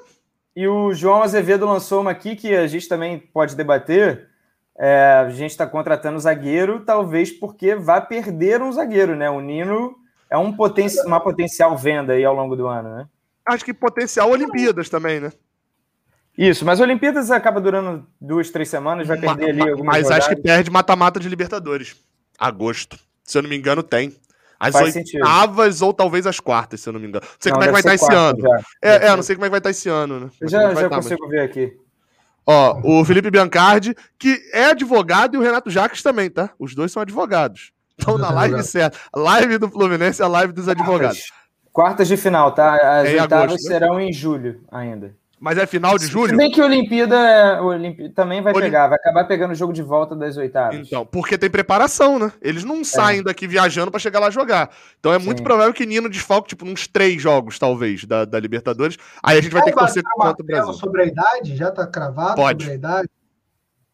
E 0.56 0.66
o 0.68 0.94
João 0.94 1.22
Azevedo 1.22 1.66
lançou 1.66 2.00
uma 2.00 2.12
aqui 2.12 2.36
que 2.36 2.54
a 2.54 2.66
gente 2.66 2.88
também 2.88 3.18
pode 3.18 3.56
debater. 3.56 4.28
É, 4.76 5.22
a 5.26 5.28
gente 5.30 5.50
está 5.50 5.66
contratando 5.66 6.18
zagueiro, 6.18 6.80
talvez 6.84 7.30
porque 7.30 7.74
vai 7.74 8.04
perder 8.04 8.62
um 8.62 8.72
zagueiro, 8.72 9.14
né? 9.14 9.28
O 9.28 9.40
Nino 9.40 9.94
é 10.30 10.38
um 10.38 10.52
poten 10.52 10.86
uma 11.04 11.20
potencial 11.20 11.76
venda 11.76 12.14
aí 12.14 12.24
ao 12.24 12.34
longo 12.34 12.56
do 12.56 12.66
ano, 12.66 12.96
né? 12.96 13.06
Acho 13.46 13.64
que 13.64 13.74
potencial 13.74 14.30
Olimpíadas 14.30 14.88
também, 14.88 15.20
né? 15.20 15.32
Isso, 16.36 16.64
mas 16.64 16.80
Olimpíadas 16.80 17.30
acaba 17.30 17.60
durando 17.60 18.06
duas, 18.20 18.50
três 18.50 18.68
semanas, 18.68 19.06
vai 19.06 19.18
perder 19.18 19.50
ali 19.50 19.70
algumas 19.70 19.96
Mas 19.96 20.10
acho 20.10 20.28
que 20.28 20.34
rodadas. 20.34 20.42
perde 20.42 20.70
mata-mata 20.70 21.20
de 21.20 21.28
Libertadores. 21.28 21.94
Agosto. 22.38 22.98
Se 23.22 23.38
eu 23.38 23.42
não 23.42 23.48
me 23.50 23.56
engano, 23.56 23.82
tem. 23.82 24.14
As 24.58 24.72
Faz 24.72 24.92
sentido. 24.94 25.18
oitavas 25.22 25.82
ou 25.82 25.92
talvez 25.92 26.26
as 26.26 26.40
quartas, 26.40 26.80
se 26.80 26.88
eu 26.88 26.92
não 26.92 26.98
me 27.00 27.06
engano. 27.06 27.24
Não 27.24 27.36
sei 27.38 27.52
Não, 27.52 27.58
como 27.58 27.64
é 27.64 27.66
que 27.66 27.72
vai 27.72 27.80
estar 27.94 27.98
ser 27.98 28.04
esse 28.06 28.14
ano. 28.14 28.38
É, 28.82 29.06
é, 29.06 29.16
não 29.16 29.22
sei 29.22 29.36
como 29.36 29.44
é 29.44 29.48
que 29.48 29.50
vai 29.52 29.58
estar 29.60 29.70
esse 29.70 29.88
ano, 29.88 30.20
né? 30.20 30.26
Eu 30.26 30.30
Mas 30.42 30.50
já, 30.50 30.58
vai 30.66 30.74
já 30.76 30.88
tá, 30.88 30.96
mas- 30.96 31.04
consigo 31.06 31.28
ver 31.28 31.40
aqui. 31.40 31.76
Ó, 32.46 32.80
o 33.00 33.04
Felipe 33.04 33.30
Biancardi, 33.30 33.94
que 34.18 34.38
é 34.52 34.66
advogado, 34.66 35.34
e 35.34 35.38
o 35.38 35.42
Renato 35.42 35.70
Jacques 35.70 36.02
também, 36.02 36.28
tá? 36.28 36.50
Os 36.58 36.74
dois 36.74 36.90
são 36.92 37.00
advogados. 37.00 37.72
Estão 37.98 38.18
na 38.18 38.30
live 38.30 38.62
certa. 38.64 38.98
A 39.12 39.18
live 39.18 39.56
do 39.56 39.70
Fluminense 39.70 40.20
é 40.20 40.24
a 40.24 40.28
live 40.28 40.52
dos 40.52 40.68
advogados. 40.68 41.30
Quartas 41.74 42.06
de 42.06 42.16
final, 42.16 42.52
tá? 42.52 42.74
As 43.00 43.08
É 43.08 43.20
oitavas 43.20 43.32
agosto, 43.50 43.64
né? 43.64 43.70
serão 43.74 44.00
em 44.00 44.12
julho 44.12 44.60
ainda. 44.70 45.12
Mas 45.40 45.58
é 45.58 45.66
final 45.66 45.98
de 45.98 46.04
Se 46.04 46.10
julho? 46.10 46.36
bem 46.36 46.50
que 46.50 46.60
a 46.60 46.64
Olimpíada, 46.64 47.60
Olimpí- 47.62 48.08
também 48.10 48.40
vai 48.40 48.54
pegar, 48.54 48.86
vai 48.86 48.96
acabar 48.96 49.24
pegando 49.26 49.50
o 49.50 49.54
jogo 49.54 49.72
de 49.72 49.82
volta 49.82 50.14
das 50.16 50.36
oitavas. 50.36 50.76
Então, 50.86 51.04
porque 51.04 51.36
tem 51.36 51.50
preparação, 51.50 52.18
né? 52.18 52.32
Eles 52.40 52.62
não 52.64 52.82
saem 52.84 53.22
daqui 53.24 53.46
viajando 53.48 53.90
pra 53.90 53.98
chegar 54.00 54.20
lá 54.20 54.30
jogar. 54.30 54.70
Então 55.00 55.12
é 55.12 55.18
muito 55.18 55.38
Sim. 55.38 55.44
provável 55.44 55.74
que 55.74 55.84
Nino 55.84 56.08
desfalque, 56.08 56.48
tipo, 56.50 56.64
uns 56.64 56.86
três 56.86 57.20
jogos, 57.20 57.58
talvez, 57.58 58.04
da, 58.04 58.24
da 58.24 58.38
Libertadores. 58.40 58.96
Aí 59.22 59.36
a 59.36 59.40
gente 59.42 59.52
vai 59.52 59.62
ter 59.62 59.72
que 59.72 59.78
torcer 59.78 60.02
contra 60.14 60.42
o 60.42 60.46
Brasil. 60.46 60.72
sobre 60.74 61.02
a 61.02 61.06
idade? 61.06 61.56
Já 61.56 61.70
tá 61.72 61.86
cravado 61.86 62.36
Pode. 62.36 62.62
sobre 62.62 62.72
a 62.72 62.78
idade? 62.78 63.08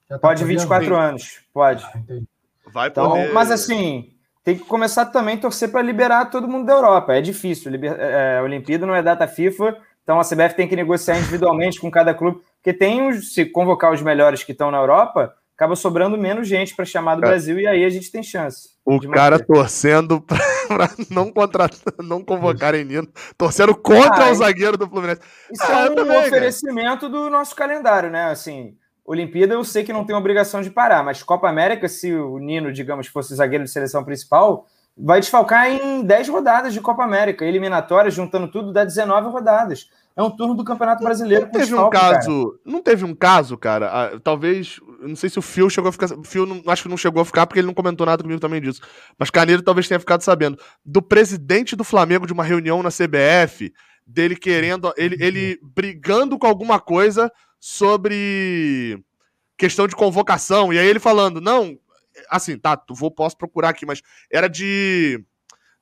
Já 0.08 0.16
tá 0.16 0.28
Pode 0.28 0.40
podendo? 0.42 0.58
24 0.60 0.94
anos, 0.96 1.40
pode. 1.52 1.84
Entendi. 1.96 2.26
Vai 2.72 2.88
Então, 2.88 3.08
poder. 3.10 3.32
mas 3.32 3.50
assim, 3.50 4.12
tem 4.44 4.56
que 4.56 4.64
começar 4.64 5.06
também 5.06 5.36
a 5.36 5.40
torcer 5.40 5.70
para 5.70 5.82
liberar 5.82 6.26
todo 6.26 6.48
mundo 6.48 6.66
da 6.66 6.72
Europa. 6.72 7.14
É 7.14 7.20
difícil. 7.20 7.70
Liber, 7.70 7.92
é, 7.98 8.38
a 8.38 8.42
Olimpíada 8.42 8.86
não 8.86 8.94
é 8.94 9.02
data 9.02 9.26
FIFA, 9.28 9.76
então 10.02 10.18
a 10.18 10.24
CBF 10.24 10.54
tem 10.56 10.66
que 10.68 10.74
negociar 10.76 11.18
individualmente 11.18 11.78
com 11.80 11.90
cada 11.90 12.14
clube, 12.14 12.40
porque 12.56 12.72
tem 12.76 13.06
os, 13.08 13.34
se 13.34 13.44
convocar 13.46 13.92
os 13.92 14.02
melhores 14.02 14.42
que 14.42 14.52
estão 14.52 14.70
na 14.70 14.78
Europa, 14.78 15.34
acaba 15.54 15.76
sobrando 15.76 16.16
menos 16.16 16.48
gente 16.48 16.74
para 16.74 16.84
chamar 16.86 17.16
do 17.16 17.24
É. 17.24 17.28
Brasil 17.28 17.60
e 17.60 17.66
aí 17.66 17.84
a 17.84 17.90
gente 17.90 18.10
tem 18.10 18.22
chance. 18.22 18.70
O 18.84 18.98
cara 19.10 19.36
manter. 19.36 19.46
torcendo 19.46 20.20
pra 20.66 20.88
não, 21.10 21.30
contratar, 21.30 21.78
não 22.02 22.24
convocarem 22.24 22.82
Nino. 22.82 23.06
Torcendo 23.36 23.74
contra 23.76 24.24
Ah, 24.26 24.30
o 24.30 24.34
zagueiro 24.34 24.78
do 24.78 24.88
Fluminense. 24.88 25.20
Isso 25.52 25.62
Ah, 25.64 25.84
é 25.86 25.90
um 25.90 25.94
também, 25.94 26.16
cara. 26.16 26.26
oferecimento 26.28 27.08
do 27.10 27.28
nosso 27.28 27.54
calendário, 27.54 28.10
né? 28.10 28.30
Assim, 28.30 28.74
Olimpíada 29.10 29.54
eu 29.54 29.64
sei 29.64 29.82
que 29.82 29.92
não 29.92 30.04
tem 30.04 30.14
obrigação 30.14 30.62
de 30.62 30.70
parar, 30.70 31.02
mas 31.02 31.20
Copa 31.20 31.48
América, 31.48 31.88
se 31.88 32.14
o 32.14 32.38
Nino, 32.38 32.72
digamos, 32.72 33.08
fosse 33.08 33.34
zagueiro 33.34 33.64
de 33.64 33.70
seleção 33.70 34.04
principal, 34.04 34.66
vai 34.96 35.18
desfalcar 35.18 35.68
em 35.68 36.04
10 36.04 36.28
rodadas 36.28 36.72
de 36.72 36.80
Copa 36.80 37.02
América. 37.02 37.44
Eliminatórias, 37.44 38.14
juntando 38.14 38.46
tudo, 38.48 38.72
dá 38.72 38.84
19 38.84 39.28
rodadas. 39.30 39.90
É 40.14 40.22
um 40.22 40.30
turno 40.30 40.54
do 40.54 40.62
Campeonato 40.62 41.02
Brasileiro 41.02 41.46
Não 41.46 41.50
teve 41.50 41.64
um 41.64 41.68
desfalque, 41.68 41.96
cara. 41.98 42.14
caso. 42.16 42.60
Não 42.64 42.82
teve 42.82 43.04
um 43.04 43.14
caso, 43.14 43.58
cara. 43.58 43.90
ah, 43.90 44.20
talvez. 44.22 44.78
Não 45.00 45.16
sei 45.16 45.28
se 45.28 45.38
o 45.40 45.42
Phil 45.42 45.68
chegou 45.68 45.88
a 45.88 45.92
ficar. 45.92 46.12
O 46.12 46.22
Phil 46.24 46.46
não- 46.46 46.62
acho 46.68 46.82
que 46.84 46.88
não 46.88 46.96
chegou 46.96 47.20
a 47.20 47.24
ficar 47.24 47.46
porque 47.46 47.58
ele 47.58 47.66
não 47.66 47.74
comentou 47.74 48.06
nada 48.06 48.22
comigo 48.22 48.40
também 48.40 48.60
disso. 48.60 48.80
Mas 49.18 49.30
Caneiro 49.30 49.62
talvez 49.62 49.88
tenha 49.88 49.98
ficado 49.98 50.22
sabendo. 50.22 50.56
Do 50.84 51.02
presidente 51.02 51.74
do 51.74 51.82
Flamengo 51.84 52.26
de 52.26 52.32
uma 52.32 52.44
reunião 52.44 52.80
na 52.82 52.90
CBF, 52.90 53.72
dele 54.06 54.36
querendo. 54.36 54.92
Ele, 54.96 55.16
ele 55.20 55.58
brigando 55.62 56.38
com 56.38 56.46
alguma 56.46 56.78
coisa 56.78 57.30
sobre 57.60 58.98
questão 59.56 59.86
de 59.86 59.94
convocação. 59.94 60.72
E 60.72 60.78
aí 60.78 60.86
ele 60.86 60.98
falando, 60.98 61.40
não. 61.40 61.78
Assim, 62.28 62.58
tá, 62.58 62.76
tu 62.76 62.94
vou, 62.94 63.10
posso 63.10 63.36
procurar 63.36 63.68
aqui, 63.68 63.84
mas 63.86 64.00
era 64.32 64.48
de. 64.48 65.22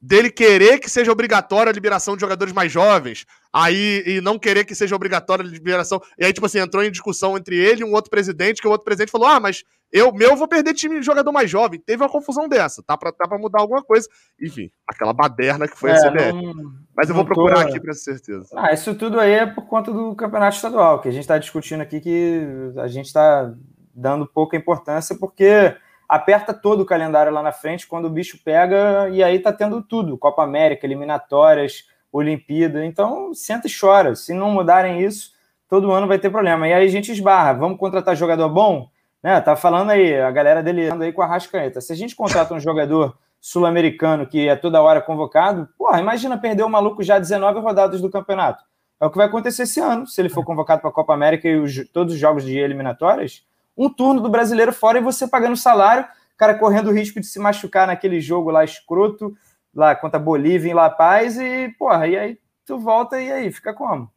Dele 0.01 0.31
querer 0.31 0.79
que 0.79 0.89
seja 0.89 1.11
obrigatória 1.11 1.70
a 1.70 1.74
liberação 1.74 2.14
de 2.14 2.20
jogadores 2.20 2.55
mais 2.55 2.70
jovens, 2.70 3.26
aí 3.53 4.05
e 4.07 4.20
não 4.20 4.39
querer 4.39 4.64
que 4.64 4.72
seja 4.72 4.95
obrigatória 4.95 5.45
a 5.45 5.49
liberação. 5.49 6.01
E 6.16 6.24
aí, 6.24 6.33
tipo 6.33 6.47
assim, 6.47 6.61
entrou 6.61 6.85
em 6.85 6.91
discussão 6.93 7.37
entre 7.37 7.57
ele 7.57 7.81
e 7.81 7.85
um 7.85 7.93
outro 7.93 8.09
presidente, 8.09 8.61
que 8.62 8.68
o 8.68 8.70
outro 8.70 8.85
presidente 8.85 9.11
falou: 9.11 9.26
Ah, 9.26 9.41
mas 9.41 9.64
eu 9.91 10.12
meu 10.12 10.37
vou 10.37 10.47
perder 10.47 10.72
time 10.74 11.01
de 11.01 11.05
jogador 11.05 11.33
mais 11.33 11.51
jovem. 11.51 11.81
Teve 11.85 12.01
uma 12.05 12.09
confusão 12.09 12.49
dessa, 12.49 12.81
tá 12.81 12.97
pra, 12.97 13.11
tá 13.11 13.26
pra 13.26 13.39
mudar 13.39 13.61
alguma 13.61 13.83
coisa. 13.83 14.09
Enfim, 14.41 14.70
aquela 14.87 15.12
baderna 15.12 15.66
que 15.66 15.76
foi 15.76 15.91
a 15.91 15.95
É, 15.95 15.99
CBF. 16.01 16.33
não- 16.33 16.74
Mas 16.99 17.09
eu 17.09 17.14
vou 17.14 17.24
procurar 17.24 17.61
aqui 17.61 17.78
ter 17.78 17.94
certeza. 17.94 18.49
Ah, 18.57 18.72
isso 18.72 18.92
tudo 18.92 19.20
aí 19.20 19.30
é 19.30 19.46
por 19.46 19.64
conta 19.66 19.92
do 19.92 20.16
campeonato 20.16 20.57
estadual, 20.57 21.01
que 21.01 21.07
a 21.07 21.12
gente 21.12 21.20
está 21.20 21.38
discutindo 21.38 21.80
aqui 21.80 22.01
que 22.01 22.44
a 22.76 22.88
gente 22.88 23.07
está 23.07 23.55
dando 23.94 24.26
pouca 24.26 24.57
importância, 24.57 25.16
porque 25.16 25.76
aperta 26.09 26.53
todo 26.53 26.80
o 26.80 26.84
calendário 26.84 27.32
lá 27.32 27.40
na 27.40 27.53
frente 27.53 27.86
quando 27.86 28.07
o 28.07 28.11
bicho 28.11 28.42
pega, 28.44 29.09
e 29.11 29.22
aí 29.22 29.38
tá 29.38 29.53
tendo 29.53 29.80
tudo: 29.80 30.18
Copa 30.18 30.42
América, 30.42 30.84
eliminatórias, 30.84 31.84
Olimpíada. 32.11 32.84
Então, 32.84 33.32
senta 33.32 33.68
e 33.68 33.70
chora. 33.72 34.16
Se 34.16 34.34
não 34.34 34.51
mudarem 34.51 35.01
isso, 35.01 35.34
todo 35.68 35.92
ano 35.92 36.09
vai 36.09 36.18
ter 36.18 36.30
problema. 36.30 36.66
E 36.66 36.72
aí 36.72 36.84
a 36.84 36.90
gente 36.90 37.12
esbarra. 37.12 37.53
Vamos 37.53 37.78
contratar 37.78 38.16
jogador 38.16 38.49
bom? 38.49 38.90
Né, 39.22 39.40
tá 39.40 39.55
falando 39.55 39.90
aí, 39.90 40.20
a 40.20 40.32
galera 40.32 40.64
dele 40.64 40.88
anda 40.88 41.05
aí 41.05 41.12
com 41.12 41.22
a 41.22 41.26
Rascaeta. 41.26 41.80
Se 41.80 41.92
a 41.92 41.96
gente 41.96 42.16
contrata 42.16 42.53
um 42.55 42.61
jogador 42.61 43.16
sul-americano 43.41 44.26
que 44.26 44.49
é 44.49 44.57
toda 44.57 44.82
hora 44.82 45.01
convocado, 45.01 45.68
porra, 45.78 46.01
imagina 46.01 46.36
perder 46.39 46.64
o 46.64 46.68
maluco 46.68 47.03
já 47.03 47.18
19 47.18 47.61
rodadas 47.61 48.01
do 48.01 48.11
campeonato. 48.11 48.62
É 49.01 49.07
o 49.07 49.11
que 49.11 49.16
vai 49.16 49.26
acontecer 49.26 49.62
esse 49.62 49.78
ano, 49.80 50.07
se 50.07 50.20
ele 50.20 50.28
for 50.28 50.45
convocado 50.45 50.80
para 50.80 50.91
a 50.91 50.93
Copa 50.93 51.14
América 51.14 51.49
e 51.49 51.57
os- 51.57 51.89
todos 51.93 52.14
os 52.14 52.20
jogos 52.20 52.45
de 52.45 52.59
eliminatórias. 52.59 53.45
Um 53.76 53.89
turno 53.89 54.20
do 54.20 54.28
brasileiro 54.28 54.72
fora 54.72 54.99
e 54.99 55.03
você 55.03 55.28
pagando 55.28 55.57
salário, 55.57 56.05
cara 56.36 56.55
correndo 56.59 56.89
o 56.91 56.93
risco 56.93 57.20
de 57.20 57.26
se 57.26 57.39
machucar 57.39 57.86
naquele 57.86 58.20
jogo 58.20 58.51
lá 58.51 58.64
escroto, 58.64 59.36
lá 59.74 59.95
contra 59.95 60.18
a 60.18 60.22
Bolívia 60.22 60.70
em 60.70 60.74
La 60.74 60.91
Paz, 60.91 61.39
e, 61.39 61.68
porra, 61.78 62.09
e 62.09 62.16
aí 62.16 62.39
tu 62.66 62.78
volta 62.78 63.20
e 63.20 63.30
aí, 63.30 63.53
fica 63.53 63.72
como? 63.72 64.11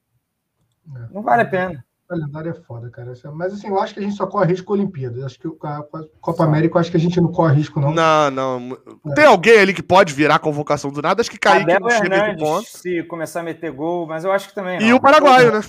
Não 1.11 1.21
vale 1.21 1.43
a 1.43 1.45
pena. 1.45 1.85
O 2.11 2.19
calendário 2.19 2.51
é 2.51 2.53
foda, 2.53 2.89
cara. 2.89 3.13
Mas 3.33 3.53
assim, 3.53 3.69
eu 3.69 3.79
acho 3.79 3.93
que 3.93 4.01
a 4.01 4.03
gente 4.03 4.15
só 4.15 4.27
corre 4.27 4.47
risco 4.47 4.67
com 4.67 4.73
a 4.73 4.75
Olimpíada. 4.75 5.17
Eu 5.17 5.25
Acho 5.25 5.39
que 5.39 5.47
a 5.47 5.83
Copa 6.19 6.43
América, 6.43 6.75
eu 6.75 6.81
acho 6.81 6.91
que 6.91 6.97
a 6.97 6.99
gente 6.99 7.21
não 7.21 7.31
corre 7.31 7.55
risco, 7.55 7.79
não. 7.79 7.93
Não, 7.93 8.29
não. 8.29 8.77
Tem 9.15 9.25
alguém 9.25 9.59
ali 9.59 9.73
que 9.73 9.81
pode 9.81 10.13
virar 10.13 10.39
convocação 10.39 10.91
do 10.91 11.01
nada? 11.01 11.21
Acho 11.21 11.31
que 11.31 11.39
Kaique 11.39 11.63
Abel 11.71 11.79
não 11.79 11.89
chega 11.89 12.09
de 12.09 12.15
Hernandes, 12.15 12.43
ponto. 12.43 12.67
se 12.67 13.03
começar 13.03 13.39
a 13.39 13.43
meter 13.43 13.71
gol, 13.71 14.05
mas 14.05 14.25
eu 14.25 14.31
acho 14.33 14.49
que 14.49 14.53
também 14.53 14.77
não. 14.77 14.85
E 14.85 14.93
o 14.93 14.99
paraguaio, 14.99 15.53
né? 15.53 15.61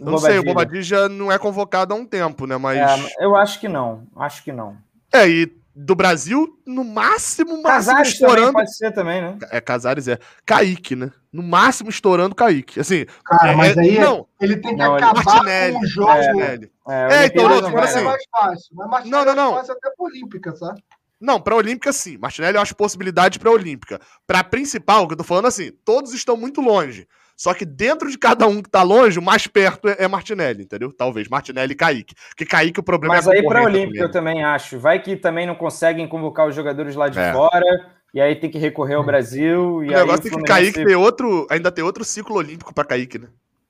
Eu 0.00 0.06
não 0.06 0.16
sei, 0.16 0.38
o. 0.38 0.42
Bobadilha 0.42 1.06
não 1.10 1.30
é 1.30 1.38
convocado 1.38 1.92
há 1.92 1.96
um 1.96 2.06
tempo, 2.06 2.46
né? 2.46 2.56
Mas. 2.56 2.78
É, 2.78 3.24
eu 3.24 3.36
acho 3.36 3.60
que 3.60 3.68
não, 3.68 4.04
acho 4.16 4.42
que 4.42 4.52
não. 4.52 4.76
É, 5.12 5.28
e 5.28 5.59
do 5.82 5.94
Brasil, 5.94 6.58
no 6.66 6.84
máximo, 6.84 7.62
máximo 7.62 7.62
Casares 7.94 8.08
estourando. 8.12 8.52
pode 8.52 8.76
ser 8.76 8.92
também, 8.92 9.22
né? 9.22 9.38
É, 9.50 9.60
Casares 9.60 10.08
é. 10.08 10.18
Kaique, 10.44 10.94
né? 10.94 11.10
No 11.32 11.42
máximo 11.42 11.88
estourando 11.88 12.34
Kaique. 12.34 12.78
Assim. 12.80 13.06
Cara, 13.24 13.52
é- 13.52 13.56
mas 13.56 13.78
aí 13.78 13.98
Não, 13.98 14.26
ele 14.40 14.56
tem 14.56 14.72
que 14.76 14.82
Não, 14.82 14.94
acabar 14.94 15.24
Martinelli. 15.24 15.72
com 15.74 15.80
o 15.80 15.86
jogo. 15.86 16.08
Martinelli. 16.08 16.72
É, 16.88 16.94
É, 17.22 17.26
então, 17.26 17.44
Olimpíada 17.46 17.60
não, 17.62 17.70
falando 17.70 17.84
assim, 17.88 17.98
é 17.98 18.02
mais 18.04 18.22
fácil. 18.30 18.68
Mas 18.74 18.90
Martinelli 18.90 19.24
Não, 19.26 19.34
não, 19.34 19.44
não. 19.44 19.52
é 19.52 19.56
fácil 19.60 19.72
até 19.74 19.90
pra 19.90 20.04
Olímpica, 20.04 20.56
sabe? 20.56 20.82
Não, 21.20 21.40
pra 21.40 21.54
Olímpica, 21.56 21.92
sim. 21.92 22.18
Martinelli 22.18 22.56
eu 22.56 22.62
acho 22.62 22.74
possibilidade 22.74 23.38
pra 23.38 23.50
Olímpica. 23.50 24.00
Pra 24.26 24.42
principal, 24.44 25.06
que 25.06 25.12
eu 25.14 25.18
tô 25.18 25.24
falando 25.24 25.46
assim, 25.46 25.70
todos 25.84 26.12
estão 26.14 26.36
muito 26.36 26.60
longe. 26.60 27.06
Só 27.40 27.54
que 27.54 27.64
dentro 27.64 28.10
de 28.10 28.18
cada 28.18 28.46
um 28.46 28.60
que 28.60 28.68
tá 28.68 28.82
longe, 28.82 29.18
o 29.18 29.22
mais 29.22 29.46
perto 29.46 29.88
é 29.88 29.96
é 30.00 30.06
Martinelli, 30.06 30.64
entendeu? 30.64 30.92
Talvez. 30.92 31.26
Martinelli 31.26 31.72
e 31.72 31.74
Kaique. 31.74 32.14
Porque 32.28 32.44
Kaique 32.44 32.80
o 32.80 32.82
problema 32.82 33.14
Mas 33.14 33.26
é 33.26 33.38
aí 33.38 33.42
para 33.42 33.62
com 33.62 33.70
eu 33.70 34.10
também 34.10 34.44
acho. 34.44 34.78
Vai 34.78 35.00
que 35.00 35.16
também 35.16 35.46
não 35.46 35.54
conseguem 35.54 36.06
convocar 36.06 36.46
os 36.46 36.54
jogadores 36.54 36.94
lá 36.94 37.08
de 37.08 37.18
É. 37.18 37.32
fora, 37.32 37.64
e 38.12 38.20
aí 38.20 38.36
tem 38.36 38.50
que 38.50 38.58
recorrer 38.58 38.96
ao 38.96 39.02
Brasil. 39.02 39.82
E 39.82 39.88
O 39.88 39.90
aí 39.90 40.00
negócio 40.00 40.26
é 40.26 40.30
que 40.30 40.42
Kaique 40.42 40.84
tem 40.84 40.94
outro. 40.94 41.46
Ainda 41.48 41.72
tem 41.72 41.82
outro 41.82 42.04
ciclo 42.04 42.36
olímpico 42.36 42.74
pra 42.74 42.84
Kaique, 42.84 43.18
né? 43.18 43.28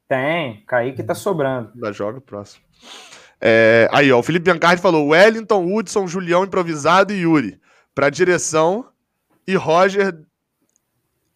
Tem, 0.08 0.64
Kaique 0.66 1.04
tá 1.04 1.14
sobrando. 1.14 1.70
Da 1.76 1.92
joga 1.92 2.20
próximo. 2.20 2.64
É, 3.40 3.88
aí, 3.92 4.10
ó, 4.10 4.18
o 4.18 4.22
Felipe 4.24 4.46
Biancardi 4.46 4.82
falou: 4.82 5.10
Wellington, 5.10 5.72
Hudson, 5.72 6.08
Julião 6.08 6.42
improvisado 6.42 7.12
e 7.12 7.20
Yuri. 7.20 7.60
Pra 7.94 8.10
direção. 8.10 8.86
E 9.46 9.54
Roger. 9.54 10.12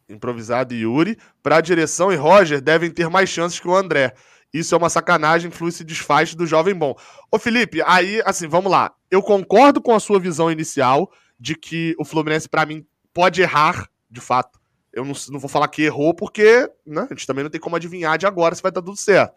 Improvisado 0.08 0.74
e 0.74 0.82
Yuri, 0.82 1.18
para 1.42 1.56
a 1.56 1.60
direção 1.60 2.12
e 2.12 2.16
Roger 2.16 2.60
devem 2.60 2.90
ter 2.90 3.08
mais 3.08 3.28
chances 3.28 3.58
que 3.58 3.68
o 3.68 3.74
André. 3.74 4.14
Isso 4.52 4.74
é 4.74 4.78
uma 4.78 4.88
sacanagem, 4.88 5.50
flui 5.50 5.72
e 5.80 5.84
desfaz 5.84 6.32
do 6.34 6.46
jovem 6.46 6.74
bom. 6.74 6.94
Ô 7.30 7.40
Felipe, 7.40 7.82
aí, 7.84 8.22
assim, 8.24 8.46
vamos 8.46 8.70
lá. 8.70 8.94
Eu 9.10 9.20
concordo 9.20 9.82
com 9.82 9.92
a 9.92 9.98
sua 9.98 10.20
visão 10.20 10.50
inicial 10.50 11.10
de 11.40 11.56
que 11.56 11.94
o 11.98 12.04
Fluminense, 12.04 12.48
para 12.48 12.64
mim, 12.64 12.86
pode 13.12 13.42
errar, 13.42 13.88
de 14.08 14.20
fato. 14.20 14.60
Eu 14.92 15.04
não, 15.04 15.12
não, 15.30 15.40
vou 15.40 15.48
falar 15.48 15.66
que 15.66 15.82
errou, 15.82 16.14
porque 16.14 16.70
né, 16.86 17.02
a 17.10 17.14
gente 17.14 17.26
também 17.26 17.42
não 17.42 17.50
tem 17.50 17.60
como 17.60 17.74
adivinhar 17.74 18.16
de 18.16 18.26
agora 18.26 18.54
se 18.54 18.62
vai 18.62 18.70
estar 18.70 18.80
tudo 18.80 18.96
certo. 18.96 19.34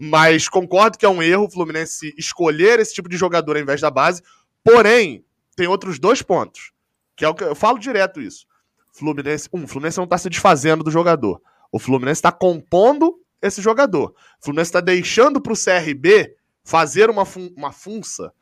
Mas 0.00 0.48
concordo 0.48 0.96
que 0.96 1.04
é 1.04 1.08
um 1.08 1.20
erro 1.20 1.46
o 1.46 1.50
Fluminense 1.50 2.14
escolher 2.16 2.78
esse 2.78 2.94
tipo 2.94 3.08
de 3.08 3.16
jogador 3.16 3.56
ao 3.56 3.62
invés 3.62 3.80
da 3.80 3.90
base. 3.90 4.22
Porém, 4.62 5.24
tem 5.56 5.66
outros 5.66 5.98
dois 5.98 6.22
pontos. 6.22 6.72
Que 7.16 7.24
é 7.24 7.28
o 7.28 7.34
que 7.34 7.42
eu 7.42 7.56
falo 7.56 7.76
direto 7.76 8.20
isso. 8.20 8.46
Fluminense, 8.92 9.48
um, 9.52 9.66
Fluminense 9.66 9.98
não 9.98 10.04
está 10.04 10.18
se 10.18 10.28
desfazendo 10.28 10.84
do 10.84 10.90
jogador. 10.90 11.40
O 11.72 11.78
Fluminense 11.78 12.18
está 12.18 12.32
compondo 12.32 13.18
esse 13.40 13.62
jogador. 13.62 14.14
O 14.40 14.44
Fluminense 14.44 14.68
está 14.68 14.80
deixando 14.80 15.40
para 15.40 15.52
o 15.52 15.56
CRB 15.56 16.34
fazer 16.64 17.08
uma, 17.08 17.24
fun 17.24 17.50
uma 17.56 17.72
funça 17.72 18.32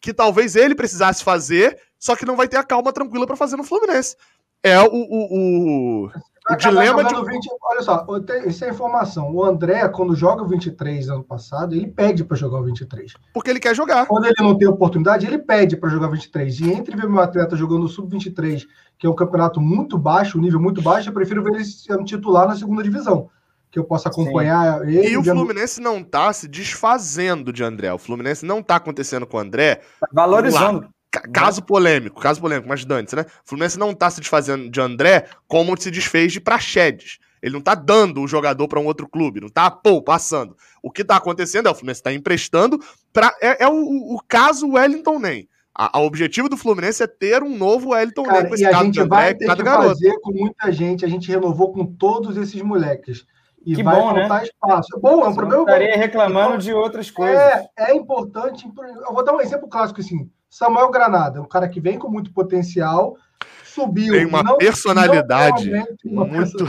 que 0.00 0.12
talvez 0.12 0.56
ele 0.56 0.74
precisasse 0.74 1.22
fazer, 1.22 1.80
só 1.98 2.16
que 2.16 2.26
não 2.26 2.36
vai 2.36 2.48
ter 2.48 2.56
a 2.56 2.64
calma 2.64 2.92
tranquila 2.92 3.26
para 3.26 3.36
fazer 3.36 3.56
no 3.56 3.64
Fluminense. 3.64 4.16
É 4.62 4.80
o, 4.80 4.86
o, 4.86 6.06
o, 6.06 6.10
o 6.50 6.56
dilema 6.56 7.04
de. 7.04 7.14
20, 7.14 7.48
olha 7.62 7.82
só, 7.82 8.06
isso 8.46 8.64
é 8.64 8.70
informação. 8.70 9.32
O 9.32 9.44
André, 9.44 9.86
quando 9.88 10.16
joga 10.16 10.42
o 10.42 10.48
23 10.48 11.08
ano 11.08 11.22
passado, 11.22 11.74
ele 11.74 11.86
pede 11.86 12.24
para 12.24 12.36
jogar 12.36 12.60
o 12.60 12.64
23. 12.64 13.14
Porque 13.32 13.50
ele 13.50 13.60
quer 13.60 13.74
jogar. 13.74 14.06
Quando 14.06 14.24
ele 14.24 14.34
não 14.40 14.56
tem 14.56 14.66
oportunidade, 14.66 15.26
ele 15.26 15.38
pede 15.38 15.76
para 15.76 15.88
jogar 15.88 16.08
o 16.08 16.12
23. 16.12 16.60
E 16.60 16.72
entre 16.72 16.96
ver 16.96 17.08
meu 17.08 17.20
atleta 17.20 17.56
jogando 17.56 17.84
o 17.84 17.88
Sub-23, 17.88 18.66
que 18.98 19.06
é 19.06 19.10
um 19.10 19.14
campeonato 19.14 19.60
muito 19.60 19.96
baixo, 19.96 20.38
um 20.38 20.40
nível 20.40 20.60
muito 20.60 20.82
baixo, 20.82 21.08
eu 21.08 21.14
prefiro 21.14 21.42
ver 21.42 21.54
ele 21.54 21.64
sendo 21.64 22.04
titular 22.04 22.48
na 22.48 22.56
segunda 22.56 22.82
divisão. 22.82 23.28
Que 23.70 23.78
eu 23.78 23.84
possa 23.84 24.08
acompanhar 24.08 24.80
Sim. 24.80 24.88
ele. 24.88 25.08
E 25.08 25.16
o 25.16 25.24
Fluminense 25.24 25.80
não 25.80 26.02
tá 26.02 26.32
se 26.32 26.46
desfazendo 26.46 27.52
de 27.52 27.64
André. 27.64 27.92
O 27.92 27.98
Fluminense 27.98 28.44
não 28.44 28.62
tá 28.62 28.76
acontecendo 28.76 29.26
com 29.26 29.36
o 29.36 29.40
André. 29.40 29.76
Tá 30.00 30.08
valorizando. 30.12 30.88
Caso 31.32 31.62
polêmico, 31.62 32.20
caso 32.20 32.40
polêmico, 32.40 32.68
mas 32.68 32.84
Dantes, 32.86 33.12
né? 33.12 33.26
O 33.44 33.48
Fluminense 33.48 33.78
não 33.78 33.92
tá 33.92 34.10
se 34.10 34.20
desfazendo 34.20 34.70
de 34.70 34.80
André 34.80 35.26
como 35.46 35.78
se 35.78 35.90
desfez 35.90 36.32
de 36.32 36.40
Praxedes. 36.40 37.18
Ele 37.42 37.54
não 37.54 37.60
tá 37.60 37.74
dando 37.74 38.22
o 38.22 38.28
jogador 38.28 38.66
para 38.68 38.80
um 38.80 38.86
outro 38.86 39.08
clube, 39.08 39.40
não 39.40 39.48
tá, 39.48 39.70
pô, 39.70 40.00
passando. 40.00 40.56
O 40.82 40.90
que 40.90 41.04
tá 41.04 41.16
acontecendo 41.16 41.66
é 41.66 41.70
o 41.70 41.74
Fluminense 41.74 42.02
tá 42.02 42.12
emprestando 42.12 42.80
para 43.12 43.36
É, 43.42 43.64
é 43.64 43.68
o, 43.68 44.14
o, 44.14 44.20
caso 44.26 44.70
Wellington 44.70 45.18
Nem. 45.18 45.48
A, 45.74 45.98
a, 45.98 46.00
objetivo 46.00 46.48
do 46.48 46.56
Fluminense 46.56 47.02
é 47.02 47.06
ter 47.06 47.42
um 47.42 47.56
novo 47.56 47.90
Wellington 47.90 48.22
Cara, 48.22 48.40
Nem 48.40 48.48
com 48.48 48.54
esse 48.54 48.64
e 48.64 48.66
a 48.66 48.72
gente 48.82 49.00
André, 49.00 49.08
vai 49.08 49.34
ter 49.34 49.56
que 49.56 49.62
garoto. 49.62 49.88
fazer 49.88 50.18
com 50.20 50.32
muita 50.32 50.72
gente. 50.72 51.04
A 51.04 51.08
gente 51.08 51.28
renovou 51.28 51.72
com 51.72 51.84
todos 51.84 52.36
esses 52.36 52.62
moleques. 52.62 53.26
E 53.64 53.76
que 53.76 53.82
vai 53.82 53.94
bom, 53.94 54.14
faltar 54.14 54.40
né? 54.40 54.44
espaço. 54.44 55.00
Bom, 55.00 55.24
é 55.24 55.28
um 55.28 55.34
problema. 55.34 55.62
estaria 55.62 55.96
reclamando 55.96 56.54
então, 56.54 56.58
de 56.58 56.72
outras 56.72 57.10
coisas. 57.10 57.38
É, 57.38 57.70
é 57.90 57.94
importante. 57.94 58.66
Eu 58.66 59.12
vou 59.12 59.24
dar 59.24 59.34
um 59.34 59.40
exemplo 59.40 59.68
clássico 59.68 60.00
assim. 60.00 60.28
Samuel 60.52 60.90
Granada, 60.90 61.40
um 61.40 61.46
cara 61.46 61.66
que 61.66 61.80
vem 61.80 61.98
com 61.98 62.10
muito 62.10 62.30
potencial, 62.30 63.16
subiu. 63.64 64.12
Tem 64.12 64.26
uma 64.26 64.42
não, 64.42 64.58
personalidade 64.58 65.70
não 66.04 66.26
muito. 66.26 66.68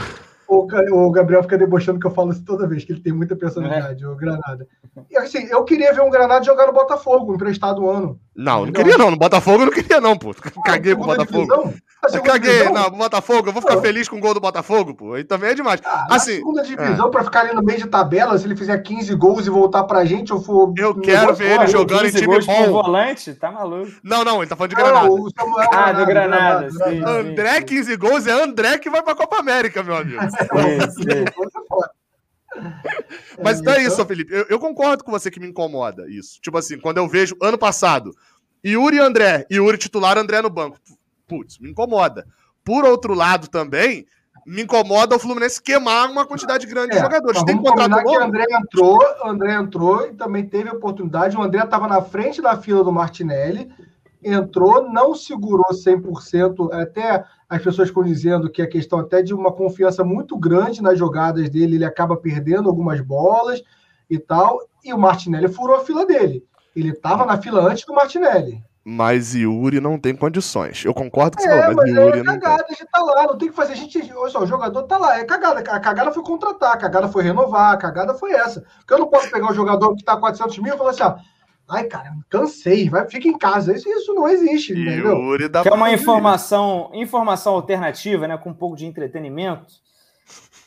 O, 0.60 1.10
Gabriel 1.10 1.42
fica 1.42 1.58
debochando 1.58 1.98
que 1.98 2.06
eu 2.06 2.10
falo 2.10 2.32
isso 2.32 2.44
toda 2.44 2.66
vez, 2.66 2.84
que 2.84 2.92
ele 2.92 3.00
tem 3.00 3.12
muita 3.12 3.34
personalidade, 3.34 4.04
é. 4.04 4.06
o 4.06 4.14
Granada. 4.14 4.66
E 5.10 5.16
assim, 5.16 5.46
eu 5.50 5.64
queria 5.64 5.92
ver 5.92 6.02
um 6.02 6.10
Granada 6.10 6.44
jogar 6.44 6.66
no 6.66 6.72
Botafogo, 6.72 7.34
emprestado 7.34 7.82
um 7.82 7.90
ano. 7.90 8.20
Não, 8.36 8.66
não 8.66 8.72
queria 8.72 8.98
não. 8.98 9.10
No 9.10 9.16
Botafogo 9.16 9.62
eu 9.62 9.66
não 9.66 9.72
queria 9.72 10.00
não, 10.00 10.16
pô. 10.16 10.34
Caguei 10.64 10.94
pro 10.94 11.04
Botafogo. 11.04 11.74
Caguei, 12.24 12.58
divisão? 12.58 12.72
não, 12.72 12.90
Botafogo, 12.90 13.48
eu 13.48 13.52
vou 13.52 13.62
ficar 13.62 13.80
feliz 13.80 14.08
com 14.08 14.16
o 14.16 14.20
gol 14.20 14.34
do 14.34 14.40
Botafogo, 14.40 14.94
pô. 14.94 15.14
Aí 15.14 15.24
também 15.24 15.50
é 15.50 15.54
demais. 15.54 15.80
Ah, 15.84 16.06
assim, 16.10 16.36
segunda 16.36 16.62
divisão, 16.62 17.06
é. 17.06 17.10
pra 17.10 17.24
ficar 17.24 17.40
ali 17.40 17.54
no 17.54 17.62
meio 17.62 17.78
de 17.78 17.86
tabela, 17.86 18.36
se 18.36 18.46
ele 18.46 18.56
fizer 18.56 18.76
15 18.78 19.14
gols 19.14 19.46
e 19.46 19.50
voltar 19.50 19.84
pra 19.84 20.04
gente, 20.04 20.30
eu 20.30 20.40
for. 20.40 20.72
Eu 20.76 21.00
quero 21.00 21.34
ver 21.34 21.52
ele 21.52 21.66
jogando 21.68 22.06
em 22.06 22.10
time 22.10 22.40
bom. 22.44 22.70
volante, 22.70 23.32
tá 23.34 23.50
maluco. 23.50 23.90
Não, 24.02 24.24
não, 24.24 24.38
ele 24.38 24.48
tá 24.48 24.56
falando 24.56 24.70
de 24.70 24.76
Granada. 24.76 25.08
Não, 25.08 25.30
Samuel, 25.30 25.68
ah, 25.72 25.92
do 25.92 26.06
Granada. 26.06 26.68
Granada. 26.68 26.90
Sim, 26.90 27.04
André, 27.04 27.62
15 27.62 27.96
gols, 27.96 28.26
é 28.26 28.32
André 28.32 28.78
que 28.78 28.90
vai 28.90 29.02
pra 29.02 29.14
Copa 29.14 29.38
América, 29.38 29.82
meu 29.82 29.96
amigo. 29.96 30.20
Mas 33.42 33.60
então 33.60 33.74
é 33.74 33.82
isso, 33.82 34.04
Felipe. 34.06 34.32
Eu, 34.32 34.46
eu, 34.48 34.58
concordo 34.58 35.02
com 35.02 35.10
você 35.10 35.30
que 35.30 35.40
me 35.40 35.48
incomoda 35.48 36.08
isso. 36.08 36.40
Tipo 36.40 36.58
assim, 36.58 36.78
quando 36.78 36.98
eu 36.98 37.08
vejo 37.08 37.36
ano 37.42 37.58
passado, 37.58 38.12
Yuri 38.64 38.96
e 38.96 39.00
André, 39.00 39.46
Yuri 39.50 39.76
titular, 39.76 40.16
André 40.16 40.40
no 40.40 40.50
banco. 40.50 40.78
Putz, 41.26 41.58
me 41.58 41.70
incomoda. 41.70 42.26
Por 42.64 42.84
outro 42.84 43.12
lado 43.12 43.48
também, 43.48 44.06
me 44.46 44.62
incomoda 44.62 45.16
o 45.16 45.18
Fluminense 45.18 45.60
queimar 45.60 46.10
uma 46.10 46.26
quantidade 46.26 46.66
grande 46.66 46.92
é, 46.92 46.96
de 46.96 47.02
jogadores. 47.02 47.42
Tem 47.44 47.56
contrato 47.56 47.90
novo? 47.90 48.04
que 48.04 48.16
o 48.16 48.22
André 48.22 48.44
entrou, 48.50 49.00
André 49.24 49.54
entrou 49.54 50.06
e 50.06 50.14
também 50.14 50.46
teve 50.46 50.70
oportunidade. 50.70 51.36
O 51.36 51.42
André 51.42 51.64
estava 51.64 51.88
na 51.88 52.02
frente 52.02 52.40
da 52.40 52.56
fila 52.56 52.84
do 52.84 52.92
Martinelli, 52.92 53.70
entrou, 54.22 54.90
não 54.90 55.14
segurou 55.14 55.72
100%, 55.72 56.72
até 56.72 57.24
as 57.48 57.62
pessoas 57.62 57.88
estão 57.88 58.02
dizendo 58.02 58.50
que 58.50 58.62
a 58.62 58.66
questão 58.66 58.98
até 58.98 59.22
de 59.22 59.34
uma 59.34 59.52
confiança 59.52 60.02
muito 60.02 60.36
grande 60.36 60.82
nas 60.82 60.98
jogadas 60.98 61.48
dele, 61.50 61.76
ele 61.76 61.84
acaba 61.84 62.16
perdendo 62.16 62.68
algumas 62.68 63.00
bolas 63.00 63.62
e 64.08 64.18
tal, 64.18 64.60
e 64.84 64.92
o 64.92 64.98
Martinelli 64.98 65.48
furou 65.48 65.76
a 65.76 65.84
fila 65.84 66.06
dele. 66.06 66.44
Ele 66.74 66.90
estava 66.90 67.24
na 67.24 67.40
fila 67.40 67.60
antes 67.60 67.84
do 67.84 67.94
Martinelli. 67.94 68.62
Mas 68.86 69.34
Yuri 69.34 69.80
não 69.80 69.98
tem 69.98 70.14
condições. 70.14 70.84
Eu 70.84 70.92
concordo 70.92 71.38
com 71.38 71.42
você, 71.42 71.48
é, 71.48 71.66
mas, 71.68 71.76
mas 71.76 71.88
Yuri 71.88 72.18
é 72.18 72.22
não 72.22 72.38
cagada 72.38 72.64
tem. 72.64 72.76
de 72.76 72.84
tá 72.84 73.00
lá, 73.00 73.22
não 73.22 73.38
tem 73.38 73.48
que 73.48 73.54
fazer. 73.54 73.72
A 73.72 73.76
gente, 73.76 74.12
olha 74.14 74.30
só, 74.30 74.42
o 74.42 74.46
jogador 74.46 74.82
tá 74.82 74.98
lá, 74.98 75.18
é 75.18 75.24
cagada. 75.24 75.60
A 75.60 75.80
cagada 75.80 76.12
foi 76.12 76.22
contratar, 76.22 76.74
a 76.74 76.76
cagada 76.76 77.08
foi 77.08 77.22
renovar, 77.22 77.72
a 77.72 77.76
cagada 77.78 78.12
foi 78.12 78.32
essa. 78.32 78.62
Porque 78.80 78.92
eu 78.92 78.98
não 78.98 79.06
posso 79.06 79.30
pegar 79.30 79.50
um 79.50 79.54
jogador 79.54 79.94
que 79.96 80.04
tá 80.04 80.18
400 80.18 80.58
mil 80.58 80.74
e 80.74 80.76
falar 80.76 80.90
assim, 80.90 81.02
ó, 81.02 81.16
ai, 81.68 81.84
cara, 81.84 82.12
cansei, 82.28 82.88
vai, 82.88 83.08
fica 83.08 83.28
em 83.28 83.38
casa. 83.38 83.74
Isso, 83.74 83.88
isso 83.88 84.14
não 84.14 84.28
existe, 84.28 84.72
entendeu? 84.72 85.18
Yuri 85.18 85.48
que 85.48 85.68
é 85.68 85.72
uma 85.72 85.90
informação, 85.92 86.90
informação 86.94 87.54
alternativa, 87.54 88.28
né, 88.28 88.36
com 88.36 88.50
um 88.50 88.54
pouco 88.54 88.76
de 88.76 88.86
entretenimento. 88.86 89.74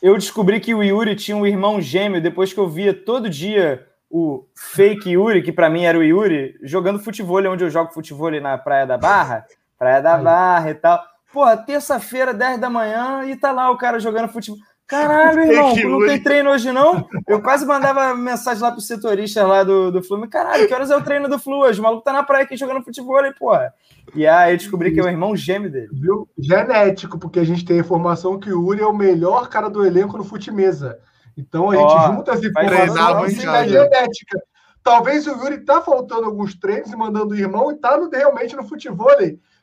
Eu 0.00 0.16
descobri 0.16 0.60
que 0.60 0.74
o 0.74 0.82
Yuri 0.82 1.16
tinha 1.16 1.36
um 1.36 1.46
irmão 1.46 1.80
gêmeo 1.80 2.22
depois 2.22 2.52
que 2.52 2.60
eu 2.60 2.68
via 2.68 2.94
todo 2.94 3.28
dia 3.28 3.86
o 4.10 4.46
fake 4.54 5.10
Yuri, 5.10 5.42
que 5.42 5.52
para 5.52 5.68
mim 5.68 5.84
era 5.84 5.98
o 5.98 6.02
Yuri, 6.02 6.58
jogando 6.62 6.98
futebol, 6.98 7.44
onde 7.46 7.64
eu 7.64 7.70
jogo 7.70 7.92
futebol 7.92 8.30
na 8.40 8.56
Praia 8.56 8.86
da 8.86 8.96
Barra, 8.96 9.44
Praia 9.78 10.00
da 10.00 10.16
Barra 10.16 10.70
e 10.70 10.74
tal. 10.74 11.02
Porra, 11.32 11.56
terça-feira, 11.56 12.32
10 12.32 12.58
da 12.58 12.70
manhã, 12.70 13.24
e 13.26 13.36
tá 13.36 13.52
lá 13.52 13.70
o 13.70 13.76
cara 13.76 14.00
jogando 14.00 14.28
futebol. 14.28 14.58
Caralho, 14.88 15.40
irmão, 15.42 15.76
não 16.00 16.06
tem 16.06 16.18
treino 16.18 16.48
hoje, 16.48 16.72
não? 16.72 17.06
Eu 17.28 17.42
quase 17.42 17.66
mandava 17.66 18.14
mensagem 18.14 18.62
lá 18.62 18.72
pro 18.72 18.80
setorista 18.80 19.46
lá 19.46 19.62
do, 19.62 19.92
do 19.92 20.02
Flu. 20.02 20.26
Caralho, 20.26 20.66
que 20.66 20.72
horas 20.72 20.90
é 20.90 20.96
o 20.96 21.04
treino 21.04 21.28
do 21.28 21.38
Flu 21.38 21.58
hoje? 21.58 21.78
O 21.78 21.82
maluco 21.82 22.02
tá 22.02 22.10
na 22.10 22.22
praia 22.22 22.44
aqui 22.44 22.56
jogando 22.56 22.82
futebol, 22.82 23.18
aí, 23.18 23.34
porra. 23.34 23.74
E 24.14 24.26
aí 24.26 24.54
eu 24.54 24.56
descobri 24.56 24.90
que 24.90 24.98
é 24.98 25.04
o 25.04 25.08
irmão 25.08 25.36
gêmeo 25.36 25.70
dele. 25.70 25.90
Viu? 25.92 26.26
Genético, 26.38 27.18
porque 27.18 27.38
a 27.38 27.44
gente 27.44 27.66
tem 27.66 27.76
a 27.76 27.80
informação 27.80 28.40
que 28.40 28.50
o 28.50 28.64
Uri 28.64 28.80
é 28.80 28.86
o 28.86 28.96
melhor 28.96 29.50
cara 29.50 29.68
do 29.68 29.84
elenco 29.84 30.16
no 30.16 30.24
fute-mesa. 30.24 30.98
Então 31.36 31.70
a 31.70 31.76
gente 31.76 31.94
oh, 31.94 32.06
junta 32.14 32.32
as 32.32 32.42
informações 32.42 33.44
da 33.44 33.68
genética. 33.68 34.42
Talvez 34.82 35.26
o 35.26 35.32
Yuri 35.32 35.66
tá 35.66 35.82
faltando 35.82 36.24
alguns 36.24 36.58
treinos 36.58 36.90
e 36.90 36.96
mandando 36.96 37.34
o 37.34 37.36
irmão 37.36 37.70
e 37.70 37.76
tá 37.76 37.98
no, 37.98 38.08
realmente 38.08 38.56
no 38.56 38.64
futebol, 38.64 39.10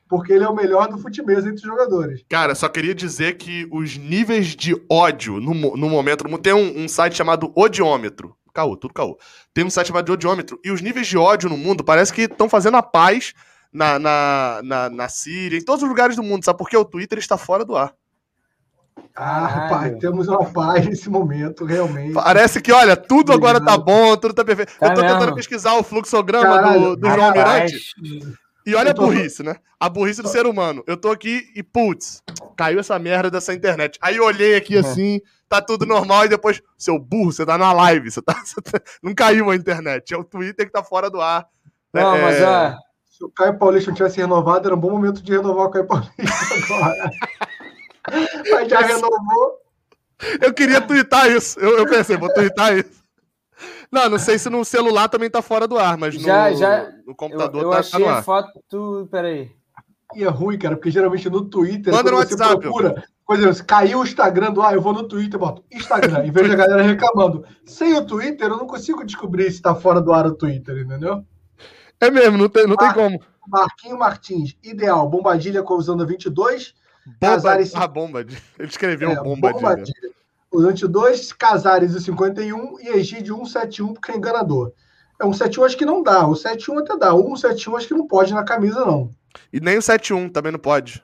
porque 0.08 0.34
ele 0.34 0.44
é 0.44 0.50
o 0.50 0.56
melhor 0.56 0.88
do 0.88 0.98
futebol 0.98 1.38
entre 1.38 1.56
os 1.56 1.62
jogadores. 1.62 2.24
Cara, 2.30 2.54
só 2.56 2.70
queria 2.70 2.94
dizer 2.94 3.38
que 3.38 3.68
os 3.72 3.98
níveis 3.98 4.48
de 4.48 4.76
ódio 4.90 5.40
no, 5.40 5.54
no 5.76 5.90
momento. 5.90 6.26
Tem 6.38 6.54
um, 6.54 6.84
um 6.84 6.88
site 6.88 7.16
chamado 7.16 7.52
Odiômetro. 7.56 8.36
Caô, 8.54 8.78
tudo 8.78 8.94
caô. 8.94 9.18
Tem 9.54 9.66
um 9.66 9.70
site 9.70 9.88
chamado 9.88 10.12
Odiômetro. 10.12 10.60
E 10.64 10.72
os 10.72 10.82
níveis 10.82 11.08
de 11.08 11.18
ódio 11.18 11.50
no 11.50 11.58
mundo 11.58 11.84
parece 11.84 12.14
que 12.14 12.22
estão 12.22 12.48
fazendo 12.48 12.78
a 12.78 12.84
paz 12.84 13.34
na, 13.74 14.00
na, 14.00 14.62
na, 14.64 14.90
na 14.90 15.10
Síria, 15.10 15.58
em 15.58 15.64
todos 15.64 15.84
os 15.84 15.90
lugares 15.90 16.16
do 16.16 16.24
mundo, 16.24 16.46
sabe? 16.46 16.58
Porque 16.58 16.78
o 16.78 16.86
Twitter 16.86 17.20
está 17.20 17.38
fora 17.38 17.66
do 17.66 17.76
ar. 17.76 17.94
Ah, 19.14 19.48
rapaz, 19.48 19.98
temos 20.00 20.28
uma 20.30 20.46
paz 20.46 20.86
nesse 20.86 21.10
momento, 21.10 21.66
realmente. 21.66 22.14
Parece 22.14 22.62
que, 22.62 22.72
olha, 22.72 22.96
tudo 22.96 23.34
agora 23.34 23.64
tá 23.64 23.78
bom, 23.78 24.16
tudo 24.16 24.34
tá 24.34 24.46
perfeito. 24.46 24.74
Tá 24.78 24.88
eu 24.88 24.94
tô 24.94 25.02
mesmo. 25.02 25.18
tentando 25.18 25.36
pesquisar 25.36 25.74
o 25.76 25.84
fluxograma 25.84 26.56
Caralho, 26.56 26.82
do, 26.82 26.96
do 26.96 27.10
João 27.10 27.32
Mirante. 27.32 27.78
E 28.66 28.74
olha 28.74 28.92
a 28.92 28.94
burrice, 28.94 29.44
né? 29.44 29.58
A 29.80 29.88
burrice 29.88 30.22
do 30.24 30.28
ser 30.28 30.48
humano. 30.48 30.84
Eu 30.88 30.98
tô 30.98 31.12
aqui 31.12 31.52
e, 31.56 31.62
putz, 31.62 32.24
caiu 32.58 32.80
essa 32.80 32.98
merda 32.98 33.30
dessa 33.30 33.54
internet. 33.54 34.00
Aí 34.02 34.18
eu 34.18 34.26
olhei 34.26 34.56
aqui 34.56 34.76
assim, 34.76 35.22
tá 35.48 35.62
tudo 35.62 35.86
normal, 35.86 36.26
e 36.26 36.30
depois, 36.30 36.62
seu 36.78 36.98
burro, 36.98 37.32
você 37.32 37.46
tá 37.46 37.58
na 37.58 37.72
live, 37.72 38.10
você 38.10 38.22
tá, 38.22 38.34
você 38.44 38.60
tá... 38.62 38.82
Não 39.04 39.14
caiu 39.14 39.52
a 39.52 39.56
internet, 39.56 40.14
é 40.14 40.18
o 40.18 40.24
Twitter 40.24 40.66
que 40.66 40.72
tá 40.72 40.84
fora 40.84 41.10
do 41.10 41.22
ar. 41.22 41.46
Não, 41.94 42.16
é... 42.16 42.22
mas 42.22 42.36
é... 42.42 42.76
Se 43.06 43.24
o 43.24 43.30
Caio 43.30 43.58
Paulista 43.58 43.92
não 43.92 43.96
tivesse 43.96 44.18
renovado, 44.18 44.68
era 44.68 44.76
um 44.76 44.80
bom 44.80 44.90
momento 44.90 45.22
de 45.22 45.32
renovar 45.32 45.68
o 45.68 45.72
Caio 45.72 45.88
Paulista 45.88 46.16
agora. 46.66 47.12
Mas 48.52 48.68
já 48.68 48.82
renovou. 48.82 49.62
Eu 50.42 50.54
queria 50.54 50.82
twittar 50.82 51.32
isso. 51.32 51.58
Eu, 51.60 51.78
eu 51.78 51.86
pensei, 51.86 52.18
vou 52.18 52.34
twittar 52.34 52.78
isso. 52.78 53.05
Não, 53.92 54.10
não 54.10 54.20
sei 54.20 54.38
se 54.38 54.50
no 54.50 54.64
celular 54.66 55.08
também 55.10 55.30
tá 55.30 55.42
fora 55.42 55.68
do 55.68 55.78
ar, 55.78 55.98
mas 55.98 56.14
já, 56.16 56.50
no, 56.50 56.58
já, 56.58 56.92
no 57.06 57.16
computador 57.16 57.62
eu, 57.62 57.68
eu 57.68 57.72
tá, 57.72 57.80
achei 57.80 58.00
tá 58.00 58.00
no 58.00 58.08
ar. 58.14 58.24
foto. 58.24 59.08
Peraí. 59.12 59.52
E 60.16 60.24
é 60.24 60.28
ruim, 60.28 60.58
cara, 60.58 60.76
porque 60.76 60.92
geralmente 60.92 61.30
no 61.30 61.46
Twitter, 61.46 61.94
Manda 61.94 62.12
no 62.12 62.18
você 62.18 62.34
WhatsApp, 62.36 62.62
procura, 62.62 63.04
por 63.26 63.36
exemplo, 63.38 63.66
caiu 63.66 64.00
o 64.00 64.04
Instagram 64.04 64.52
do 64.54 64.62
ah, 64.62 64.74
eu 64.74 64.82
vou 64.82 64.94
no 64.94 65.08
Twitter, 65.08 65.40
boto 65.40 65.64
Instagram, 65.72 66.26
e 66.26 66.32
vejo 66.32 66.54
a 66.54 66.56
galera 66.56 66.84
reclamando. 66.84 67.44
Sem 67.66 67.94
o 67.96 68.06
Twitter, 68.06 68.48
eu 68.48 68.58
não 68.58 68.68
consigo 68.68 69.04
descobrir 69.04 69.52
se 69.52 69.62
tá 69.62 69.74
fora 69.76 70.00
do 70.00 70.14
ar 70.14 70.26
o 70.28 70.36
Twitter, 70.36 70.78
entendeu? 70.78 71.26
É 72.00 72.12
mesmo, 72.12 72.38
não 72.38 72.48
tem, 72.48 72.68
não 72.68 72.76
tem 72.76 72.88
Ah, 72.88 72.94
como. 72.94 73.20
Marquinho 73.48 73.98
Martins, 73.98 74.56
ideal, 74.64 75.08
Bombadilha 75.10 75.64
usando 75.70 76.06
22, 76.06 76.74
Bomba, 77.06 77.18
Casares- 77.22 77.76
ah, 77.76 77.88
bomba. 77.88 78.24
de- 78.24 78.42
Ele 78.58 78.68
escreveu 78.68 79.12
é, 79.12 79.16
bomba, 79.16 79.54
de... 79.76 79.92
Usando 80.56 80.70
22, 80.70 81.34
Casares 81.34 81.94
o 81.94 82.00
51 82.00 82.80
e 82.80 82.90
Egídio 82.90 83.36
171, 83.38 83.94
porque 83.94 84.12
é 84.12 84.16
enganador. 84.16 84.72
É 85.20 85.26
um 85.26 85.34
71 85.34 85.64
acho 85.64 85.78
que 85.78 85.86
não 85.86 86.02
dá, 86.02 86.28
o 86.28 86.36
71 86.36 86.80
até 86.80 86.98
dá, 86.98 87.14
o 87.14 87.36
171 87.38 87.76
acho 87.76 87.88
que 87.88 87.94
não 87.94 88.08
pode 88.08 88.34
na 88.34 88.44
camisa, 88.44 88.86
não. 88.86 89.10
E 89.52 89.60
nem 89.60 89.78
o 89.78 89.82
7-1 89.82 90.32
também 90.32 90.52
não 90.52 90.60
pode. 90.60 91.04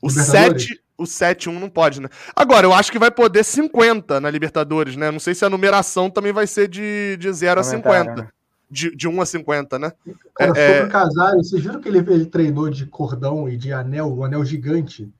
O 0.00 0.08
Libertadores? 0.08 0.64
7, 0.64 0.82
o 0.98 1.04
7-1 1.04 1.58
não 1.58 1.68
pode, 1.68 2.00
né? 2.00 2.08
Agora, 2.34 2.66
eu 2.66 2.72
acho 2.72 2.90
que 2.90 2.98
vai 2.98 3.10
poder 3.10 3.44
50 3.44 4.20
na 4.20 4.30
Libertadores, 4.30 4.96
né? 4.96 5.10
Não 5.10 5.20
sei 5.20 5.34
se 5.34 5.44
a 5.44 5.50
numeração 5.50 6.10
também 6.10 6.32
vai 6.32 6.46
ser 6.46 6.68
de, 6.68 7.16
de 7.18 7.32
0 7.32 7.60
a 7.60 7.64
Comentário, 7.64 8.00
50. 8.00 8.22
né? 8.22 8.28
De, 8.70 8.96
de 8.96 9.06
1 9.06 9.20
a 9.20 9.26
50, 9.26 9.78
né? 9.78 9.92
Cara, 10.34 10.58
É, 10.58 10.72
sobre 10.72 10.88
o 10.88 10.90
Casares, 10.90 11.50
vocês 11.50 11.62
viram 11.62 11.80
que 11.80 11.88
ele, 11.88 11.98
ele 11.98 12.26
treinou 12.26 12.70
de 12.70 12.86
cordão 12.86 13.48
e 13.48 13.56
de 13.56 13.72
anel, 13.72 14.12
um 14.12 14.24
anel 14.24 14.44
gigante? 14.44 15.12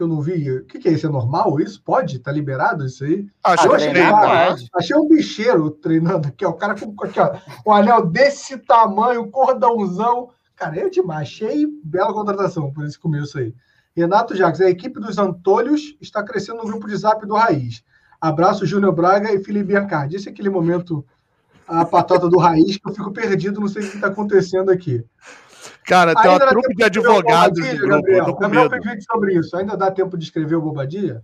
Que 0.00 0.04
eu 0.04 0.08
não 0.08 0.22
vi. 0.22 0.50
O 0.50 0.64
que, 0.64 0.78
que 0.78 0.88
é 0.88 0.92
isso? 0.92 1.06
É 1.06 1.10
normal 1.10 1.60
isso? 1.60 1.82
Pode? 1.82 2.20
Tá 2.20 2.32
liberado 2.32 2.86
isso 2.86 3.04
aí? 3.04 3.28
Acho 3.44 3.64
Ah, 3.64 3.66
eu 3.66 3.74
achei, 3.74 3.92
cara, 3.92 4.46
pode. 4.46 4.68
achei 4.74 4.96
um 4.96 5.06
bicheiro 5.06 5.70
treinando 5.72 6.26
aqui, 6.26 6.42
ó. 6.42 6.48
O 6.48 6.54
cara 6.54 6.74
com 6.74 6.94
aqui, 7.04 7.20
ó, 7.20 7.36
um 7.66 7.70
anel 7.74 8.06
desse 8.06 8.56
tamanho, 8.56 9.30
cordãozão. 9.30 10.30
Cara, 10.56 10.80
é 10.80 10.88
demais. 10.88 11.28
Achei 11.28 11.66
bela 11.84 12.14
contratação 12.14 12.72
por 12.72 12.86
esse 12.86 12.98
começo 12.98 13.36
aí. 13.38 13.54
Renato 13.94 14.34
Jacques, 14.34 14.62
a 14.62 14.70
equipe 14.70 14.98
dos 14.98 15.18
Antolhos 15.18 15.94
está 16.00 16.22
crescendo 16.22 16.62
no 16.62 16.64
grupo 16.64 16.88
de 16.88 16.96
zap 16.96 17.26
do 17.26 17.34
Raiz. 17.34 17.84
Abraço, 18.18 18.64
Júnior 18.64 18.94
Braga 18.94 19.30
e 19.34 19.44
Felipe 19.44 19.66
Biancardi. 19.66 20.16
Esse 20.16 20.30
é 20.30 20.32
aquele 20.32 20.48
momento, 20.48 21.04
a 21.68 21.84
patata 21.84 22.26
do 22.26 22.38
Raiz, 22.38 22.78
que 22.78 22.88
eu 22.88 22.94
fico 22.94 23.12
perdido, 23.12 23.60
não 23.60 23.68
sei 23.68 23.82
o 23.82 23.90
que 23.90 23.96
está 23.96 24.06
acontecendo 24.06 24.70
aqui. 24.70 25.04
Cara, 25.90 26.14
tem 26.14 26.30
uma 26.30 26.34
Ainda 26.34 26.48
trupe 26.50 26.72
de 26.72 26.84
advogados. 26.84 27.58
Eu 27.58 28.24
tô 28.24 28.34
com 28.36 28.48
medo. 28.48 28.70
vídeo 28.70 29.02
sobre 29.02 29.34
isso. 29.34 29.56
Ainda 29.56 29.76
dá 29.76 29.90
tempo 29.90 30.16
de 30.16 30.22
escrever 30.22 30.54
o 30.54 30.62
Bobadilha? 30.62 31.20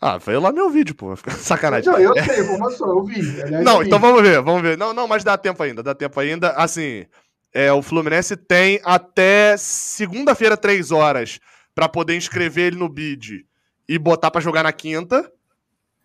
Ah, 0.00 0.18
veio 0.18 0.40
lá 0.40 0.52
meu 0.52 0.70
vídeo, 0.70 0.94
pô. 0.94 1.16
Sacanagem. 1.36 1.92
Não, 1.92 1.98
eu 1.98 2.14
sei, 2.22 2.44
informação, 2.44 2.88
eu 2.90 3.02
vi. 3.02 3.42
Aliás, 3.42 3.64
Não, 3.64 3.74
eu 3.74 3.80
vi. 3.80 3.86
então 3.88 3.98
vamos 3.98 4.22
ver, 4.22 4.40
vamos 4.40 4.62
ver. 4.62 4.78
Não, 4.78 4.94
não, 4.94 5.08
mas 5.08 5.24
dá 5.24 5.36
tempo 5.36 5.60
ainda, 5.64 5.82
dá 5.82 5.96
tempo 5.96 6.20
ainda. 6.20 6.50
Assim, 6.50 7.06
é, 7.52 7.72
o 7.72 7.82
Fluminense 7.82 8.36
tem 8.36 8.80
até 8.84 9.56
segunda-feira, 9.56 10.56
três 10.56 10.92
horas, 10.92 11.40
pra 11.74 11.88
poder 11.88 12.16
inscrever 12.16 12.66
ele 12.68 12.76
no 12.76 12.88
bid 12.88 13.44
e 13.88 13.98
botar 13.98 14.30
pra 14.30 14.40
jogar 14.40 14.62
na 14.62 14.70
quinta. 14.72 15.28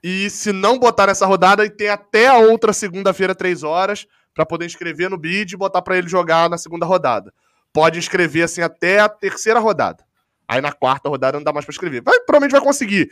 E 0.03 0.31
se 0.31 0.51
não 0.51 0.79
botar 0.79 1.05
nessa 1.05 1.27
rodada, 1.27 1.69
tem 1.69 1.89
até 1.89 2.25
a 2.25 2.37
outra 2.37 2.73
segunda-feira, 2.73 3.35
três 3.35 3.61
horas, 3.61 4.07
pra 4.33 4.47
poder 4.47 4.65
inscrever 4.65 5.11
no 5.11 5.17
bid 5.17 5.53
e 5.53 5.57
botar 5.57 5.83
pra 5.83 5.95
ele 5.95 6.09
jogar 6.09 6.49
na 6.49 6.57
segunda 6.57 6.87
rodada. 6.87 7.31
Pode 7.73 7.97
inscrever, 7.99 8.43
assim, 8.43 8.61
até 8.61 8.99
a 8.99 9.09
terceira 9.09 9.59
rodada. 9.59 10.05
Aí 10.47 10.61
na 10.61 10.71
quarta 10.71 11.09
rodada 11.09 11.37
não 11.37 11.43
dá 11.43 11.51
mais 11.51 11.65
pra 11.65 11.73
escrever. 11.73 12.01
Vai, 12.01 12.19
provavelmente 12.19 12.51
vai 12.51 12.61
conseguir. 12.61 13.09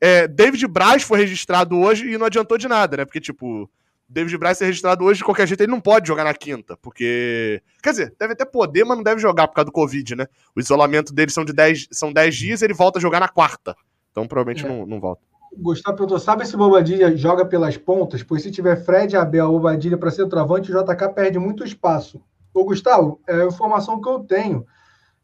É, 0.00 0.26
David 0.26 0.66
Braz 0.66 1.02
foi 1.02 1.18
registrado 1.18 1.78
hoje 1.78 2.10
e 2.10 2.18
não 2.18 2.26
adiantou 2.26 2.58
de 2.58 2.66
nada, 2.66 2.96
né? 2.96 3.04
Porque, 3.04 3.20
tipo, 3.20 3.70
David 4.08 4.36
Braz 4.38 4.58
ser 4.58 4.64
registrado 4.64 5.04
hoje, 5.04 5.18
de 5.18 5.24
qualquer 5.24 5.46
jeito, 5.46 5.60
ele 5.60 5.70
não 5.70 5.80
pode 5.80 6.08
jogar 6.08 6.24
na 6.24 6.34
quinta, 6.34 6.76
porque. 6.78 7.62
Quer 7.82 7.90
dizer, 7.90 8.14
deve 8.18 8.32
até 8.32 8.44
poder, 8.44 8.84
mas 8.84 8.96
não 8.96 9.04
deve 9.04 9.20
jogar 9.20 9.46
por 9.46 9.54
causa 9.54 9.66
do 9.66 9.72
Covid, 9.72 10.16
né? 10.16 10.26
O 10.56 10.58
isolamento 10.60 11.12
dele 11.14 11.30
são 11.30 11.44
de 11.44 11.52
10, 11.52 11.88
são 11.92 12.12
10 12.12 12.34
dias 12.34 12.60
e 12.60 12.64
ele 12.64 12.74
volta 12.74 12.98
a 12.98 13.02
jogar 13.02 13.20
na 13.20 13.28
quarta. 13.28 13.76
Então 14.10 14.26
provavelmente 14.26 14.66
É. 14.66 14.68
não, 14.68 14.84
não 14.84 14.98
volta. 14.98 15.22
O 15.52 15.62
Gustavo 15.62 15.96
perguntou: 15.96 16.18
sabe 16.18 16.44
se 16.46 16.56
Bobadilha 16.56 17.16
joga 17.16 17.44
pelas 17.44 17.76
pontas? 17.76 18.22
Pois 18.22 18.42
se 18.42 18.50
tiver 18.50 18.84
Fred, 18.84 19.16
Abel, 19.16 19.48
Bobadilha 19.52 19.96
para 19.98 20.10
centroavante, 20.10 20.72
o 20.72 20.84
JK 20.84 21.08
perde 21.14 21.38
muito 21.38 21.62
espaço. 21.64 22.20
Ô, 22.52 22.64
Gustavo, 22.64 23.20
é 23.28 23.42
a 23.42 23.46
informação 23.46 24.00
que 24.00 24.08
eu 24.08 24.20
tenho. 24.20 24.66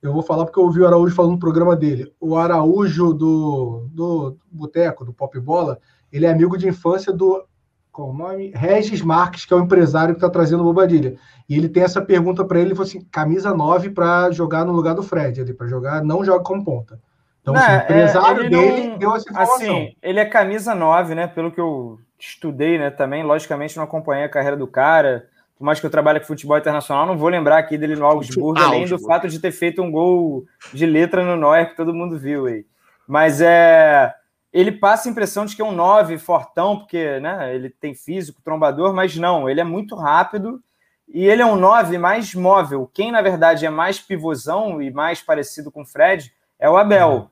Eu 0.03 0.13
vou 0.13 0.23
falar 0.23 0.45
porque 0.45 0.59
eu 0.59 0.65
ouvi 0.65 0.81
o 0.81 0.87
Araújo 0.87 1.15
falando 1.15 1.33
no 1.33 1.39
programa 1.39 1.75
dele. 1.75 2.13
O 2.21 2.37
Araújo 2.37 3.13
do, 3.13 3.89
do 3.91 4.37
Boteco, 4.51 5.05
do 5.05 5.13
Pop 5.13 5.39
Bola, 5.41 5.79
ele 6.13 6.27
é 6.27 6.31
amigo 6.31 6.57
de 6.57 6.69
infância 6.69 7.13
do. 7.13 7.45
Qual 7.91 8.11
o 8.11 8.13
nome? 8.13 8.53
Regis 8.55 9.01
Marques, 9.01 9.47
que 9.47 9.55
é 9.55 9.57
o 9.57 9.61
empresário 9.61 10.15
que 10.15 10.19
está 10.19 10.29
trazendo 10.29 10.61
o 10.61 10.65
Bobadilha. 10.65 11.17
E 11.49 11.57
ele 11.57 11.69
tem 11.69 11.83
essa 11.83 12.01
pergunta 12.03 12.45
para 12.45 12.59
ele: 12.59 12.69
ele 12.69 12.75
falou 12.75 12.89
assim, 12.89 13.01
camisa 13.11 13.55
9 13.55 13.91
para 13.91 14.31
jogar 14.31 14.65
no 14.67 14.73
lugar 14.73 14.95
do 14.95 15.03
Fred, 15.03 15.53
para 15.55 15.67
jogar, 15.67 16.05
não 16.05 16.23
joga 16.25 16.45
como 16.45 16.63
ponta. 16.63 17.01
Então, 17.41 17.55
Não, 17.55 17.61
assim, 17.61 17.73
é, 17.73 17.79
o 17.79 17.83
empresário 17.83 18.41
ele 18.43 18.49
dele 18.51 18.89
não- 18.89 18.99
deu 18.99 19.17
essa 19.17 19.31
informação. 19.31 19.55
Assim, 19.57 19.97
ele 20.03 20.21
é 20.21 20.25
camisa 20.27 20.75
9, 20.75 21.15
né? 21.15 21.27
Pelo 21.27 21.51
que 21.51 21.61
eu 21.61 21.99
estudei, 22.19 22.79
né? 22.79 22.91
Também, 22.91 23.23
logicamente, 23.23 23.77
não 23.77 23.85
acompanhei 23.85 24.25
a 24.25 24.29
carreira 24.29 24.57
do 24.57 24.67
cara. 24.67 25.27
Por 25.57 25.65
mais 25.65 25.81
que 25.81 25.87
eu 25.87 25.91
trabalhe 25.91 26.21
com 26.21 26.27
futebol 26.27 26.59
internacional, 26.59 27.07
não 27.07 27.17
vou 27.17 27.29
lembrar 27.29 27.59
aqui 27.59 27.79
dele 27.79 27.97
no 27.97 28.05
Augsburgo, 28.05 28.61
além 28.61 28.85
do 28.87 28.99
fato 28.99 29.29
de 29.29 29.39
ter 29.39 29.53
feito 29.53 29.83
um 29.83 29.91
gol 29.91 30.45
de 30.73 30.85
letra 30.85 31.25
no 31.25 31.37
Neuer, 31.37 31.71
que 31.71 31.77
todo 31.77 31.95
mundo 31.95 32.19
viu 32.19 32.47
aí. 32.47 32.67
Mas 33.07 33.41
é. 33.41 34.15
Ele 34.53 34.73
passa 34.73 35.09
a 35.09 35.13
impressão 35.13 35.45
de 35.45 35.55
que 35.55 35.61
é 35.61 35.65
um 35.65 35.73
9 35.73 36.17
fortão, 36.17 36.79
porque 36.79 37.21
né, 37.21 37.55
ele 37.55 37.69
tem 37.69 37.95
físico, 37.95 38.41
trombador, 38.43 38.95
mas 38.95 39.15
não, 39.15 39.51
ele 39.51 39.61
é 39.61 39.65
muito 39.65 39.95
rápido 39.95 40.63
e 41.07 41.27
ele 41.27 41.43
é 41.43 41.47
um 41.47 41.57
9 41.57 41.99
mais 41.99 42.35
móvel. 42.35 42.91
Quem, 42.95 43.13
na 43.13 43.21
verdade, 43.21 43.67
é 43.67 43.71
mais 43.71 43.99
pivôzão 43.99 44.81
e 44.81 44.91
mais 44.91 45.21
parecido 45.21 45.71
com 45.71 45.83
o 45.83 45.87
Fred 45.87 46.33
é 46.59 46.71
o 46.71 46.77
Abel 46.79 47.31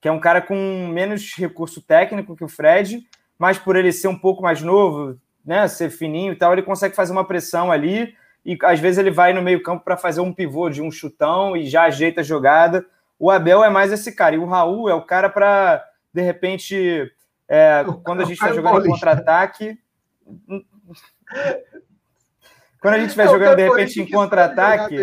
que 0.00 0.08
é 0.08 0.12
um 0.12 0.20
cara 0.20 0.40
com 0.40 0.88
menos 0.92 1.34
recurso 1.34 1.82
técnico 1.82 2.36
que 2.36 2.44
o 2.44 2.48
Fred, 2.48 3.06
mas 3.38 3.58
por 3.58 3.76
ele 3.76 3.92
ser 3.92 4.08
um 4.08 4.18
pouco 4.18 4.42
mais 4.42 4.62
novo, 4.62 5.18
né, 5.48 5.66
ser 5.66 5.88
fininho 5.88 6.34
e 6.34 6.36
tal, 6.36 6.52
ele 6.52 6.60
consegue 6.60 6.94
fazer 6.94 7.10
uma 7.10 7.26
pressão 7.26 7.72
ali 7.72 8.14
e 8.44 8.58
às 8.62 8.78
vezes 8.78 8.98
ele 8.98 9.10
vai 9.10 9.32
no 9.32 9.40
meio-campo 9.40 9.82
para 9.82 9.96
fazer 9.96 10.20
um 10.20 10.30
pivô 10.30 10.68
de 10.68 10.82
um 10.82 10.90
chutão 10.90 11.56
e 11.56 11.66
já 11.66 11.84
ajeita 11.84 12.20
a 12.20 12.24
jogada. 12.24 12.84
O 13.18 13.30
Abel 13.30 13.64
é 13.64 13.70
mais 13.70 13.90
esse 13.90 14.12
cara 14.12 14.36
e 14.36 14.38
o 14.38 14.44
Raul 14.44 14.90
é 14.90 14.94
o 14.94 15.00
cara 15.00 15.30
para 15.30 15.82
de 16.12 16.20
repente 16.20 17.10
é, 17.48 17.82
quando 18.04 18.20
a 18.20 18.24
gente 18.24 18.34
está 18.34 18.48
Caio 18.48 18.56
jogando 18.56 18.86
em 18.86 18.90
contra-ataque, 18.90 19.78
quando 22.78 22.94
a 22.94 22.98
gente 22.98 23.06
estiver 23.06 23.24
É, 23.24 23.28
jogando 23.28 23.56
de 23.56 23.62
repente 23.62 24.00
em 24.00 24.02
sabe 24.02 24.12
contra-ataque, 24.12 24.96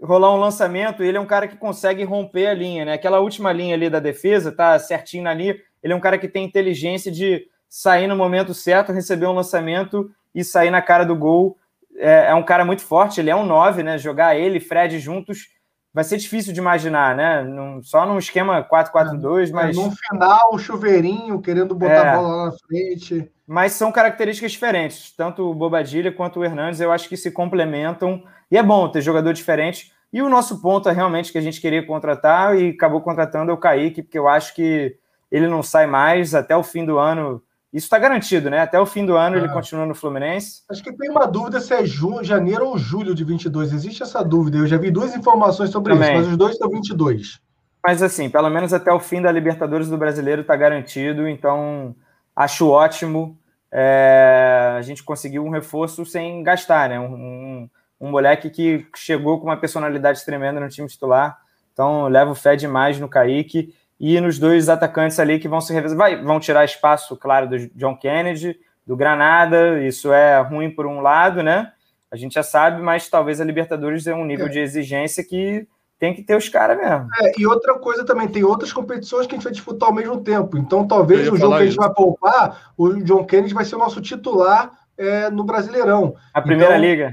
rolar 0.00 0.32
um 0.32 0.38
lançamento, 0.38 1.02
ele 1.02 1.16
é 1.16 1.20
um 1.20 1.26
cara 1.26 1.48
que 1.48 1.56
consegue 1.56 2.04
romper 2.04 2.46
a 2.46 2.54
linha, 2.54 2.84
né? 2.84 2.92
Aquela 2.92 3.18
última 3.18 3.52
linha 3.52 3.74
ali 3.74 3.90
da 3.90 3.98
defesa, 3.98 4.52
tá 4.52 4.78
certinho 4.78 5.24
linha. 5.34 5.56
Ele 5.82 5.92
é 5.92 5.96
um 5.96 6.00
cara 6.00 6.16
que 6.16 6.28
tem 6.28 6.44
inteligência 6.44 7.10
de 7.10 7.48
sair 7.68 8.06
no 8.06 8.16
momento 8.16 8.54
certo, 8.54 8.92
receber 8.92 9.26
um 9.26 9.32
lançamento 9.34 10.10
e 10.34 10.44
sair 10.44 10.70
na 10.70 10.82
cara 10.82 11.04
do 11.04 11.16
gol. 11.16 11.56
É, 11.96 12.26
é 12.30 12.34
um 12.34 12.42
cara 12.42 12.64
muito 12.64 12.82
forte, 12.82 13.20
ele 13.20 13.30
é 13.30 13.36
um 13.36 13.46
9, 13.46 13.82
né? 13.82 13.96
Jogar 13.98 14.36
ele 14.36 14.58
e 14.58 14.60
Fred 14.60 14.98
juntos 14.98 15.48
vai 15.94 16.04
ser 16.04 16.18
difícil 16.18 16.52
de 16.52 16.60
imaginar, 16.60 17.16
né? 17.16 17.42
Num- 17.42 17.82
só 17.82 18.04
num 18.04 18.18
esquema 18.18 18.62
4-4-2, 18.62 19.50
mas, 19.50 19.76
É, 19.76 19.80
No 19.80 19.90
final, 19.90 20.50
um 20.52 20.58
chuveirinho, 20.58 21.40
querendo 21.40 21.74
botar 21.74 21.92
É. 21.92 22.08
a 22.08 22.16
bola 22.16 22.28
lá 22.36 22.44
na 22.46 22.52
frente. 22.52 23.30
mas 23.46 23.72
são 23.72 23.90
características 23.90 24.52
diferentes. 24.52 25.10
Tanto 25.16 25.48
o 25.50 25.54
Bobadilha 25.54 26.12
quanto 26.12 26.40
o 26.40 26.44
Hernandes, 26.44 26.80
eu 26.80 26.92
acho 26.92 27.08
que 27.08 27.16
se 27.16 27.30
complementam. 27.30 28.22
E 28.50 28.58
é 28.58 28.62
bom 28.62 28.88
ter 28.90 29.00
jogador 29.00 29.32
diferente. 29.32 29.90
E 30.12 30.20
o 30.20 30.28
nosso 30.28 30.60
ponto 30.60 30.88
é 30.88 30.92
realmente 30.92 31.32
que 31.32 31.38
a 31.38 31.40
gente 31.40 31.60
queria 31.60 31.84
contratar 31.86 32.58
e 32.58 32.70
acabou 32.70 33.00
contratando 33.00 33.50
é 33.50 33.54
o 33.54 33.56
Kaique, 33.56 34.02
porque 34.02 34.18
eu 34.18 34.28
acho 34.28 34.54
que 34.54 34.96
ele 35.32 35.46
não 35.48 35.62
sai 35.62 35.86
mais 35.86 36.34
até 36.34 36.54
o 36.56 36.62
fim 36.62 36.84
do 36.84 36.98
ano. 36.98 37.42
Isso 37.76 37.84
está 37.84 37.98
garantido, 37.98 38.48
né? 38.48 38.60
Até 38.60 38.80
o 38.80 38.86
fim 38.86 39.04
do 39.04 39.14
ano 39.16 39.36
ele 39.36 39.48
Ah. 39.48 39.52
continua 39.52 39.84
no 39.84 39.94
Fluminense. 39.94 40.62
Acho 40.70 40.82
que 40.82 40.90
tem 40.96 41.10
uma 41.10 41.26
dúvida 41.26 41.60
se 41.60 41.74
é 41.74 41.84
junho, 41.84 42.24
janeiro 42.24 42.66
ou 42.68 42.78
julho 42.78 43.14
de 43.14 43.22
22. 43.22 43.70
Existe 43.70 44.02
essa 44.02 44.24
dúvida. 44.24 44.56
Eu 44.56 44.66
já 44.66 44.78
vi 44.78 44.90
duas 44.90 45.14
informações 45.14 45.68
sobre 45.68 45.92
Também. 45.92 46.08
isso, 46.12 46.18
mas 46.22 46.28
os 46.30 46.36
dois 46.38 46.56
são 46.56 46.70
22. 46.70 47.38
Mas 47.86 48.02
assim, 48.02 48.30
pelo 48.30 48.48
menos 48.48 48.72
até 48.72 48.90
o 48.90 48.98
fim 48.98 49.20
da 49.20 49.30
Libertadores 49.30 49.90
do 49.90 49.98
Brasileiro 49.98 50.40
está 50.40 50.56
garantido, 50.56 51.28
então 51.28 51.94
acho 52.34 52.66
ótimo. 52.70 53.38
É, 53.70 54.74
a 54.78 54.80
gente 54.80 55.04
conseguiu 55.04 55.44
um 55.44 55.50
reforço 55.50 56.06
sem 56.06 56.42
gastar, 56.42 56.88
né? 56.88 56.98
Um, 56.98 57.12
um, 57.12 57.70
um 58.00 58.10
moleque 58.10 58.48
que 58.48 58.86
chegou 58.96 59.38
com 59.38 59.48
uma 59.48 59.56
personalidade 59.58 60.24
tremenda 60.24 60.58
no 60.58 60.68
time 60.70 60.88
titular. 60.88 61.36
Então 61.74 62.08
levo 62.08 62.34
fé 62.34 62.56
demais 62.56 62.98
no 62.98 63.06
Kaique 63.06 63.74
e 63.98 64.20
nos 64.20 64.38
dois 64.38 64.68
atacantes 64.68 65.18
ali 65.18 65.38
que 65.38 65.48
vão 65.48 65.60
se 65.60 65.72
revezar. 65.72 65.96
Vai, 65.96 66.22
vão 66.22 66.38
tirar 66.40 66.64
espaço, 66.64 67.16
claro, 67.16 67.48
do 67.48 67.58
John 67.74 67.96
Kennedy, 67.96 68.58
do 68.86 68.96
Granada. 68.96 69.80
Isso 69.82 70.12
é 70.12 70.40
ruim 70.40 70.70
por 70.70 70.86
um 70.86 71.00
lado, 71.00 71.42
né? 71.42 71.72
A 72.10 72.16
gente 72.16 72.34
já 72.34 72.42
sabe, 72.42 72.80
mas 72.82 73.08
talvez 73.08 73.40
a 73.40 73.44
Libertadores 73.44 74.06
é 74.06 74.14
um 74.14 74.24
nível 74.24 74.46
É. 74.46 74.48
de 74.50 74.58
exigência 74.60 75.24
que 75.24 75.66
tem 75.98 76.14
que 76.14 76.22
ter 76.22 76.36
os 76.36 76.48
caras 76.48 76.76
mesmo. 76.76 77.08
É, 77.20 77.32
e 77.38 77.46
outra 77.46 77.78
coisa 77.78 78.04
também, 78.04 78.28
tem 78.28 78.44
outras 78.44 78.72
competições 78.72 79.26
que 79.26 79.34
a 79.34 79.36
gente 79.36 79.44
vai 79.44 79.52
disputar 79.52 79.88
ao 79.88 79.94
mesmo 79.94 80.20
tempo. 80.20 80.58
Então, 80.58 80.86
talvez 80.86 81.22
o 81.22 81.24
jogo 81.24 81.38
falar 81.38 81.56
que 81.56 81.62
a 81.62 81.64
gente 81.64 81.72
isso. 81.72 81.80
vai 81.80 81.92
poupar, 81.94 82.72
o 82.76 82.92
John 83.02 83.24
Kennedy 83.24 83.54
vai 83.54 83.64
ser 83.64 83.76
o 83.76 83.78
nosso 83.78 84.00
titular 84.02 84.72
é, 84.98 85.30
no 85.30 85.42
Brasileirão. 85.42 86.14
A 86.34 86.42
primeira 86.42 86.76
Então, 86.76 86.84
liga. 86.86 87.12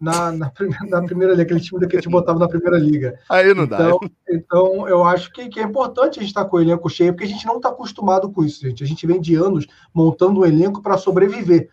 Na, 0.00 0.32
na, 0.32 0.48
primeira, 0.48 0.86
na 0.86 1.02
primeira 1.02 1.32
liga, 1.34 1.42
aquele 1.42 1.60
time 1.60 1.86
que 1.86 1.96
a 1.96 2.00
gente 2.00 2.10
botava 2.10 2.38
na 2.38 2.48
primeira 2.48 2.78
liga. 2.78 3.20
Aí 3.28 3.52
não 3.52 3.64
então, 3.64 4.00
dá. 4.00 4.10
Então, 4.30 4.88
eu 4.88 5.04
acho 5.04 5.30
que, 5.30 5.48
que, 5.50 5.60
é 5.60 5.62
importante 5.62 6.18
a 6.18 6.22
gente 6.22 6.30
estar 6.30 6.46
com 6.46 6.56
o 6.56 6.60
elenco 6.60 6.88
cheio, 6.88 7.12
porque 7.12 7.24
a 7.24 7.28
gente 7.28 7.46
não 7.46 7.56
está 7.56 7.68
acostumado 7.68 8.30
com 8.30 8.42
isso, 8.42 8.62
gente. 8.62 8.82
A 8.82 8.86
gente 8.86 9.06
vem 9.06 9.20
de 9.20 9.34
anos 9.34 9.66
montando 9.92 10.40
um 10.40 10.44
elenco 10.46 10.80
para 10.80 10.96
sobreviver. 10.96 11.68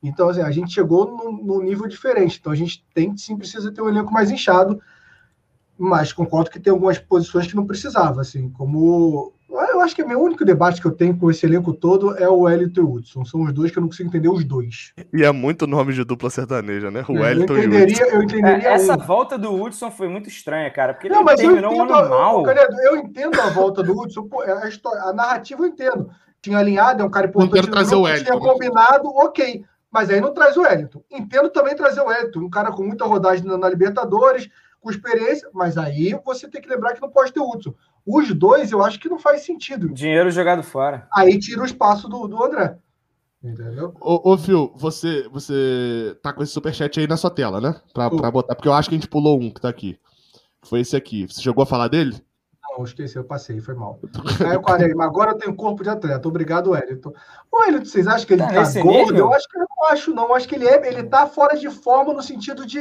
Então, 0.00 0.28
assim, 0.28 0.42
a 0.42 0.50
gente 0.52 0.72
chegou 0.72 1.06
num, 1.06 1.44
num, 1.44 1.62
nível 1.62 1.88
diferente. 1.88 2.38
Então, 2.38 2.52
a 2.52 2.56
gente 2.56 2.84
tem 2.94 3.16
sim 3.16 3.36
precisa 3.36 3.72
ter 3.72 3.82
um 3.82 3.88
elenco 3.88 4.12
mais 4.12 4.30
inchado, 4.30 4.80
mas 5.76 6.12
concordo 6.12 6.50
que 6.50 6.60
tem 6.60 6.72
algumas 6.72 6.98
posições 6.98 7.48
que 7.48 7.56
não 7.56 7.66
precisava, 7.66 8.20
assim, 8.20 8.48
como 8.50 9.32
eu 9.60 9.80
acho 9.80 9.94
que 9.94 10.02
o 10.02 10.08
meu 10.08 10.20
único 10.20 10.44
debate 10.44 10.80
que 10.80 10.86
eu 10.86 10.92
tenho 10.92 11.16
com 11.18 11.30
esse 11.30 11.44
elenco 11.44 11.72
todo 11.72 12.16
é 12.16 12.28
o 12.28 12.40
Wellington 12.40 12.80
e 12.80 12.84
o 12.84 12.92
Hudson. 12.94 13.24
São 13.24 13.42
os 13.42 13.52
dois 13.52 13.70
que 13.70 13.78
eu 13.78 13.80
não 13.80 13.88
consigo 13.88 14.08
entender 14.08 14.28
os 14.28 14.44
dois. 14.44 14.92
E 15.12 15.22
é 15.24 15.30
muito 15.32 15.66
nome 15.66 15.92
de 15.92 16.04
dupla 16.04 16.30
sertaneja, 16.30 16.90
né? 16.90 17.04
O 17.08 17.16
É, 17.16 17.20
Wellington 17.20 17.54
eu 17.54 17.58
e 17.58 17.60
o 17.60 17.68
entenderia, 17.68 18.04
Hudson. 18.04 18.16
eu 18.16 18.22
entenderia 18.22 18.68
É, 18.68 18.72
essa 18.72 18.94
um. 18.94 18.98
volta 18.98 19.36
do 19.36 19.52
Hudson 19.52 19.90
foi 19.90 20.08
muito 20.08 20.28
estranha, 20.28 20.70
cara, 20.70 20.94
porque 20.94 21.08
Não, 21.08 21.16
ele 21.18 21.24
mas 21.24 21.40
eu 21.40 21.46
terminou 21.48 21.70
o 21.72 21.74
entendo, 21.74 21.94
ano 21.94 22.08
mal. 22.10 22.44
eu 22.84 22.96
entendo 22.96 23.40
a 23.40 23.50
volta 23.50 23.82
do 23.82 23.98
Hudson, 23.98 24.24
pô, 24.28 24.40
a, 24.42 24.68
história, 24.68 25.02
a 25.02 25.12
narrativa 25.12 25.62
eu 25.62 25.66
entendo. 25.66 26.10
Tinha 26.40 26.58
alinhado, 26.58 27.02
é 27.02 27.04
um 27.04 27.10
cara 27.10 27.26
importante 27.26 27.52
quero 27.54 27.70
trazer 27.70 27.94
o 27.94 28.02
tinha 28.02 28.14
Wellington. 28.14 28.38
combinado, 28.40 29.08
ok. 29.08 29.64
Mas 29.90 30.08
aí 30.10 30.20
não 30.20 30.32
traz 30.32 30.56
o 30.56 30.62
Wellington. 30.62 31.02
Entendo 31.10 31.50
também 31.50 31.76
trazer 31.76 32.00
o 32.00 32.06
Wellington, 32.06 32.40
um 32.40 32.50
cara 32.50 32.72
com 32.72 32.82
muita 32.82 33.04
rodagem 33.04 33.44
na, 33.44 33.58
na 33.58 33.68
Libertadores, 33.68 34.48
com 34.80 34.90
experiência, 34.90 35.48
mas 35.52 35.76
aí 35.78 36.18
você 36.24 36.48
tem 36.48 36.60
que 36.60 36.68
lembrar 36.68 36.94
que 36.94 37.00
não 37.02 37.10
pode 37.10 37.32
ter 37.32 37.38
o 37.40 37.48
Hudson. 37.48 37.72
Os 38.06 38.32
dois 38.34 38.72
eu 38.72 38.82
acho 38.82 38.98
que 38.98 39.08
não 39.08 39.18
faz 39.18 39.42
sentido. 39.44 39.88
Dinheiro 39.88 40.30
jogado 40.30 40.62
fora. 40.62 41.06
Aí 41.14 41.38
tira 41.38 41.62
o 41.62 41.64
espaço 41.64 42.08
do, 42.08 42.26
do 42.26 42.42
André. 42.42 42.76
Entendeu? 43.42 43.92
Ô, 44.00 44.32
ô 44.32 44.38
Phil, 44.38 44.72
você, 44.76 45.28
você 45.28 46.16
tá 46.22 46.32
com 46.32 46.42
esse 46.42 46.52
superchat 46.52 46.98
aí 47.00 47.06
na 47.08 47.16
sua 47.16 47.30
tela, 47.30 47.60
né? 47.60 47.74
Pra, 47.92 48.08
pra 48.08 48.30
botar. 48.30 48.54
Porque 48.54 48.68
eu 48.68 48.72
acho 48.72 48.88
que 48.88 48.94
a 48.94 48.98
gente 48.98 49.08
pulou 49.08 49.40
um 49.40 49.50
que 49.50 49.60
tá 49.60 49.68
aqui. 49.68 49.98
Foi 50.62 50.80
esse 50.80 50.94
aqui. 50.96 51.26
Você 51.26 51.40
chegou 51.40 51.62
a 51.62 51.66
falar 51.66 51.88
dele? 51.88 52.16
Não, 52.78 52.84
esqueci, 52.84 53.16
eu 53.16 53.24
passei, 53.24 53.60
foi 53.60 53.74
mal. 53.74 53.98
Aí 54.48 54.54
eu 54.54 54.62
parei, 54.62 54.94
mas 54.94 55.06
agora 55.06 55.32
eu 55.32 55.38
tenho 55.38 55.54
corpo 55.54 55.82
de 55.82 55.90
atleta. 55.90 56.26
Obrigado, 56.26 56.70
Wellington. 56.70 57.12
O 57.50 57.60
Wellington, 57.60 57.84
vocês 57.84 58.06
acham 58.06 58.26
que 58.26 58.32
ele 58.34 58.42
Tá 58.42 58.48
tá, 58.48 58.80
gordo? 58.80 59.12
nível? 59.12 59.16
Eu 59.16 59.34
acho 59.34 59.48
que 59.48 59.58
eu 59.58 59.66
não 59.68 59.88
acho, 59.90 60.14
não. 60.14 60.28
Eu 60.28 60.34
acho 60.34 60.48
que 60.48 60.54
ele 60.54 60.66
é, 60.66 60.88
ele 60.88 61.02
tá 61.02 61.26
fora 61.26 61.56
de 61.56 61.68
forma 61.68 62.14
no 62.14 62.22
sentido 62.22 62.64
de, 62.64 62.80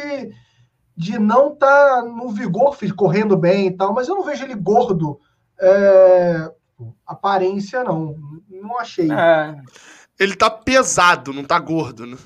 de 0.95 1.17
não 1.17 1.55
tá 1.55 2.03
no 2.03 2.29
vigor, 2.29 2.77
correndo 2.95 3.37
bem 3.37 3.67
e 3.67 3.71
tal, 3.77 3.93
mas 3.93 4.07
eu 4.07 4.15
não 4.15 4.23
vejo 4.23 4.43
ele 4.43 4.55
gordo. 4.55 5.19
É, 5.59 6.51
aparência, 7.05 7.83
não. 7.83 8.15
Não 8.49 8.77
achei. 8.79 9.11
É, 9.11 9.55
Ele 10.19 10.35
tá 10.35 10.49
pesado, 10.49 11.33
não 11.33 11.43
tá 11.43 11.57
gordo, 11.59 12.05
né? 12.05 12.17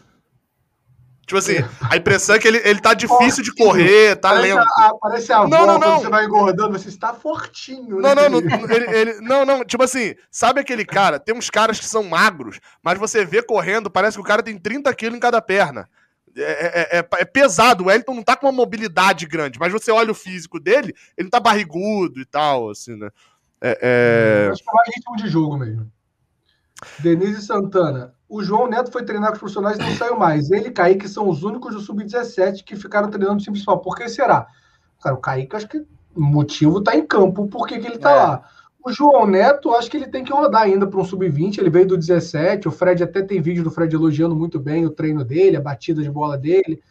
Tipo 1.26 1.40
assim, 1.40 1.56
a 1.90 1.98
impressão 1.98 2.36
é 2.36 2.40
que 2.40 2.48
ele, 2.48 2.62
ele 2.64 2.80
tá 2.80 2.94
difícil 2.94 3.44
de 3.44 3.52
correr, 3.56 4.16
tá 4.16 4.30
parece, 4.30 4.54
lento. 4.54 4.68
a, 4.78 4.86
a- 4.90 4.94
parece 5.02 5.34
a 5.34 5.38
avó, 5.40 5.48
Não, 5.48 5.66
não, 5.66 5.80
não. 5.80 6.00
você 6.00 6.08
vai 6.08 6.24
engordando, 6.24 6.78
você 6.78 6.88
está 6.88 7.14
fortinho. 7.16 8.00
Não, 8.00 8.14
né? 8.14 8.30
não, 8.30 8.42
não, 8.42 8.70
ele, 8.72 8.96
ele- 8.96 9.22
não, 9.22 9.44
não, 9.44 9.66
tipo 9.66 9.84
assim, 9.84 10.14
sabe 10.30 10.60
aquele 10.62 10.86
cara? 10.86 11.20
Tem 11.20 11.36
uns 11.36 11.50
caras 11.50 11.80
que 11.80 11.86
são 11.86 12.04
magros, 12.04 12.60
mas 12.84 13.00
você 13.00 13.26
vê 13.26 13.42
correndo, 13.42 13.90
parece 13.90 14.18
que 14.18 14.22
o 14.22 14.26
cara 14.26 14.44
tem 14.44 14.56
30 14.56 14.94
quilos 14.94 15.18
em 15.18 15.20
cada 15.20 15.42
perna. 15.42 15.90
É, 16.38 16.98
é- 16.98 17.00
é- 17.00 17.08
é 17.22 17.26
pesado, 17.26 17.84
o 17.84 17.88
Wellington 17.88 18.14
não 18.14 18.24
tá 18.24 18.36
com 18.36 18.46
uma 18.46 18.52
mobilidade 18.52 19.26
grande, 19.26 19.58
mas 19.60 19.72
você 19.72 19.90
olha 19.92 20.12
o 20.12 20.16
físico 20.16 20.60
dele, 20.60 20.94
ele 21.18 21.30
tá 21.30 21.40
barrigudo 21.40 22.20
e 22.20 22.26
tal, 22.26 22.70
assim, 22.70 22.96
né? 22.98 23.10
É, 23.62 23.80
é- 24.48 24.52
Acho 24.52 24.62
que 24.64 24.70
é 24.70 24.74
mais 24.74 24.90
ritmo 24.96 25.16
de 25.16 25.28
jogo 25.30 25.58
mesmo. 25.58 25.90
Denise 27.00 27.42
Santana. 27.42 28.14
O 28.28 28.44
João 28.44 28.68
Neto 28.68 28.92
foi 28.92 29.04
treinar 29.06 29.30
com 29.30 29.36
os 29.36 29.40
profissionais 29.40 29.78
e 29.78 29.82
não 29.82 29.96
saiu 29.96 30.18
mais. 30.18 30.52
Ele 30.52 30.68
e 30.68 30.72
Kaique 30.72 31.08
são 31.08 31.30
os 31.30 31.44
únicos 31.44 31.74
do 31.74 31.80
Sub-17 31.80 32.64
que 32.64 32.76
ficaram 32.76 33.10
treinando 33.10 33.36
no 33.36 33.40
time 33.42 33.54
principal. 33.54 33.80
Por 33.80 33.96
que 33.96 34.10
será? 34.10 34.48
Cara, 35.02 35.16
o 35.16 35.20
Kaique, 35.20 35.56
acho 35.56 35.68
que 35.68 35.78
o 36.14 36.22
motivo 36.22 36.82
tá 36.82 36.96
em 36.96 37.06
campo. 37.06 37.48
Por 37.48 37.66
que, 37.68 37.80
que 37.80 37.88
ele 37.88 37.98
tá 37.98 38.12
É. 38.12 38.16
lá? 38.16 38.50
O 38.86 38.92
João 38.92 39.26
Neto, 39.26 39.74
acho 39.74 39.90
que 39.90 39.98
ele 39.98 40.06
tem 40.06 40.24
que 40.24 40.32
rodar 40.32 40.62
ainda 40.62 40.86
para 40.86 41.00
um 41.00 41.04
Sub-20. 41.04 41.58
Ele 41.58 41.72
veio 41.72 41.88
do 41.88 41.98
17. 41.98 42.68
O 42.68 42.72
Fred 42.72 43.04
até 43.04 43.24
tem 43.24 43.42
vídeo 43.42 43.64
do 43.64 43.72
Fred 43.72 43.96
elogiando 43.96 44.36
muito 44.36 44.60
bem 44.60 44.86
o 44.86 44.92
treino 44.92 45.26
dele, 45.26 45.58
a 45.58 45.62
batida 45.62 46.04
de 46.04 46.12
bola 46.12 46.38
dele. 46.38 46.84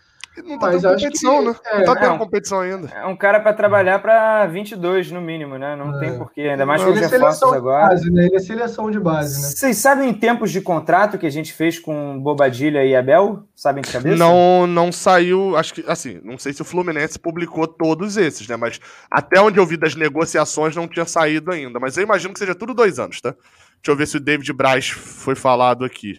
Não 0.43 0.59
tá 0.59 0.67
Mas 0.67 0.83
tendo 0.83 0.95
competição, 0.95 1.39
que- 1.39 1.45
né? 1.49 1.55
é, 1.67 1.79
não 1.79 1.85
tá 1.85 1.95
tendo 1.97 2.09
não. 2.11 2.19
competição 2.19 2.61
ainda. 2.61 2.89
é 2.89 3.07
um 3.07 3.17
cara 3.17 3.41
pra 3.41 3.53
trabalhar 3.53 3.99
pra 4.01 4.47
22 4.47 5.11
no 5.11 5.21
mínimo, 5.21 5.57
né? 5.59 5.77
Não 5.77 5.97
É. 5.97 6.01
tem 6.01 6.19
porquê, 6.19 6.43
ainda 6.43 6.67
mais 6.67 6.83
com 6.83 6.91
os 6.91 6.99
é 7.01 7.07
reforços 7.07 7.53
agora. 7.53 7.89
base, 7.89 8.11
né? 8.11 8.27
Ele 8.27 8.37
é 8.37 8.39
seleção 8.41 8.91
de 8.91 8.99
base, 8.99 9.41
né? 9.43 9.49
Vocês 9.49 9.77
sabem 9.79 10.09
em 10.11 10.15
tempos 10.15 10.51
de 10.51 10.61
contrato 10.61 11.19
que 11.19 11.27
a 11.27 11.31
gente 11.31 11.53
fez 11.53 11.79
com 11.79 12.19
Bobadilha 12.21 12.85
e 12.85 12.95
Abel? 12.97 13.45
Sabem 13.55 13.83
de 13.83 13.91
cabeça? 13.93 14.17
Não, 14.17 14.67
não 14.67 14.91
saiu, 14.91 15.57
acho 15.57 15.75
que, 15.75 15.85
assim, 15.87 16.21
não 16.25 16.37
sei 16.39 16.53
se 16.53 16.63
o 16.63 16.65
Fluminense 16.65 17.19
publicou 17.19 17.67
todos 17.67 18.17
esses, 18.17 18.47
né? 18.49 18.57
Mas 18.57 18.81
até 19.11 19.41
onde 19.41 19.59
eu 19.59 19.67
vi 19.67 19.77
das 19.77 19.95
negociações 19.95 20.75
não 20.75 20.89
tinha 20.89 21.07
saído 21.07 21.53
ainda. 21.53 21.79
Mas 21.79 21.97
eu 21.97 22.03
imagino 22.03 22.33
que 22.33 22.39
seja 22.39 22.55
tudo 22.55 22.75
dois 22.75 22.99
anos, 22.99 23.21
tá? 23.21 23.31
Deixa 23.31 23.93
eu 23.93 23.97
ver 23.97 24.07
se 24.07 24.17
o 24.17 24.21
David 24.21 24.51
Braz 24.53 24.89
foi 24.89 25.35
falado 25.35 25.85
aqui. 25.85 26.19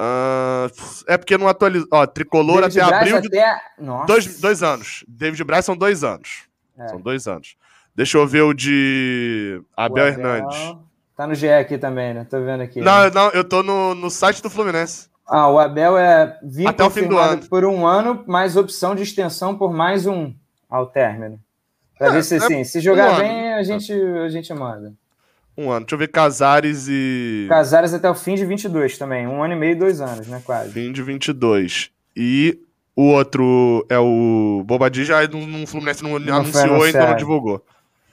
Ah, 0.00 0.68
é 1.08 1.18
porque 1.18 1.36
não 1.36 1.48
atualizou. 1.48 1.88
Ó, 1.90 2.06
tricolor 2.06 2.60
David 2.60 2.80
até 2.80 2.88
Braz 2.88 3.02
abril 3.02 3.20
de 3.20 3.38
até... 3.38 3.60
Nossa. 3.80 4.06
dois, 4.06 4.40
dois 4.40 4.62
anos. 4.62 5.04
David 5.08 5.42
Braz 5.42 5.64
são 5.64 5.76
dois 5.76 6.04
anos. 6.04 6.46
É. 6.78 6.86
São 6.86 7.00
dois 7.00 7.26
anos. 7.26 7.56
Deixa 7.96 8.16
eu 8.16 8.24
ver 8.24 8.42
o 8.42 8.54
de 8.54 9.60
O 9.76 9.80
Abel 9.80 10.06
Hernandes. 10.06 10.76
Tá 11.16 11.26
no 11.26 11.34
GE 11.34 11.48
aqui 11.48 11.76
também, 11.76 12.14
né? 12.14 12.24
Tô 12.30 12.40
vendo 12.40 12.62
aqui. 12.62 12.80
Não, 12.80 13.10
não, 13.10 13.30
eu 13.30 13.42
tô 13.42 13.64
no, 13.64 13.92
no 13.92 14.08
site 14.08 14.40
do 14.40 14.48
Fluminense. 14.48 15.08
Ah, 15.26 15.50
o 15.50 15.58
Abel 15.58 15.98
é 15.98 16.38
Até 16.64 16.84
o 16.84 16.90
fim 16.90 17.08
do 17.08 17.18
ano. 17.18 17.44
por 17.48 17.64
um 17.64 17.84
ano, 17.84 18.22
mais 18.24 18.56
opção 18.56 18.94
de 18.94 19.02
extensão 19.02 19.58
por 19.58 19.72
mais 19.72 20.06
um 20.06 20.32
ao 20.70 20.86
término. 20.86 21.40
Pra 21.98 22.10
ver 22.10 22.22
se, 22.22 22.36
é 22.36 22.38
assim, 22.38 22.62
se 22.62 22.80
jogar 22.80 23.10
um 23.10 23.14
ano. 23.14 23.20
bem, 23.20 23.52
a 23.52 23.62
gente, 23.64 23.92
a 23.92 24.28
gente 24.28 24.54
manda. 24.54 24.94
Um 25.58 25.70
ano. 25.72 25.80
Deixa 25.84 25.96
eu 25.96 25.98
ver 25.98 26.08
Casares 26.08 26.86
e. 26.88 27.46
Casares 27.48 27.92
até 27.92 28.08
o 28.08 28.14
fim 28.14 28.36
de 28.36 28.46
22 28.46 28.96
também. 28.96 29.26
Um 29.26 29.42
ano 29.42 29.54
e 29.54 29.56
meio, 29.56 29.76
dois 29.76 30.00
anos, 30.00 30.28
né? 30.28 30.40
Quase. 30.44 30.70
Fim 30.70 30.92
de 30.92 31.02
22. 31.02 31.90
E 32.14 32.56
o 32.94 33.02
outro 33.08 33.84
é 33.88 33.98
o 33.98 34.62
Bobadilla, 34.64 35.04
já 35.04 35.26
no, 35.26 35.44
no 35.46 35.66
Fluminense 35.66 36.02
não, 36.02 36.10
foi 36.12 36.30
anunciou, 36.30 36.86
então 36.88 37.08
não 37.08 37.16
divulgou. 37.16 37.60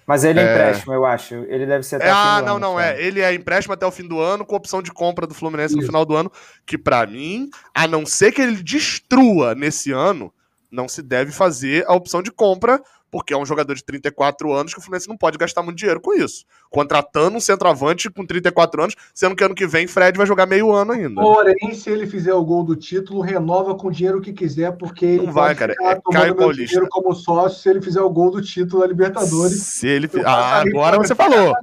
Mas 0.07 0.23
ele 0.23 0.39
é, 0.39 0.43
É. 0.43 0.51
empréstimo, 0.51 0.93
eu 0.93 1.05
acho. 1.05 1.33
Ele 1.35 1.65
deve 1.65 1.83
ser 1.83 1.97
até 1.97 2.07
É, 2.07 2.11
o 2.11 2.15
fim 2.15 2.21
ah, 2.21 2.39
do 2.41 2.45
não, 2.45 2.55
ano, 2.55 2.59
não, 2.61 2.73
só. 2.73 2.79
é. 2.79 3.01
Ele 3.01 3.21
é 3.21 3.33
empréstimo 3.33 3.73
até 3.73 3.85
o 3.85 3.91
fim 3.91 4.07
do 4.07 4.19
ano, 4.19 4.45
com 4.45 4.55
opção 4.55 4.81
de 4.81 4.91
compra 4.91 5.25
do 5.27 5.33
Fluminense 5.33 5.73
no 5.75 5.79
Isso. 5.81 5.87
final 5.87 6.03
do 6.05 6.15
ano, 6.15 6.31
que 6.65 6.77
pra 6.77 7.05
mim, 7.07 7.49
a 7.73 7.87
não 7.87 8.05
ser 8.05 8.31
que 8.31 8.41
ele 8.41 8.61
destrua 8.61 9.53
nesse 9.55 9.91
ano, 9.91 10.31
não 10.71 10.87
se 10.87 11.01
deve 11.01 11.31
fazer 11.31 11.83
a 11.87 11.93
opção 11.93 12.21
de 12.21 12.31
compra, 12.31 12.81
porque 13.15 13.33
é 13.33 13.37
um 13.37 13.45
jogador 13.45 13.73
de 13.75 13.81
34 13.81 14.51
anos 14.51 14.73
que 14.73 14.79
o 14.81 14.83
Fluminense 14.83 15.07
não 15.07 15.15
pode 15.15 15.37
gastar 15.37 15.63
muito 15.63 15.77
dinheiro 15.77 16.01
com 16.01 16.13
isso. 16.13 16.43
Contratando 16.69 17.37
um 17.37 17.39
centroavante 17.39 18.09
com 18.09 18.25
34 18.25 18.81
anos, 18.83 18.95
sendo 19.13 19.37
que 19.37 19.41
ano 19.45 19.55
que 19.55 19.65
vem 19.65 19.87
Fred 19.87 20.17
vai 20.17 20.27
jogar 20.27 20.45
meio 20.45 20.69
ano 20.73 20.91
ainda. 20.91 21.21
Porém, 21.21 21.73
se 21.73 21.89
ele 21.89 22.07
fizer 22.07 22.33
o 22.33 22.43
gol 22.43 22.65
do 22.65 22.75
título, 22.75 23.21
renova 23.21 23.73
com 23.73 23.87
o 23.87 23.91
dinheiro 23.91 24.19
que 24.19 24.33
quiser, 24.33 24.73
porque 24.73 25.05
ele 25.05 25.27
Não 25.27 25.31
vai, 25.31 25.55
cara. 25.55 25.71
ficar 25.71 25.91
É 25.91 26.01
Caio 26.11 26.25
meu 26.25 26.35
Paulista. 26.35 26.65
dinheiro 26.65 26.87
como 26.91 27.13
sócio 27.15 27.57
se 27.57 27.69
ele 27.69 27.81
fizer 27.81 28.01
o 28.01 28.09
gol 28.09 28.31
do 28.31 28.41
título 28.41 28.81
da 28.81 28.87
Libertadores. 28.89 29.61
Se 29.61 29.87
ele 29.87 30.09
Ah, 30.25 30.59
agora 30.59 30.97
você 30.97 31.15
falou. 31.15 31.53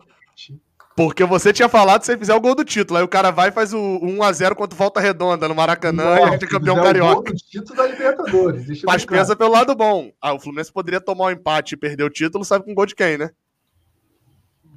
Porque 0.94 1.24
você 1.24 1.52
tinha 1.54 1.68
falado 1.70 2.00
que 2.00 2.06
se 2.06 2.12
ele 2.12 2.18
fizer 2.18 2.34
o 2.34 2.40
gol 2.40 2.54
do 2.54 2.64
título. 2.64 2.98
Aí 2.98 3.04
o 3.04 3.08
cara 3.08 3.30
vai 3.30 3.48
e 3.48 3.52
faz 3.52 3.72
o 3.72 3.78
1x0 4.02 4.54
contra 4.54 4.74
o 4.74 4.78
Volta 4.78 5.00
Redonda 5.00 5.48
no 5.48 5.54
Maracanã 5.54 6.16
e 6.18 6.22
a 6.22 6.30
gente 6.32 6.44
é 6.44 6.48
campeão 6.48 6.76
fizer 6.76 6.80
o 6.80 6.84
gol 6.84 6.84
carioca. 6.84 7.32
do 7.32 7.36
título 7.38 7.76
da 7.76 7.86
Libertadores. 7.86 8.66
Deixa 8.66 8.86
Mas 8.86 9.04
pensa 9.04 9.34
pelo 9.34 9.52
lado 9.52 9.74
bom. 9.74 10.10
Ah, 10.20 10.34
o 10.34 10.38
Fluminense 10.38 10.70
poderia 10.72 11.00
tomar 11.00 11.26
um 11.26 11.30
empate 11.30 11.74
e 11.74 11.78
perder 11.78 12.04
o 12.04 12.10
título, 12.10 12.44
sabe 12.44 12.64
com 12.66 12.74
gol 12.74 12.84
de 12.86 12.94
quem, 12.94 13.16
né? 13.16 13.30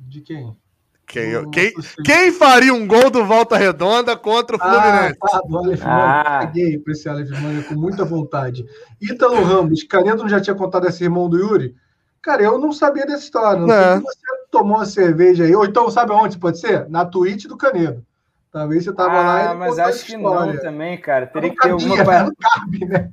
De 0.08 0.22
quem? 0.22 0.56
Quem, 1.08 1.52
quem, 1.52 1.72
quem 2.04 2.32
faria 2.32 2.74
um 2.74 2.88
gol 2.88 3.12
do 3.12 3.24
Volta 3.26 3.56
Redonda 3.58 4.18
contra 4.18 4.56
o 4.58 4.60
Ah, 4.60 4.82
Fluminense? 4.82 5.20
tá, 5.20 5.40
do 5.48 5.58
Aleph 5.60 5.82
Ah. 5.86 6.40
Caguei 6.42 6.80
pra 6.80 6.94
esse 6.94 7.08
Aleph 7.08 7.30
Manga 7.42 7.62
com 7.64 7.76
muita 7.76 8.04
vontade. 8.04 8.66
Ítalo 9.00 9.44
Ramos, 9.44 9.84
Canedo 9.84 10.24
não 10.24 10.30
já 10.30 10.42
tinha 10.42 10.56
contado 10.56 10.88
esse 10.88 11.04
irmão 11.04 11.30
do 11.30 11.38
Yuri? 11.38 11.76
Cara, 12.26 12.42
eu 12.42 12.58
não 12.58 12.74
sabia 12.74 13.06
dessa 13.06 13.24
história. 13.24 13.60
Não 13.60 13.72
É. 13.72 13.84
sei 13.92 13.98
se 14.00 14.04
você 14.04 14.48
tomou 14.50 14.78
uma 14.78 14.86
cerveja 14.88 15.44
aí. 15.44 15.56
Ou 15.56 15.64
então, 15.64 15.92
sabe 15.92 16.12
aonde 16.12 16.40
pode 16.40 16.58
ser? 16.60 16.90
Na 16.90 17.06
Twitch 17.06 17.46
do 17.46 17.56
Canedo. 17.56 18.04
Talvez 18.52 18.84
você 18.84 18.92
tava 18.94 19.14
lá 19.22 19.44
e 19.44 19.48
Ah, 19.50 19.54
mas 19.54 19.78
acho 19.78 20.06
que 20.06 20.18
não 20.18 20.58
também, 20.58 20.98
cara. 20.98 21.28
Teria 21.28 21.50
Não 21.50 21.56
que 21.56 21.62
ter 21.62 21.70
alguma 21.70 21.96
parada. 22.04 22.30
Não 22.32 22.36
cabe, 22.50 22.86
né? 22.86 23.12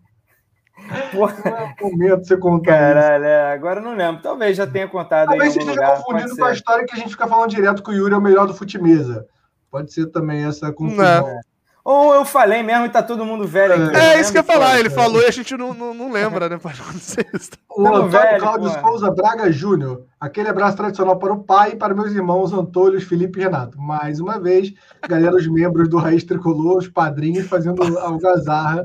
Porra, 1.13 1.37
Não 1.45 1.57
é 1.59 1.75
o 1.83 1.91
momento 1.91 2.21
de 2.23 2.27
você 2.29 2.37
contar. 2.39 2.73
Caralho, 2.73 3.25
é, 3.25 3.53
agora 3.53 3.81
eu 3.81 3.85
não 3.85 3.95
lembro. 3.95 4.23
Talvez 4.23 4.57
já 4.57 4.67
tenha 4.67 4.89
contado 4.89 5.31
aí 5.31 5.37
Talvez 5.39 5.53
você 5.53 5.61
algum 5.61 5.73
esteja 5.73 6.03
pode 6.05 6.37
com 6.39 6.45
a 6.47 6.53
história 6.53 6.87
que 6.87 6.95
a 6.95 6.99
gente 6.99 7.11
fica 7.11 7.27
falando 7.27 7.51
direto 7.51 7.83
que 7.83 7.91
o 7.91 7.95
Yuri 7.95 8.15
é 8.15 8.17
o 8.17 8.21
melhor 8.21 8.47
do 8.47 8.55
futimesa. 8.55 9.27
Pode 9.71 9.93
ser 9.93 10.07
também 10.07 10.45
essa 10.47 10.73
confusão. 10.73 11.39
Ou 11.85 12.15
eu 12.15 12.25
falei 12.25 12.63
mesmo 12.63 12.87
e 12.87 12.89
tá 12.89 13.03
todo 13.03 13.25
mundo 13.25 13.45
velho 13.45 13.75
aqui. 13.75 13.97
É, 13.97 14.17
eu 14.17 14.21
isso 14.21 14.31
que 14.31 14.39
eu 14.39 14.43
ia 14.43 14.47
falar. 14.47 14.79
Ele 14.79 14.89
falou 14.89 15.21
e 15.21 15.27
a 15.27 15.31
gente 15.33 15.57
não, 15.57 15.75
não, 15.75 15.93
não 15.93 16.13
lembra, 16.13 16.49
né? 16.49 16.57
Pode 16.63 16.81
acontecer 16.81 17.27
isso. 17.35 17.51
O 17.69 17.87
Antônio 17.87 18.09
velho, 18.09 18.41
Cláudio 18.41 18.71
porra. 18.71 18.83
Souza 18.83 19.11
Braga 19.11 19.51
Júnior. 19.51 20.05
Aquele 20.21 20.49
abraço 20.49 20.77
tradicional 20.77 21.19
para 21.19 21.33
o 21.33 21.43
pai 21.43 21.73
e 21.73 21.77
para 21.77 21.93
meus 21.93 22.13
irmãos 22.13 22.53
Antônio, 22.53 23.01
Felipe 23.01 23.41
e 23.41 23.43
Renato. 23.43 23.81
Mais 23.81 24.21
uma 24.21 24.39
vez, 24.39 24.73
galera, 25.09 25.35
os 25.35 25.49
membros 25.49 25.89
do 25.89 25.99
Raiz 25.99 26.23
Tricolor, 26.23 26.79
os 26.79 26.89
padrinhos, 26.89 27.49
fazendo 27.49 27.83
algazarra 27.99 28.85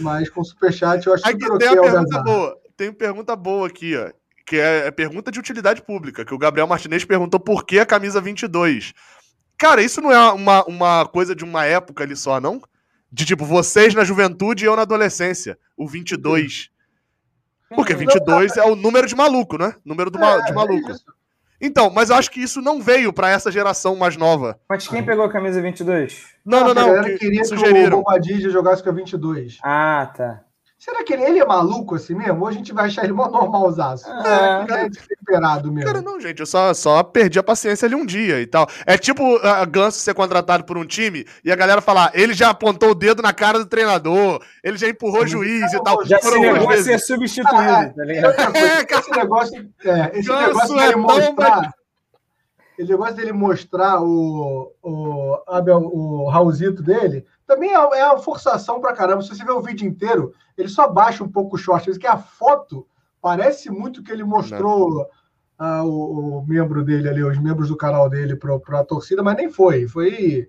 Mas 0.00 0.28
com 0.28 0.42
superchat 0.42 1.06
eu 1.06 1.14
acho 1.14 1.24
Aqui 1.24 1.44
super 1.44 1.58
tem 1.58 1.68
uma 1.70 1.80
o 1.80 1.90
pergunta 1.90 2.22
boa. 2.22 2.56
Tem 2.76 2.88
uma 2.88 2.96
pergunta 2.96 3.36
boa 3.36 3.66
aqui, 3.68 3.96
ó. 3.96 4.10
Que 4.44 4.56
é, 4.56 4.88
é 4.88 4.90
pergunta 4.90 5.30
de 5.30 5.38
utilidade 5.38 5.80
pública, 5.80 6.24
que 6.24 6.34
o 6.34 6.38
Gabriel 6.38 6.66
Martinez 6.66 7.04
perguntou 7.04 7.38
por 7.38 7.64
que 7.64 7.78
a 7.78 7.86
camisa 7.86 8.20
22. 8.20 8.92
Cara, 9.62 9.80
isso 9.80 10.00
não 10.00 10.10
é 10.10 10.32
uma, 10.32 10.64
uma 10.64 11.06
coisa 11.06 11.34
de 11.36 11.44
uma 11.44 11.64
época 11.64 12.02
ali 12.02 12.16
só, 12.16 12.40
não? 12.40 12.60
De 13.10 13.24
tipo, 13.24 13.44
vocês 13.44 13.94
na 13.94 14.02
juventude 14.04 14.64
e 14.64 14.66
eu 14.66 14.74
na 14.74 14.82
adolescência. 14.82 15.56
O 15.76 15.86
22. 15.86 16.68
Porque 17.74 17.94
22 17.94 18.56
é 18.56 18.64
o 18.64 18.74
número 18.74 19.06
de 19.06 19.14
maluco, 19.14 19.56
né? 19.56 19.74
Número 19.84 20.10
do 20.10 20.18
ma- 20.18 20.34
É, 20.38 20.42
de 20.42 20.52
maluco. 20.52 20.88
é 20.90 20.92
isso. 20.92 21.04
Então, 21.60 21.90
mas 21.90 22.10
eu 22.10 22.16
acho 22.16 22.28
que 22.30 22.40
isso 22.42 22.60
não 22.60 22.82
veio 22.82 23.12
pra 23.12 23.30
essa 23.30 23.50
geração 23.52 23.94
mais 23.94 24.16
nova. 24.16 24.58
Mas 24.68 24.88
quem 24.88 25.04
pegou 25.04 25.24
a 25.24 25.30
camisa 25.30 25.62
22? 25.62 26.24
Não, 26.44 26.58
Ah, 26.58 26.64
não, 26.64 26.70
a 26.70 26.74
não. 26.74 26.86
galera 26.86 27.10
que 27.12 27.18
queria 27.18 27.38
que 27.40 27.46
o 27.46 27.48
sugeriram. 27.48 27.98
Bobadilla 27.98 28.50
jogasse 28.50 28.82
com 28.82 28.88
a 28.90 28.92
22. 28.92 29.58
Ah, 29.62 30.12
tá. 30.16 30.40
Será 30.82 31.04
que 31.04 31.12
ele, 31.12 31.22
ele 31.22 31.38
é 31.38 31.46
maluco 31.46 31.94
assim 31.94 32.12
mesmo? 32.12 32.40
Ou 32.40 32.48
a 32.48 32.50
gente 32.50 32.72
vai 32.72 32.86
achar 32.86 33.04
ele 33.04 33.12
mó 33.12 33.28
normalzaço? 33.28 34.04
É, 34.10 34.82
é 34.82 34.88
desesperado 34.88 35.70
mesmo. 35.70 35.86
Cara, 35.86 36.02
não, 36.02 36.18
gente, 36.18 36.40
eu 36.40 36.46
só, 36.46 36.74
só 36.74 37.04
perdi 37.04 37.38
a 37.38 37.42
paciência 37.42 37.86
ali 37.86 37.94
um 37.94 38.04
dia 38.04 38.40
e 38.40 38.48
tal. 38.48 38.66
É 38.84 38.98
tipo 38.98 39.36
a 39.46 39.64
Ganso 39.64 40.00
ser 40.00 40.12
contratado 40.12 40.64
por 40.64 40.76
um 40.76 40.84
time 40.84 41.24
e 41.44 41.52
a 41.52 41.54
galera 41.54 41.80
falar, 41.80 42.10
ele 42.14 42.34
já 42.34 42.50
apontou 42.50 42.90
o 42.90 42.94
dedo 42.96 43.22
na 43.22 43.32
cara 43.32 43.60
do 43.60 43.66
treinador, 43.66 44.42
ele 44.60 44.76
já 44.76 44.88
empurrou 44.88 45.22
o 45.22 45.26
juiz 45.26 45.72
e 45.72 45.80
tal. 45.84 46.04
Já 46.04 46.18
se 46.18 46.36
negou 46.36 46.68
a 46.68 46.76
ser 46.76 46.98
substituído, 46.98 47.54
Ah, 47.54 47.88
tá 47.88 48.04
ligado? 48.04 48.56
É, 48.56 48.84
cara. 48.84 49.00
esse 49.02 49.10
negócio, 49.12 49.70
é, 49.84 50.18
esse 50.18 50.28
Ganso 50.28 50.46
negócio 50.48 50.80
é 50.80 50.88
dele 50.88 50.92
tão 50.92 51.02
mostrar. 51.02 51.74
Ele 52.78 52.88
negócio 52.88 53.14
dele 53.14 53.32
mostrar 53.32 54.02
o, 54.02 54.72
o, 54.82 55.42
Abel, 55.46 55.78
o 55.78 56.28
Raulzito 56.28 56.82
dele 56.82 57.24
também 57.46 57.70
é, 57.70 57.74
é 57.74 58.06
uma 58.06 58.18
forçação 58.18 58.80
pra 58.80 58.94
caramba. 58.94 59.22
Se 59.22 59.28
você 59.28 59.44
ver 59.44 59.52
o 59.52 59.60
vídeo 59.60 59.86
inteiro, 59.86 60.32
ele 60.56 60.68
só 60.68 60.88
baixa 60.88 61.22
um 61.22 61.28
pouco 61.28 61.56
o 61.56 61.58
short. 61.58 61.88
Mas 61.88 61.98
que 61.98 62.06
a 62.06 62.16
foto 62.16 62.86
parece 63.20 63.70
muito 63.70 64.02
que 64.02 64.10
ele 64.10 64.24
mostrou 64.24 65.06
ah, 65.58 65.84
o, 65.84 66.38
o 66.38 66.46
membro 66.46 66.82
dele 66.82 67.08
ali, 67.08 67.22
os 67.22 67.38
membros 67.38 67.68
do 67.68 67.76
canal 67.76 68.08
dele 68.08 68.36
pra, 68.36 68.58
pra 68.58 68.84
torcida, 68.84 69.22
mas 69.22 69.36
nem 69.36 69.50
foi. 69.50 69.86
Foi. 69.86 70.48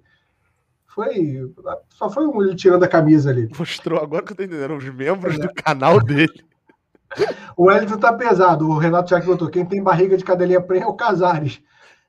Foi. 0.87 1.51
Só 1.89 2.09
foi 2.09 2.25
um, 2.25 2.41
ele 2.41 2.55
tirando 2.55 2.83
a 2.83 2.87
camisa 2.87 3.31
ali. 3.31 3.49
Mostrou, 3.57 4.01
agora 4.01 4.23
que 4.23 4.31
eu 4.31 4.35
tô 4.37 4.43
entendendo, 4.43 4.75
os 4.75 4.89
membros 4.89 5.37
do 5.37 5.53
canal 5.53 5.99
dele. 6.01 6.43
O 7.55 7.65
Wellington 7.65 7.97
tá 7.97 8.13
pesado. 8.13 8.67
O 8.67 8.77
Renato 8.77 9.09
já 9.09 9.19
que 9.19 9.27
botou. 9.27 9.49
Quem 9.49 9.65
tem 9.65 9.83
barriga 9.83 10.17
de 10.17 10.23
cadelinha 10.23 10.61
prenha 10.61 10.85
é 10.85 10.87
o 10.87 10.93
Casares. 10.93 11.61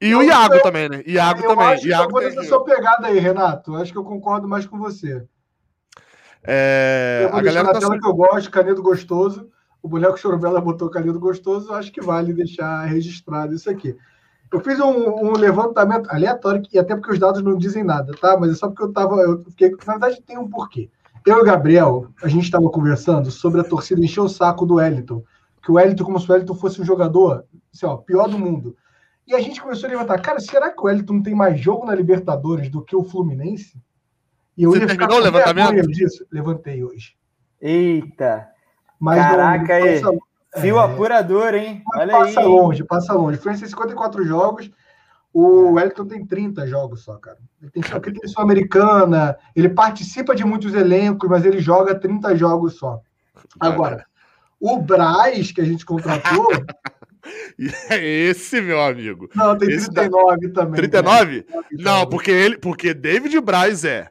E 0.04 0.14
o 0.14 0.22
Iago 0.22 0.54
eu- 0.54 0.62
também, 0.62 0.88
né? 0.88 1.02
Iago 1.06 1.40
eu 1.40 1.48
também. 1.48 1.66
acho 1.66 1.82
que 1.82 1.88
eu 1.88 1.90
Iago 1.90 2.10
vou 2.10 2.20
nessa 2.22 2.42
sua 2.44 2.64
pegada 2.64 3.06
aí, 3.06 3.18
Renato. 3.18 3.72
Eu 3.72 3.80
Acho 3.80 3.92
que 3.92 3.98
eu 3.98 4.04
concordo 4.04 4.46
mais 4.46 4.66
com 4.66 4.78
você. 4.78 5.24
É, 6.42 7.28
a 7.32 7.40
deixar 7.40 7.42
galera 7.42 7.72
tá 7.72 7.80
tela 7.80 7.98
que 7.98 8.06
eu 8.06 8.14
gosto, 8.14 8.50
canedo 8.50 8.82
gostoso. 8.82 9.48
O 9.82 9.88
boneco 9.88 10.18
Chorobela 10.18 10.60
botou 10.60 10.90
canedo 10.90 11.18
gostoso. 11.18 11.70
Eu 11.70 11.74
acho 11.74 11.90
que 11.90 12.02
vale 12.02 12.34
deixar 12.34 12.84
registrado 12.84 13.54
isso 13.54 13.70
aqui. 13.70 13.96
Eu 14.52 14.60
fiz 14.60 14.78
um, 14.78 15.26
um 15.26 15.32
levantamento 15.32 16.08
aleatório, 16.10 16.62
e 16.72 16.78
até 16.78 16.94
porque 16.94 17.12
os 17.12 17.18
dados 17.18 17.42
não 17.42 17.56
dizem 17.56 17.82
nada, 17.82 18.12
tá? 18.20 18.36
Mas 18.38 18.52
é 18.52 18.54
só 18.54 18.68
porque 18.68 18.82
eu 18.82 18.92
tava. 18.92 19.16
Eu 19.16 19.42
fiquei, 19.44 19.70
na 19.70 19.92
verdade, 19.94 20.22
tem 20.22 20.38
um 20.38 20.48
porquê. 20.48 20.90
Eu 21.26 21.38
e 21.38 21.40
o 21.40 21.44
Gabriel, 21.44 22.08
a 22.22 22.28
gente 22.28 22.44
estava 22.44 22.68
conversando 22.68 23.30
sobre 23.30 23.62
a 23.62 23.64
torcida 23.64 24.04
encher 24.04 24.20
o 24.20 24.28
saco 24.28 24.66
do 24.66 24.74
Wellington. 24.74 25.22
Que 25.62 25.70
o 25.70 25.74
Wellington, 25.74 26.04
como 26.04 26.20
se 26.20 26.28
o 26.28 26.32
Wellington 26.32 26.54
fosse 26.54 26.80
um 26.80 26.84
jogador, 26.84 27.44
assim, 27.72 27.86
ó, 27.86 27.96
pior 27.96 28.28
do 28.28 28.38
mundo. 28.38 28.76
E 29.26 29.34
a 29.34 29.40
gente 29.40 29.60
começou 29.60 29.88
a 29.88 29.92
levantar, 29.92 30.20
cara, 30.20 30.38
será 30.40 30.70
que 30.70 30.80
o 30.80 30.84
Wellington 30.84 31.22
tem 31.22 31.34
mais 31.34 31.58
jogo 31.58 31.86
na 31.86 31.94
Libertadores 31.94 32.68
do 32.68 32.82
que 32.82 32.94
o 32.94 33.02
Fluminense? 33.04 33.80
E 34.56 34.62
eu 34.64 34.70
Você 34.70 34.80
ia 34.80 34.86
terminou 34.86 35.16
o 35.18 35.20
levantamento? 35.22 35.86
Disso. 35.88 36.26
Levantei 36.30 36.84
hoje. 36.84 37.14
Eita. 37.60 38.48
Mas 39.00 39.18
Caraca, 39.20 39.78
não, 39.80 39.86
aí. 39.86 40.18
Fio 40.60 40.78
É. 40.78 40.84
apurador, 40.84 41.54
hein? 41.54 41.82
mas 41.86 42.00
Olha 42.02 42.16
aí. 42.16 42.20
passa 42.26 42.40
hein? 42.42 42.46
longe, 42.48 42.84
passa 42.84 43.12
longe. 43.14 43.38
Fluminense 43.38 43.62
tem 43.62 43.70
54 43.70 44.24
jogos, 44.24 44.70
o 45.32 45.72
Wellington 45.72 46.04
tem 46.06 46.24
30 46.24 46.66
jogos 46.68 47.02
só, 47.02 47.16
cara. 47.16 47.38
Ele 47.60 47.70
tem, 47.72 47.82
só- 47.82 47.96
ele 47.96 48.20
tem 48.20 48.28
Sul-Americana, 48.28 49.36
ele 49.56 49.68
participa 49.70 50.32
de 50.34 50.44
muitos 50.44 50.72
elencos, 50.74 51.28
mas 51.28 51.44
ele 51.44 51.58
joga 51.58 51.94
30 51.98 52.36
jogos 52.36 52.74
só. 52.76 53.00
Agora, 53.58 54.06
o 54.60 54.78
Braz, 54.80 55.50
que 55.50 55.60
a 55.60 55.64
gente 55.64 55.84
contratou, 55.84 56.46
E 57.58 57.68
é 57.90 58.04
esse, 58.04 58.60
meu 58.60 58.80
amigo. 58.80 59.28
não, 59.34 59.56
tem 59.56 59.70
Esse 59.70 59.90
39 59.90 60.48
também. 60.50 60.74
39? 60.74 61.46
né? 61.48 61.62
Não, 61.72 62.06
porque 62.06 62.30
ele, 62.30 62.58
porque 62.58 62.92
David 62.92 63.40
Braz 63.40 63.84
é 63.84 64.08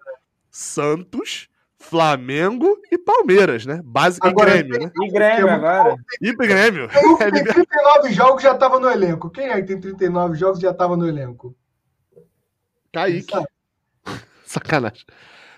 Santos, 0.50 1.50
Flamengo 1.78 2.80
e 2.92 2.98
Palmeiras, 2.98 3.66
né? 3.66 3.82
Básico 3.84 4.26
e 4.26 4.30
Agora, 4.30 4.52
Grêmio, 4.52 4.80
né? 4.80 4.92
E 5.02 5.12
Grêmio 5.12 5.50
agora. 5.50 5.96
E 6.22 6.34
Grêmio. 6.34 6.88
Tem 6.88 7.08
um 7.10 7.18
que 7.18 7.24
É 7.24 7.32
tem 7.32 7.44
39 7.44 8.14
jogos 8.14 8.44
já 8.44 8.54
estava 8.54 8.80
no 8.80 8.90
elenco. 8.90 9.30
Quem 9.30 9.48
é 9.50 9.62
que 9.62 9.68
tem 9.68 9.80
39 9.80 10.36
jogos 10.36 10.60
e 10.60 10.62
já 10.62 10.72
estava 10.72 10.96
no 10.96 11.08
elenco? 11.08 11.56
Kaique. 12.92 13.34
Sacanagem. 14.46 15.06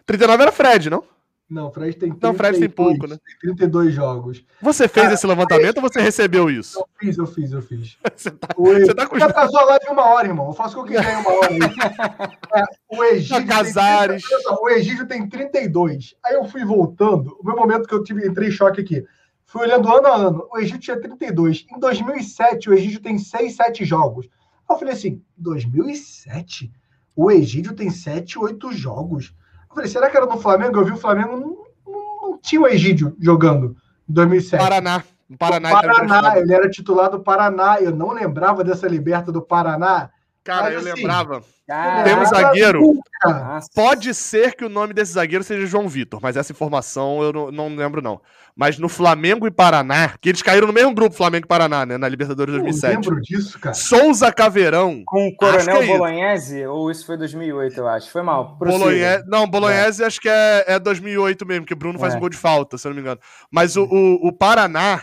39 0.06 0.42
era 0.44 0.52
Fred, 0.52 0.90
não? 0.90 1.04
Não, 1.48 1.68
o 1.68 1.72
Fred 1.72 1.96
tem 1.96 2.10
32, 2.10 2.22
Não, 2.24 2.34
Fred 2.38 2.60
tem 2.60 2.70
pouco, 2.70 3.06
né? 3.08 3.18
Tem 3.42 3.56
32 3.56 3.94
jogos. 3.94 4.44
Você 4.60 4.88
fez 4.88 5.04
Cara, 5.04 5.14
esse 5.14 5.28
levantamento 5.28 5.78
ou 5.78 5.84
você 5.84 6.02
recebeu 6.02 6.50
isso? 6.50 6.80
Eu 6.80 6.88
fiz, 7.00 7.18
eu 7.20 7.28
fiz, 7.28 7.52
eu 7.52 7.62
fiz. 7.62 7.98
Você 8.16 8.32
tá, 8.32 8.48
O 8.58 8.66
você 8.66 8.96
tá 8.96 9.06
com 9.06 9.20
Já 9.20 9.28
atrasou 9.28 9.60
a 9.60 9.66
live 9.66 9.86
uma 9.90 10.06
hora, 10.06 10.28
irmão. 10.28 10.48
Eu 10.48 10.54
faço 10.54 10.80
o 10.80 10.84
que 10.84 10.96
quiser 10.96 11.14
em 11.14 11.22
uma 11.22 11.32
hora. 11.32 11.50
É, 12.56 12.64
o 12.90 13.04
Egídio. 13.04 13.38
tem 13.38 13.48
Casares. 13.48 14.24
30 14.24 14.36
olha 14.36 14.44
só, 14.44 14.64
o 14.64 14.70
Egídio 14.70 15.08
tem 15.08 15.28
32. 15.28 16.16
Aí 16.26 16.36
eu 16.36 16.46
fui 16.46 16.64
voltando. 16.64 17.38
O 17.40 17.46
meu 17.46 17.56
momento 17.56 17.88
que 17.88 17.94
eu 17.94 18.02
tive, 18.02 18.26
entrei 18.26 18.48
em 18.48 18.52
choque 18.52 18.82
aqui. 18.82 19.04
Fui 19.46 19.62
olhando 19.64 19.88
ano 19.94 20.08
a 20.08 20.16
ano. 20.16 20.48
O 20.52 20.58
Egídio 20.58 20.80
tinha 20.80 21.00
32. 21.00 21.66
Em 21.70 21.80
2007, 21.80 22.70
o 22.70 22.74
Egídio 22.74 23.02
tem 23.02 23.18
6, 23.18 23.56
7 23.56 23.86
jogos. 23.86 24.28
Aí 24.68 24.76
eu 24.76 24.80
falei 24.80 24.94
assim: 24.94 25.22
2007? 25.38 26.72
O 27.16 27.30
Egídio 27.30 27.74
tem 27.74 27.90
7, 27.90 28.40
8 28.40 28.72
jogos. 28.74 29.36
Eu 29.76 29.82
falei: 29.82 29.90
será 29.90 30.10
que 30.10 30.16
era 30.16 30.26
no 30.26 30.40
Flamengo? 30.40 30.80
Eu 30.80 30.86
vi 30.86 30.92
o 30.94 30.98
Flamengo, 30.98 31.36
não, 31.36 31.58
não, 31.86 32.40
tinha 32.42 32.62
o 32.62 32.68
Egídio 32.68 33.14
jogando 33.20 33.76
em 34.10 34.14
2007. 34.14 34.64
Paraná. 34.64 35.04
Paraná, 35.38 35.72
Paraná, 35.72 35.96
emprestado. 35.96 36.38
ele 36.38 36.54
era 36.54 36.70
titular 36.70 37.10
do 37.10 37.20
Paraná. 37.20 37.82
Eu 37.82 37.94
não 37.94 38.12
lembrava 38.12 38.64
dessa 38.64 38.88
liberta 38.88 39.32
do 39.32 39.42
Paraná. 39.42 40.10
Cara, 40.46 40.66
Mas 40.66 40.74
eu 40.74 40.80
assim, 40.80 41.02
lembrava. 41.02 41.44
Caraca. 41.68 42.04
Tem 42.04 42.16
um 42.16 42.26
zagueiro. 42.26 42.94
Nossa. 43.24 43.68
Pode 43.74 44.14
ser 44.14 44.56
que 44.56 44.64
o 44.64 44.70
nome 44.70 44.94
desse 44.94 45.14
zagueiro 45.14 45.44
seja 45.44 45.66
João 45.66 45.90
Vitor, 45.90 46.20
mas 46.22 46.38
essa 46.38 46.52
informação 46.52 47.24
eu 47.24 47.34
não, 47.34 47.52
não 47.52 47.76
lembro, 47.76 48.00
não. 48.00 48.22
Mas 48.56 48.78
no 48.78 48.88
Flamengo 48.88 49.48
e 49.48 49.52
Paraná, 49.52 50.14
que 50.22 50.30
eles 50.30 50.44
caíram 50.44 50.68
no 50.68 50.72
mesmo 50.74 50.94
grupo, 50.94 51.16
Flamengo 51.16 51.46
e 51.46 51.48
Paraná, 51.48 51.84
né? 51.84 51.98
Na 51.98 52.08
Libertadores 52.08 52.54
Eu 52.54 52.62
2007. 52.62 52.94
lembro 52.96 53.20
disso, 53.20 53.60
cara. 53.60 53.74
Souza 53.74 54.32
Caveirão. 54.32 55.02
Com 55.04 55.18
o 55.22 55.22
Acho 55.24 55.32
que 55.32 55.36
Coronel 55.66 55.76
é 55.78 55.84
isso. 55.84 55.98
Bolognese? 55.98 56.66
Ou 56.68 56.92
isso 56.92 57.06
foi 57.08 57.18
2008, 57.18 57.78
eu 57.80 57.88
acho? 57.88 58.12
Foi 58.12 58.22
mal. 58.22 58.56
Bolognese, 58.58 59.24
não, 59.28 59.48
Bolognese 59.48 60.04
acho 60.04 60.22
que 60.22 60.30
é, 60.30 60.66
é 60.68 60.80
2008 60.80 61.44
mesmo, 61.48 61.66
que 61.66 61.74
o 61.74 61.78
Bruno 61.78 61.98
faz 61.98 62.14
É. 62.14 62.18
um 62.18 62.20
gol 62.20 62.30
de 62.30 62.38
falta, 62.38 62.78
se 62.78 62.88
eu 62.88 62.92
não 62.92 62.96
me 62.96 63.02
engano. 63.02 63.20
Mas 63.50 63.76
o, 63.76 63.84
o, 63.86 64.28
o 64.28 64.32
Paraná, 64.32 65.02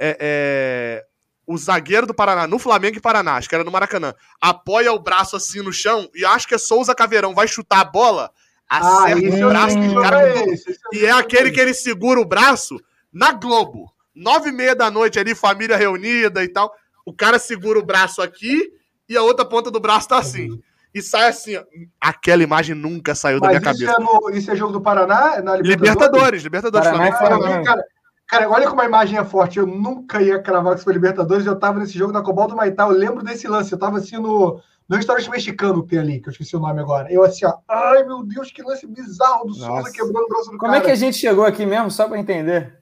é, 0.00 0.16
é- 0.20 1.04
o 1.52 1.58
zagueiro 1.58 2.06
do 2.06 2.14
Paraná, 2.14 2.46
no 2.46 2.58
Flamengo 2.60 2.96
e 2.96 3.00
Paraná, 3.00 3.34
acho 3.34 3.48
que 3.48 3.54
era 3.56 3.64
no 3.64 3.72
Maracanã, 3.72 4.14
apoia 4.40 4.92
o 4.92 5.00
braço 5.00 5.34
assim 5.34 5.60
no 5.60 5.72
chão 5.72 6.08
e 6.14 6.24
acho 6.24 6.46
que 6.46 6.54
é 6.54 6.58
Souza 6.58 6.94
Caveirão, 6.94 7.34
vai 7.34 7.48
chutar 7.48 7.80
a 7.80 7.84
bola, 7.84 8.30
Ah, 8.68 8.78
acerta 9.02 9.26
esse 9.26 9.42
o 9.44 9.48
braço 9.48 9.76
do 9.80 10.00
cara. 10.00 10.28
é 10.28 10.44
esse. 10.48 10.78
E 10.92 11.04
é 11.04 11.10
aquele 11.10 11.50
que 11.50 11.58
ele 11.60 11.74
segura 11.74 12.20
o 12.20 12.24
braço 12.24 12.78
na 13.12 13.32
Globo. 13.32 13.92
Nove 14.14 14.50
e 14.50 14.52
meia 14.52 14.76
da 14.76 14.90
noite 14.92 15.18
ali, 15.18 15.34
família 15.34 15.76
reunida 15.76 16.44
e 16.44 16.48
tal. 16.48 16.72
O 17.04 17.12
cara 17.12 17.36
segura 17.38 17.80
o 17.80 17.84
braço 17.84 18.22
aqui 18.22 18.70
e 19.08 19.16
a 19.16 19.22
outra 19.22 19.44
ponta 19.44 19.72
do 19.72 19.80
braço 19.80 20.06
tá 20.08 20.18
assim. 20.18 20.48
E 20.94 21.02
sai 21.02 21.28
assim, 21.28 21.56
ó. 21.56 21.64
Aquela 22.00 22.42
imagem 22.44 22.76
nunca 22.76 23.14
saiu 23.14 23.40
da 23.40 23.48
Mas 23.48 23.60
minha 23.60 23.72
isso 23.72 23.86
cabeça. 23.86 24.00
é, 24.00 24.04
no, 24.04 24.30
isso 24.36 24.50
é 24.52 24.54
jogo 24.56 24.72
do 24.72 24.80
Paraná? 24.80 25.34
É 25.36 25.42
na 25.42 25.56
Libertadores, 25.56 26.42
Libertadores. 26.44 26.86
Paraná 26.88 27.08
e 27.08 27.12
Flamengo. 27.18 27.42
Flamengo. 27.42 27.64
Cara, 27.64 27.84
cara, 28.30 28.48
olha 28.48 28.68
como 28.68 28.80
a 28.80 28.86
imagem 28.86 29.18
é 29.18 29.24
forte. 29.24 29.58
Eu 29.58 29.66
nunca 29.66 30.22
ia 30.22 30.40
cravar 30.40 30.72
que 30.72 30.78
isso 30.78 30.84
foi 30.84 30.92
Libertadores. 30.92 31.44
Eu 31.44 31.58
tava 31.58 31.80
nesse 31.80 31.98
jogo 31.98 32.12
da 32.12 32.22
Cobol 32.22 32.46
do 32.46 32.56
Maitá. 32.56 32.84
Eu 32.84 32.90
lembro 32.90 33.24
desse 33.24 33.48
lance. 33.48 33.72
Eu 33.72 33.78
tava 33.78 33.98
assim 33.98 34.16
no, 34.16 34.60
no 34.88 34.96
restaurante 34.96 35.28
mexicano 35.28 35.82
que 35.82 35.90
tem 35.90 35.98
ali, 35.98 36.20
que 36.20 36.28
eu 36.28 36.32
esqueci 36.32 36.56
o 36.56 36.60
nome 36.60 36.80
agora. 36.80 37.12
Eu 37.12 37.24
assim, 37.24 37.44
ó. 37.44 37.54
Ai, 37.68 38.04
meu 38.04 38.22
Deus, 38.22 38.50
que 38.50 38.62
lance 38.62 38.86
bizarro 38.86 39.46
do 39.46 39.54
Souza 39.54 39.90
quebrando 39.92 40.24
o 40.24 40.28
braço 40.28 40.50
do 40.50 40.58
Como 40.58 40.72
cara. 40.72 40.78
é 40.78 40.86
que 40.86 40.90
a 40.90 40.96
gente 40.96 41.16
chegou 41.16 41.44
aqui 41.44 41.66
mesmo, 41.66 41.90
só 41.90 42.08
pra 42.08 42.18
entender? 42.18 42.80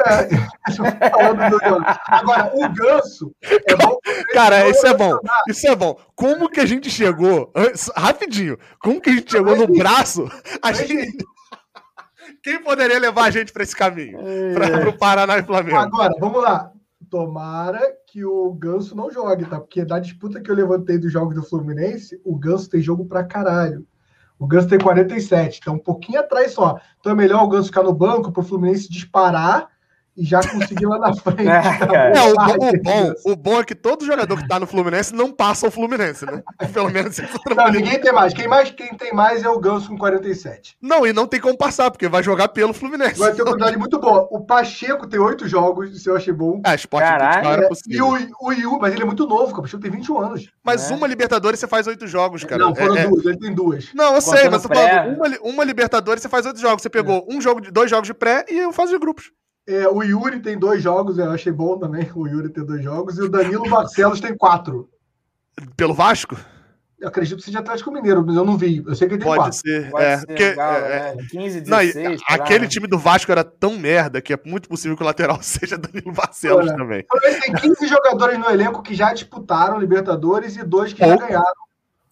Falando 1.10 1.50
do 1.50 1.68
jogo. 1.68 1.84
Agora, 2.06 2.50
o 2.54 2.68
Ganso 2.72 3.34
é 3.42 3.76
bom. 3.76 3.98
Cara, 4.32 4.68
isso 4.68 4.86
é 4.86 4.94
bom. 4.94 5.18
Isso 5.48 5.66
é 5.66 5.76
bom. 5.76 5.98
Como 6.14 6.48
que 6.48 6.60
a 6.60 6.66
gente 6.66 6.88
chegou? 6.88 7.52
Rapidinho. 7.94 8.58
Como 8.78 9.00
que 9.00 9.10
a 9.10 9.12
gente 9.12 9.30
chegou 9.30 9.56
no 9.56 9.66
braço? 9.66 10.30
A 10.62 10.72
gente... 10.72 11.18
Quem 12.42 12.62
poderia 12.62 12.98
levar 12.98 13.24
a 13.24 13.30
gente 13.30 13.52
pra 13.52 13.62
esse 13.62 13.76
caminho? 13.76 14.18
Pra, 14.54 14.80
pro 14.80 14.98
Paraná 14.98 15.38
e 15.38 15.42
Flamengo. 15.42 15.76
Agora, 15.76 16.12
vamos 16.18 16.42
lá. 16.42 16.72
Tomara 17.08 17.80
que 18.06 18.24
o 18.24 18.52
Ganso 18.52 18.94
não 18.94 19.10
jogue, 19.10 19.44
tá? 19.44 19.58
Porque 19.58 19.84
da 19.84 19.98
disputa 19.98 20.40
que 20.40 20.50
eu 20.50 20.54
levantei 20.54 20.96
dos 20.96 21.12
jogos 21.12 21.34
do 21.34 21.42
Fluminense, 21.42 22.20
o 22.24 22.36
Ganso 22.36 22.70
tem 22.70 22.80
jogo 22.80 23.04
pra 23.04 23.24
caralho. 23.24 23.86
O 24.38 24.46
Ganso 24.46 24.68
tem 24.68 24.78
47, 24.78 25.58
então 25.60 25.74
um 25.74 25.78
pouquinho 25.78 26.20
atrás 26.20 26.52
só. 26.52 26.80
Então 26.98 27.12
é 27.12 27.14
melhor 27.14 27.42
o 27.42 27.48
Ganso 27.48 27.68
ficar 27.68 27.82
no 27.82 27.92
banco 27.92 28.32
para 28.32 28.40
o 28.40 28.44
Fluminense 28.44 28.90
disparar 28.90 29.68
e 30.16 30.24
já 30.24 30.40
conseguir 30.40 30.86
lá 30.86 30.98
na 30.98 31.14
frente. 31.16 31.48
É, 31.48 32.12
É, 32.16 32.22
o, 32.22 32.34
bom- 32.34 32.66
o 32.66 32.70
que 32.70 32.78
bom, 32.78 33.12
o 33.24 33.36
bom 33.36 33.60
é 33.60 33.64
que 33.64 33.74
todo 33.74 34.04
jogador 34.04 34.36
que 34.36 34.48
tá 34.48 34.58
no 34.60 34.66
Fluminense 34.66 35.14
não 35.14 35.30
passa 35.30 35.66
o 35.66 35.70
Fluminense, 35.70 36.26
né? 36.26 36.42
Pelo 36.72 36.90
menos 36.90 37.18
isso 37.18 37.38
é 37.48 37.54
Não, 37.54 37.70
ninguém 37.70 38.00
tem 38.00 38.12
mais. 38.12 38.34
Quem, 38.34 38.48
mais. 38.48 38.70
quem 38.70 38.88
tem 38.94 39.12
mais 39.14 39.42
é 39.42 39.48
o 39.48 39.58
Ganso 39.58 39.88
com 39.88 39.96
47. 39.96 40.76
Não, 40.80 41.06
e 41.06 41.12
não 41.12 41.26
tem 41.26 41.40
como 41.40 41.56
passar, 41.56 41.90
porque 41.90 42.08
vai 42.08 42.22
jogar 42.22 42.48
pelo 42.48 42.72
Fluminense. 42.74 43.18
Vai 43.18 43.32
ter 43.32 43.42
uma 43.42 43.52
quantidade 43.52 43.76
muito 43.78 43.98
boa. 43.98 44.26
O 44.30 44.40
Pacheco 44.44 45.06
tem 45.06 45.20
oito 45.20 45.48
jogos, 45.48 45.90
isso 45.96 46.10
eu 46.10 46.16
achei 46.16 46.32
bom. 46.32 46.60
É, 46.66 46.74
esporte 46.74 47.04
Caralho. 47.08 47.44
não 47.44 47.50
era 47.52 47.62
É, 47.62 47.66
e 47.66 47.68
possível. 47.68 48.06
o, 48.40 48.46
o 48.48 48.52
Yu, 48.52 48.78
mas 48.80 48.92
ele 48.92 49.02
é 49.02 49.06
muito 49.06 49.26
novo, 49.26 49.52
o 49.56 49.62
Pacheco 49.62 49.82
tem 49.82 49.90
21 49.90 50.18
anos. 50.20 50.48
Mas 50.64 50.90
É. 50.90 50.94
uma 50.94 51.06
Libertadores 51.06 51.58
você 51.60 51.66
faz 51.66 51.86
oito 51.86 52.06
jogos, 52.06 52.44
cara. 52.44 52.62
não, 52.62 52.74
foram 52.74 52.96
É- 52.96 53.00
é- 53.02 53.08
duas, 53.08 53.24
ele 53.24 53.38
tem 53.38 53.54
duas. 53.54 53.88
Não, 53.94 54.14
eu 54.14 54.20
sei, 54.20 54.32
Contando 54.44 54.50
mas 54.52 54.62
tô 54.62 54.68
falando, 54.68 55.16
uma, 55.16 55.50
uma 55.52 55.64
Libertadores 55.64 56.22
você 56.22 56.28
faz 56.28 56.44
oito 56.46 56.58
jogos. 56.60 56.82
Você 56.82 56.90
pegou 56.90 57.26
um 57.30 57.40
jogo 57.40 57.60
de, 57.60 57.70
dois 57.70 57.88
jogos 57.90 58.06
de 58.06 58.14
pré 58.14 58.44
e 58.48 58.58
eu 58.58 58.72
faço 58.72 58.92
de 58.92 58.98
grupos. 58.98 59.30
É, 59.70 59.88
o 59.88 60.02
Yuri 60.02 60.40
tem 60.40 60.58
dois 60.58 60.82
jogos, 60.82 61.16
eu 61.16 61.30
achei 61.30 61.52
bom 61.52 61.78
também 61.78 62.10
o 62.14 62.26
Yuri 62.26 62.48
ter 62.48 62.64
dois 62.64 62.82
jogos, 62.82 63.16
e 63.18 63.22
o 63.22 63.28
Danilo 63.28 63.70
Barcelos 63.70 64.20
tem 64.20 64.36
quatro. 64.36 64.90
Pelo 65.76 65.94
Vasco? 65.94 66.36
Eu 66.98 67.08
acredito 67.08 67.38
que 67.38 67.44
seja 67.44 67.60
Atlético 67.60 67.92
Mineiro, 67.92 68.22
mas 68.26 68.36
eu 68.36 68.44
não 68.44 68.58
vi. 68.58 68.82
Eu 68.84 68.94
sei 68.94 69.08
que 69.08 69.14
ele 69.14 69.22
tem 69.22 69.32
Pode 69.32 69.42
quatro. 69.42 69.58
ser. 69.58 69.90
Pode 69.90 70.04
é, 70.04 70.18
ser 70.18 70.26
porque, 70.26 70.54
Galo, 70.54 70.76
é, 70.76 71.14
né? 71.14 71.26
15, 71.30 71.64
Não, 71.66 71.82
e 71.82 71.86
16. 71.86 71.92
sei 71.92 72.08
lá, 72.08 72.16
aquele 72.28 72.64
né? 72.64 72.68
time 72.68 72.86
do 72.86 72.98
Vasco 72.98 73.32
era 73.32 73.42
tão 73.44 73.78
merda 73.78 74.20
que 74.20 74.34
é 74.34 74.38
muito 74.44 74.68
possível 74.68 74.96
que 74.96 75.02
o 75.02 75.06
lateral 75.06 75.38
seja 75.40 75.78
Danilo 75.78 76.12
Barcelos 76.12 76.66
Olha, 76.66 76.76
também. 76.76 77.06
Tem 77.40 77.54
15 77.54 77.86
jogadores 77.86 78.38
no 78.38 78.50
elenco 78.50 78.82
que 78.82 78.94
já 78.94 79.14
disputaram 79.14 79.78
Libertadores 79.78 80.56
e 80.56 80.64
dois 80.64 80.92
que 80.92 81.00
Pouco. 81.02 81.20
já 81.20 81.26
ganharam. 81.26 81.70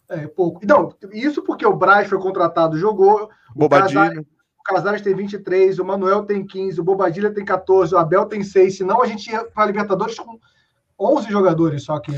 É, 0.09 0.27
pouco. 0.27 0.65
Não, 0.65 0.91
isso 1.11 1.43
porque 1.43 1.65
o 1.65 1.75
Braz 1.75 2.07
foi 2.07 2.17
contratado, 2.17 2.79
jogou. 2.79 3.29
Bobadilho. 3.55 4.21
O 4.21 4.38
Casares 4.69 5.01
tem 5.01 5.15
23, 5.15 5.79
o 5.79 5.85
Manuel 5.85 6.23
tem 6.23 6.45
15, 6.45 6.79
o 6.79 6.83
Bobadilha 6.83 7.31
tem 7.31 7.43
14, 7.43 7.93
o 7.95 7.97
Abel 7.97 8.25
tem 8.25 8.43
6. 8.43 8.77
Senão 8.77 9.01
a 9.01 9.07
gente 9.07 9.29
ia 9.31 9.43
para 9.43 9.65
Libertadores 9.65 10.17
com 10.19 10.39
11 10.99 11.29
jogadores 11.31 11.83
só 11.83 11.99
que 11.99 12.11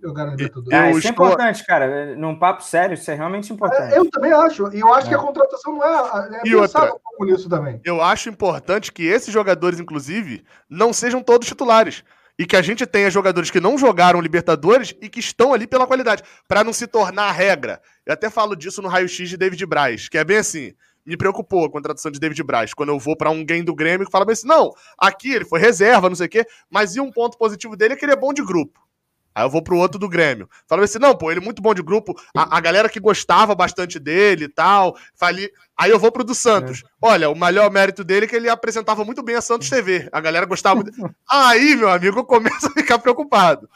jogaram 0.00 0.30
Libertadores. 0.30 0.78
Ah, 0.78 0.90
Eu 0.90 0.98
isso 0.98 1.08
é 1.08 1.10
importante, 1.10 1.66
cara. 1.66 2.14
Num 2.14 2.38
papo 2.38 2.62
sério, 2.62 2.94
isso 2.94 3.10
é 3.10 3.14
realmente 3.14 3.52
importante. 3.52 3.92
É, 3.94 3.98
Eu 3.98 4.08
também 4.10 4.32
acho. 4.32 4.72
E 4.72 4.78
eu 4.80 4.94
acho 4.94 5.06
É. 5.06 5.08
que 5.10 5.14
a 5.14 5.18
contratação 5.18 5.74
não 5.74 5.84
é. 5.84 6.40
É 6.44 6.48
E 6.48 6.54
outra? 6.54 6.84
um 6.84 6.98
pouco 6.98 7.24
nisso 7.24 7.48
também. 7.48 7.80
Eu 7.84 8.00
acho 8.00 8.28
importante 8.28 8.92
que 8.92 9.02
esses 9.04 9.32
jogadores, 9.34 9.80
inclusive, 9.80 10.44
não 10.70 10.92
sejam 10.92 11.20
todos 11.22 11.48
titulares. 11.48 12.04
E 12.40 12.46
que 12.46 12.54
a 12.54 12.62
gente 12.62 12.86
tenha 12.86 13.10
jogadores 13.10 13.50
que 13.50 13.58
não 13.60 13.76
jogaram 13.76 14.20
Libertadores 14.20 14.94
e 15.02 15.08
que 15.08 15.18
estão 15.18 15.52
ali 15.52 15.66
pela 15.66 15.88
qualidade, 15.88 16.22
Pra 16.46 16.62
não 16.62 16.72
se 16.72 16.86
tornar 16.86 17.24
a 17.24 17.32
regra. 17.32 17.80
Eu 18.06 18.12
até 18.14 18.30
falo 18.30 18.54
disso 18.54 18.80
no 18.80 18.86
raio-x 18.86 19.28
de 19.28 19.36
David 19.36 19.66
Braz, 19.66 20.08
que 20.08 20.16
é 20.16 20.22
bem 20.22 20.36
assim. 20.36 20.72
Me 21.08 21.16
preocupou 21.16 21.64
a 21.64 21.70
contratação 21.70 22.10
de 22.12 22.20
David 22.20 22.42
Braz. 22.42 22.74
Quando 22.74 22.90
eu 22.90 22.98
vou 22.98 23.16
pra 23.16 23.30
um 23.30 23.42
game 23.42 23.64
do 23.64 23.74
Grêmio 23.74 24.04
que 24.04 24.12
fala 24.12 24.26
bem 24.26 24.34
assim: 24.34 24.46
não, 24.46 24.74
aqui 24.98 25.32
ele 25.32 25.46
foi 25.46 25.58
reserva, 25.58 26.08
não 26.10 26.14
sei 26.14 26.26
o 26.26 26.28
quê, 26.28 26.46
mas 26.68 26.96
e 26.96 27.00
um 27.00 27.10
ponto 27.10 27.38
positivo 27.38 27.74
dele 27.74 27.94
é 27.94 27.96
que 27.96 28.04
ele 28.04 28.12
é 28.12 28.16
bom 28.16 28.30
de 28.30 28.44
grupo. 28.44 28.78
Aí 29.34 29.42
eu 29.42 29.48
vou 29.48 29.62
pro 29.62 29.78
outro 29.78 29.98
do 29.98 30.06
Grêmio. 30.06 30.50
Fala 30.66 30.84
assim: 30.84 30.98
não, 30.98 31.16
pô, 31.16 31.30
ele 31.30 31.40
é 31.40 31.42
muito 31.42 31.62
bom 31.62 31.72
de 31.72 31.82
grupo. 31.82 32.14
A, 32.36 32.58
a 32.58 32.60
galera 32.60 32.90
que 32.90 33.00
gostava 33.00 33.54
bastante 33.54 33.98
dele 33.98 34.44
e 34.44 34.48
tal. 34.48 34.98
Fali... 35.14 35.50
Aí 35.78 35.90
eu 35.90 35.98
vou 35.98 36.12
pro 36.12 36.24
do 36.24 36.34
Santos. 36.34 36.82
Olha, 37.00 37.30
o 37.30 37.34
melhor 37.34 37.70
mérito 37.70 38.04
dele 38.04 38.26
é 38.26 38.28
que 38.28 38.36
ele 38.36 38.50
apresentava 38.50 39.02
muito 39.02 39.22
bem 39.22 39.36
a 39.36 39.40
Santos 39.40 39.70
TV. 39.70 40.10
A 40.12 40.20
galera 40.20 40.44
gostava 40.44 40.82
muito. 40.82 40.92
Aí, 41.30 41.74
meu 41.74 41.88
amigo, 41.88 42.18
eu 42.18 42.24
começo 42.24 42.66
a 42.66 42.70
ficar 42.70 42.98
preocupado. 42.98 43.66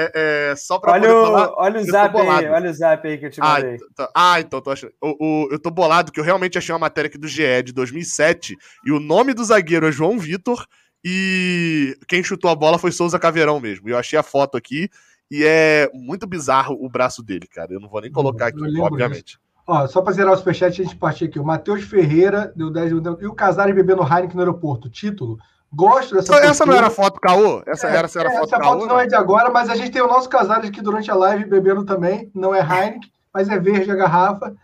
É, 0.00 0.50
é, 0.52 0.56
só 0.56 0.78
pra 0.78 0.92
Olha 0.92 1.00
poder 1.08 1.14
o, 1.14 1.22
falar. 1.24 1.52
olha 1.56 1.80
o 1.80 1.84
zap 1.84 2.16
aí, 2.16 2.46
olha 2.48 2.70
o 2.70 2.72
zap 2.72 3.08
aí 3.08 3.18
que 3.18 3.26
eu 3.26 3.30
te 3.30 3.40
Ah, 3.40 3.54
mandei. 3.54 3.78
t- 3.78 4.08
ah, 4.14 4.38
então 4.40 4.60
tô 4.60 4.70
achando. 4.70 4.92
O, 5.02 5.16
o- 5.46 5.48
eu 5.50 5.58
tô 5.58 5.70
bolado 5.72 6.12
que 6.12 6.20
eu 6.20 6.24
realmente 6.24 6.56
achei 6.56 6.72
uma 6.72 6.78
matéria 6.78 7.08
aqui 7.08 7.18
do 7.18 7.26
GE 7.26 7.62
de 7.64 7.72
2007 7.72 8.56
e 8.84 8.92
o 8.92 9.00
nome 9.00 9.34
do 9.34 9.42
zagueiro 9.44 9.88
é 9.88 9.90
João 9.92 10.16
Vitor 10.16 10.64
e 11.04 11.96
quem 12.06 12.22
chutou 12.22 12.50
a 12.50 12.54
bola 12.54 12.78
foi 12.78 12.92
Souza 12.92 13.18
Caveirão 13.18 13.58
mesmo. 13.58 13.88
Eu 13.88 13.98
achei 13.98 14.18
a 14.18 14.22
foto 14.22 14.56
aqui 14.56 14.88
e 15.30 15.44
é 15.44 15.90
muito 15.92 16.26
bizarro 16.26 16.76
o 16.80 16.88
braço 16.88 17.22
dele, 17.22 17.46
cara. 17.46 17.72
Eu 17.72 17.80
não 17.80 17.88
vou 17.88 18.00
nem 18.00 18.10
colocar 18.12 18.46
aqui, 18.46 18.80
obviamente. 18.80 19.38
Ó, 19.66 19.86
só 19.86 20.00
para 20.00 20.12
zerar 20.12 20.32
o 20.32 20.36
superchat, 20.36 20.80
a 20.80 20.84
gente 20.84 20.96
partir 20.96 21.24
aqui. 21.26 21.38
O 21.38 21.44
Matheus 21.44 21.82
Ferreira 21.84 22.52
deu 22.56 22.70
10 22.70 22.92
minutos. 22.92 23.22
E 23.22 23.26
o 23.26 23.34
Casares 23.34 23.74
bebendo 23.74 24.02
Heineken 24.02 24.34
no 24.36 24.40
aeroporto. 24.40 24.88
Título. 24.88 25.38
Gosto 25.72 26.14
dessa 26.14 26.34
Então, 26.34 26.48
essa 26.48 26.64
não 26.66 26.74
era 26.74 26.88
foto 26.90 27.20
caô? 27.20 27.62
Essa 27.66 27.88
era, 27.88 28.06
essa 28.06 28.20
era 28.20 28.30
É, 28.30 28.32
foto 28.32 28.44
essa 28.44 28.58
caô? 28.58 28.72
foto 28.80 28.86
não 28.86 28.98
é 28.98 29.06
de 29.06 29.14
agora, 29.14 29.50
mas 29.50 29.68
a 29.68 29.74
gente 29.76 29.90
tem 29.90 30.00
o 30.02 30.06
nosso 30.08 30.28
Casares 30.28 30.68
aqui 30.68 30.80
durante 30.80 31.10
a 31.10 31.14
live 31.14 31.44
bebendo 31.44 31.84
também. 31.84 32.30
Não 32.34 32.54
é 32.54 32.60
Heineken, 32.60 33.10
mas 33.32 33.48
é 33.48 33.58
verde 33.58 33.90
a 33.90 33.94
garrafa. 33.94 34.54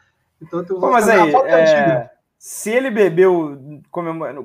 Então 0.40 0.64
temos 0.64 0.80
Pô, 0.80 0.88
o 0.88 0.92
mas 0.92 1.08
aí, 1.08 1.28
a 1.28 1.32
foto 1.32 1.46
é 1.46 1.62
antiga. 1.62 1.92
é, 1.92 2.10
se 2.38 2.70
ele 2.70 2.90
bebeu 2.90 3.80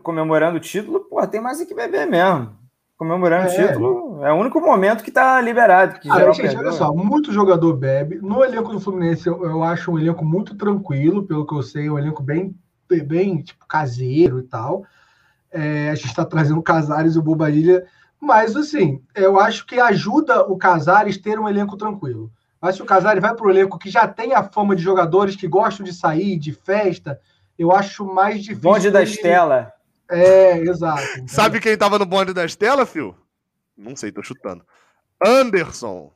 comemorando, 0.04 0.58
o 0.58 0.62
título, 0.62 1.02
pô, 1.02 1.26
tem 1.28 1.42
mais 1.42 1.60
é 1.62 1.66
que 1.66 1.74
beber 1.74 2.06
mesmo. 2.08 2.58
Comemorando 2.98 3.48
o 3.48 3.52
É. 3.52 3.68
título, 3.68 4.26
é 4.26 4.34
o 4.34 4.36
único 4.36 4.60
momento 4.60 5.04
que 5.04 5.12
tá 5.12 5.40
liberado. 5.40 6.00
Que 6.02 6.10
Ah, 6.12 6.30
gente, 6.34 6.58
olha 6.58 6.74
só, 6.74 6.94
muito 6.94 7.32
jogador 7.32 7.74
bebe. 7.74 8.20
No 8.22 8.44
elenco 8.44 8.74
do 8.74 8.80
Fluminense, 8.82 9.26
eu, 9.28 9.42
eu 9.46 9.64
acho 9.64 9.92
um 9.92 9.98
elenco 9.98 10.26
muito 10.26 10.56
tranquilo, 10.56 11.24
pelo 11.24 11.48
que 11.48 11.54
eu 11.56 11.64
sei, 11.64 11.90
um 11.90 11.98
elenco 11.98 12.22
bem, 12.22 12.54
bem 13.06 13.42
tipo, 13.42 13.66
caseiro 13.66 14.40
e 14.40 14.44
tal. 14.44 14.84
É, 15.52 15.90
a 15.90 15.96
gente 15.96 16.08
está 16.08 16.24
trazendo 16.24 16.60
o 16.60 16.64
Casares 16.64 17.16
e 17.16 17.20
o 17.20 17.24
Bobadilha, 17.24 17.86
mas 18.20 18.56
assim, 18.56 19.02
eu 19.16 19.40
acho 19.40 19.66
que 19.66 19.80
ajuda 19.80 20.44
o 20.44 20.58
Casares 20.58 21.18
ter 21.18 21.40
um 21.40 21.48
elenco 21.48 21.78
tranquilo. 21.78 22.32
Mas 22.62 22.76
se 22.76 22.82
o 22.82 22.86
Casares 22.86 23.22
vai 23.22 23.34
para 23.34 23.48
o 23.48 23.50
elenco 23.50 23.80
que 23.80 23.90
já 23.90 24.08
tem 24.08 24.34
a 24.34 24.44
fama 24.44 24.76
de 24.76 24.84
jogadores 24.84 25.36
que 25.36 25.48
gostam 25.48 25.86
de 25.86 25.94
sair, 25.94 26.38
de 26.38 26.52
festa, 26.52 27.20
eu 27.58 27.72
acho 27.72 28.06
mais 28.06 28.44
difícil. 28.44 28.62
Bonde 28.62 28.92
da 28.92 29.02
Estela. 29.02 29.72
É, 30.10 30.58
exato. 30.58 31.02
entendeu? 31.04 31.28
Sabe 31.28 31.60
quem 31.60 31.78
tava 31.78 31.98
no 31.98 32.06
bonde 32.06 32.34
da 32.34 32.44
Estela, 32.44 32.86
Fio? 32.86 33.16
Não 33.78 33.96
sei, 33.96 34.12
tô 34.12 34.22
chutando. 34.22 34.66
Anderson. 35.24 36.12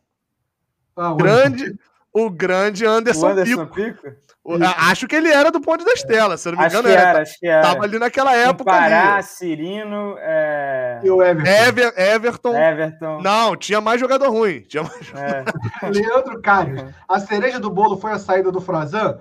Ah, 0.95 1.13
Grande, 1.13 1.77
o 2.14 2.30
grande 2.30 2.86
O 2.86 2.89
Anderson, 2.89 3.28
Anderson 3.30 3.66
Pico. 3.68 3.76
Pico? 4.01 4.24
O- 4.45 4.57
Acho 4.61 5.07
que 5.07 5.16
ele 5.16 5.30
era 5.30 5.49
do 5.49 5.59
bonde 5.61 5.86
da 5.86 5.93
Estela, 5.93 6.36
se 6.36 6.49
eu 6.49 6.51
não 6.51 6.59
me 6.59 6.66
Acho 6.66 6.76
engano, 6.76 6.89
que 6.93 6.99
era. 6.99 7.09
era, 7.11 7.22
acho 7.22 7.39
que 7.39 7.47
era. 7.47 7.61
Tava 7.61 7.84
ali 7.86 7.97
naquela 7.97 8.36
época 8.36 8.70
Pará, 8.72 9.14
ali. 9.16 9.24
Cirino, 9.24 10.16
é... 10.20 10.99
E 11.01 11.09
o 11.09 11.24
Everton. 11.24 11.49
Ever- 11.49 11.93
Everton. 11.97 12.57
Everton. 12.57 13.22
Não, 13.22 13.55
tinha 13.55 13.80
mais 13.80 14.01
jogador 14.01 14.30
ruim. 14.30 14.59
Tinha 14.61 14.84
mais... 14.84 15.14
É. 15.16 15.45
Leandro 15.89 16.41
Carlos. 16.41 16.84
A 17.07 17.20
cereja 17.22 17.57
do 17.57 17.70
bolo 17.70 17.95
foi 17.97 18.11
a 18.11 18.20
saída 18.20 18.51
do 18.51 18.59
Frazan? 18.59 19.18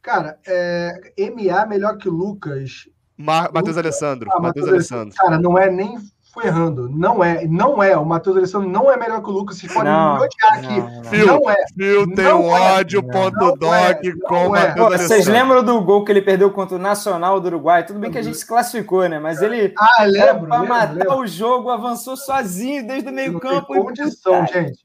Cara, 0.00 0.38
é, 0.46 1.12
MA 1.18 1.66
melhor 1.66 1.96
que 1.98 2.08
Lucas. 2.08 2.88
Mar... 3.18 3.50
Matheus 3.52 3.76
Alessandro. 3.76 4.30
Ah, 4.32 4.38
Matheus 4.38 4.68
Alessandro. 4.68 5.12
Cara, 5.16 5.40
não 5.40 5.58
é 5.58 5.68
nem 5.68 5.98
errando. 6.44 6.88
Não 6.90 7.22
é. 7.22 7.46
Não 7.46 7.82
é. 7.82 7.96
O 7.96 8.04
Matheus 8.04 8.36
Alessandro 8.36 8.68
não 8.68 8.90
é 8.90 8.96
melhor 8.96 9.22
que 9.22 9.28
o 9.28 9.32
Lucas. 9.32 9.58
Vocês 9.58 9.72
podem 9.72 9.92
Não, 9.92 10.14
me 10.18 10.24
odiar 10.24 10.52
aqui. 10.52 10.80
não, 10.80 10.90
não. 10.96 11.04
Fio, 11.04 11.26
Não 11.26 11.50
é. 11.50 11.56
Fio 11.76 12.14
tem 12.14 12.24
Não 12.24 12.56
é. 12.56 12.60
ódio 12.78 13.02
Não. 13.02 13.08
ponto 13.10 13.36
Não 13.38 13.56
doc 13.56 13.72
é. 13.72 13.94
com 14.26 14.34
Não 14.34 14.50
o 14.50 14.56
é. 14.56 14.66
Matheus 14.68 14.74
Pô, 14.88 14.96
vocês 14.96 15.10
Alessandro. 15.10 15.32
lembram 15.32 15.64
do 15.64 15.80
gol 15.82 16.04
que 16.04 16.12
ele 16.12 16.22
perdeu 16.22 16.50
contra 16.50 16.76
o 16.76 16.80
Nacional 16.80 17.40
do 17.40 17.46
Uruguai? 17.46 17.84
Tudo 17.86 17.98
bem 17.98 18.10
que 18.10 18.18
a 18.18 18.22
gente 18.22 18.36
se 18.36 18.46
classificou, 18.46 19.08
né? 19.08 19.18
Mas 19.18 19.40
ele 19.42 19.72
Ah, 19.78 20.02
era 20.02 20.32
lembro. 20.32 20.46
pra 20.48 20.56
lembro, 20.60 20.68
matar 20.74 20.92
lembro. 20.94 21.18
o 21.18 21.26
jogo, 21.26 21.70
avançou 21.70 22.16
sozinho 22.16 22.86
desde 22.86 23.08
o 23.08 23.12
meio 23.12 23.32
Não 23.32 23.40
campo. 23.40 23.72
tem 23.72 23.80
e 23.80 23.84
condição, 23.84 24.44
puta, 24.44 24.52
gente. 24.62 24.80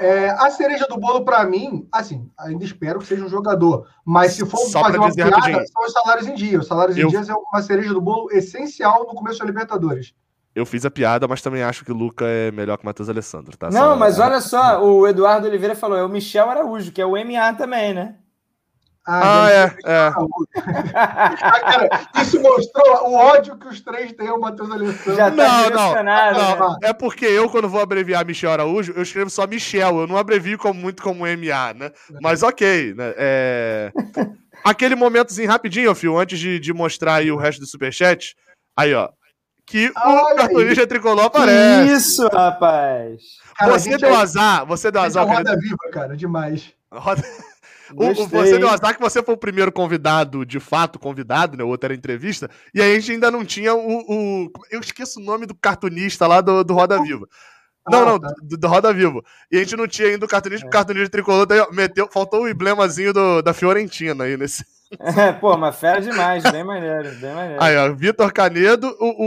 É, 0.00 0.28
a 0.28 0.50
cereja 0.50 0.86
do 0.86 0.98
bolo, 0.98 1.24
pra 1.24 1.42
mim, 1.46 1.88
assim, 1.90 2.28
ainda 2.38 2.62
espero 2.62 2.98
que 2.98 3.06
seja 3.06 3.24
um 3.24 3.28
jogador. 3.28 3.86
Mas 4.04 4.32
se 4.32 4.44
for 4.44 4.58
Só 4.58 4.82
fazer 4.84 4.98
uma 4.98 5.10
piada, 5.10 5.36
rapidinho. 5.36 5.64
são 5.66 5.82
os 5.86 5.92
salários 5.92 6.26
em 6.26 6.34
dia. 6.34 6.58
Os 6.58 6.66
salários 6.66 6.94
Eu- 6.98 7.06
em 7.06 7.10
dia 7.10 7.20
é 7.26 7.34
uma 7.34 7.62
cereja 7.62 7.94
do 7.94 8.00
bolo 8.00 8.28
essencial 8.30 9.06
no 9.08 9.14
começo 9.14 9.38
da 9.38 9.46
Libertadores. 9.46 10.12
Eu 10.54 10.66
fiz 10.66 10.84
a 10.84 10.90
piada, 10.90 11.28
mas 11.28 11.40
também 11.40 11.62
acho 11.62 11.84
que 11.84 11.92
o 11.92 11.94
Luca 11.94 12.24
é 12.26 12.50
melhor 12.50 12.76
que 12.76 12.82
o 12.82 12.86
Matheus 12.86 13.08
Alessandro, 13.08 13.56
tá? 13.56 13.70
Não, 13.70 13.90
Só- 13.90 13.96
mas 13.96 14.18
olha 14.18 14.40
só, 14.40 14.82
o 14.82 15.06
Eduardo 15.06 15.46
Oliveira 15.46 15.74
falou, 15.74 15.96
é 15.96 16.02
o 16.02 16.08
Michel 16.08 16.50
Araújo, 16.50 16.90
que 16.90 17.00
é 17.00 17.06
o 17.06 17.16
MA 17.16 17.54
também, 17.54 17.94
né? 17.94 18.16
Ah, 19.10 19.46
ser 19.48 19.54
é, 19.54 19.92
é. 19.92 20.12
Ah, 20.94 21.60
cara, 21.60 21.88
isso 22.20 22.42
mostrou 22.42 23.08
o 23.08 23.14
ódio 23.14 23.56
que 23.56 23.66
os 23.66 23.80
três 23.80 24.12
têm 24.12 24.28
ao 24.28 24.38
Matheus 24.38 24.70
Alessandro. 24.70 25.16
Já 25.16 25.30
tá 25.30 25.36
Não, 25.36 25.46
não, 25.46 25.62
direcionado, 25.62 26.38
né? 26.38 26.56
Não, 26.58 26.78
é 26.82 26.92
porque 26.92 27.24
eu, 27.24 27.48
quando 27.48 27.70
vou 27.70 27.80
abreviar 27.80 28.26
Michel 28.26 28.50
Araújo, 28.52 28.92
eu 28.94 29.02
escrevo 29.02 29.30
só 29.30 29.46
Michel, 29.46 30.00
eu 30.00 30.06
não 30.06 30.18
abrevio 30.18 30.58
como, 30.58 30.78
muito 30.78 31.02
como 31.02 31.24
MA, 31.26 31.72
né? 31.74 31.90
Mas 32.20 32.42
ok, 32.42 32.92
né? 32.94 33.14
É... 33.16 33.92
Aquele 34.62 34.94
momentozinho 34.94 35.48
rapidinho, 35.48 35.94
Fio, 35.94 36.18
antes 36.18 36.38
de, 36.38 36.58
de 36.60 36.74
mostrar 36.74 37.14
aí 37.14 37.32
o 37.32 37.36
resto 37.36 37.60
do 37.60 37.66
superchat. 37.66 38.34
Aí, 38.76 38.92
ó. 38.92 39.08
Que 39.68 39.92
Olha 39.96 40.32
o 40.32 40.36
cartunista 40.36 40.86
tricolor 40.86 41.24
aparece. 41.26 41.92
Isso, 41.92 42.26
rapaz! 42.28 43.20
Cara, 43.56 43.72
você 43.78 43.96
deu 43.98 44.10
é- 44.10 44.16
azar, 44.16 44.64
você 44.66 44.90
deu 44.90 45.02
é 45.02 45.06
azar. 45.06 45.26
cara. 45.26 45.38
roda 45.38 45.56
viva, 45.58 45.76
cara, 45.92 46.16
demais. 46.16 46.72
Roda- 46.90 47.22
O- 47.96 48.12
você 48.26 48.58
deu 48.58 48.68
azar 48.68 48.94
que 48.94 49.00
você 49.00 49.22
foi 49.22 49.32
o 49.34 49.38
primeiro 49.38 49.72
convidado, 49.72 50.44
de 50.44 50.60
fato, 50.60 50.98
convidado, 50.98 51.56
né? 51.56 51.64
O 51.64 51.68
outro 51.68 51.86
era 51.86 51.94
entrevista. 51.94 52.50
E 52.74 52.82
aí 52.82 52.92
a 52.92 52.94
gente 53.00 53.12
ainda 53.12 53.30
não 53.30 53.42
tinha 53.46 53.74
o. 53.74 53.80
o- 54.06 54.52
eu 54.70 54.78
esqueço 54.80 55.18
o 55.18 55.22
nome 55.22 55.46
do 55.46 55.54
cartunista 55.54 56.26
lá 56.26 56.42
do, 56.42 56.62
do 56.62 56.74
Roda 56.74 57.02
Viva. 57.02 57.26
Não, 57.90 58.02
Ah, 58.02 58.04
não, 58.04 58.20
tá. 58.20 58.30
do, 58.42 58.58
do 58.58 58.68
Roda 58.68 58.92
Vivo. 58.92 59.24
E 59.50 59.56
a 59.56 59.60
gente 59.60 59.74
não 59.74 59.88
tinha 59.88 60.08
ainda 60.08 60.26
o 60.26 60.28
cartunista, 60.28 60.66
porque 60.66 60.76
o 60.76 60.78
cartunista 60.78 61.08
tricolor 61.10 61.46
daí, 61.46 61.60
ó, 61.60 61.70
meteu, 61.72 62.06
faltou 62.12 62.42
o 62.42 62.48
emblemazinho 62.48 63.14
do, 63.14 63.40
da 63.40 63.54
Fiorentina 63.54 64.24
aí 64.24 64.36
nesse. 64.36 64.62
É, 64.98 65.32
pô, 65.38 65.56
mas 65.56 65.78
fera 65.78 66.00
demais, 66.00 66.42
bem 66.44 66.64
maneiro, 66.64 67.10
bem 67.16 67.34
maneiro. 67.34 67.62
Aí, 67.62 67.76
ó, 67.76 67.92
Vitor 67.94 68.32
Canedo, 68.32 68.94
o, 69.00 69.24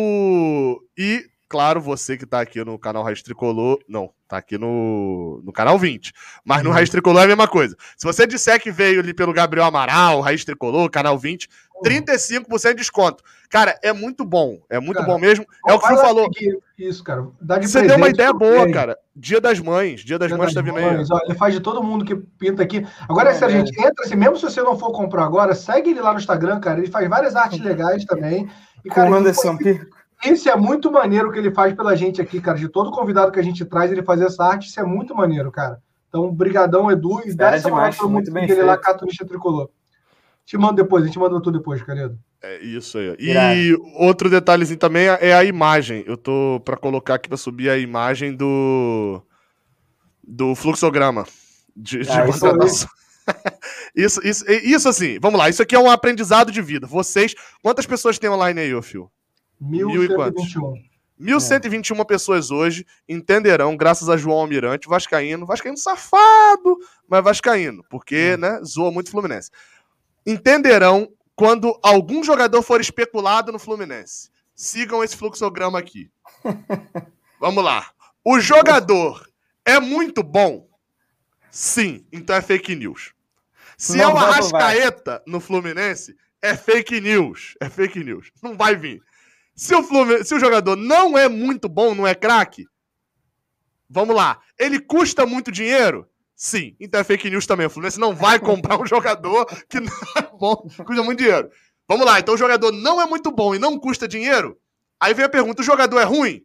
o- 0.75 0.81
E, 0.97 1.25
claro, 1.47 1.79
você 1.81 2.17
que 2.17 2.25
tá 2.25 2.41
aqui 2.41 2.63
no 2.63 2.79
canal 2.79 3.03
Raiz 3.03 3.21
Tricolor. 3.21 3.79
Não, 3.87 4.09
tá 4.27 4.37
aqui 4.37 4.57
no, 4.57 5.41
no 5.43 5.51
canal 5.51 5.77
20. 5.77 6.13
Mas 6.45 6.63
no 6.63 6.69
Uhum. 6.69 6.75
Raiz 6.75 6.89
Tricolor 6.89 7.21
é 7.21 7.25
a 7.25 7.27
mesma 7.27 7.47
coisa. 7.47 7.75
Se 7.97 8.05
você 8.05 8.25
disser 8.25 8.59
que 8.61 8.71
veio 8.71 8.99
ali 9.01 9.13
pelo 9.13 9.33
Gabriel 9.33 9.65
Amaral, 9.65 10.21
Raiz 10.21 10.43
Tricolor, 10.45 10.89
canal 10.89 11.17
20, 11.17 11.47
35% 11.83 12.69
de 12.69 12.75
desconto. 12.75 13.23
Cara, 13.49 13.77
é 13.83 13.91
muito 13.91 14.23
bom. 14.23 14.59
É 14.69 14.79
muito 14.79 14.97
Cara, 14.97 15.07
bom 15.11 15.19
mesmo. 15.19 15.45
É 15.67 15.73
o 15.73 15.79
que 15.79 15.93
lá 15.93 16.01
falou. 16.01 16.29
Isso, 16.77 17.03
cara. 17.03 17.27
Dá 17.41 17.57
de 17.57 17.67
Você 17.67 17.81
deu 17.81 17.97
uma 17.97 18.07
presente 18.07 18.15
ideia 18.15 18.33
boa, 18.33 18.71
cara. 18.71 18.97
Dia 19.15 19.41
das 19.41 19.59
Mães. 19.59 20.01
Dia 20.01 20.17
das 20.17 20.29
Dia 20.29 20.37
Mães 20.37 20.53
das 20.53 21.09
tá 21.09 21.19
ele 21.25 21.35
faz 21.35 21.53
de 21.53 21.59
todo 21.59 21.83
mundo 21.83 22.05
que 22.05 22.15
pinta 22.15 22.63
aqui. 22.63 22.85
Agora, 23.09 23.31
É, 23.31 23.33
se 23.33 23.43
a 23.43 23.47
é. 23.47 23.51
gente 23.51 23.71
entra 23.79 24.05
assim, 24.05 24.15
mesmo 24.15 24.37
se 24.37 24.43
você 24.43 24.61
não 24.61 24.77
for 24.77 24.91
comprar 24.91 25.25
agora, 25.25 25.53
segue 25.53 25.89
ele 25.89 26.01
lá 26.01 26.13
no 26.13 26.19
Instagram, 26.19 26.59
cara. 26.59 26.79
Ele 26.79 26.89
faz 26.89 27.09
várias 27.09 27.35
artes 27.35 27.59
legais 27.59 28.05
também. 28.05 28.49
E, 28.85 28.89
Com 28.89 28.95
cara, 28.95 29.11
o 29.11 29.13
Anderson 29.13 29.57
esse 30.23 30.49
é 30.49 30.55
muito 30.55 30.91
maneiro 30.91 31.31
que 31.31 31.39
ele 31.39 31.51
faz 31.51 31.73
pela 31.73 31.95
gente 31.95 32.21
aqui, 32.21 32.39
cara. 32.39 32.57
De 32.57 32.69
todo 32.69 32.91
convidado 32.91 33.31
que 33.31 33.39
a 33.39 33.43
gente 33.43 33.65
traz, 33.65 33.91
ele 33.91 34.03
fazer 34.03 34.25
essa 34.25 34.43
arte, 34.43 34.67
isso 34.67 34.79
é 34.79 34.83
muito 34.83 35.15
maneiro, 35.15 35.51
cara. 35.51 35.81
Então, 36.07 36.31
brigadão, 36.31 36.91
Edu. 36.91 37.21
E 37.25 37.33
dá 37.33 37.55
essa 37.55 37.69
moral 37.69 37.89
demais, 37.89 38.11
muito 38.11 38.31
bem 38.31 38.49
ele 38.49 38.61
lá. 38.61 38.77
Catunista 38.77 39.25
Tricolor. 39.25 39.69
Te 40.45 40.57
mando 40.57 40.75
depois, 40.75 41.03
a 41.03 41.07
gente 41.07 41.19
manda 41.19 41.41
tudo 41.41 41.57
depois, 41.57 41.81
Canedo. 41.83 42.17
É 42.41 42.59
isso 42.63 42.97
aí. 42.97 43.15
E 43.19 43.77
outro 43.95 44.29
detalhezinho 44.29 44.79
também 44.79 45.07
é 45.07 45.29
é 45.29 45.33
a 45.33 45.43
imagem. 45.43 46.03
Eu 46.07 46.17
tô 46.17 46.61
pra 46.65 46.75
colocar 46.75 47.15
aqui 47.15 47.29
pra 47.29 47.37
subir 47.37 47.69
a 47.69 47.77
imagem 47.77 48.35
do 48.35 49.21
do 50.23 50.55
fluxograma 50.55 51.25
de, 51.75 51.99
de 51.99 52.11
Ah, 52.11 52.27
isso 52.27 52.39
contratação. 52.39 52.89
Isso, 53.95 54.19
isso, 54.25 54.43
isso 54.49 54.89
assim, 54.89 55.19
vamos 55.19 55.37
lá. 55.37 55.47
Isso 55.49 55.61
aqui 55.61 55.75
é 55.75 55.79
um 55.79 55.89
aprendizado 55.89 56.51
de 56.51 56.61
vida. 56.61 56.87
Vocês, 56.87 57.35
quantas 57.61 57.85
pessoas 57.85 58.17
tem 58.17 58.29
online 58.29 58.59
aí, 58.59 58.73
ô 58.73 58.81
Fio? 58.81 59.11
Mil 59.59 60.03
e 60.03 60.07
quantos? 60.07 60.55
1121. 61.19 61.99
1.121 62.01 62.05
pessoas 62.05 62.49
hoje 62.49 62.85
entenderão, 63.07 63.77
graças 63.77 64.09
a 64.09 64.17
João 64.17 64.39
Almirante, 64.39 64.87
Vascaíno, 64.87 65.45
Vascaíno 65.45 65.77
safado, 65.77 66.77
mas 67.07 67.23
Vascaíno, 67.23 67.83
porque, 67.89 68.35
né, 68.37 68.59
zoa 68.65 68.91
muito 68.91 69.09
o 69.09 69.11
Fluminense. 69.11 69.51
Entenderão 70.25 71.11
quando 71.35 71.77
algum 71.83 72.23
jogador 72.23 72.61
for 72.61 72.79
especulado 72.81 73.51
no 73.51 73.59
Fluminense. 73.59 74.29
Sigam 74.55 75.03
esse 75.03 75.17
fluxograma 75.17 75.79
aqui. 75.79 76.11
Vamos 77.39 77.63
lá. 77.63 77.89
O 78.23 78.39
jogador 78.39 79.27
é 79.65 79.79
muito 79.79 80.21
bom? 80.21 80.67
Sim, 81.49 82.05
então 82.11 82.35
é 82.35 82.41
fake 82.41 82.75
news. 82.75 83.13
Se 83.77 83.97
Não 83.97 84.11
é 84.11 84.13
o 84.13 84.17
Arrascaeta 84.17 85.23
no 85.25 85.39
Fluminense, 85.39 86.15
é 86.41 86.55
fake 86.55 87.01
news. 87.01 87.55
É 87.59 87.67
fake 87.69 88.03
news. 88.03 88.31
Não 88.41 88.55
vai 88.55 88.75
vir. 88.75 89.01
Se 89.55 89.73
o, 89.75 89.81
Flumin- 89.83 90.23
se 90.23 90.35
o 90.35 90.39
jogador 90.39 90.75
não 90.75 91.17
é 91.17 91.27
muito 91.27 91.67
bom, 91.67 91.95
não 91.95 92.05
é 92.05 92.13
craque, 92.13 92.65
vamos 93.89 94.15
lá. 94.15 94.39
Ele 94.57 94.79
custa 94.79 95.25
muito 95.25 95.51
dinheiro? 95.51 96.07
Sim. 96.41 96.75
Então 96.79 96.99
é 96.99 97.03
fake 97.03 97.29
news 97.29 97.45
também. 97.45 97.67
O 97.67 97.69
Fluminense 97.69 97.99
não 97.99 98.15
vai 98.15 98.39
comprar 98.41 98.81
um 98.81 98.85
jogador 98.87 99.45
que 99.69 99.79
não 99.79 99.93
é 100.17 100.23
bom, 100.23 100.55
custa 100.55 101.03
muito 101.03 101.19
dinheiro. 101.19 101.51
Vamos 101.87 102.03
lá. 102.03 102.19
Então 102.19 102.33
o 102.33 102.37
jogador 102.37 102.71
não 102.71 102.99
é 102.99 103.05
muito 103.05 103.31
bom 103.31 103.53
e 103.53 103.59
não 103.59 103.77
custa 103.77 104.07
dinheiro? 104.07 104.57
Aí 104.99 105.13
vem 105.13 105.23
a 105.23 105.29
pergunta: 105.29 105.61
o 105.61 105.63
jogador 105.63 105.99
é 105.99 106.03
ruim? 106.03 106.43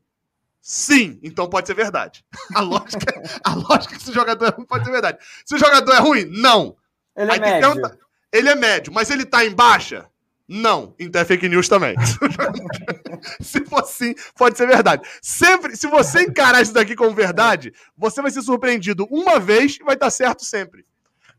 Sim, 0.61 1.19
então 1.23 1.49
pode 1.49 1.67
ser 1.67 1.73
verdade. 1.73 2.23
A 2.55 2.61
lógica, 2.61 3.23
a 3.43 3.55
lógica 3.55 3.95
é 3.95 3.97
que 3.97 4.05
se 4.05 4.11
o 4.11 4.15
jogador 4.15 4.45
é 4.45 4.51
ruim 4.51 4.67
pode 4.67 4.85
ser 4.85 4.91
verdade. 4.91 5.19
Se 5.47 5.55
o 5.55 5.59
jogador 5.59 5.93
é 5.93 5.99
ruim, 5.99 6.27
não. 6.27 6.77
Ele 7.17 7.33
é 7.33 7.39
médio. 7.39 7.99
ele 8.31 8.49
é 8.51 8.55
médio, 8.55 8.93
mas 8.93 9.09
ele 9.09 9.25
tá 9.25 9.47
em 9.47 9.55
baixa? 9.55 10.11
Não. 10.49 10.95
Então 10.99 11.21
é 11.21 11.25
fake 11.25 11.49
news 11.49 11.69
também. 11.69 11.97
se 13.41 13.65
for 13.65 13.81
assim, 13.81 14.15
pode 14.37 14.57
ser 14.57 14.67
verdade. 14.67 15.03
Sempre, 15.21 15.77
se 15.77 15.87
você 15.89 16.23
encarar 16.23 16.63
isso 16.63 16.73
daqui 16.73 16.95
como 16.95 17.11
verdade, 17.15 17.73
você 17.97 18.23
vai 18.23 18.31
ser 18.31 18.43
surpreendido 18.43 19.07
uma 19.11 19.39
vez 19.41 19.77
e 19.81 19.85
vai 19.85 19.95
estar 19.95 20.11
certo 20.11 20.45
sempre. 20.45 20.85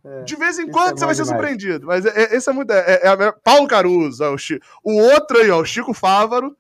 É, 0.03 0.24
De 0.24 0.36
vez 0.36 0.58
em 0.60 0.64
isso 0.64 0.72
quando 0.72 0.93
é 0.95 0.97
você 0.99 1.05
vai 1.05 1.16
ser 1.16 1.24
demais. 1.24 1.39
surpreendido. 1.41 1.88
Mas 1.88 2.05
é, 2.05 2.10
é- 2.24 2.36
esse 2.36 2.49
é 2.49 2.53
muito. 2.53 2.72
É, 2.72 3.01
é 3.03 3.08
a 3.08 3.32
Paulo 3.32 3.68
Caruso, 3.68 4.24
o, 4.26 4.38
Chi- 4.38 4.60
o 4.84 4.93
outro 4.97 5.38
aí, 5.38 5.49
ó, 5.49 5.60
o 5.62 5.66
Chico 5.66 5.93
Fávaro, 5.93 6.55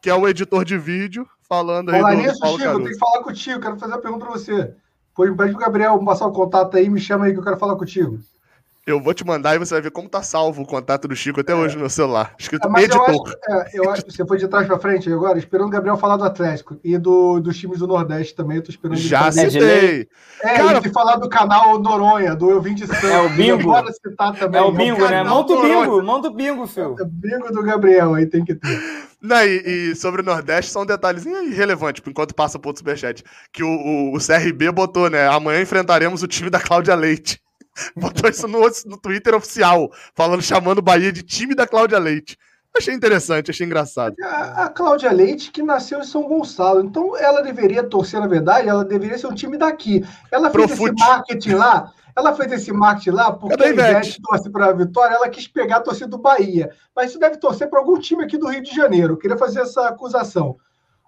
que 0.00 0.10
é 0.10 0.14
o 0.14 0.28
editor 0.28 0.64
de 0.64 0.76
vídeo, 0.76 1.26
falando 1.48 1.90
aí 1.90 2.00
Falar 2.00 2.14
nisso, 2.16 2.40
Paulo 2.40 2.58
Chico, 2.58 2.68
eu 2.70 2.74
tenho 2.74 2.84
Caruso. 2.84 2.98
que 3.00 3.04
falar 3.12 3.22
contigo, 3.24 3.60
quero 3.60 3.76
fazer 3.78 3.92
uma 3.92 4.00
pergunta 4.00 4.24
pra 4.26 4.34
você. 4.34 4.74
Pois 5.14 5.36
pede 5.36 5.50
pro 5.52 5.60
Gabriel 5.60 6.04
passar 6.04 6.26
o 6.26 6.32
contato 6.32 6.76
aí, 6.76 6.88
me 6.88 7.00
chama 7.00 7.26
aí 7.26 7.32
que 7.32 7.38
eu 7.38 7.44
quero 7.44 7.58
falar 7.58 7.76
contigo. 7.76 8.18
Eu 8.84 9.00
vou 9.00 9.14
te 9.14 9.24
mandar 9.24 9.54
e 9.54 9.58
você 9.60 9.74
vai 9.74 9.80
ver 9.80 9.92
como 9.92 10.08
tá 10.08 10.24
salvo 10.24 10.62
o 10.62 10.66
contato 10.66 11.06
do 11.06 11.14
Chico 11.14 11.40
até 11.40 11.54
hoje 11.54 11.74
no 11.76 11.82
meu 11.82 11.88
celular. 11.90 12.34
Escrito 12.36 12.66
É, 12.66 12.70
mas 12.70 12.88
eu 12.88 12.96
editor. 13.06 13.28
acho, 13.28 13.36
é, 13.48 13.70
eu 13.74 13.88
acho 13.90 14.04
que 14.04 14.10
você 14.12 14.26
foi 14.26 14.38
de 14.38 14.48
trás 14.48 14.66
pra 14.66 14.76
frente 14.76 15.12
agora, 15.12 15.38
esperando 15.38 15.68
o 15.68 15.70
Gabriel 15.70 15.96
falar 15.96 16.16
do 16.16 16.24
Atlético 16.24 16.76
e 16.82 16.98
do, 16.98 17.38
dos 17.38 17.56
times 17.56 17.78
do 17.78 17.86
Nordeste 17.86 18.34
também. 18.34 18.56
Eu 18.56 18.62
tô 18.64 18.70
esperando 18.70 18.98
ele 18.98 19.06
Já 19.06 19.30
se- 19.30 19.50
citei. 19.52 20.08
É, 20.42 20.54
Cara- 20.56 20.78
e 20.80 20.82
se 20.82 20.90
falar 20.90 21.14
do 21.16 21.28
canal 21.28 21.78
Noronha, 21.78 22.34
do 22.34 22.50
Eu 22.50 22.60
Vim 22.60 22.74
de 22.74 22.84
Santos. 22.88 23.04
É 23.04 23.20
o 23.20 23.28
bingo? 23.28 23.62
Bora 23.62 23.92
citar 23.92 24.34
também. 24.36 24.60
É 24.60 24.64
o 24.64 24.72
bingo, 24.72 25.06
né? 25.08 25.22
Monta 25.22 25.52
o 25.52 25.56
do 25.56 25.62
bingo, 25.62 26.02
monta 26.02 26.28
o 26.28 26.34
bingo, 26.34 26.66
Phil. 26.66 26.96
É 26.98 27.02
o 27.02 27.06
bingo 27.06 27.52
do 27.52 27.62
Gabriel 27.62 28.14
aí 28.14 28.26
tem 28.26 28.44
que 28.44 28.56
ter. 28.56 28.80
Não, 29.22 29.44
e, 29.44 29.90
e 29.92 29.94
sobre 29.94 30.22
o 30.22 30.24
Nordeste, 30.24 30.72
só 30.72 30.82
um 30.82 30.86
detalhezinho 30.86 31.44
irrelevante, 31.44 32.02
por 32.02 32.10
enquanto 32.10 32.34
passa 32.34 32.58
pro 32.58 32.70
outro 32.70 32.80
superchat. 32.80 33.22
Que 33.52 33.62
o, 33.62 33.68
o, 33.68 34.16
o 34.16 34.18
CRB 34.18 34.72
botou, 34.72 35.08
né? 35.08 35.28
Amanhã 35.28 35.60
enfrentaremos 35.62 36.24
o 36.24 36.26
time 36.26 36.50
da 36.50 36.58
Cláudia 36.58 36.96
Leite. 36.96 37.40
Botou 37.96 38.28
isso 38.28 38.46
no, 38.48 38.60
no 38.86 38.96
Twitter 38.96 39.34
oficial, 39.34 39.90
falando, 40.14 40.42
chamando 40.42 40.78
o 40.78 40.82
Bahia 40.82 41.12
de 41.12 41.22
time 41.22 41.54
da 41.54 41.66
Cláudia 41.66 41.98
Leite. 41.98 42.38
Achei 42.74 42.94
interessante, 42.94 43.50
achei 43.50 43.66
engraçado. 43.66 44.14
A, 44.22 44.64
a 44.64 44.68
Cláudia 44.70 45.12
Leite, 45.12 45.50
que 45.50 45.62
nasceu 45.62 46.00
em 46.00 46.04
São 46.04 46.22
Gonçalo, 46.22 46.82
então 46.82 47.16
ela 47.18 47.42
deveria 47.42 47.82
torcer, 47.82 48.18
na 48.18 48.26
verdade, 48.26 48.68
ela 48.68 48.84
deveria 48.84 49.18
ser 49.18 49.26
um 49.26 49.34
time 49.34 49.58
daqui. 49.58 50.02
Ela 50.30 50.50
fez 50.50 50.66
Profute. 50.66 50.94
esse 50.94 51.08
marketing 51.10 51.54
lá, 51.54 51.92
ela 52.16 52.34
fez 52.34 52.52
esse 52.52 52.72
marketing 52.72 53.10
lá 53.10 53.32
porque 53.32 53.56
Cadê 53.56 53.82
a? 53.82 53.90
Ivete 53.90 54.20
torce 54.22 54.50
para 54.50 54.66
a 54.66 54.72
Vitória, 54.72 55.14
ela 55.14 55.28
quis 55.28 55.46
pegar 55.46 55.76
a 55.76 55.80
torcida 55.80 56.08
do 56.08 56.18
Bahia. 56.18 56.70
Mas 56.96 57.10
isso 57.10 57.18
deve 57.18 57.36
torcer 57.36 57.68
para 57.68 57.78
algum 57.78 57.98
time 57.98 58.24
aqui 58.24 58.38
do 58.38 58.48
Rio 58.48 58.62
de 58.62 58.74
Janeiro. 58.74 59.14
Eu 59.14 59.18
queria 59.18 59.36
fazer 59.36 59.60
essa 59.60 59.88
acusação. 59.88 60.56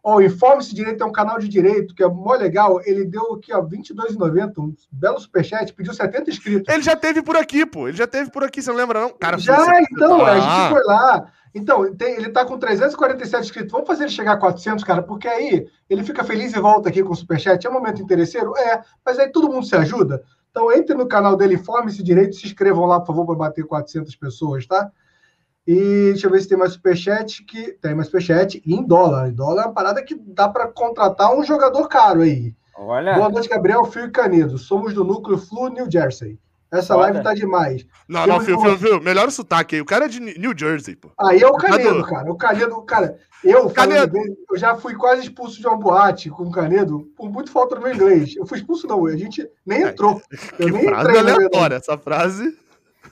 Ó, 0.06 0.16
o 0.16 0.22
Informe-se 0.22 0.74
Direito 0.74 1.02
é 1.02 1.06
um 1.06 1.10
canal 1.12 1.38
de 1.38 1.48
direito 1.48 1.94
que 1.94 2.02
é 2.04 2.06
mó 2.06 2.34
legal. 2.34 2.78
Ele 2.84 3.06
deu 3.06 3.32
aqui, 3.32 3.54
ó, 3.54 3.62
R$22,90, 3.62 4.58
um 4.58 4.74
belo 4.92 5.18
superchat, 5.18 5.72
pediu 5.72 5.94
70 5.94 6.28
inscritos. 6.30 6.72
Ele 6.72 6.82
já 6.82 6.94
teve 6.94 7.22
por 7.22 7.36
aqui, 7.36 7.64
pô. 7.64 7.88
Ele 7.88 7.96
já 7.96 8.06
teve 8.06 8.30
por 8.30 8.44
aqui, 8.44 8.60
você 8.60 8.70
não 8.70 8.76
lembra, 8.76 9.00
não? 9.00 9.10
Cara, 9.10 9.38
Já, 9.38 9.56
você- 9.56 9.84
então, 9.92 10.20
a 10.24 10.32
Ah. 10.32 10.40
gente 10.40 10.74
foi 10.74 10.84
lá. 10.84 11.26
Então, 11.54 11.94
tem- 11.94 12.16
ele 12.16 12.28
tá 12.28 12.44
com 12.44 12.58
347 12.58 13.44
inscritos. 13.44 13.72
Vamos 13.72 13.86
fazer 13.86 14.04
ele 14.04 14.12
chegar 14.12 14.32
a 14.32 14.36
400, 14.36 14.84
cara, 14.84 15.02
porque 15.02 15.26
aí 15.26 15.66
ele 15.88 16.02
fica 16.04 16.22
feliz 16.22 16.52
e 16.52 16.60
volta 16.60 16.90
aqui 16.90 17.02
com 17.02 17.12
o 17.12 17.16
Superchat. 17.16 17.66
É 17.66 17.70
um 17.70 17.72
momento 17.72 18.02
interesseiro? 18.02 18.52
É, 18.58 18.82
mas 19.06 19.18
aí 19.18 19.30
todo 19.30 19.48
mundo 19.48 19.64
se 19.64 19.74
ajuda. 19.74 20.22
Então, 20.50 20.70
entre 20.70 20.94
no 20.94 21.06
canal 21.08 21.34
dele, 21.34 21.54
informe-se 21.54 22.02
direito, 22.02 22.36
se 22.36 22.44
inscrevam 22.46 22.84
lá, 22.84 23.00
por 23.00 23.06
favor, 23.06 23.24
para 23.24 23.34
bater 23.36 23.64
400 23.64 24.14
pessoas, 24.16 24.66
tá? 24.66 24.90
E 25.66 26.10
deixa 26.12 26.26
eu 26.26 26.30
ver 26.30 26.40
se 26.42 26.48
tem 26.48 26.58
mais 26.58 26.72
Superchat. 26.72 27.42
Que... 27.44 27.72
Tem 27.72 27.94
mais 27.94 28.06
Superchat 28.08 28.62
e 28.64 28.74
em 28.74 28.82
dólar. 28.86 29.28
Em 29.28 29.32
dólar 29.32 29.62
é 29.62 29.66
uma 29.66 29.72
parada 29.74 30.02
que 30.02 30.14
dá 30.14 30.48
para 30.48 30.68
contratar 30.68 31.34
um 31.34 31.42
jogador 31.44 31.88
caro 31.88 32.20
aí. 32.22 32.54
Olha, 32.76 33.14
Boa 33.14 33.28
noite, 33.28 33.48
Gabriel, 33.48 33.84
Fio 33.84 34.04
e 34.06 34.10
Canedo. 34.10 34.58
Somos 34.58 34.92
do 34.92 35.04
núcleo 35.04 35.38
Flu, 35.38 35.68
New 35.68 35.90
Jersey. 35.90 36.38
Essa 36.72 36.94
Foda. 36.94 37.02
live 37.06 37.22
tá 37.22 37.32
demais. 37.34 37.86
Não, 38.08 38.26
não, 38.26 38.40
Temos 38.40 38.44
Fio, 38.46 38.58
uma- 38.58 38.76
Fio, 38.76 38.88
Fio. 38.88 39.00
Melhor 39.00 39.28
o 39.28 39.30
sotaque 39.30 39.76
aí. 39.76 39.80
O 39.80 39.84
cara 39.86 40.06
é 40.06 40.08
de 40.08 40.18
New 40.18 40.52
Jersey, 40.58 40.96
pô. 40.96 41.08
Aí 41.20 41.40
é 41.40 41.46
o 41.46 41.52
Canedo, 41.54 41.84
Canedo. 41.84 42.04
cara. 42.04 42.32
O 42.32 42.36
Canedo, 42.36 42.82
cara, 42.82 43.16
eu 43.44 43.70
Canedo. 43.70 44.12
bem, 44.12 44.36
eu 44.50 44.58
já 44.58 44.74
fui 44.74 44.94
quase 44.96 45.22
expulso 45.22 45.60
de 45.60 45.66
uma 45.68 45.76
boate 45.76 46.30
com 46.30 46.42
o 46.42 46.50
Canedo 46.50 47.08
por 47.16 47.30
muito 47.30 47.52
falta 47.52 47.76
do 47.76 47.80
meu 47.80 47.94
inglês. 47.94 48.34
Eu 48.34 48.44
fui 48.44 48.58
expulso, 48.58 48.88
não, 48.88 49.06
a 49.06 49.16
gente 49.16 49.48
nem 49.64 49.84
É, 49.84 49.88
entrou. 49.90 50.20
Eu 50.58 50.66
Que 50.66 50.72
nem 50.72 50.84
frase 50.88 51.08
entrei 51.10 51.20
aleatória. 51.32 51.76
Essa 51.76 51.96
frase. 51.96 52.58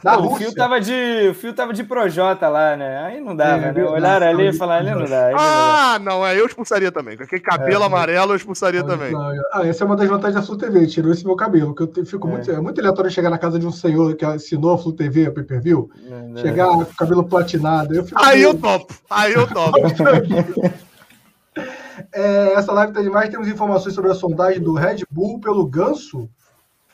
Na 0.05 0.19
o. 0.19 0.35
Fio 0.37 0.53
tava 0.55 0.81
de, 0.81 1.29
o 1.31 1.35
Fio 1.35 1.53
tava 1.53 1.73
de 1.73 1.85
Projota 1.85 2.49
lá, 2.49 2.77
né? 2.77 2.99
Aí 3.05 3.21
não 3.21 3.37
dava, 3.37 3.67
É, 3.67 3.73
né? 3.73 3.85
Olharam 3.85 4.27
ali 4.27 4.49
e 4.49 4.53
falaram, 4.53 4.87
ali 4.91 5.01
não 5.01 5.09
dá. 5.09 5.27
aí 5.27 5.33
não 5.33 5.39
dá. 5.39 5.93
Ah, 5.95 5.99
não, 6.01 6.27
é 6.27 6.39
eu 6.41 6.45
expulsaria 6.47 6.91
também. 6.91 7.17
Com 7.17 7.23
aquele 7.23 7.41
cabelo 7.41 7.85
É, 7.85 7.87
amarelo 7.87 8.33
eu 8.33 8.37
expulsaria 8.37 8.83
também. 8.83 9.13
Ah, 9.53 9.67
essa 9.67 9.85
é 9.85 9.87
uma 9.87 9.95
das 9.97 10.09
vantagens 10.09 10.35
da 10.35 10.43
Flu 10.43 10.57
TV, 10.57 10.87
tirou 10.89 11.13
esse 11.13 11.25
meu 11.25 11.37
cabelo, 11.37 11.75
que 11.75 11.83
eu 11.83 12.07
fico 12.07 12.27
É. 12.27 12.31
muito, 12.31 12.51
é 12.51 12.61
muito 12.61 12.81
aleatório 12.81 13.11
chegar 13.11 13.31
na 13.31 13.39
casa 13.39 13.59
de 13.59 13.67
um 13.67 13.71
senhor 13.73 14.17
que 14.17 14.25
assinou 14.25 14.73
a 14.75 14.79
Flu 14.79 14.93
TV, 14.93 15.27
a 15.27 15.31
pay-per-view, 15.31 15.89
Não 16.09 16.33
dá. 16.35 16.41
chegar 16.41 16.67
com 16.69 16.79
o 16.79 16.87
cabelo 16.87 17.25
platinado. 17.25 17.95
Eu 17.95 18.05
fico 18.05 18.21
Aí 18.23 18.43
eu 18.43 18.51
meio- 18.55 18.61
topo. 18.63 18.95
Aí 19.09 19.33
eu 19.35 19.47
topo. 19.47 19.79
É, 22.13 22.55
essa 22.55 22.73
live 22.73 22.93
tá 22.93 23.03
demais. 23.03 23.29
Temos 23.31 23.47
informações 23.49 23.95
sobre 23.95 24.11
a 24.11 24.15
sondagem 24.15 24.61
do 24.63 24.73
Red 24.75 25.05
Bull 25.11 25.39
pelo 25.41 25.65
Ganso. 25.67 26.29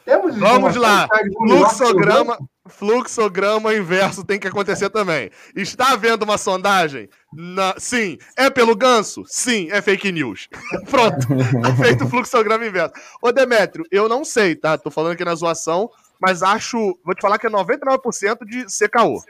Temos 0.04 0.36
Vamos 0.36 0.76
informações 0.76 0.76
lá. 0.82 1.08
Fluxograma, 1.36 2.32
Ganso? 2.36 2.48
Fluxograma 2.68 3.74
inverso 3.74 4.24
tem 4.24 4.38
que 4.38 4.46
acontecer 4.46 4.90
também. 4.90 5.30
Está 5.54 5.92
havendo 5.92 6.24
uma 6.24 6.38
sondagem? 6.38 7.08
Na... 7.32 7.74
Sim. 7.78 8.18
É 8.36 8.50
pelo 8.50 8.76
ganso? 8.76 9.24
Sim. 9.26 9.68
É 9.70 9.82
fake 9.82 10.12
news. 10.12 10.48
Pronto. 10.90 11.26
Tá 11.62 11.76
feito 11.76 12.04
o 12.04 12.08
fluxograma 12.08 12.66
inverso. 12.66 12.94
Ô, 13.22 13.32
Demétrio, 13.32 13.84
eu 13.90 14.08
não 14.08 14.24
sei, 14.24 14.54
tá? 14.54 14.76
Tô 14.78 14.90
falando 14.90 15.12
aqui 15.12 15.24
na 15.24 15.34
zoação, 15.34 15.90
mas 16.20 16.42
acho. 16.42 16.98
Vou 17.04 17.14
te 17.14 17.20
falar 17.20 17.38
que 17.38 17.46
é 17.46 17.50
99% 17.50 18.44
de 18.44 18.64
CKO. 18.64 19.22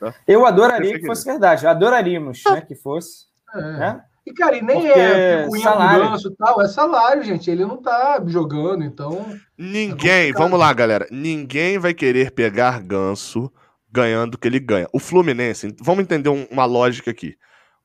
Tá? 0.00 0.14
Eu 0.26 0.46
adoraria 0.46 0.98
que 0.98 1.06
fosse 1.06 1.24
verdade. 1.24 1.66
Adoraríamos, 1.66 2.42
né? 2.44 2.60
Que 2.60 2.74
fosse. 2.74 3.26
É. 3.54 3.60
Né? 3.60 4.00
E, 4.28 4.34
cara, 4.34 4.58
e 4.58 4.62
nem 4.62 4.76
Porque 4.76 4.92
é 4.92 5.46
ganso 5.46 6.28
e 6.28 6.36
tal, 6.36 6.60
é 6.60 6.68
salário, 6.68 7.24
gente. 7.24 7.50
Ele 7.50 7.64
não 7.64 7.78
tá 7.78 8.22
jogando, 8.26 8.84
então. 8.84 9.26
Ninguém, 9.56 10.28
é 10.28 10.32
vamos 10.32 10.58
lá, 10.58 10.70
galera. 10.74 11.06
Ninguém 11.10 11.78
vai 11.78 11.94
querer 11.94 12.30
pegar 12.32 12.82
ganso 12.82 13.50
ganhando 13.90 14.34
o 14.34 14.38
que 14.38 14.46
ele 14.46 14.60
ganha. 14.60 14.86
O 14.92 14.98
Fluminense, 14.98 15.74
vamos 15.80 16.02
entender 16.02 16.28
uma 16.28 16.66
lógica 16.66 17.10
aqui. 17.10 17.36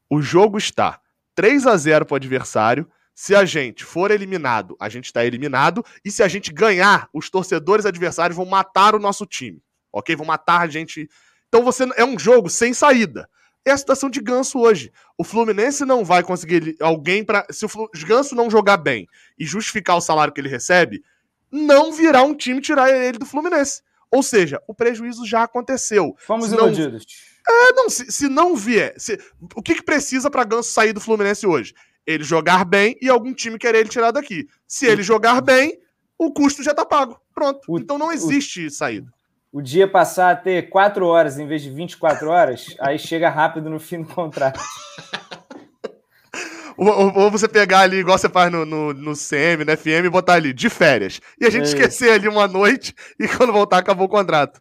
O 0.09 0.21
jogo 0.21 0.57
está 0.57 0.99
3 1.33 1.65
a 1.65 1.77
0 1.77 2.05
pro 2.05 2.17
adversário. 2.17 2.89
Se 3.15 3.33
a 3.33 3.45
gente 3.45 3.85
for 3.85 4.11
eliminado, 4.11 4.75
a 4.81 4.89
gente 4.89 5.05
está 5.05 5.23
eliminado. 5.23 5.81
E 6.03 6.11
se 6.11 6.21
a 6.23 6.27
gente 6.27 6.51
ganhar, 6.51 7.07
os 7.13 7.29
torcedores 7.29 7.85
adversários 7.85 8.35
vão 8.35 8.45
matar 8.45 8.95
o 8.95 8.99
nosso 8.99 9.25
time. 9.25 9.63
Ok? 9.93 10.13
Vão 10.13 10.25
matar 10.25 10.59
a 10.59 10.67
gente. 10.67 11.07
Então 11.47 11.63
você 11.63 11.85
é 11.95 12.03
um 12.03 12.19
jogo 12.19 12.49
sem 12.49 12.73
saída 12.73 13.29
é 13.65 13.71
a 13.71 13.77
situação 13.77 14.09
de 14.09 14.19
Ganso 14.19 14.59
hoje. 14.59 14.91
O 15.17 15.23
Fluminense 15.23 15.85
não 15.85 16.03
vai 16.03 16.23
conseguir 16.23 16.75
alguém 16.79 17.23
para. 17.23 17.45
Se 17.49 17.65
o 17.65 17.69
Ganso 18.05 18.35
não 18.35 18.49
jogar 18.49 18.77
bem 18.77 19.07
e 19.37 19.45
justificar 19.45 19.97
o 19.97 20.01
salário 20.01 20.33
que 20.33 20.41
ele 20.41 20.49
recebe, 20.49 21.03
não 21.51 21.91
virá 21.91 22.23
um 22.23 22.35
time 22.35 22.61
tirar 22.61 22.89
ele 22.89 23.17
do 23.17 23.25
Fluminense. 23.25 23.81
Ou 24.11 24.21
seja, 24.21 24.61
o 24.67 24.73
prejuízo 24.73 25.25
já 25.25 25.43
aconteceu. 25.43 26.15
Fomos 26.19 26.49
se 26.49 26.55
iludidos. 26.55 27.05
Não... 27.47 27.55
É, 27.55 27.73
não, 27.73 27.89
se, 27.89 28.11
se 28.11 28.29
não 28.29 28.55
vier. 28.55 28.93
Se... 28.97 29.19
O 29.55 29.61
que, 29.61 29.75
que 29.75 29.83
precisa 29.83 30.29
para 30.29 30.43
Ganso 30.43 30.71
sair 30.71 30.93
do 30.93 31.01
Fluminense 31.01 31.47
hoje? 31.47 31.73
Ele 32.05 32.23
jogar 32.23 32.65
bem 32.65 32.97
e 33.01 33.09
algum 33.09 33.33
time 33.33 33.57
querer 33.57 33.79
ele 33.79 33.89
tirar 33.89 34.11
daqui. 34.11 34.47
Se 34.67 34.85
ele 34.85 35.01
jogar 35.01 35.41
bem, 35.41 35.79
o 36.17 36.31
custo 36.31 36.61
já 36.61 36.73
tá 36.73 36.85
pago. 36.85 37.19
Pronto. 37.33 37.61
O, 37.67 37.79
então 37.79 37.97
não 37.97 38.11
existe 38.11 38.65
o, 38.65 38.71
saída 38.71 39.11
o 39.53 39.61
dia 39.61 39.87
passar 39.87 40.31
a 40.31 40.35
ter 40.35 40.67
4 40.69 41.05
horas 41.05 41.37
em 41.37 41.45
vez 41.45 41.61
de 41.61 41.69
24 41.69 42.27
horas, 42.27 42.75
aí 42.81 42.97
chega 42.97 43.29
rápido 43.29 43.69
no 43.69 43.79
fim 43.79 44.01
do 44.01 44.07
contrato. 44.11 44.59
Ou, 46.75 47.19
ou, 47.19 47.29
você 47.29 47.47
pegar 47.47 47.81
ali, 47.81 47.97
igual 47.97 48.17
você 48.17 48.27
faz 48.27 48.51
no, 48.51 48.65
no, 48.65 48.91
no 48.95 49.13
CM, 49.13 49.63
no 49.63 49.77
FM, 49.77 50.05
e 50.05 50.09
botar 50.09 50.33
ali, 50.33 50.51
de 50.51 50.71
férias. 50.71 51.21
E 51.39 51.45
a 51.45 51.49
gente 51.51 51.65
é 51.65 51.67
esquecer 51.67 52.11
ali 52.11 52.27
uma 52.27 52.47
noite 52.47 52.95
e 53.19 53.27
quando 53.27 53.53
voltar 53.53 53.77
acabou 53.77 54.07
o 54.07 54.09
contrato. 54.09 54.59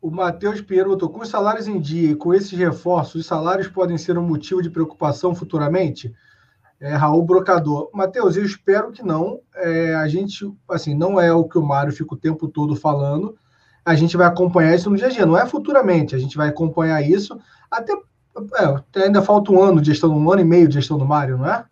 O 0.00 0.08
Matheus 0.08 0.60
Pieroto, 0.60 1.08
com 1.08 1.22
os 1.22 1.28
salários 1.28 1.66
em 1.66 1.80
dia 1.80 2.12
e 2.12 2.14
com 2.14 2.32
esses 2.32 2.56
reforços, 2.56 3.22
os 3.22 3.26
salários 3.26 3.66
podem 3.66 3.98
ser 3.98 4.16
um 4.16 4.22
motivo 4.22 4.62
de 4.62 4.70
preocupação 4.70 5.34
futuramente? 5.34 6.14
É, 6.78 6.94
Raul 6.94 7.24
Brocador. 7.24 7.90
Matheus, 7.92 8.36
eu 8.36 8.44
espero 8.44 8.92
que 8.92 9.02
não. 9.02 9.40
É, 9.56 9.96
a 9.96 10.06
gente, 10.06 10.48
assim, 10.70 10.94
não 10.94 11.20
é 11.20 11.32
o 11.32 11.48
que 11.48 11.58
o 11.58 11.62
Mário 11.62 11.92
fica 11.92 12.14
o 12.14 12.18
tempo 12.18 12.46
todo 12.46 12.76
falando, 12.76 13.36
a 13.86 13.94
gente 13.94 14.16
vai 14.16 14.26
acompanhar 14.26 14.74
isso 14.74 14.90
no 14.90 14.96
dia 14.96 15.06
a 15.06 15.10
dia, 15.10 15.24
não 15.24 15.38
é 15.38 15.46
futuramente, 15.46 16.16
a 16.16 16.18
gente 16.18 16.36
vai 16.36 16.48
acompanhar 16.48 17.00
isso 17.00 17.38
até. 17.70 17.92
É, 17.94 19.04
ainda 19.04 19.22
falta 19.22 19.52
um 19.52 19.62
ano 19.62 19.80
de 19.80 19.92
gestão, 19.92 20.10
um 20.10 20.30
ano 20.30 20.42
e 20.42 20.44
meio 20.44 20.68
de 20.68 20.74
gestão 20.74 20.98
do 20.98 21.06
Mário, 21.06 21.38
não 21.38 21.46
é? 21.46 21.64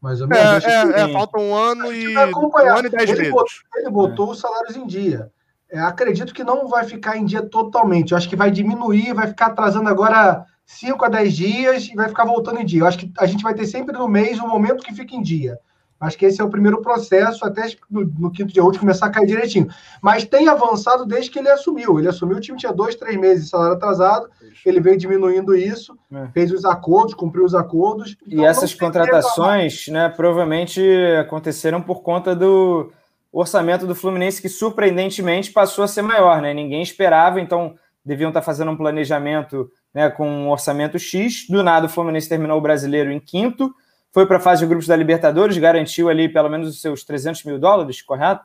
Mais 0.00 0.20
ou 0.20 0.28
menos. 0.28 0.64
É, 0.64 0.68
é, 0.68 1.00
é 1.00 1.12
falta 1.12 1.38
um 1.38 1.52
ano 1.52 1.92
e. 1.92 2.16
Um 2.16 2.56
ano 2.56 2.86
e 2.86 2.90
dez 2.90 3.10
ele 3.10 3.30
Botou, 3.30 3.46
ele 3.74 3.90
botou 3.90 4.30
os 4.30 4.38
salários 4.38 4.76
em 4.76 4.86
dia. 4.86 5.30
É, 5.68 5.80
acredito 5.80 6.32
que 6.32 6.44
não 6.44 6.68
vai 6.68 6.84
ficar 6.84 7.16
em 7.16 7.24
dia 7.24 7.42
totalmente. 7.42 8.12
Eu 8.12 8.16
acho 8.16 8.28
que 8.28 8.36
vai 8.36 8.50
diminuir, 8.50 9.12
vai 9.12 9.26
ficar 9.26 9.46
atrasando 9.46 9.88
agora 9.88 10.46
5 10.64 11.04
a 11.04 11.08
10 11.08 11.34
dias 11.34 11.88
e 11.88 11.94
vai 11.94 12.08
ficar 12.08 12.24
voltando 12.24 12.60
em 12.60 12.64
dia. 12.64 12.82
Eu 12.82 12.86
acho 12.86 12.98
que 12.98 13.12
a 13.18 13.26
gente 13.26 13.42
vai 13.42 13.54
ter 13.54 13.66
sempre 13.66 13.96
no 13.98 14.06
mês 14.06 14.38
um 14.38 14.46
momento 14.46 14.84
que 14.84 14.94
fica 14.94 15.16
em 15.16 15.22
dia. 15.22 15.58
Acho 16.04 16.18
que 16.18 16.26
esse 16.26 16.40
é 16.40 16.44
o 16.44 16.50
primeiro 16.50 16.82
processo, 16.82 17.44
até 17.44 17.66
no, 17.90 18.04
no, 18.04 18.30
quinto 18.30 18.52
dia 18.52 18.62
útil 18.62 18.80
começar 18.80 19.06
a 19.06 19.10
cair 19.10 19.26
direitinho. 19.26 19.68
Mas 20.02 20.24
tem 20.24 20.48
avançado 20.48 21.06
desde 21.06 21.30
que 21.30 21.38
ele 21.38 21.48
assumiu. 21.48 21.98
Ele 21.98 22.08
assumiu, 22.08 22.36
o 22.36 22.40
time 22.40 22.58
tinha 22.58 22.72
dois, 22.72 22.94
três 22.94 23.18
meses 23.18 23.44
de 23.44 23.50
salário 23.50 23.74
atrasado, 23.74 24.28
ele 24.66 24.80
veio 24.80 24.98
diminuindo 24.98 25.56
isso, 25.56 25.96
é. 26.12 26.28
fez 26.34 26.52
os 26.52 26.64
acordos, 26.64 27.14
cumpriu 27.14 27.44
os 27.44 27.54
acordos. 27.54 28.16
Então 28.26 28.44
e 28.44 28.46
essas 28.46 28.74
contratações, 28.74 29.88
né, 29.88 30.10
provavelmente 30.10 30.82
aconteceram 31.18 31.80
por 31.80 32.02
conta 32.02 32.36
do 32.36 32.92
orçamento 33.32 33.86
do 33.86 33.94
Fluminense, 33.94 34.42
que 34.42 34.48
surpreendentemente 34.48 35.50
passou 35.50 35.84
a 35.84 35.88
ser 35.88 36.02
maior, 36.02 36.40
né? 36.40 36.52
Ninguém 36.52 36.82
esperava, 36.82 37.40
então 37.40 37.74
deviam 38.04 38.28
estar 38.28 38.42
fazendo 38.42 38.70
um 38.70 38.76
planejamento 38.76 39.70
né, 39.92 40.10
com 40.10 40.28
um 40.28 40.50
orçamento 40.50 40.98
X. 40.98 41.46
Do 41.48 41.62
nada, 41.62 41.86
o 41.86 41.88
Fluminense 41.88 42.28
terminou 42.28 42.58
o 42.58 42.60
brasileiro 42.60 43.10
em 43.10 43.18
quinto 43.18 43.74
foi 44.14 44.26
para 44.26 44.36
a 44.36 44.40
fase 44.40 44.60
de 44.62 44.68
grupos 44.68 44.86
da 44.86 44.94
Libertadores, 44.94 45.58
garantiu 45.58 46.08
ali 46.08 46.28
pelo 46.28 46.48
menos 46.48 46.68
os 46.68 46.80
seus 46.80 47.02
300 47.02 47.42
mil 47.42 47.58
dólares, 47.58 48.00
correto? 48.00 48.44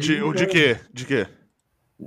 De, 0.00 0.20
o 0.20 0.32
de 0.32 0.48
quê? 0.48 0.76
De 0.92 1.06
quê? 1.06 1.28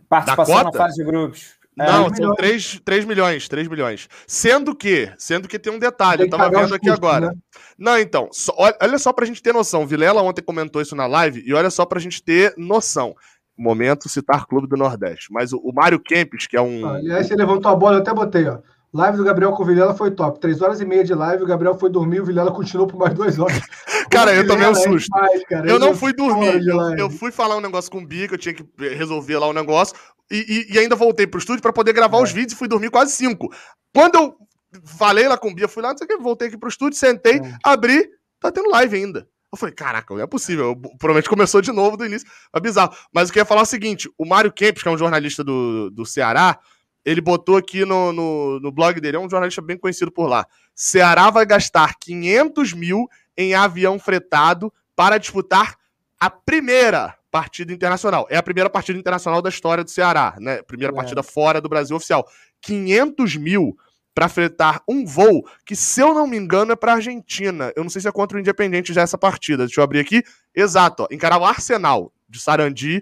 Participação 0.09 0.65
na 0.65 0.73
fase 0.73 0.97
de 0.97 1.05
grupos. 1.05 1.55
Não, 1.77 2.07
é, 2.07 2.13
são 2.13 2.35
3, 2.35 2.81
3 2.83 3.05
milhões, 3.05 3.47
3 3.47 3.69
milhões. 3.69 4.09
Sendo 4.27 4.75
que, 4.75 5.09
sendo 5.17 5.47
que 5.47 5.57
tem 5.57 5.71
um 5.71 5.79
detalhe, 5.79 6.23
tem 6.23 6.25
eu 6.25 6.29
tava 6.37 6.49
vendo 6.49 6.75
aqui 6.75 6.89
custos, 6.89 6.97
agora. 6.97 7.27
Né? 7.27 7.33
Não, 7.77 7.97
então, 7.97 8.27
só, 8.33 8.53
olha 8.57 8.99
só 8.99 9.13
pra 9.13 9.25
gente 9.25 9.41
ter 9.41 9.53
noção. 9.53 9.83
O 9.83 9.87
Vilela 9.87 10.21
ontem 10.21 10.41
comentou 10.41 10.81
isso 10.81 10.95
na 10.95 11.07
live, 11.07 11.41
e 11.45 11.53
olha 11.53 11.69
só 11.69 11.85
pra 11.85 12.01
gente 12.01 12.21
ter 12.21 12.53
noção. 12.57 13.15
Momento 13.57 14.09
citar 14.09 14.45
Clube 14.45 14.67
do 14.67 14.75
Nordeste. 14.75 15.31
Mas 15.31 15.53
o, 15.53 15.57
o 15.59 15.73
Mário 15.73 16.01
Kempis, 16.01 16.47
que 16.47 16.57
é 16.57 16.61
um. 16.61 16.85
Aliás, 16.85 17.27
você 17.27 17.35
levantou 17.35 17.71
a 17.71 17.75
bola, 17.75 17.97
eu 17.97 18.01
até 18.01 18.13
botei, 18.13 18.45
ó. 18.45 18.59
Live 18.97 19.15
do 19.15 19.23
Gabriel 19.23 19.51
com 19.51 19.61
o 19.61 19.65
Vilela 19.65 19.93
foi 19.93 20.09
top. 20.09 20.39
Três 20.39 20.59
horas 20.59 20.81
e 20.81 20.85
meia 20.85 21.03
de 21.03 21.13
live, 21.13 21.43
o 21.43 21.45
Gabriel 21.45 21.77
foi 21.77 21.87
dormir, 21.87 22.19
o 22.19 22.25
Vilela 22.25 22.51
continuou 22.51 22.87
por 22.87 22.97
mais 22.97 23.13
duas 23.13 23.37
horas. 23.37 23.61
cara, 24.09 24.33
eu 24.33 24.47
tomei 24.47 24.67
um 24.67 24.71
é 24.71 24.73
susto. 24.73 25.15
É 25.15 25.37
demais, 25.37 25.69
eu 25.69 25.77
não 25.77 25.95
fui 25.95 26.13
dormir. 26.13 26.67
Eu, 26.67 26.97
eu, 26.97 27.09
fui 27.11 27.31
falar 27.31 27.55
um 27.57 27.61
negócio 27.61 27.91
com 27.91 27.99
o 27.99 28.05
Bica, 28.05 28.33
eu 28.33 28.39
tinha 28.39 28.55
que 28.55 28.65
resolver 28.95 29.37
lá 29.37 29.45
o 29.45 29.51
um 29.51 29.53
negócio. 29.53 29.95
E, 30.31 30.65
e, 30.67 30.73
e, 30.73 30.79
ainda 30.79 30.95
voltei 30.95 31.27
pro 31.27 31.37
estúdio 31.37 31.61
para 31.61 31.71
poder 31.71 31.93
gravar 31.93 32.17
é. 32.17 32.23
os 32.23 32.31
vídeos 32.31 32.53
e 32.53 32.55
fui 32.55 32.67
dormir 32.67 32.89
quase 32.89 33.11
cinco. 33.11 33.53
Quando 33.93 34.15
eu 34.15 34.35
falei 34.83 35.27
lá 35.27 35.37
com 35.37 35.49
o 35.49 35.53
Bia, 35.53 35.67
fui 35.67 35.83
lá, 35.83 35.89
não 35.89 35.97
sei 35.99 36.05
o 36.05 36.07
que, 36.07 36.17
voltei 36.17 36.47
aqui 36.47 36.57
pro 36.57 36.67
estúdio, 36.67 36.97
sentei, 36.97 37.35
é. 37.35 37.57
abri, 37.63 38.09
tá 38.39 38.51
tendo 38.51 38.71
live 38.71 38.97
ainda. 38.97 39.27
Eu 39.53 39.59
falei, 39.59 39.75
caraca, 39.75 40.11
não 40.11 40.21
é 40.21 40.25
possível. 40.25 40.69
Eu, 40.69 40.75
provavelmente 40.75 41.29
começou 41.29 41.61
de 41.61 41.71
novo 41.71 41.97
do 41.97 42.05
início. 42.05 42.27
É 42.51 42.59
bizarro. 42.59 42.95
Mas 43.13 43.29
eu 43.29 43.33
queria 43.33 43.45
falar 43.45 43.61
é 43.61 43.63
o 43.63 43.67
seguinte: 43.67 44.09
o 44.17 44.25
Mário 44.25 44.51
Kempis, 44.51 44.81
que 44.81 44.89
é 44.89 44.91
um 44.91 44.97
jornalista 44.97 45.43
do, 45.43 45.91
do 45.91 46.03
Ceará, 46.03 46.59
ele 47.07 47.21
botou 47.21 47.55
aqui 47.55 47.85
no, 47.85 48.11
no, 48.11 48.59
no, 48.59 48.69
blog 48.69 48.99
dele, 48.99 49.15
é 49.15 49.19
um 49.19 49.29
jornalista 49.29 49.61
bem 49.61 49.77
conhecido 49.77 50.11
por 50.11 50.27
lá. 50.27 50.45
Ceará 50.75 51.29
vai 51.29 51.45
gastar 51.45 51.95
500 51.97 52.73
mil 52.73 53.07
em 53.37 53.55
avião 53.55 53.97
fretado 53.97 54.73
para 54.93 55.17
disputar 55.17 55.77
a 56.19 56.29
primeira 56.29 57.15
partida 57.31 57.71
internacional. 57.71 58.27
É 58.29 58.35
a 58.35 58.43
primeira 58.43 58.69
partida 58.69 58.99
internacional 58.99 59.41
da 59.41 59.47
história 59.47 59.85
do 59.85 59.89
Ceará, 59.89 60.35
né? 60.37 60.61
Primeira 60.63 60.93
é. 60.93 60.95
partida 60.97 61.23
fora 61.23 61.61
do 61.61 61.69
Brasil 61.69 61.95
oficial. 61.95 62.27
500 62.59 63.37
mil 63.37 63.77
para 64.13 64.27
fretar 64.27 64.81
um 64.85 65.05
voo 65.05 65.47
que, 65.65 65.77
se 65.77 66.01
eu 66.01 66.13
não 66.13 66.27
me 66.27 66.35
engano, 66.35 66.73
é 66.73 66.75
para 66.75 66.95
Argentina. 66.95 67.71
Eu 67.77 67.83
não 67.83 67.89
sei 67.89 68.01
se 68.01 68.09
é 68.09 68.11
contra 68.11 68.35
o 68.35 68.41
Independente 68.41 68.91
já 68.91 69.03
essa 69.03 69.17
partida. 69.17 69.65
Deixa 69.65 69.79
eu 69.79 69.83
abrir 69.85 69.99
aqui. 69.99 70.23
Exato, 70.53 71.03
ó, 71.03 71.07
encarar 71.09 71.37
o 71.37 71.45
Arsenal 71.45 72.11
de 72.27 72.41
Sarandi 72.41 73.01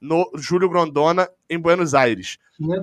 no 0.00 0.28
Júlio 0.34 0.68
Grondona, 0.68 1.28
em 1.48 1.56
Buenos 1.56 1.94
Aires. 1.94 2.36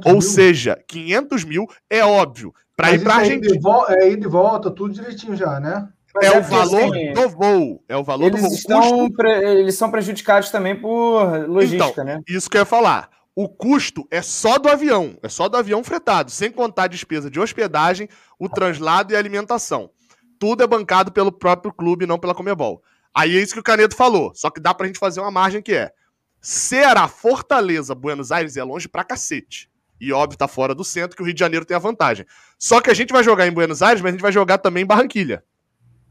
Ou 0.06 0.14
mil? 0.14 0.22
seja, 0.22 0.78
500 0.88 1.44
mil 1.44 1.68
é 1.90 2.04
óbvio. 2.04 2.54
Para 2.76 2.94
ir 2.94 3.04
para 3.04 3.14
a 3.14 3.18
Argentina. 3.18 3.56
É 3.90 4.10
ir 4.10 4.18
de 4.18 4.28
volta, 4.28 4.72
tudo 4.72 4.94
direitinho 4.94 5.36
já, 5.36 5.60
né? 5.60 5.88
é, 6.20 6.28
é 6.28 6.38
o 6.38 6.44
valor 6.44 6.96
assim, 6.96 7.14
do 7.14 7.30
voo. 7.30 7.84
É 7.88 7.96
o 7.96 8.04
valor 8.04 8.28
eles 8.28 8.42
do 8.42 8.48
voo. 8.48 8.56
Estão 8.56 9.12
pre... 9.12 9.32
Eles 9.60 9.76
são 9.76 9.90
prejudicados 9.90 10.50
também 10.50 10.76
por 10.76 11.48
logística, 11.48 11.92
então, 11.92 12.04
né? 12.04 12.22
Isso 12.28 12.50
que 12.50 12.58
eu 12.58 12.62
ia 12.62 12.66
falar. 12.66 13.10
O 13.34 13.48
custo 13.48 14.06
é 14.12 14.22
só 14.22 14.58
do 14.58 14.68
avião, 14.68 15.18
é 15.24 15.30
só 15.30 15.48
do 15.48 15.56
avião 15.56 15.84
fretado, 15.84 16.30
sem 16.30 16.52
contar 16.52 16.84
a 16.84 16.88
despesa 16.88 17.30
de 17.32 17.40
hospedagem, 17.40 18.10
o 18.38 18.50
translado 18.50 19.14
e 19.14 19.16
a 19.16 19.20
alimentação. 19.20 19.90
Tudo 20.38 20.64
é 20.64 20.68
bancado 20.68 21.14
pelo 21.14 21.32
próprio 21.32 21.74
clube, 21.74 22.06
não 22.06 22.20
pela 22.20 22.36
Comebol. 22.36 22.82
Aí 23.16 23.38
é 23.38 23.42
isso 23.42 23.54
que 23.54 23.60
o 23.60 23.64
Canedo 23.64 23.96
falou. 23.96 24.34
Só 24.36 24.50
que 24.50 24.60
dá 24.60 24.74
pra 24.74 24.88
gente 24.88 25.00
fazer 25.00 25.22
uma 25.22 25.32
margem 25.32 25.62
que 25.62 25.74
é 25.74 25.92
Ceará, 26.42 27.08
Fortaleza, 27.08 27.94
Buenos 27.94 28.32
Aires 28.32 28.58
é 28.58 28.64
longe 28.64 28.90
pra 28.90 29.04
cacete. 29.04 29.70
E 30.00 30.12
óbvio, 30.12 30.38
tá 30.38 30.48
fora 30.48 30.74
do 30.74 30.84
centro, 30.84 31.16
que 31.16 31.22
o 31.22 31.26
Rio 31.26 31.36
de 31.36 31.40
Janeiro 31.40 31.64
tem 31.64 31.78
a 31.78 31.80
vantagem. 31.80 32.26
Só 32.58 32.82
que 32.82 32.90
a 32.90 32.94
gente 32.94 33.14
vai 33.14 33.24
jogar 33.24 33.46
em 33.46 33.52
Buenos 33.52 33.84
Aires, 33.84 34.02
mas 34.02 34.10
a 34.10 34.12
gente 34.14 34.22
vai 34.22 34.32
jogar 34.32 34.58
também 34.58 34.82
em 34.82 34.88
Barranquilha. 34.88 35.44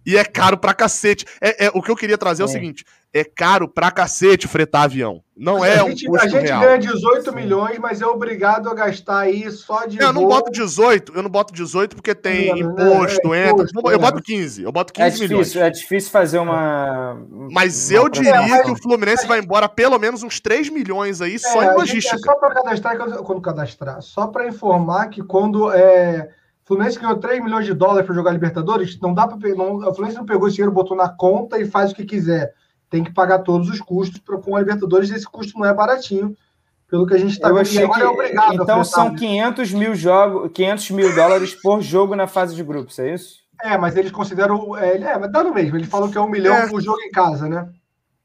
E 0.05 0.17
é 0.17 0.25
caro 0.25 0.57
pra 0.57 0.75
cacete. 0.75 1.27
É, 1.41 1.67
é, 1.67 1.71
o 1.75 1.83
que 1.83 1.91
eu 1.91 1.97
queria 1.97 2.17
trazer 2.17 2.43
é, 2.43 2.45
é 2.45 2.47
o 2.47 2.49
seguinte: 2.49 2.85
é 3.13 3.25
caro 3.25 3.69
pra 3.69 3.91
cacete 3.91 4.47
fretar 4.47 4.83
avião. 4.83 5.23
Não 5.37 5.65
é 5.65 5.81
a 5.81 5.89
gente, 5.89 6.07
um 6.07 6.13
custo 6.13 6.27
A 6.27 6.29
gente 6.29 6.43
real. 6.43 6.61
ganha 6.61 6.79
18 6.79 7.35
milhões, 7.35 7.79
mas 7.79 8.01
é 8.01 8.07
obrigado 8.07 8.69
a 8.69 8.75
gastar 8.75 9.21
aí 9.21 9.51
só 9.51 9.85
de. 9.87 9.99
Eu 9.99 10.13
não 10.13 10.27
boto 10.27 10.51
18, 10.51 11.13
eu 11.15 11.23
não 11.23 11.31
boto 11.31 11.53
18 11.53 11.97
porque 11.97 12.15
tem 12.15 12.53
né? 12.53 12.61
imposto, 12.61 13.35
é, 13.35 13.49
entra. 13.49 13.65
Imposto, 13.65 13.91
eu 13.91 13.99
boto 13.99 14.23
15, 14.23 14.63
eu 14.63 14.73
boto 14.73 14.93
15 14.93 15.07
é 15.07 15.11
difícil, 15.11 15.29
milhões. 15.29 15.57
É 15.57 15.71
difícil 15.71 16.11
fazer 16.11 16.39
uma. 16.39 17.21
Mas 17.51 17.91
uma 17.91 17.97
eu 17.97 18.09
diria 18.09 18.63
que 18.63 18.71
o 18.71 18.77
Fluminense 18.77 19.27
vai 19.27 19.41
embora 19.41 19.69
pelo 19.69 19.99
menos 19.99 20.23
uns 20.23 20.39
3 20.39 20.69
milhões 20.69 21.21
aí 21.21 21.39
só 21.39 21.63
em 21.63 21.75
logística. 21.75 22.17
é 22.17 22.19
só 22.19 22.35
para 22.37 22.55
cadastrar, 22.55 22.97
quando 23.23 23.41
cadastrar, 23.41 24.03
só 24.03 24.27
para 24.29 24.47
informar 24.47 25.09
que 25.09 25.23
quando 25.23 25.73
é. 25.73 26.31
Fluminense 26.75 26.99
ganhou 26.99 27.17
3 27.17 27.43
milhões 27.43 27.67
de 27.67 27.75
dólares 27.75 28.07
para 28.07 28.15
jogar 28.15 28.33
Libertadores, 28.33 28.99
não 29.01 29.13
dá 29.13 29.27
para 29.27 29.37
não, 29.55 29.77
o 29.77 29.95
Fluminense 29.95 30.17
não 30.17 30.27
pegou 30.27 30.49
esse 30.49 30.57
dinheiro, 30.57 30.73
botou 30.73 30.97
na 30.97 31.09
conta 31.09 31.59
e 31.59 31.65
faz 31.65 31.93
o 31.93 31.95
que 31.95 32.05
quiser 32.05 32.55
tem 32.91 33.05
que 33.05 33.13
pagar 33.13 33.39
todos 33.39 33.71
os 33.71 33.81
custos 33.81 34.19
para 34.19 34.37
com 34.37 34.57
a 34.57 34.59
Libertadores. 34.59 35.11
Esse 35.11 35.25
custo 35.25 35.57
não 35.57 35.65
é 35.65 35.73
baratinho, 35.73 36.37
pelo 36.89 37.07
que 37.07 37.15
a 37.15 37.19
gente 37.19 37.33
está 37.33 37.51
vendo. 37.51 37.69
Que, 37.69 37.79
é 37.79 38.07
obrigado 38.07 38.55
então 38.55 38.83
são 38.83 39.15
500 39.15 39.73
mil, 39.73 39.95
jogo, 39.95 40.51
500 40.51 40.91
mil 40.91 41.15
dólares 41.15 41.55
por 41.55 41.81
jogo 41.81 42.17
na 42.17 42.27
fase 42.27 42.55
de 42.55 42.65
grupos, 42.65 42.99
é 42.99 43.15
isso? 43.15 43.39
É, 43.63 43.79
mas 43.79 43.97
eles 43.97 44.11
consideram. 44.11 44.77
É, 44.77 44.97
é 44.97 45.19
mas 45.19 45.31
dá 45.31 45.45
no 45.45 45.55
mesmo. 45.55 45.77
Ele 45.77 45.87
falou 45.87 46.11
que 46.11 46.19
é 46.19 46.21
um 46.21 46.29
milhão 46.29 46.55
é. 46.55 46.69
por 46.69 46.83
jogo 46.83 47.01
em 47.01 47.11
casa, 47.11 47.49
né? 47.49 47.69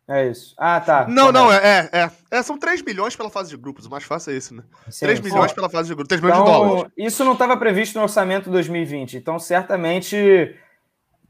É 0.07 0.30
isso. 0.30 0.53
Ah, 0.57 0.80
tá. 0.80 1.07
Não, 1.07 1.32
não, 1.32 1.52
é, 1.52 1.90
é, 1.91 2.11
é, 2.30 2.44
São 2.44 2.60
3 2.60 2.84
milhões 2.84 3.15
pela 3.15 3.30
fase 3.30 3.49
de 3.49 3.57
grupos. 3.57 3.88
O 3.88 3.90
mais 3.90 4.03
fácil 4.03 4.34
é 4.34 4.36
esse, 4.36 4.53
né? 4.53 4.64
Sim, 4.90 5.06
3 5.06 5.19
milhões 5.19 5.52
pela 5.52 5.68
fase 5.68 5.90
de 5.90 5.95
grupos. 5.95 6.10
3 6.10 6.22
milhões 6.22 6.40
então, 6.40 6.53
de 6.53 6.60
dólares. 6.60 6.91
Isso 6.95 7.23
não 7.23 7.34
estava 7.34 7.57
previsto 7.57 7.95
no 7.95 8.03
orçamento 8.03 8.52
2020. 8.52 9.18
Então, 9.18 9.40
certamente 9.40 10.56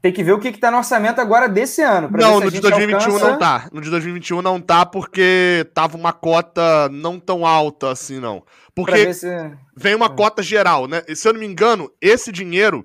tem 0.02 0.12
que 0.12 0.22
ver 0.22 0.32
o 0.32 0.38
que 0.38 0.48
está 0.48 0.70
no 0.70 0.76
orçamento 0.76 1.20
agora 1.20 1.48
desse 1.48 1.82
ano. 1.82 2.10
Não, 2.12 2.38
no 2.38 2.50
de 2.50 2.60
2021 2.60 3.12
alcança... 3.12 3.30
não 3.30 3.38
tá. 3.38 3.68
No 3.72 3.80
de 3.80 3.90
2021 3.90 4.42
não 4.42 4.60
tá 4.60 4.84
porque 4.84 5.66
tava 5.72 5.96
uma 5.96 6.12
cota 6.12 6.88
não 6.90 7.18
tão 7.18 7.46
alta 7.46 7.90
assim, 7.90 8.20
não. 8.20 8.44
Porque 8.74 9.14
se... 9.14 9.26
vem 9.74 9.94
uma 9.94 10.06
é. 10.06 10.14
cota 10.14 10.42
geral, 10.42 10.86
né? 10.86 11.02
E, 11.08 11.16
se 11.16 11.26
eu 11.26 11.32
não 11.32 11.40
me 11.40 11.46
engano, 11.46 11.90
esse 12.00 12.30
dinheiro 12.30 12.84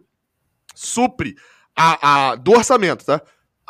supre 0.74 1.36
a, 1.76 2.32
a, 2.32 2.36
do 2.36 2.54
orçamento, 2.54 3.06
tá? 3.06 3.22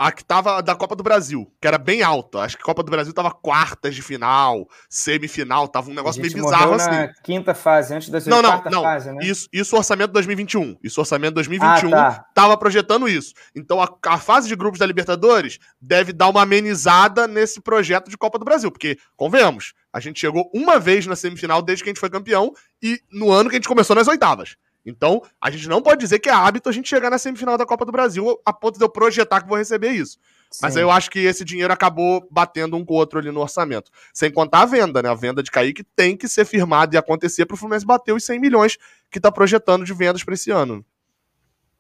A 0.02 0.12
que 0.12 0.26
tava 0.26 0.64
da 0.64 0.74
Copa 0.74 0.96
do 0.96 1.04
Brasil, 1.04 1.48
que 1.62 1.68
era 1.68 1.78
bem 1.78 2.02
alta. 2.02 2.40
Acho 2.40 2.58
que 2.58 2.64
a 2.64 2.66
Copa 2.66 2.82
do 2.82 2.90
Brasil 2.90 3.14
tava 3.14 3.30
quartas 3.30 3.94
de 3.94 4.02
final, 4.02 4.68
semifinal, 4.90 5.68
tava 5.68 5.92
um 5.92 5.94
negócio 5.94 6.20
meio 6.20 6.34
bizarro 6.34 6.74
assim. 6.74 6.90
Na 6.90 7.14
quinta 7.22 7.54
fase, 7.54 7.94
antes 7.94 8.10
da 8.10 8.20
não, 8.26 8.42
não, 8.42 8.64
não. 8.72 8.82
fase, 8.82 9.12
né? 9.12 9.20
Isso, 9.22 9.48
isso 9.54 9.78
orçamento 9.78 10.12
2021. 10.12 10.76
Isso 10.84 11.00
orçamento 11.00 11.36
2021 11.36 11.94
ah, 11.94 12.14
tá. 12.14 12.26
tava 12.34 12.58
projetando 12.58 13.08
isso. 13.08 13.36
Então 13.56 13.80
a, 13.80 13.88
a, 14.08 14.18
fase 14.18 14.48
de 14.48 14.56
grupos 14.56 14.80
da 14.80 14.88
Libertadores 14.88 15.60
deve 15.80 16.12
dar 16.12 16.30
uma 16.30 16.42
amenizada 16.42 17.28
nesse 17.28 17.62
projeto 17.62 18.10
de 18.10 18.18
Copa 18.18 18.40
do 18.40 18.46
Brasil, 18.46 18.72
porque 18.72 18.98
convenhamos, 19.16 19.74
a 19.94 20.00
gente 20.00 20.20
chegou 20.20 20.50
uma 20.52 20.80
vez 20.80 21.06
na 21.06 21.16
semifinal 21.16 21.62
desde 21.62 21.84
que 21.84 21.92
a 21.92 21.92
gente 21.92 22.00
foi 22.00 22.10
campeão 22.10 22.52
e 22.82 23.00
no 23.12 23.32
ano 23.32 23.52
que 23.52 23.56
a 23.56 23.60
gente 23.60 23.68
começou 23.68 23.96
nas 23.96 24.08
oitavas. 24.08 24.56
Então, 24.86 25.22
a 25.40 25.52
gente 25.52 25.68
não 25.70 25.82
pode 25.82 26.00
dizer 26.00 26.20
que 26.20 26.30
é 26.30 26.34
hábito 26.34 26.68
a 26.68 26.72
gente 26.72 26.90
chegar 26.90 27.10
na 27.10 27.18
semifinal 27.18 27.58
da 27.58 27.66
Copa 27.66 27.86
do 27.86 27.92
Brasil 27.92 28.40
a 28.46 28.52
ponto 28.52 28.78
de 28.78 28.84
eu 28.84 28.90
projetar 28.90 29.42
que 29.42 29.48
vou 29.48 29.58
receber 29.58 29.92
isso. 29.92 30.18
Sim. 30.50 30.60
Mas 30.64 30.76
eu 30.76 30.92
acho 30.92 31.10
que 31.10 31.20
esse 31.20 31.46
dinheiro 31.46 31.72
acabou 31.72 32.28
batendo 32.30 32.76
um 32.76 32.84
com 32.84 32.94
o 32.94 32.98
outro 32.98 33.20
ali 33.20 33.32
no 33.32 33.40
orçamento. 33.40 33.92
Sem 34.14 34.32
contar 34.32 34.62
a 34.62 34.66
venda, 34.66 35.02
né? 35.02 35.10
A 35.10 35.14
venda 35.14 35.42
de 35.42 35.50
Kaique 35.50 35.84
tem 35.84 36.18
que 36.18 36.28
ser 36.28 36.46
firmada 36.46 36.96
e 36.96 36.98
acontecer 36.98 37.46
para 37.46 37.56
o 37.56 37.58
Fluminense 37.58 37.86
bater 37.86 38.14
os 38.14 38.24
100 38.26 38.40
milhões 38.40 38.78
que 39.10 39.18
está 39.20 39.32
projetando 39.32 39.86
de 39.86 39.94
vendas 39.94 40.24
para 40.24 40.34
esse 40.34 40.52
ano. 40.52 40.84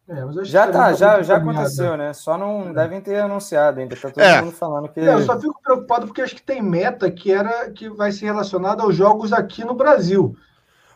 É, 0.07 0.43
já 0.43 0.67
tá, 0.67 0.93
já, 0.93 1.21
já 1.21 1.37
aconteceu, 1.37 1.95
né? 1.95 2.11
Só 2.13 2.37
não 2.37 2.69
é. 2.69 2.73
devem 2.73 2.99
ter 2.99 3.17
anunciado 3.17 3.79
ainda. 3.79 3.95
Tá 3.95 4.09
todo 4.09 4.21
é. 4.21 4.41
mundo 4.41 4.51
falando 4.51 4.89
que. 4.89 4.99
É, 4.99 5.13
eu 5.13 5.21
só 5.23 5.39
fico 5.39 5.61
preocupado 5.61 6.07
porque 6.07 6.21
acho 6.21 6.35
que 6.35 6.41
tem 6.41 6.61
meta 6.61 7.09
que 7.09 7.31
era 7.31 7.69
que 7.71 7.89
vai 7.89 8.11
ser 8.11 8.25
relacionada 8.25 8.83
aos 8.83 8.95
jogos 8.95 9.31
aqui 9.31 9.63
no 9.63 9.73
Brasil. 9.73 10.35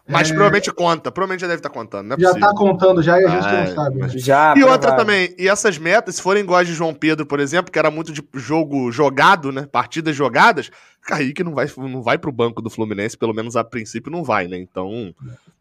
Mas 0.07 0.29
é... 0.29 0.33
provavelmente 0.33 0.71
conta, 0.71 1.11
provavelmente 1.11 1.41
já 1.41 1.47
deve 1.47 1.59
estar 1.59 1.69
tá 1.69 1.73
contando, 1.73 2.13
é 2.13 2.19
Já 2.19 2.31
está 2.31 2.53
contando 2.53 3.01
já 3.01 3.19
e 3.19 3.25
a 3.25 3.29
gente 3.29 3.47
ah, 3.47 3.63
não 3.63 3.75
sabe. 3.75 3.99
Mas... 3.99 4.11
Já, 4.13 4.53
e 4.55 4.63
outra 4.63 4.95
também, 4.95 5.33
e 5.37 5.47
essas 5.47 5.77
metas, 5.79 6.15
se 6.15 6.21
forem 6.21 6.43
iguais 6.43 6.67
de 6.67 6.73
João 6.73 6.93
Pedro, 6.93 7.25
por 7.25 7.39
exemplo, 7.39 7.71
que 7.71 7.79
era 7.79 7.89
muito 7.89 8.13
de 8.13 8.23
jogo 8.35 8.91
jogado, 8.91 9.51
né? 9.51 9.67
Partidas 9.71 10.15
jogadas, 10.15 10.69
Kaique 11.01 11.43
não 11.43 11.53
vai, 11.53 11.67
não 11.77 12.01
vai 12.01 12.17
pro 12.17 12.31
banco 12.31 12.61
do 12.61 12.69
Fluminense, 12.69 13.17
pelo 13.17 13.33
menos 13.33 13.55
a 13.55 13.63
princípio 13.63 14.11
não 14.11 14.23
vai, 14.23 14.47
né? 14.47 14.57
Então. 14.57 15.13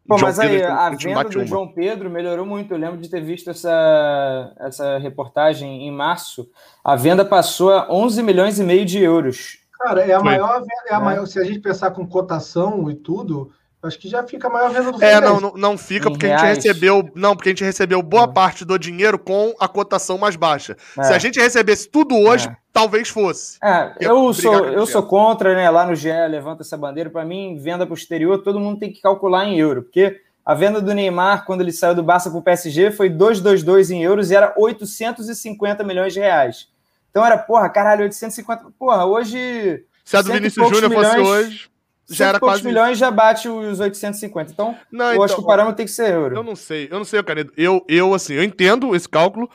Pô, 0.07 0.19
mas 0.19 0.39
aí, 0.39 0.63
a 0.63 0.91
venda 0.91 1.25
do 1.25 1.39
uma. 1.39 1.47
João 1.47 1.69
Pedro 1.69 2.11
melhorou 2.11 2.45
muito. 2.45 2.75
Eu 2.75 2.79
lembro 2.79 2.99
de 2.99 3.09
ter 3.09 3.23
visto 3.23 3.49
essa, 3.49 4.53
essa 4.59 4.99
reportagem 4.99 5.87
em 5.87 5.91
março. 5.91 6.47
A 6.85 6.95
venda 6.95 7.25
passou 7.25 7.73
a 7.73 7.91
11 7.91 8.23
milhões 8.23 8.59
e 8.59 8.65
meio 8.65 8.85
de 8.85 8.99
euros. 8.99 9.59
Cara, 9.81 10.03
é 10.03 10.13
a 10.13 10.21
Foi. 10.21 10.31
maior 10.31 10.63
é 10.89 10.95
a 10.95 10.99
é. 10.99 11.03
maior. 11.03 11.27
Se 11.27 11.39
a 11.39 11.45
gente 11.45 11.61
pensar 11.61 11.91
com 11.93 12.07
cotação 12.07 12.91
e 12.91 12.95
tudo, 12.95 13.51
Acho 13.87 13.99
que 13.99 14.09
já 14.09 14.23
fica 14.23 14.49
a 14.49 14.51
maior 14.51 14.71
venda 14.71 14.93
do 14.93 15.05
É, 15.05 15.21
não, 15.21 15.41
não, 15.41 15.53
não 15.55 15.79
fica, 15.79 16.11
porque 16.11 16.27
a 16.27 16.39
gente 16.39 16.57
recebeu. 16.57 17.11
Não, 17.15 17.37
porque 17.37 17.51
a 17.51 17.53
gente 17.53 17.65
recebeu 17.65 18.03
boa 18.03 18.25
é. 18.25 18.33
parte 18.33 18.65
do 18.65 18.79
dinheiro 18.79 19.19
com 19.19 19.55
a 19.61 19.69
cotação 19.69 20.17
mais 20.17 20.37
baixa. 20.37 20.77
É. 20.99 21.03
Se 21.03 21.13
a 21.13 21.19
gente 21.19 21.39
recebesse 21.39 21.89
tudo 21.89 22.17
hoje, 22.17 22.49
é. 22.49 22.57
talvez 22.73 23.09
fosse. 23.09 23.59
É, 23.63 23.93
eu, 24.01 24.33
sou, 24.33 24.67
eu 24.67 24.87
sou 24.87 25.03
contra, 25.03 25.55
né? 25.55 25.69
Lá 25.69 25.87
no 25.87 25.95
GE 25.95 26.09
levanta 26.29 26.63
essa 26.63 26.77
bandeira. 26.77 27.11
Para 27.11 27.25
mim, 27.25 27.57
venda 27.59 27.85
para 27.87 27.93
o 27.93 27.97
exterior, 27.97 28.43
todo 28.43 28.59
mundo 28.59 28.79
tem 28.79 28.93
que 28.93 29.01
calcular 29.01 29.45
em 29.45 29.59
euro. 29.59 29.83
Porque 29.83 30.21
a 30.45 30.55
venda 30.55 30.81
do 30.81 30.95
Neymar, 30.95 31.45
quando 31.45 31.61
ele 31.61 31.73
saiu 31.73 31.95
do 31.95 32.03
Barça 32.03 32.31
para 32.31 32.39
o 32.39 32.43
PSG, 32.43 32.91
foi 32.91 33.11
222 33.11 33.91
em 33.91 34.03
euros 34.03 34.31
e 34.31 34.35
era 34.35 34.55
850 34.57 35.85
milhões 35.85 36.13
de 36.13 36.21
reais. 36.21 36.69
Então 37.11 37.25
era, 37.25 37.37
porra, 37.37 37.69
caralho, 37.69 38.03
850. 38.03 38.73
Porra, 38.79 39.05
hoje. 39.05 39.85
Se 40.05 40.17
a 40.17 40.23
do 40.23 40.33
Vinícius 40.33 40.69
Júnior 40.69 40.93
fosse 40.93 41.19
hoje 41.19 41.74
já 42.09 42.29
era 42.29 42.41
quase 42.41 42.65
milhões 42.65 42.99
já 42.99 43.11
bate 43.11 43.49
os 43.49 43.81
850. 43.81 44.53
Então, 44.53 44.77
não, 44.91 45.07
eu 45.07 45.13
então, 45.13 45.25
acho 45.25 45.35
que 45.35 45.41
o 45.41 45.47
parâmetro 45.47 45.77
tem 45.77 45.87
que 45.87 45.93
ser 45.93 46.13
euro. 46.13 46.37
Eu 46.37 46.43
não 46.43 46.57
sei, 46.57 46.89
eu 46.91 46.99
não 46.99 47.05
sei, 47.05 47.23
Canedo. 47.23 47.53
Eu, 47.57 47.85
eu 47.89 48.15
assim, 48.15 48.35
eu 48.35 48.43
entendo 48.43 48.95
esse 48.95 49.09
cálculo. 49.09 49.49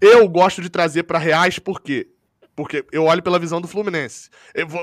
Eu 0.00 0.28
gosto 0.28 0.60
de 0.60 0.68
trazer 0.68 1.04
para 1.04 1.18
reais 1.18 1.58
por 1.58 1.80
quê? 1.80 2.08
Porque 2.54 2.84
eu 2.90 3.04
olho 3.04 3.22
pela 3.22 3.38
visão 3.38 3.60
do 3.60 3.68
Fluminense. 3.68 4.30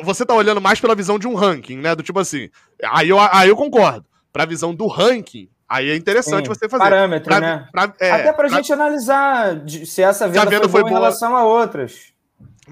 Você 0.03 0.25
tá 0.25 0.33
olhando 0.33 0.61
mais 0.61 0.79
pela 0.79 0.95
visão 0.95 1.17
de 1.17 1.27
um 1.27 1.33
ranking, 1.33 1.77
né? 1.77 1.95
Do 1.95 2.03
tipo 2.03 2.19
assim. 2.19 2.49
Aí 2.83 3.09
eu, 3.09 3.19
aí 3.19 3.49
eu 3.49 3.55
concordo. 3.55 4.05
Pra 4.31 4.45
visão 4.45 4.73
do 4.73 4.87
ranking, 4.87 5.49
aí 5.67 5.89
é 5.89 5.95
interessante 5.95 6.45
Sim, 6.45 6.53
você 6.53 6.69
fazer. 6.69 6.83
Parâmetro, 6.83 7.29
pra, 7.29 7.39
né? 7.39 7.67
Pra, 7.71 7.93
é, 7.99 8.11
Até 8.11 8.23
pra, 8.23 8.33
pra 8.33 8.47
gente 8.47 8.71
analizar 8.73 9.61
se 9.67 10.01
essa 10.01 10.27
venda, 10.27 10.41
se 10.41 10.49
venda 10.49 10.69
foi, 10.69 10.81
foi 10.81 10.81
boa 10.81 10.91
em 10.91 10.93
relação 10.93 11.35
a 11.35 11.43
outras. 11.43 12.12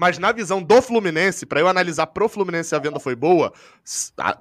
Mas 0.02 0.18
na 0.18 0.32
visão 0.32 0.60
do 0.60 0.82
Fluminense, 0.82 1.46
para 1.46 1.60
eu 1.60 1.68
analisar 1.68 2.08
pro 2.08 2.28
Fluminense 2.28 2.70
se 2.70 2.74
a 2.74 2.78
venda 2.80 2.98
foi 2.98 3.14
boa, 3.14 3.52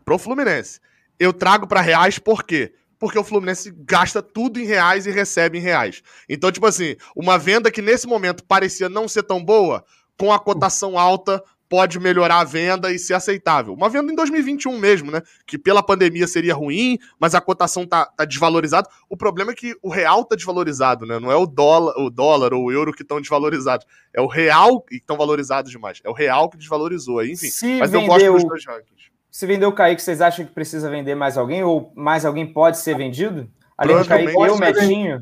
pro 0.04 0.18
Fluminense, 0.18 0.80
eu 1.20 1.32
trago 1.32 1.68
para 1.68 1.82
reais 1.82 2.18
por 2.18 2.44
quê? 2.44 2.74
Porque 2.98 3.20
o 3.20 3.24
Fluminense 3.24 3.72
gasta 3.78 4.24
tudo 4.24 4.60
em 4.60 4.66
reais 4.66 5.06
e 5.06 5.12
recebe 5.12 5.60
em 5.60 5.62
reais. 5.62 6.02
Então, 6.28 6.52
tipo 6.52 6.66
assim, 6.66 6.96
uma 7.16 7.38
venda 7.38 7.70
que 7.70 7.80
nesse 7.80 8.08
momento 8.08 8.44
parecia 8.44 8.90
não 8.90 9.08
ser 9.08 9.22
tão 9.22 9.46
boa, 9.46 9.86
com 10.18 10.34
a 10.34 10.40
cotação 10.40 10.98
alta, 10.98 11.44
pode 11.72 11.98
melhorar 12.02 12.42
a 12.42 12.44
venda 12.44 12.92
e 12.92 13.00
ser 13.00 13.14
aceitável. 13.14 13.74
Uma 13.74 13.88
venda 13.88 14.12
em 14.12 14.16
2021 14.16 14.78
mesmo, 14.78 15.10
né? 15.10 15.22
Que 15.48 15.58
pela 15.58 15.82
pandemia 15.82 16.28
seria 16.28 16.54
ruim, 16.54 17.00
mas 17.18 17.34
a 17.34 17.40
cotação 17.40 17.88
tá, 17.88 18.06
tá 18.06 18.26
desvalorizada. 18.26 18.90
O 19.10 19.16
problema 19.16 19.54
é 19.54 19.56
que 19.56 19.74
o 19.82 19.90
real 19.90 20.26
tá 20.26 20.36
desvalorizado, 20.36 21.06
né? 21.06 21.18
Não 21.18 21.32
é 21.32 21.36
o 21.38 21.46
dólar, 21.46 21.94
o 21.98 22.10
dólar 22.10 22.54
ou 22.54 22.66
o 22.66 22.72
euro 22.74 22.92
que 22.92 23.04
estão 23.04 23.22
desvalorizados. 23.22 23.88
É 24.14 24.20
o 24.20 24.28
real 24.28 24.82
que 24.82 24.98
estão 24.98 25.16
valorizados 25.16 25.72
demais. 25.72 26.02
É 26.04 26.10
o 26.10 26.14
real 26.14 26.50
que 26.50 26.58
desvalorizou. 26.58 27.20
Aí, 27.20 27.32
enfim, 27.32 27.48
se 27.48 27.78
mas 27.80 27.90
vendeu, 27.90 28.20
eu 28.20 28.34
gosto 28.34 28.48
dos 28.48 28.50
dois 28.50 28.66
rankings. 28.66 29.10
Se 29.32 29.48
vendeu 29.48 29.70
o 29.70 29.74
Kaique, 29.74 30.02
vocês 30.02 30.20
acham 30.20 30.46
que 30.46 30.52
precisa 30.52 30.90
vender 30.90 31.16
mais 31.16 31.38
alguém? 31.38 31.64
Ou 31.64 31.94
mais 31.96 32.26
alguém 32.26 32.46
pode 32.46 32.80
ser 32.80 32.98
vendido? 32.98 33.50
Além 33.78 33.98
do 33.98 34.06
Kaique 34.06 34.34
e 34.34 34.50
o 34.50 34.58
Metinho? 34.58 35.22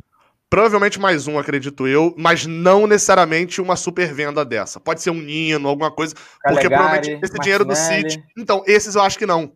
Provavelmente 0.50 1.00
mais 1.00 1.28
um, 1.28 1.38
acredito 1.38 1.88
eu, 1.88 2.14
mas 2.18 2.46
não 2.48 2.88
necessariamente 2.88 3.62
uma 3.62 3.76
super 3.76 4.12
venda 4.12 4.44
dessa. 4.44 4.80
Pode 4.80 5.02
ser 5.02 5.12
um 5.12 5.22
Nino, 5.22 5.70
alguma 5.70 5.92
coisa, 5.92 6.16
Calegari, 6.42 6.54
porque 6.54 6.76
provavelmente 6.76 7.10
esse 7.10 7.20
Martinelli. 7.20 7.44
dinheiro 7.44 7.66
do 7.66 7.76
City. 7.76 8.24
Então, 8.36 8.64
esses 8.66 8.96
eu 8.96 9.02
acho 9.04 9.18
que 9.18 9.28
não. 9.28 9.54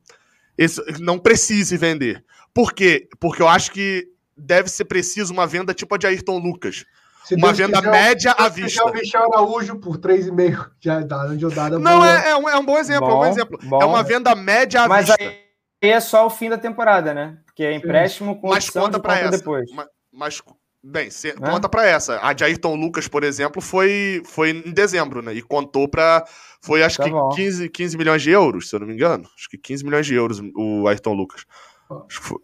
Esse 0.55 0.81
não 1.01 1.17
precise 1.17 1.75
vender. 1.77 2.23
Por 2.53 2.73
quê? 2.73 3.09
Porque 3.19 3.41
eu 3.41 3.47
acho 3.47 3.71
que 3.71 4.07
deve 4.37 4.69
ser 4.69 4.85
preciso 4.85 5.33
uma 5.33 5.47
venda 5.47 5.73
tipo 5.73 5.95
a 5.95 5.97
de 5.97 6.05
Ayrton 6.05 6.37
Lucas. 6.37 6.85
Se 7.23 7.35
uma 7.35 7.47
Deus 7.47 7.57
venda 7.57 7.77
quiser, 7.79 7.91
média 7.91 8.31
à 8.37 8.49
vista. 8.49 8.83
o 8.83 8.91
Michel 8.91 9.33
Araújo 9.33 9.79
por 9.79 9.97
3,5 9.97 10.71
já 10.79 10.99
dá, 10.99 11.25
onde 11.25 11.43
eu 11.43 11.49
dá, 11.49 11.69
Não, 11.71 12.05
é, 12.05 12.29
é, 12.29 12.35
um, 12.35 12.49
é 12.49 12.57
um 12.57 12.65
bom 12.65 12.77
exemplo, 12.77 13.07
bom, 13.07 13.13
é 13.13 13.15
um 13.15 13.19
bom 13.19 13.25
exemplo. 13.25 13.59
Bom. 13.63 13.81
É 13.81 13.85
uma 13.85 14.03
venda 14.03 14.35
média 14.35 14.81
à 14.81 14.87
Mas 14.87 15.07
vista. 15.07 15.23
Mas 15.23 15.33
aí 15.81 15.89
é 15.89 15.99
só 15.99 16.27
o 16.27 16.29
fim 16.29 16.49
da 16.49 16.57
temporada, 16.57 17.13
né? 17.13 17.37
Porque 17.45 17.63
é 17.63 17.73
empréstimo 17.73 18.39
com 18.39 18.49
mas 18.49 18.69
conta 18.69 18.99
para 18.99 19.19
essa. 19.19 19.37
depois. 19.37 19.71
Mas, 19.71 19.87
mas 20.11 20.41
Bem, 20.85 21.09
cê, 21.09 21.29
é? 21.29 21.33
conta 21.33 21.69
para 21.69 21.87
essa. 21.87 22.19
A 22.21 22.33
de 22.33 22.43
Ayrton 22.43 22.75
Lucas, 22.75 23.07
por 23.07 23.23
exemplo, 23.23 23.61
foi, 23.61 24.21
foi 24.25 24.49
em 24.49 24.73
dezembro, 24.73 25.21
né? 25.21 25.33
E 25.33 25.41
contou 25.41 25.87
para 25.87 26.25
Foi 26.61 26.83
acho 26.83 26.97
tá 26.97 27.05
que 27.05 27.35
15, 27.35 27.69
15 27.69 27.97
milhões 27.97 28.21
de 28.21 28.31
euros, 28.31 28.69
se 28.69 28.75
eu 28.75 28.81
não 28.81 28.87
me 28.87 28.93
engano. 28.93 29.23
Acho 29.37 29.49
que 29.49 29.57
15 29.57 29.85
milhões 29.85 30.05
de 30.05 30.13
euros 30.13 30.41
o 30.55 30.87
Ayrton 30.87 31.13
Lucas. 31.13 31.45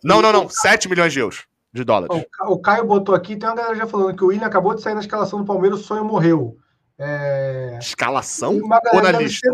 Não, 0.04 0.22
não, 0.22 0.32
não. 0.32 0.48
7 0.48 0.88
milhões 0.88 1.12
de 1.12 1.20
euros. 1.20 1.46
de 1.74 1.84
dólares. 1.84 2.24
O 2.48 2.60
Caio 2.60 2.86
botou 2.86 3.14
aqui, 3.14 3.36
tem 3.36 3.50
uma 3.50 3.56
galera 3.56 3.76
já 3.76 3.86
falando 3.86 4.16
que 4.16 4.24
o 4.24 4.28
William 4.28 4.48
acabou 4.48 4.74
de 4.74 4.82
sair 4.82 4.94
na 4.94 5.02
escalação 5.02 5.40
do 5.40 5.46
Palmeiras, 5.46 5.82
o 5.82 5.84
sonho 5.84 6.06
morreu. 6.06 6.58
É... 6.98 7.78
Escalação 7.82 8.58
Uma 8.58 8.82
ou 8.94 9.02
na 9.02 9.12
deve 9.14 9.24
lista? 9.24 9.50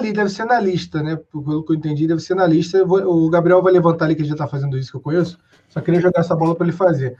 Li- 0.00 0.12
deve 0.14 0.30
ser 0.30 0.46
na 0.46 0.58
lista, 0.58 1.02
né? 1.02 1.18
Pelo 1.30 1.62
que 1.62 1.72
eu 1.72 1.76
entendi, 1.76 2.06
deve 2.06 2.20
ser 2.20 2.34
na 2.34 2.46
lista. 2.46 2.82
Vou- 2.84 3.26
o 3.26 3.28
Gabriel 3.28 3.62
vai 3.62 3.72
levantar 3.72 4.06
ali 4.06 4.14
que 4.14 4.22
ele 4.22 4.28
já 4.28 4.36
tá 4.36 4.46
fazendo 4.48 4.78
isso 4.78 4.90
que 4.90 4.96
eu 4.96 5.02
conheço. 5.02 5.38
Só 5.68 5.80
queria 5.80 6.00
jogar 6.00 6.20
essa 6.20 6.34
bola 6.34 6.54
para 6.54 6.66
ele 6.66 6.76
fazer. 6.76 7.16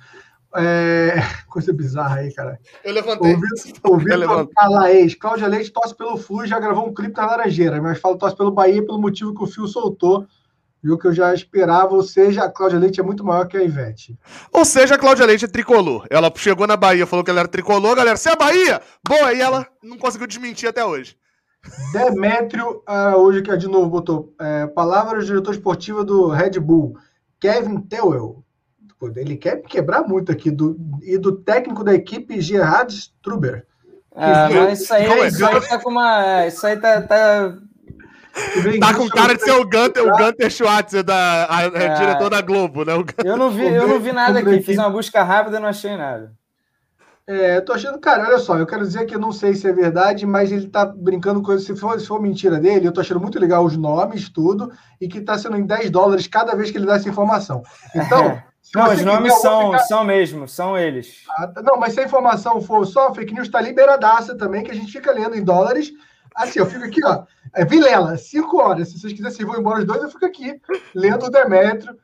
É, 0.55 1.15
Coisa 1.49 1.73
bizarra 1.73 2.17
aí, 2.17 2.33
cara. 2.33 2.59
Eu 2.85 2.93
O 2.93 2.95
levantei. 2.95 3.35
O 3.85 3.97
Vitor. 3.99 4.49
Calaes, 4.55 5.15
Cláudia 5.15 5.47
Leite 5.49 5.73
torce 5.73 5.95
pelo 5.95 6.17
Flu 6.17 6.45
e 6.45 6.49
já 6.49 6.59
gravou 6.59 6.87
um 6.87 6.95
clipe 6.95 7.15
da 7.15 7.27
Laranjeira, 7.27 7.81
mas 7.81 7.99
fala 7.99 8.19
torce 8.19 8.37
pelo 8.37 8.51
Bahia 8.51 8.85
pelo 8.85 9.01
motivo 9.01 9.35
que 9.35 9.43
o 9.43 9.47
Fio 9.47 9.67
soltou. 9.67 10.27
Viu 10.83 10.99
que 10.99 11.07
eu 11.07 11.13
já 11.13 11.35
esperava, 11.35 11.95
ou 11.95 12.03
seja, 12.03 12.45
a 12.45 12.51
Cláudia 12.51 12.79
Leite 12.79 13.01
é 13.01 13.03
muito 13.03 13.25
maior 13.25 13.49
que 13.49 13.57
a 13.57 13.63
Ivete. 13.63 14.17
Ou 14.53 14.65
seja, 14.65 14.95
a 14.95 14.99
Cláudia 14.99 15.27
Leite 15.27 15.45
é 15.45 15.49
tricolor. 15.49 16.07
Ela 16.11 16.33
chegou 16.37 16.67
na 16.67 16.77
Bahia, 16.77 17.07
falou 17.07 17.25
que 17.25 17.31
ela 17.31 17.41
era 17.41 17.49
tricolor, 17.49 17.97
galera, 17.97 18.17
você 18.17 18.29
é 18.29 18.37
Bahia? 18.37 18.81
Boa, 19.05 19.33
e 19.33 19.41
ela 19.41 19.67
não 19.83 19.99
conseguiu 19.99 20.29
desmentir 20.29 20.69
até 20.69 20.85
hoje. 20.85 21.17
Demétrio, 21.93 22.83
ah, 22.87 23.17
hoje 23.17 23.43
que 23.43 23.51
é 23.51 23.57
de 23.57 23.67
novo, 23.67 23.89
botou 23.89 24.33
é, 24.41 24.67
palavras 24.69 25.25
do 25.25 25.27
diretor 25.27 25.53
esportivo 25.53 26.05
do 26.05 26.29
Red 26.29 26.61
Bull, 26.61 26.97
Kevin 27.41 27.81
Tewell. 27.81 28.45
Pô, 28.99 29.11
Ele 29.15 29.37
quer 29.37 29.61
quebrar 29.63 30.03
muito 30.03 30.33
aqui. 30.33 30.51
Do, 30.51 30.77
e 31.03 31.19
do 31.19 31.33
técnico 31.33 31.85
da 31.85 31.95
equipe, 31.95 32.41
Gerhard 32.41 32.93
Struber. 32.93 33.67
Ah, 34.15 34.49
mas 34.51 34.81
isso 34.81 34.95
aí, 34.95 35.27
isso 35.29 35.45
aí 35.45 35.61
tá 35.69 35.79
com 35.79 35.91
uma. 35.91 36.47
Isso 36.47 36.67
aí 36.67 36.77
tá. 36.79 37.03
tá... 37.03 37.55
Tá 38.81 38.93
com 38.95 39.09
cara 39.09 39.35
de 39.35 39.43
ser 39.43 39.53
o 39.53 39.65
Gunter, 39.65 40.03
o. 40.07 40.17
Gunter 40.17 40.51
Schwarzer, 40.51 41.03
da, 41.03 41.45
a- 41.45 41.59
a- 41.59 41.63
É. 41.65 41.95
diretor 41.95 42.29
da 42.31 42.41
Globo, 42.43 42.85
né? 42.85 42.93
Eu 43.25 43.37
não 43.37 43.51
vi, 43.51 43.65
eu 43.67 43.89
não 43.89 43.99
vi 43.99 44.13
nada 44.13 44.39
aqui. 44.41 44.61
Fiz 44.61 44.77
uma 44.79 44.91
busca 44.91 45.23
rápida 45.23 45.57
e 45.57 45.61
não 45.61 45.69
achei 45.69 45.97
nada. 45.97 46.33
É, 47.27 47.61
tô 47.61 47.73
achando, 47.73 47.99
cara, 47.99 48.25
olha 48.29 48.39
só, 48.39 48.57
eu 48.57 48.67
quero 48.67 48.87
dizer 48.87 49.05
que 49.07 49.15
eu 49.15 49.19
não 49.19 49.33
sei 49.33 49.55
se 49.55 49.67
é 49.67 49.73
verdade, 49.73 50.25
mas 50.25 50.53
ele 50.53 50.69
tá 50.69 50.85
brincando 50.87 51.43
com 51.43 51.53
isso. 51.55 51.65
Se 51.67 51.77
for, 51.81 51.99
se 51.99 52.07
for 52.07 52.21
mentira 52.23 52.61
dele, 52.61 52.87
eu 52.87 52.93
tô 52.93 53.01
achando 53.01 53.19
muito 53.21 53.41
legal 53.41 53.65
os 53.65 53.77
nomes, 53.77 54.29
tudo, 54.29 54.71
e 55.01 55.09
que 55.09 55.21
tá 55.21 55.37
sendo 55.37 55.57
em 55.57 55.67
10 55.67 55.91
dólares 55.91 56.27
cada 56.29 56.55
vez 56.55 56.71
que 56.71 56.79
ele 56.79 56.87
dá 56.87 56.95
essa 56.97 57.09
informação. 57.09 57.63
Então, 57.95 58.37
se 58.37 58.43
Não, 58.75 58.93
os 58.93 59.03
nomes 59.03 59.33
são, 59.41 59.67
ficar- 59.73 59.79
são 59.85 60.05
mesmo, 60.05 60.49
são 60.49 60.77
eles. 60.77 61.23
Ah, 61.39 61.47
tá. 61.47 61.63
Não, 61.63 61.79
mas 61.79 61.95
se 61.95 62.01
a 62.01 62.05
informação 62.05 62.61
for 62.61 62.85
só 62.87 63.15
fake 63.15 63.33
news, 63.33 63.49
tá 63.49 63.61
liberadaça 63.61 64.37
também, 64.37 64.63
que 64.65 64.71
a 64.71 64.75
gente 64.75 64.93
fica 64.93 65.13
lendo 65.13 65.37
em 65.37 65.45
dólares. 65.45 65.93
Assim, 66.35 66.59
eu 66.59 66.67
fico 66.67 66.85
aqui, 66.85 67.03
ó. 67.05 67.25
É 67.55 67.65
Vilela, 67.65 68.17
cinco 68.19 68.59
horas. 68.61 68.89
Se 68.89 68.99
vocês 68.99 69.13
quiserem, 69.13 69.35
vocês 69.35 69.49
vão 69.49 69.59
embora 69.59 69.79
os 69.79 69.87
dois, 69.87 70.03
eu 70.03 70.11
fico 70.11 70.27
aqui, 70.27 70.61
lendo 70.95 71.27
o 71.27 71.31
Demetrio. 71.31 71.97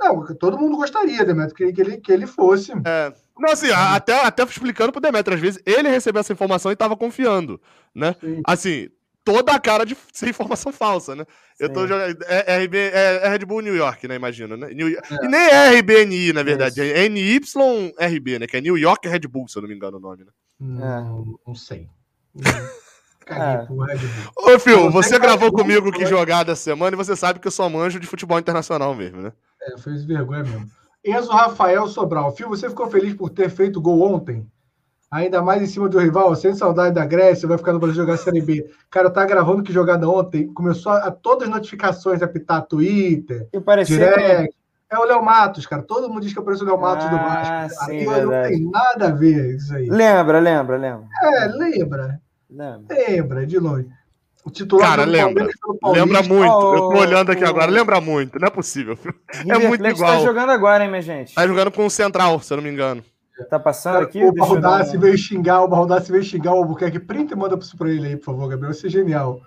Não, 0.00 0.26
todo 0.34 0.58
mundo 0.58 0.76
gostaria, 0.76 1.24
Demetrio, 1.24 1.54
que, 1.54 1.72
que, 1.72 1.80
ele, 1.80 1.96
que 1.98 2.10
ele 2.12 2.26
fosse. 2.26 2.72
É. 2.84 3.12
Não, 3.38 3.52
assim, 3.52 3.70
até, 3.70 4.24
até 4.24 4.42
explicando 4.42 4.90
pro 4.90 5.00
Demetrio, 5.00 5.34
às 5.36 5.40
vezes 5.40 5.62
ele 5.64 5.88
recebeu 5.88 6.20
essa 6.20 6.32
informação 6.32 6.72
e 6.72 6.76
tava 6.76 6.96
confiando, 6.96 7.60
né? 7.94 8.16
Sim. 8.20 8.42
Assim, 8.44 8.88
toda 9.24 9.52
a 9.52 9.60
cara 9.60 9.84
de 9.86 9.96
ser 10.12 10.28
informação 10.28 10.72
falsa, 10.72 11.14
né? 11.14 11.24
Eu 11.58 11.72
tô 11.72 11.82
Sim. 11.82 11.88
jogando. 11.88 12.16
É, 12.26 12.64
RB, 12.64 12.76
é, 12.76 13.20
é 13.24 13.28
Red 13.28 13.44
Bull 13.44 13.60
New 13.60 13.74
York, 13.76 14.06
né? 14.08 14.16
Imagino, 14.16 14.56
né? 14.56 14.68
New- 14.74 14.88
E 14.88 15.28
nem 15.28 15.40
é 15.40 15.78
RBNI, 15.78 16.32
na 16.32 16.42
verdade. 16.42 16.80
É 16.80 17.08
NYRB, 17.08 18.38
né? 18.40 18.46
Que 18.46 18.56
é 18.56 18.60
New 18.60 18.76
York 18.76 19.06
Red 19.08 19.20
Bull, 19.28 19.48
se 19.48 19.56
eu 19.58 19.62
não 19.62 19.68
me 19.68 19.74
engano 19.74 19.96
o 19.98 20.00
nome, 20.00 20.24
né? 20.24 20.30
Não, 20.58 21.38
não 21.46 21.54
sei. 21.54 21.88
Caguei 23.24 23.62
É. 23.62 23.66
pro 23.66 23.78
Red 23.78 23.98
Bull. 23.98 24.54
Ô, 24.54 24.58
Fio, 24.58 24.90
Você 24.90 25.18
gravou 25.18 25.52
comigo 25.52 25.82
muito, 25.82 25.98
que 25.98 26.06
jogada 26.06 26.56
semana 26.56 26.94
e 26.94 26.98
você 26.98 27.14
sabe 27.14 27.38
que 27.38 27.46
eu 27.46 27.52
sou 27.52 27.68
manjo 27.70 28.00
de 28.00 28.06
futebol 28.06 28.38
internacional 28.38 28.94
mesmo, 28.94 29.20
né? 29.22 29.32
É, 29.62 29.78
fez 29.78 30.04
vergonha 30.04 30.42
mesmo. 30.42 30.68
Enzo 31.04 31.30
Rafael 31.30 31.86
Sobral. 31.86 32.34
Fio, 32.34 32.48
você 32.48 32.68
ficou 32.68 32.88
feliz 32.90 33.14
por 33.14 33.30
ter 33.30 33.48
feito 33.50 33.80
gol 33.80 34.02
ontem? 34.14 34.46
Ainda 35.12 35.42
mais 35.42 35.60
em 35.62 35.66
cima 35.66 35.90
do 35.90 35.98
rival, 35.98 36.34
sem 36.34 36.54
saudade 36.54 36.94
da 36.94 37.04
Grécia, 37.04 37.46
vai 37.46 37.58
ficar 37.58 37.74
no 37.74 37.78
Brasil 37.78 37.96
jogar 37.96 38.16
Série 38.16 38.40
B. 38.40 38.64
Cara, 38.90 39.10
tá 39.10 39.24
gravando 39.26 39.62
que 39.62 39.70
jogada 39.72 40.08
ontem, 40.08 40.46
começou 40.54 40.90
a, 40.90 40.98
a 41.08 41.10
todas 41.10 41.46
as 41.48 41.54
notificações 41.54 42.22
apitar 42.22 42.62
Twitter, 42.62 43.46
E 43.52 43.60
parecia 43.60 43.98
direct. 43.98 44.56
É 44.90 44.98
o 44.98 45.04
Léo 45.04 45.22
Matos, 45.22 45.66
cara. 45.66 45.82
Todo 45.82 46.08
mundo 46.08 46.22
diz 46.22 46.32
que 46.32 46.38
apareceu 46.38 46.66
o 46.66 46.70
Léo 46.70 46.80
Matos 46.80 47.08
do 47.10 47.16
Ah, 47.16 47.18
Vasco. 47.18 47.44
cara. 47.44 47.68
sim, 47.90 47.98
E 48.00 48.04
não 48.06 48.42
tem 48.42 48.70
nada 48.70 49.08
a 49.08 49.10
ver 49.10 49.56
isso 49.56 49.74
aí. 49.74 49.86
Lembra, 49.88 50.38
lembra, 50.38 50.76
lembra. 50.78 51.06
É, 51.22 51.46
lembra. 51.46 52.20
lembra. 52.50 52.80
Lembra, 52.90 53.46
de 53.46 53.58
longe. 53.58 53.88
O 54.44 54.50
titular 54.50 54.88
Cara, 54.90 55.04
do 55.06 55.12
lembra. 55.12 55.46
Lembra 55.92 56.22
muito. 56.22 56.44
Eu 56.52 56.58
tô 56.58 56.92
Oh, 56.94 56.98
olhando 56.98 57.30
aqui 57.32 57.44
oh. 57.44 57.48
agora. 57.48 57.70
Lembra 57.70 58.00
muito. 58.00 58.38
Não 58.40 58.48
é 58.48 58.50
possível. 58.50 58.96
Fio. 58.96 59.14
River 59.44 59.68
muito 59.68 59.80
Plate 59.80 59.94
igual. 59.96 60.12
tá 60.18 60.18
jogando 60.24 60.50
agora, 60.50 60.84
hein, 60.84 60.90
minha 60.90 61.00
gente? 61.02 61.34
Tá 61.34 61.46
jogando 61.46 61.70
com 61.70 61.86
o 61.86 61.90
Central, 61.90 62.40
se 62.40 62.52
eu 62.52 62.56
não 62.56 62.64
me 62.64 62.70
engano. 62.70 63.04
Tá 63.42 63.58
passando 63.58 63.94
Cara, 63.94 64.04
aqui? 64.04 64.24
o 64.24 64.32
Baldassi 64.32 64.96
veio 64.96 65.16
xingar, 65.18 65.62
o 65.62 65.68
Baldassi 65.68 66.10
veio 66.12 66.24
xingar 66.24 66.52
o 66.54 66.58
Albuquerque. 66.58 66.98
Printa 66.98 67.34
e 67.34 67.36
manda 67.36 67.56
isso 67.56 67.76
pra 67.76 67.90
ele 67.90 68.06
aí, 68.08 68.16
por 68.16 68.26
favor, 68.26 68.48
Gabriel. 68.48 68.72
Vai 68.72 68.80
ser 68.80 68.88
genial. 68.88 69.40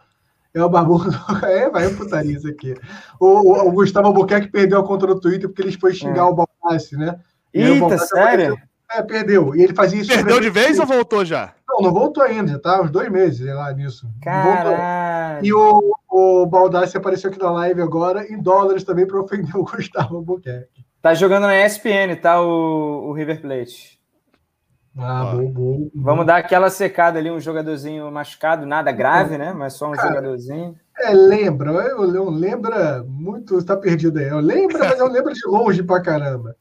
É 0.54 0.64
o 0.64 0.70
barbudo. 0.70 1.10
É, 1.44 1.70
vai, 1.70 1.86
é 1.86 1.90
putaria 1.90 2.38
isso 2.38 2.48
aqui. 2.48 2.76
O, 3.20 3.26
o, 3.28 3.68
o 3.68 3.72
Gustavo 3.72 4.08
Albuquerque 4.08 4.48
perdeu 4.50 4.80
a 4.80 4.84
conta 4.88 5.06
no 5.08 5.20
Twitter 5.20 5.50
porque 5.50 5.62
ele 5.62 5.78
foi 5.78 5.94
xingar 5.94 6.22
É. 6.22 6.24
o 6.24 6.34
Baldassi, 6.34 6.96
né? 6.96 7.20
Eita, 7.54 7.80
Baldassi 7.82 8.08
sério? 8.08 8.58
É, 8.92 9.02
perdeu. 9.02 9.54
E 9.56 9.62
ele 9.64 9.74
fazia 9.74 10.00
isso. 10.02 10.12
Perdeu 10.12 10.40
de 10.40 10.50
vez 10.50 10.80
ou 10.80 10.86
voltou 10.86 11.26
já? 11.26 11.54
Não, 11.68 11.82
não 11.82 11.92
voltou 11.92 12.24
ainda. 12.24 12.52
Já 12.54 12.60
tá 12.60 12.82
uns 12.82 12.90
dois 12.92 13.10
meses 13.12 13.40
sei 13.44 13.54
lá 13.54 13.74
nisso. 13.74 14.08
Caralho. 14.22 15.46
E 15.46 15.52
o, 15.54 15.82
o 16.10 16.46
Baldassi 16.46 16.96
apareceu 16.96 17.30
aqui 17.30 17.40
na 17.40 17.52
live 17.52 17.82
agora, 17.82 18.26
em 18.32 18.42
dólares 18.42 18.84
também, 18.84 19.06
para 19.06 19.20
ofender 19.20 19.56
o 19.58 19.64
Gustavo 19.66 20.18
Albuquerque. 20.18 20.85
Tá 21.06 21.14
jogando 21.14 21.44
na 21.44 21.64
ESPN, 21.64 22.16
tá? 22.20 22.42
O, 22.42 23.10
o 23.10 23.14
River 23.14 23.40
Plate. 23.40 24.00
Ah, 24.98 25.36
bom, 25.36 25.52
bom. 25.52 25.90
Vamos 25.94 26.26
dar 26.26 26.38
aquela 26.38 26.68
secada 26.72 27.20
ali, 27.20 27.30
um 27.30 27.40
jogadorzinho 27.40 28.12
machucado, 28.12 28.66
nada 28.66 28.92
grave, 28.92 29.38
né? 29.38 29.54
Mas 29.54 29.74
só 29.74 29.88
um 29.88 29.92
Cara, 29.92 30.08
jogadorzinho. 30.08 30.76
É, 30.98 31.14
lembra, 31.14 31.70
eu, 31.70 32.12
eu 32.12 32.28
lembra 32.32 33.04
muito, 33.08 33.64
tá 33.64 33.78
perdido 33.78 34.18
aí. 34.18 34.30
Eu 34.30 34.40
lembro, 34.40 34.80
mas 34.80 35.00
eu 35.00 35.08
lembro 35.08 35.32
de 35.32 35.48
longe 35.48 35.84
pra 35.84 36.02
caramba. 36.02 36.56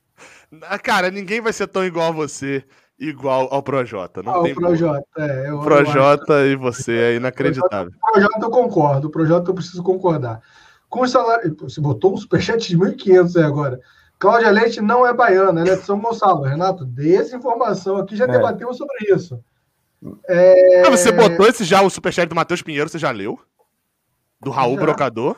Ah, 0.68 0.78
Cara, 0.78 1.10
ninguém 1.10 1.40
vai 1.40 1.54
ser 1.54 1.66
tão 1.66 1.82
igual 1.82 2.08
a 2.08 2.14
você, 2.14 2.62
igual 3.00 3.48
ao 3.50 3.62
Projota. 3.62 4.22
Não 4.22 4.40
Ah, 4.40 4.42
tem 4.42 4.52
o 4.52 4.56
Projota, 4.56 5.06
é. 5.16 5.48
Eu. 5.48 5.60
Projota 5.60 6.44
e 6.44 6.54
você 6.54 6.92
é 6.92 7.14
inacreditável. 7.14 7.94
O 7.96 8.12
Projota 8.12 8.40
eu 8.42 8.50
concordo, 8.50 9.08
o 9.08 9.10
Projota 9.10 9.50
eu 9.50 9.54
preciso 9.54 9.82
concordar. 9.82 10.42
Com 10.90 11.00
o 11.00 11.08
salário. 11.08 11.56
Você 11.60 11.80
botou 11.80 12.12
um 12.12 12.16
superchat 12.18 12.68
de 12.68 12.76
1.500 12.76 13.36
aí 13.38 13.42
agora. 13.42 13.80
Cláudia 14.24 14.50
Leite 14.50 14.80
não 14.80 15.06
é 15.06 15.12
baiana, 15.12 15.60
ela 15.60 15.70
é 15.70 15.76
de 15.76 15.82
São 15.82 16.00
Gonçalo. 16.00 16.42
Renato, 16.44 16.84
dê 16.84 17.16
essa 17.16 17.36
informação 17.36 17.96
aqui, 17.98 18.16
já 18.16 18.24
É. 18.24 18.28
debatemos 18.28 18.76
sobre 18.78 19.14
isso. 19.14 19.38
É, 20.26 20.82
Ah, 20.86 20.90
você 20.90 21.12
botou 21.12 21.46
esse 21.46 21.62
já, 21.64 21.82
o 21.82 21.90
superchat 21.90 22.26
do 22.28 22.34
Matheus 22.34 22.62
Pinheiro, 22.62 22.88
você 22.88 22.98
já 22.98 23.10
leu? 23.10 23.38
Do 24.40 24.50
Raul 24.50 24.76
Já. 24.76 24.80
Brocador? 24.80 25.36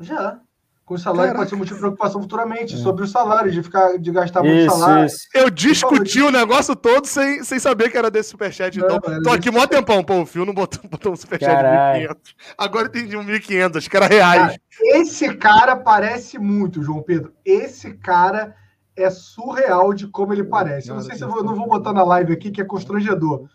Já. 0.00 0.38
Com 0.86 0.94
o 0.94 0.98
salário 0.98 1.32
Caraca. 1.32 1.38
pode 1.38 1.50
ser 1.50 1.56
motivo 1.56 1.74
de 1.74 1.80
preocupação 1.80 2.22
futuramente, 2.22 2.76
sobre 2.78 3.02
o 3.02 3.08
salário, 3.08 3.50
de 3.50 3.60
ficar 3.60 3.98
de 3.98 4.12
gastar 4.12 4.40
muito 4.44 4.56
Isso, 4.66 4.78
salário. 4.78 5.06
isso. 5.06 5.18
Eu 5.34 5.50
discuti 5.50 6.22
o 6.22 6.30
negócio 6.30 6.76
todo 6.76 7.06
sem, 7.06 7.42
sem 7.42 7.58
saber 7.58 7.90
que 7.90 7.98
era 7.98 8.08
desse 8.08 8.30
superchat. 8.30 8.78
Não, 8.78 8.86
Então, 8.96 9.20
tô 9.20 9.30
aqui 9.30 9.50
mó 9.50 9.66
tempão. 9.66 10.04
Pô, 10.04 10.20
o 10.20 10.26
Fio 10.26 10.46
não 10.46 10.54
botou, 10.54 10.80
botou 10.88 11.12
um 11.12 11.16
superchat 11.16 11.52
Caralho. 11.56 12.02
de 12.02 12.14
1.500. 12.14 12.16
Agora 12.56 12.86
entendi 12.86 13.16
um 13.16 13.24
1.500, 13.24 13.76
acho 13.78 13.90
que 13.90 13.96
era 13.96 14.06
reais. 14.06 14.56
Esse 14.80 15.34
cara 15.34 15.74
parece 15.74 16.38
muito, 16.38 16.80
João 16.84 17.02
Pedro. 17.02 17.32
Esse 17.44 17.92
cara 17.94 18.54
é 18.96 19.10
surreal 19.10 19.92
de 19.92 20.06
como 20.08 20.32
ele 20.32 20.44
parece. 20.44 20.88
Eu 20.88 20.94
não 20.94 21.02
sei 21.02 21.16
se 21.16 21.22
eu 21.22 21.28
vou, 21.28 21.44
não 21.44 21.54
vou 21.54 21.68
botar 21.68 21.92
na 21.92 22.02
live 22.02 22.32
aqui, 22.32 22.50
que 22.50 22.60
é 22.60 22.64
constrangedor. 22.64 23.46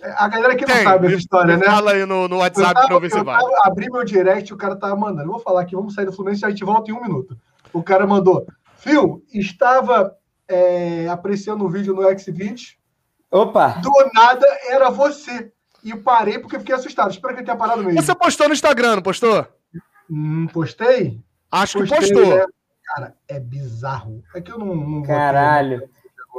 É, 0.00 0.12
A 0.16 0.28
galera 0.28 0.56
que 0.56 0.66
não 0.66 0.74
Quem? 0.74 0.82
sabe 0.84 1.06
essa 1.08 1.16
história, 1.16 1.56
né? 1.56 1.66
Fala 1.66 1.92
aí 1.92 2.06
no, 2.06 2.26
no 2.26 2.38
WhatsApp 2.38 2.90
eu 2.90 3.00
ver 3.00 3.10
se 3.10 3.22
vai. 3.22 3.38
tava- 3.38 3.52
abri 3.64 3.90
meu 3.90 4.04
direct 4.04 4.50
e 4.50 4.54
o 4.54 4.56
cara 4.56 4.74
tava 4.76 4.96
mandando. 4.96 5.24
Eu 5.28 5.32
vou 5.32 5.40
falar 5.40 5.60
aqui, 5.62 5.74
vamos 5.76 5.94
sair 5.94 6.06
do 6.06 6.12
Fluminense 6.12 6.42
e 6.44 6.46
a 6.46 6.50
gente 6.50 6.64
volta 6.64 6.90
em 6.90 6.94
um 6.94 7.02
minuto. 7.02 7.36
O 7.72 7.82
cara 7.82 8.06
mandou. 8.06 8.46
Phil, 8.76 9.22
estava 9.32 10.16
é, 10.48 11.06
apreciando 11.08 11.64
um 11.64 11.68
vídeo 11.68 11.94
no 11.94 12.18
Xvideo. 12.18 12.54
Opa! 13.30 13.78
Do 13.82 13.90
nada 14.14 14.46
era 14.68 14.90
você. 14.90 15.52
E 15.84 15.94
parei 15.96 16.38
porque 16.38 16.58
fiquei 16.58 16.74
assustado. 16.74 17.10
Espero 17.10 17.34
que 17.34 17.40
ele 17.40 17.46
tenha 17.46 17.56
parado 17.56 17.82
mesmo. 17.82 18.00
Você 18.00 18.14
postou 18.14 18.46
no 18.48 18.54
Instagram, 18.54 18.96
não 18.96 19.02
postou? 19.02 19.46
Hum, 20.10 20.46
postei? 20.52 21.20
Acho 21.50 21.78
que 21.82 21.88
Postei, 21.88 22.12
postou. 22.14 22.36
né? 22.36 22.44
Cara, 22.94 23.14
é 23.28 23.40
bizarro. 23.40 24.22
É 24.34 24.40
que 24.40 24.52
eu 24.52 24.58
não, 24.58 24.74
não 24.74 25.02
Caralho. 25.02 25.88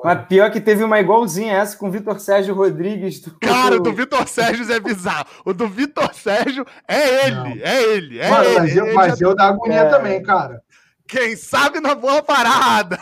Mas 0.03 0.25
pior 0.27 0.51
que 0.51 0.59
teve 0.59 0.84
uma 0.84 0.99
igualzinha 0.99 1.53
essa 1.53 1.77
com 1.77 1.88
o 1.88 1.91
Vitor 1.91 2.19
Sérgio 2.19 2.53
Rodrigues. 2.53 3.21
Do... 3.21 3.38
Cara, 3.39 3.77
o 3.77 3.80
do 3.80 3.93
Vitor 3.93 4.27
Sérgio 4.27 4.71
é 4.71 4.80
bizarro. 4.80 5.25
O 5.45 5.53
do 5.53 5.67
Vitor 5.67 6.13
Sérgio 6.13 6.65
é 6.88 7.25
ele, 7.27 7.35
Não. 7.35 7.47
é 7.47 7.84
ele, 7.84 8.19
é 8.19 8.30
Mano, 8.30 8.43
ele. 8.43 8.59
mas, 8.59 8.75
eu, 8.75 8.85
Ele 8.85 8.93
mas 8.95 9.17
já- 9.19 9.25
eu 9.27 9.35
da 9.35 9.47
agonia 9.47 9.81
É. 9.81 9.89
também, 9.89 10.21
cara. 10.23 10.61
Quem 11.07 11.35
sabe 11.35 11.80
na 11.80 11.95
boa 11.95 12.21
parada. 12.23 12.97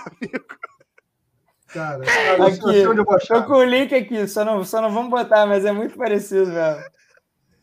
Cara, 1.68 1.99
cara, 2.06 2.38
eu 2.38 2.44
Aqui, 2.44 2.56
sei 2.61 2.88
onde 2.88 2.99
eu 2.99 3.06
Tô 3.06 3.44
com 3.44 3.53
o 3.53 3.64
link 3.64 3.95
aqui, 3.95 4.28
só 4.28 4.44
não, 4.44 4.64
só 4.65 4.82
não 4.82 4.91
vamos 4.91 5.10
botar, 5.10 5.45
mas 5.45 5.64
é 5.64 5.72
muito 5.72 5.98
parecido 5.98 6.48
mesmo. 6.52 6.84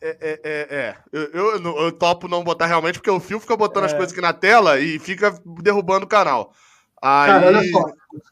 É, 0.01 0.17
é, 0.21 0.39
é, 0.43 0.75
é. 0.75 0.97
Eu, 1.11 1.23
eu, 1.33 1.77
eu 1.81 1.91
topo 1.91 2.27
não 2.27 2.43
botar 2.43 2.65
realmente, 2.65 2.99
porque 2.99 3.09
o 3.09 3.19
Fio 3.19 3.39
fica 3.39 3.57
botando 3.57 3.85
as 3.85 3.93
É. 3.93 3.95
coisas 3.95 4.13
aqui 4.13 4.21
na 4.21 4.33
tela 4.33 4.79
e 4.79 4.97
fica 4.99 5.33
derrubando 5.61 6.05
o 6.05 6.09
canal. 6.09 6.53
Aí... 7.01 7.27
Cara, 7.29 7.47
olha 7.47 7.63
só, 7.71 7.83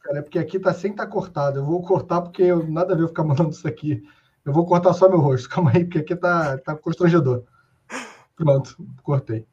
cara, 0.04 0.20
é 0.20 0.22
porque 0.22 0.40
aqui 0.40 0.60
tá 0.60 0.74
sem 0.74 0.94
tá 0.94 1.06
cortado. 1.06 1.60
Eu 1.60 1.66
vou 1.66 1.82
cortar 1.82 2.22
porque 2.22 2.44
eu, 2.44 2.66
nada 2.68 2.94
a 2.94 2.96
ver 2.96 3.04
eu 3.04 3.08
ficar 3.10 3.24
mandando 3.26 3.50
isso 3.52 3.68
aqui. 3.68 4.02
Eu 4.46 4.54
vou 4.54 4.66
cortar 4.66 4.94
só 4.94 5.10
meu 5.10 5.20
rosto. 5.20 5.50
Calma 5.50 5.72
aí, 5.74 5.84
porque 5.84 6.00
aqui 6.00 6.16
tá, 6.16 6.58
tá 6.60 6.76
constrangedor. 6.76 7.44
Pronto, 8.36 8.78
cortei. 9.04 9.46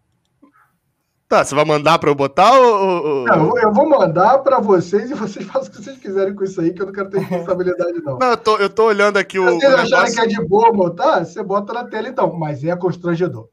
Tá, 1.29 1.43
você 1.43 1.55
vai 1.55 1.65
mandar 1.65 1.99
pra 1.99 2.11
eu 2.11 2.15
botar 2.15 2.53
ou. 2.53 3.25
Não, 3.25 3.59
eu 3.59 3.73
vou- 3.73 3.89
mandar 3.89 4.39
pra 4.39 4.61
vocês 4.61 5.11
e 5.11 5.15
vocês 5.15 5.45
fazem 5.49 5.69
o 5.69 5.73
que 5.73 5.83
vocês 5.83 5.99
quiserem 5.99 6.35
com 6.35 6.45
isso 6.45 6.61
aí, 6.61 6.73
que 6.73 6.83
eu 6.83 6.87
não 6.87 6.93
quero 6.93 7.09
ter 7.11 7.19
responsabilidade, 7.25 8.01
não. 8.05 8.19
Não, 8.19 8.31
eu 8.31 8.37
tô, 8.37 8.57
eu 8.59 8.69
tô 8.71 8.85
olhando 8.85 9.17
aqui 9.17 9.39
o. 9.39 9.49
Se 9.49 9.55
vocês 9.57 9.73
acharem 9.75 9.91
negócio. 9.91 10.15
que 10.15 10.21
é 10.21 10.27
de 10.27 10.49
boa 10.49 10.73
botar, 10.73 11.25
você 11.25 11.43
bota 11.43 11.73
na 11.73 11.85
tela 11.85 12.09
então, 12.09 12.33
mas 12.35 12.63
é 12.63 12.77
constrangedor. 12.77 13.49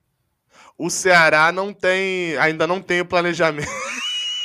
O 0.77 0.89
Ceará 0.89 1.52
não 1.52 1.72
tem. 1.73 2.38
Ainda 2.38 2.65
não 2.68 2.81
tem 2.81 3.02
o 3.02 3.06
planejamento. 3.06 3.69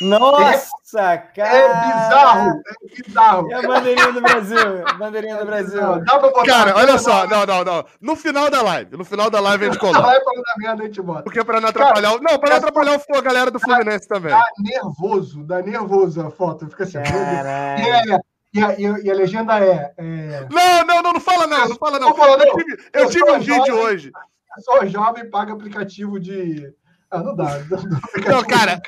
Nossa, 0.01 1.18
cara! 1.35 1.48
É 1.56 1.68
bizarro, 1.68 2.51
é 2.51 3.02
bizarro. 3.02 3.48
E 3.51 3.55
a 3.55 3.62
bandeirinha 3.62 4.12
do 4.12 4.20
Brasil? 4.20 4.85
Bandeirinha 4.98 5.36
do 5.36 5.47
Brasil. 5.47 5.81
Não, 5.81 6.05
dá 6.05 6.18
pra 6.18 6.28
botar 6.31 6.44
Cara, 6.44 6.77
olha 6.77 6.98
só, 6.98 7.27
não, 7.27 7.47
não, 7.47 7.64
não. 7.64 7.85
No 8.01 8.14
final 8.16 8.51
da 8.51 8.62
live, 8.62 8.97
no 8.97 9.05
final 9.05 9.31
da 9.31 9.40
live 9.40 9.64
a 9.64 9.68
gente 9.68 9.78
coloca. 9.81 10.01
vai 10.02 10.20
pra 10.20 10.32
dar 10.35 10.55
merda, 10.59 10.82
a 10.82 10.86
gente 10.86 11.01
bota. 11.02 11.23
Porque 11.23 11.39
é 11.40 11.44
pra 11.44 11.60
não 11.60 11.68
atrapalhar. 11.68 12.12
o- 12.14 12.20
Não, 12.20 12.39
pra 12.39 12.51
não 12.51 12.56
atrapalhar 12.56 12.98
o- 12.98 13.16
a 13.16 13.20
galera 13.23 13.51
do 13.51 13.59
Fluminense 13.59 14.06
também. 14.06 14.31
Dá 14.32 14.47
nervoso, 14.59 15.43
dá 15.44 15.62
nervoso 15.62 16.20
a 16.20 16.31
foto. 16.31 16.68
Fica 16.68 16.85
assim. 16.85 17.02
Caralho. 17.02 17.82
E, 17.82 17.89
é- 17.89 18.18
e 18.55 18.62
a, 18.64 18.78
e 18.81 18.86
a- 18.86 18.98
e 19.01 19.10
a 19.10 19.14
legenda 19.14 19.59
é, 19.59 19.93
é 19.97 20.47
Não, 20.51 20.85
não, 20.86 21.02
não, 21.02 21.12
não 21.14 21.20
fala 21.20 21.47
não, 21.47 21.68
não 21.68 21.77
fala 21.77 21.98
não. 21.98 22.14
Fala, 22.14 22.36
não. 22.36 22.47
Eu 22.47 22.55
tive, 22.56 22.73
eu 22.93 23.02
Eu 23.05 23.09
tive 23.10 23.27
sou 23.27 23.36
um 23.36 23.40
vídeo 23.40 23.66
jovem. 23.66 23.85
hoje. 23.85 24.12
só 24.60 24.85
jovem 24.86 25.28
paga 25.31 25.52
aplicativo 25.52 26.18
de. 26.20 26.70
Ah, 27.10 27.18
não 27.23 27.35
dá. 27.36 27.59
Não, 27.70 27.78
dá 28.24 28.31
Não, 28.31 28.44
cara, 28.44 28.81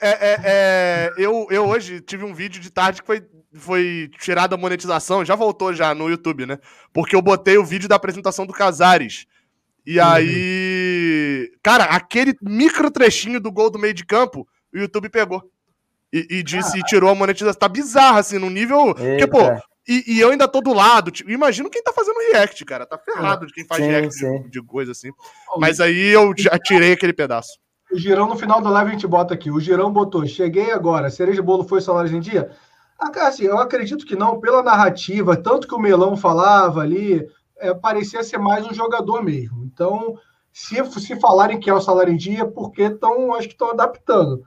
é, 0.00 0.08
é, 0.10 0.40
é, 0.44 1.12
eu, 1.16 1.46
eu 1.50 1.66
hoje 1.66 2.00
tive 2.00 2.24
um 2.24 2.34
vídeo 2.34 2.60
de 2.60 2.70
tarde 2.70 3.00
que 3.00 3.06
foi, 3.06 3.22
foi 3.54 4.10
tirado 4.18 4.54
a 4.54 4.58
monetização, 4.58 5.24
já 5.24 5.34
voltou 5.34 5.72
já 5.74 5.94
no 5.94 6.08
YouTube, 6.08 6.46
né? 6.46 6.58
Porque 6.92 7.14
eu 7.14 7.22
botei 7.22 7.58
o 7.58 7.64
vídeo 7.64 7.88
da 7.88 7.96
apresentação 7.96 8.46
do 8.46 8.52
Casares. 8.52 9.26
E 9.86 9.98
Uhum. 9.98 10.06
aí. 10.06 11.52
Cara, 11.62 11.84
aquele 11.84 12.34
micro 12.42 12.90
trechinho 12.90 13.40
do 13.40 13.50
gol 13.50 13.70
do 13.70 13.78
meio 13.78 13.94
de 13.94 14.04
campo, 14.04 14.46
o 14.72 14.78
YouTube 14.78 15.08
pegou. 15.08 15.42
E, 16.12 16.26
e 16.38 16.42
disse, 16.42 16.78
e 16.78 16.82
tirou 16.82 17.10
a 17.10 17.14
monetização. 17.14 17.58
Tá 17.58 17.68
bizarro, 17.68 18.18
assim, 18.18 18.38
no 18.38 18.50
nível. 18.50 18.94
Porque, 18.94 19.26
pô, 19.26 19.38
e, 19.88 20.14
e 20.14 20.20
eu 20.20 20.30
ainda 20.30 20.46
tô 20.48 20.60
do 20.60 20.72
lado. 20.72 21.10
Tipo, 21.10 21.30
imagino 21.30 21.70
quem 21.70 21.82
tá 21.82 21.92
fazendo 21.92 22.18
react, 22.32 22.64
cara. 22.64 22.84
Tá 22.86 22.98
ferrado 22.98 23.46
de 23.46 23.52
quem 23.52 23.64
faz 23.64 23.82
Sim, 23.82 23.88
react 23.90 24.14
sim. 24.14 24.42
de, 24.42 24.50
de 24.50 24.62
coisa 24.62 24.92
assim. 24.92 25.10
Mas 25.58 25.80
aí 25.80 26.08
eu 26.08 26.32
já 26.36 26.58
tirei 26.58 26.92
aquele 26.92 27.12
pedaço. 27.12 27.58
O 27.92 27.98
Girão, 27.98 28.28
no 28.28 28.36
final 28.36 28.60
da 28.60 28.70
live, 28.70 28.90
a 28.90 28.92
gente 28.92 29.06
bota 29.06 29.34
aqui. 29.34 29.50
O 29.50 29.60
Girão 29.60 29.92
botou: 29.92 30.26
cheguei 30.26 30.70
agora, 30.72 31.10
cereja 31.10 31.42
bolo 31.42 31.64
foi 31.64 31.80
salário 31.80 32.14
em 32.14 32.20
dia? 32.20 32.50
Ah, 32.98 33.10
assim, 33.26 33.44
eu 33.44 33.58
acredito 33.58 34.04
que 34.04 34.14
não, 34.14 34.38
pela 34.38 34.62
narrativa, 34.62 35.36
tanto 35.36 35.66
que 35.66 35.74
o 35.74 35.78
Melão 35.78 36.16
falava 36.16 36.80
ali, 36.82 37.26
é, 37.56 37.72
parecia 37.74 38.22
ser 38.22 38.38
mais 38.38 38.66
um 38.66 38.74
jogador 38.74 39.22
mesmo. 39.22 39.64
Então, 39.64 40.16
se, 40.52 40.84
se 41.00 41.18
falarem 41.18 41.58
que 41.58 41.70
é 41.70 41.74
o 41.74 41.80
salário 41.80 42.12
em 42.12 42.16
dia, 42.16 42.46
porque 42.46 42.82
estão, 42.82 43.34
acho 43.34 43.48
que 43.48 43.54
estão 43.54 43.70
adaptando. 43.70 44.42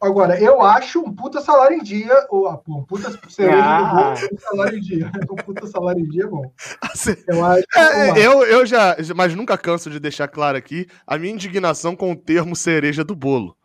Agora, 0.00 0.40
eu 0.40 0.60
acho 0.62 1.00
um 1.00 1.12
puta 1.12 1.40
salário 1.40 1.76
em 1.76 1.82
dia, 1.82 2.14
ou, 2.30 2.46
ah, 2.48 2.60
um 2.68 2.84
puta 2.84 3.10
cereja 3.28 3.58
Ah. 3.60 3.80
do 4.14 4.20
bolo, 4.20 4.28
um 4.32 4.38
salário 4.38 4.78
em 4.78 4.80
dia. 4.80 5.10
Um 5.30 5.36
puta 5.36 5.66
salário 5.66 6.00
em 6.00 6.08
dia 6.08 6.24
é 6.24 6.26
bom. 6.26 6.52
Assim, 6.80 7.16
Eu 7.26 7.44
acho. 7.44 7.64
É, 7.76 8.10
é, 8.10 8.26
eu, 8.26 8.44
eu 8.44 8.64
já, 8.64 8.96
mas 9.16 9.34
nunca 9.34 9.58
canso 9.58 9.90
de 9.90 9.98
deixar 9.98 10.28
claro 10.28 10.56
aqui 10.56 10.86
a 11.06 11.18
minha 11.18 11.32
indignação 11.34 11.96
com 11.96 12.12
o 12.12 12.16
termo 12.16 12.54
cereja 12.54 13.02
do 13.02 13.16
bolo. 13.16 13.56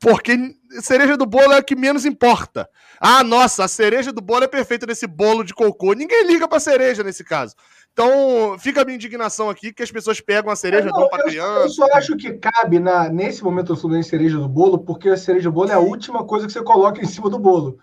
Porque 0.00 0.36
cereja 0.82 1.16
do 1.16 1.24
bolo 1.26 1.52
é 1.52 1.58
o 1.58 1.64
que 1.64 1.74
menos 1.76 2.04
importa. 2.04 2.68
Ah, 3.00 3.22
nossa, 3.22 3.64
a 3.64 3.68
cereja 3.68 4.12
do 4.12 4.20
bolo 4.20 4.44
é 4.44 4.48
perfeita 4.48 4.86
nesse 4.86 5.06
bolo 5.06 5.42
de 5.44 5.54
cocô. 5.54 5.92
Ninguém 5.94 6.26
liga 6.26 6.46
pra 6.48 6.60
cereja 6.60 7.02
nesse 7.02 7.24
caso. 7.24 7.54
Então, 7.98 8.58
fica 8.58 8.82
a 8.82 8.84
minha 8.84 8.96
indignação 8.96 9.48
aqui 9.48 9.72
que 9.72 9.82
as 9.82 9.90
pessoas 9.90 10.20
pegam 10.20 10.52
a 10.52 10.56
cereja, 10.56 10.90
É, 10.90 10.92
Não, 10.92 10.98
dão 10.98 11.08
pra 11.08 11.32
eu, 11.32 11.42
eu 11.62 11.68
só 11.70 11.86
acho 11.94 12.14
que 12.14 12.34
cabe 12.34 12.78
na, 12.78 13.08
nesse 13.08 13.42
momento 13.42 13.68
do 13.68 13.76
Fluminense 13.76 14.10
cereja 14.10 14.36
do 14.36 14.46
bolo, 14.46 14.80
porque 14.80 15.08
a 15.08 15.16
cereja 15.16 15.48
do 15.48 15.54
bolo 15.54 15.70
é 15.70 15.74
a 15.74 15.78
última 15.78 16.22
coisa 16.22 16.46
que 16.46 16.52
você 16.52 16.62
coloca 16.62 17.00
em 17.00 17.06
cima 17.06 17.30
do 17.30 17.38
bolo. 17.38 17.78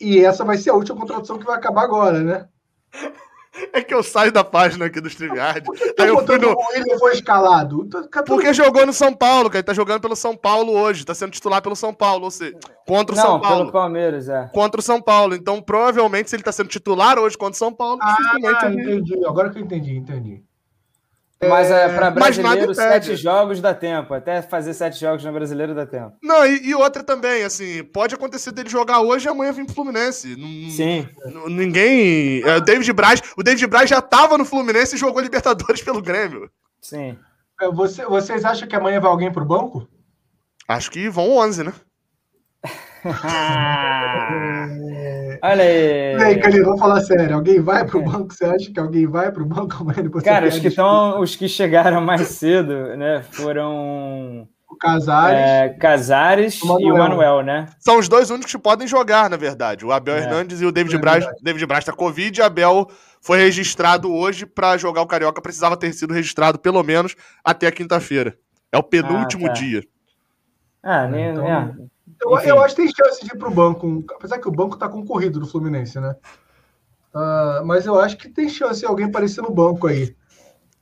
E 0.00 0.24
essa 0.24 0.44
vai 0.44 0.56
ser 0.58 0.70
a 0.70 0.74
última 0.74 0.96
contradição 0.96 1.40
que 1.40 1.44
vai 1.44 1.56
acabar 1.56 1.82
agora, 1.82 2.20
né? 2.20 2.48
É 3.72 3.82
que 3.82 3.92
eu 3.92 4.02
saio 4.02 4.32
da 4.32 4.42
página 4.42 4.86
aqui 4.86 5.00
do 5.00 5.08
StreamYard. 5.08 5.62
Por 5.64 5.74
que 5.76 5.84
Aí 5.84 5.92
tá 5.94 6.06
eu 6.06 6.26
fui 6.26 6.38
no, 6.38 6.56
William 6.74 6.98
foi 6.98 7.12
escalado? 7.12 7.84
Tá- 7.88 8.02
tá 8.10 8.22
Porque 8.22 8.52
jogou 8.54 8.86
no 8.86 8.92
São 8.92 9.12
Paulo, 9.14 9.50
cara. 9.50 9.58
Ele 9.58 9.62
tá 9.66 9.74
jogando 9.74 10.00
pelo 10.00 10.16
São 10.16 10.34
Paulo 10.36 10.72
hoje. 10.72 11.04
Tá 11.04 11.14
sendo 11.14 11.30
titular 11.32 11.60
pelo 11.60 11.76
São 11.76 11.92
Paulo, 11.92 12.24
ou 12.24 12.30
seja, 12.30 12.56
contra 12.86 13.14
o 13.14 13.16
Não, 13.18 13.24
São 13.24 13.40
Paulo. 13.40 13.58
pelo 13.58 13.72
Palmeiras, 13.72 14.28
é. 14.28 14.48
Contra 14.54 14.80
o 14.80 14.82
São 14.82 15.00
Paulo. 15.02 15.34
Então, 15.34 15.60
provavelmente, 15.60 16.30
se 16.30 16.36
ele 16.36 16.42
tá 16.42 16.52
sendo 16.52 16.68
titular 16.68 17.18
hoje 17.18 17.36
contra 17.36 17.54
o 17.54 17.58
São 17.58 17.72
Paulo, 17.72 18.00
dificilmente 18.00 18.64
Ah, 18.64 18.70
ele- 18.72 18.82
entendi. 18.96 19.26
Agora 19.26 19.50
que 19.50 19.58
eu 19.58 19.62
entendi, 19.62 19.96
entendi. 19.96 20.42
Mas 21.48 21.70
é, 21.70 21.88
para 21.88 22.10
mas 22.10 22.38
nada 22.38 22.64
brasileiro, 22.66 22.74
sete 22.74 23.16
jogos 23.16 23.60
dá 23.60 23.74
tempo. 23.74 24.14
Até 24.14 24.42
fazer 24.42 24.72
sete 24.74 24.98
jogos 25.00 25.24
no 25.24 25.32
brasileiro 25.32 25.74
dá 25.74 25.84
tempo. 25.86 26.16
Não, 26.22 26.46
e, 26.46 26.68
e 26.68 26.74
outra 26.74 27.02
também, 27.02 27.42
assim, 27.42 27.82
pode 27.84 28.14
acontecer 28.14 28.52
dele 28.52 28.68
jogar 28.68 29.00
hoje 29.00 29.26
e 29.26 29.28
amanhã 29.28 29.52
vir 29.52 29.64
pro 29.66 29.74
Fluminense. 29.74 30.36
Não- 30.36 30.70
Sim. 30.70 31.08
não- 31.32 31.48
ninguém. 31.48 32.42
é, 32.44 32.56
o 32.56 32.60
David 32.60 32.92
Braz. 32.92 33.20
O 33.36 33.42
David 33.42 33.66
Braz 33.66 33.90
já 33.90 34.00
tava 34.00 34.38
no 34.38 34.44
Fluminense 34.44 34.94
e 34.94 34.98
jogou 34.98 35.20
Libertadores 35.20 35.82
pelo 35.82 36.00
Grêmio. 36.02 36.48
Sim. 36.80 37.18
É, 37.60 37.68
você- 37.70 38.04
vocês 38.04 38.44
acham 38.44 38.68
que 38.68 38.76
amanhã 38.76 39.00
vai 39.00 39.10
alguém 39.10 39.32
pro 39.32 39.44
banco? 39.44 39.88
Acho 40.68 40.90
que 40.90 41.08
vão 41.08 41.28
11, 41.38 41.64
né? 41.64 41.72
Olha 45.44 45.62
E 45.62 46.14
aí, 46.16 46.22
aí. 46.24 46.40
Calil, 46.40 46.64
vamos 46.64 46.80
falar 46.80 47.00
sério. 47.00 47.34
Alguém 47.34 47.60
vai 47.60 47.84
pro 47.84 48.02
banco? 48.02 48.32
Você 48.32 48.44
acha 48.44 48.70
que 48.72 48.78
alguém 48.78 49.06
vai 49.06 49.30
pro 49.32 49.44
banco 49.44 49.76
amanhã? 49.80 50.08
Cara, 50.24 50.46
os 50.46 50.58
que, 50.58 50.68
estão, 50.68 51.20
os 51.20 51.34
que 51.34 51.48
chegaram 51.48 52.00
mais 52.00 52.28
cedo, 52.28 52.96
né, 52.96 53.22
foram 53.32 54.46
O 54.68 54.76
Casares. 54.76 55.38
é, 55.40 55.68
Casares 55.70 56.62
O 56.62 56.80
e 56.80 56.90
o 56.92 56.96
Manuel, 56.96 57.42
né? 57.42 57.66
São 57.80 57.98
os 57.98 58.08
dois 58.08 58.30
únicos 58.30 58.52
que 58.52 58.58
podem 58.58 58.86
jogar, 58.86 59.28
na 59.28 59.36
verdade. 59.36 59.84
O 59.84 59.90
Abel 59.92 60.14
É. 60.14 60.18
Hernandes 60.20 60.60
e 60.60 60.66
o 60.66 60.72
David 60.72 60.94
É 60.94 60.98
Braz. 60.98 61.24
David 61.42 61.66
Braz 61.66 61.84
tá 61.84 61.92
Covid 61.92 62.38
e 62.38 62.42
Abel 62.42 62.88
foi 63.20 63.38
registrado 63.38 64.12
hoje 64.12 64.46
pra 64.46 64.76
jogar 64.76 65.02
o 65.02 65.06
Carioca. 65.06 65.42
Precisava 65.42 65.76
ter 65.76 65.92
sido 65.92 66.14
registrado 66.14 66.58
pelo 66.58 66.82
menos 66.82 67.16
até 67.44 67.66
a 67.66 67.72
quinta-feira. 67.72 68.36
É 68.70 68.78
o 68.78 68.82
penúltimo 68.82 69.46
Ah, 69.46 69.48
tá. 69.48 69.54
dia. 69.54 69.82
Ah, 70.84 71.06
nem, 71.06 71.30
Então, 71.30 71.46
é. 71.46 71.74
Eu, 72.22 72.38
eu 72.38 72.62
acho 72.62 72.74
que 72.76 72.82
tem 72.82 72.92
chance 72.94 73.24
de 73.24 73.34
ir 73.34 73.38
pro 73.38 73.50
banco, 73.50 74.04
apesar 74.14 74.38
que 74.38 74.48
o 74.48 74.52
banco 74.52 74.76
tá 74.76 74.88
concorrido 74.88 75.40
do 75.40 75.46
Fluminense, 75.46 75.98
né? 76.00 76.14
Ah, 77.14 77.62
mas 77.64 77.84
eu 77.86 77.98
acho 78.00 78.16
que 78.16 78.28
tem 78.28 78.48
chance 78.48 78.80
de 78.80 78.86
alguém 78.86 79.06
aparecer 79.06 79.42
no 79.42 79.50
banco 79.50 79.86
aí. 79.86 80.14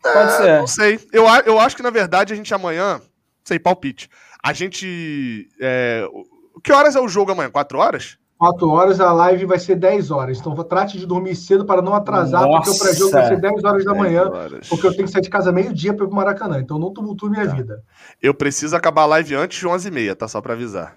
Pode 0.03 0.33
ser. 0.33 0.59
Não 0.61 0.67
sei. 0.67 1.01
Eu, 1.13 1.25
eu 1.47 1.59
acho 1.59 1.77
que, 1.77 1.83
na 1.83 1.91
verdade, 1.91 2.33
a 2.33 2.37
gente 2.37 2.53
amanhã. 2.55 3.01
Sei, 3.45 3.59
palpite. 3.59 4.09
A 4.43 4.53
gente. 4.53 5.49
é, 5.61 6.07
o- 6.13 6.61
que 6.63 6.73
horas 6.73 6.95
é 6.97 7.01
o 7.01 7.09
jogo 7.09 7.33
amanhã? 7.33 7.51
Quatro 7.51 7.79
horas? 7.79 8.17
4 8.39 8.71
horas, 8.71 8.99
a 9.01 9.13
live 9.13 9.45
vai 9.45 9.59
ser 9.59 9.75
10 9.77 10.11
horas. 10.11 10.39
Então 10.39 10.55
trate 10.65 10.97
de 10.99 11.05
dormir 11.05 11.37
cedo 11.37 11.67
para 11.67 11.83
não 11.83 11.93
atrasar, 11.95 12.41
porque 12.49 12.71
o 12.71 12.73
Nossa! 12.73 12.85
pré-jogo 12.85 13.13
vai 13.13 13.27
ser 13.29 13.39
10 13.39 13.65
horas 13.65 13.85
da 13.85 13.93
manhã. 13.95 14.23
10 14.31 14.35
horas. 14.35 14.69
Porque 14.71 14.87
eu 14.87 14.93
tenho 14.93 15.05
que 15.05 15.13
sair 15.13 15.21
de 15.21 15.29
casa 15.29 15.53
meio-dia 15.53 15.93
para 15.93 16.07
ir 16.07 16.09
pro 16.09 16.17
Maracanã. 16.17 16.59
Então 16.59 16.79
não 16.79 16.91
tumultue 16.91 17.29
minha 17.29 17.47
Tá. 17.47 17.55
vida. 17.55 17.83
Eu 18.23 18.33
preciso 18.33 18.75
acabar 18.75 19.03
a 19.03 19.07
live 19.07 19.35
antes 19.35 19.59
de 19.59 19.67
11h30, 19.67 20.15
tá? 20.17 20.27
Só 20.27 20.41
pra 20.41 20.55
avisar. 20.55 20.97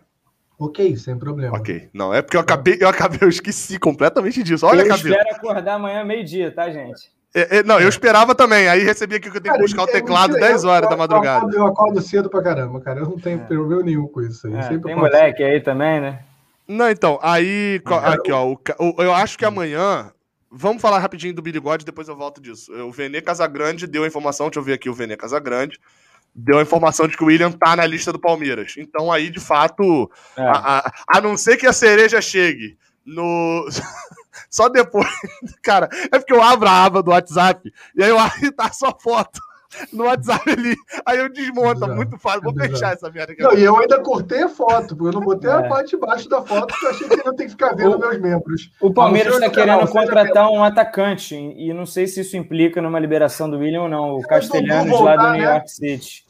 Ok, 0.57 0.95
sem 0.97 1.17
problema. 1.17 1.57
Ok. 1.57 1.89
Não, 1.93 2.13
é 2.13 2.21
porque 2.21 2.37
eu 2.37 2.41
acabei, 2.41 2.77
eu 2.79 2.87
acabei, 2.87 3.19
eu 3.21 3.29
esqueci 3.29 3.77
completamente 3.79 4.41
disso. 4.43 4.65
Olha, 4.65 4.81
eu 4.83 4.87
cabelo. 4.87 5.15
espero 5.15 5.35
acordar 5.35 5.73
amanhã 5.75 6.03
meio-dia, 6.03 6.51
tá, 6.53 6.69
gente? 6.69 7.11
É, 7.35 7.57
é, 7.57 7.63
não, 7.63 7.79
eu 7.79 7.89
esperava 7.89 8.35
também. 8.35 8.67
Aí 8.67 8.83
recebi 8.83 9.15
aqui 9.15 9.29
que 9.31 9.37
eu 9.37 9.41
tenho 9.41 9.55
que 9.55 9.59
Cara, 9.59 9.61
buscar 9.63 9.81
o 9.85 9.89
é 9.89 9.91
teclado 9.91 10.33
mentira, 10.33 10.47
10 10.49 10.63
eu- 10.63 10.69
horas 10.69 10.87
da 10.87 10.93
eu- 10.95 10.99
madrugada. 10.99 11.39
Eu 11.39 11.47
acordo, 11.49 11.57
eu 11.57 11.65
acordo 11.67 12.01
cedo 12.01 12.29
pra 12.29 12.43
caramba, 12.43 12.79
cara. 12.79 12.99
Eu 12.99 13.05
não 13.09 13.17
tenho 13.19 13.41
É. 13.41 13.43
problema 13.45 13.81
nenhum 13.81 14.07
com 14.07 14.21
isso 14.21 14.45
aí. 14.47 14.53
É, 14.55 14.61
Sempre 14.63 14.83
tem 14.83 14.95
moleque 14.95 15.43
aí 15.43 15.59
também, 15.59 15.99
né? 15.99 16.19
Não, 16.67 16.89
então, 16.89 17.19
aí. 17.21 17.81
Aqui, 18.05 18.31
ó. 18.31 18.45
o 18.45 18.59
o- 18.79 19.01
eu 19.03 19.13
acho 19.13 19.37
que 19.37 19.45
amanhã. 19.45 20.11
Vamos 20.55 20.83
falar 20.83 20.99
rapidinho 20.99 21.33
do 21.33 21.41
Billy 21.41 21.59
God, 21.59 21.81
depois 21.81 22.07
eu 22.07 22.15
volto 22.15 22.39
disso. 22.39 22.71
O 22.85 22.91
Vene 22.91 23.19
Casagrande 23.19 23.87
deu 23.87 24.03
a 24.03 24.07
informação, 24.07 24.45
deixa 24.45 24.59
eu 24.59 24.63
ver 24.63 24.73
aqui 24.73 24.87
o 24.87 24.93
Vene 24.93 25.17
Casagrande. 25.17 25.79
Deu 26.35 26.57
a 26.59 26.61
informação 26.63 27.07
de 27.07 27.15
que 27.15 27.23
o 27.23 27.27
William 27.27 27.51
tá 27.51 27.75
na 27.75 27.85
lista 27.85 28.11
do 28.11 28.19
Palmeiras. 28.19 28.73
Então, 28.77 29.11
aí, 29.11 29.29
de 29.29 29.39
fato, 29.39 30.09
É. 30.35 30.41
a, 30.41 30.51
a- 30.79 30.91
a 31.17 31.21
não 31.21 31.37
ser 31.37 31.57
que 31.57 31.67
a 31.67 31.73
cereja 31.73 32.19
chegue 32.21 32.77
no. 33.05 33.67
Só 34.49 34.67
depois. 34.69 35.07
Cara, 35.61 35.87
é 36.11 36.17
porque 36.17 36.33
eu 36.33 36.41
abro 36.41 36.67
a 36.67 36.85
aba 36.85 37.03
do 37.03 37.11
WhatsApp 37.11 37.71
e 37.95 38.03
aí 38.03 38.09
eu 38.09 38.17
abro 38.19 38.45
e 38.45 38.51
tá 38.51 38.71
só 38.71 38.95
foto 38.99 39.39
no 39.93 40.05
WhatsApp 40.05 40.49
ali. 40.49 40.75
Aí 41.05 41.17
eu 41.19 41.29
desmonto, 41.31 41.73
Bizarro, 41.75 41.95
muito 41.95 42.17
fácil. 42.17 42.41
Vou 42.41 42.53
é 42.61 42.67
fechar 42.69 42.93
essa 42.93 43.09
merda 43.11 43.33
aqui. 43.33 43.41
Não, 43.41 43.53
e 43.53 43.63
eu 43.63 43.77
ainda 43.77 43.99
cortei 44.01 44.43
a 44.43 44.49
foto, 44.49 44.95
porque 44.95 45.09
eu 45.15 45.19
não 45.19 45.25
botei 45.25 45.49
a 45.49 45.61
É. 45.61 45.67
parte 45.69 45.89
de 45.91 45.97
baixo 45.97 46.27
da 46.29 46.41
foto, 46.41 46.67
porque 46.67 46.85
eu 46.85 46.89
achei 46.91 47.07
que 47.09 47.15
não 47.17 47.35
tenho 47.35 47.49
que 47.49 47.49
ficar 47.49 47.73
vendo 47.75 47.95
O- 47.95 47.99
meus 47.99 48.19
membros. 48.19 48.71
O 48.81 48.93
Palmeiras 48.93 49.33
A 49.33 49.37
está 49.37 49.49
querendo 49.49 49.87
contratar 49.87 50.49
um 50.49 50.63
atacante 50.63 51.35
e 51.35 51.73
não 51.73 51.85
sei 51.85 52.07
se 52.07 52.21
isso 52.21 52.37
implica 52.37 52.81
numa 52.81 52.99
liberação 52.99 53.49
do 53.49 53.57
William 53.57 53.83
ou 53.83 53.89
não. 53.89 54.15
O 54.15 54.21
Castelhanos 54.21 54.91
Dudu 54.91 55.03
lá 55.03 55.15
do 55.15 55.23
New 55.33 55.41
né? 55.41 55.51
York 55.53 55.71
City. 55.71 56.23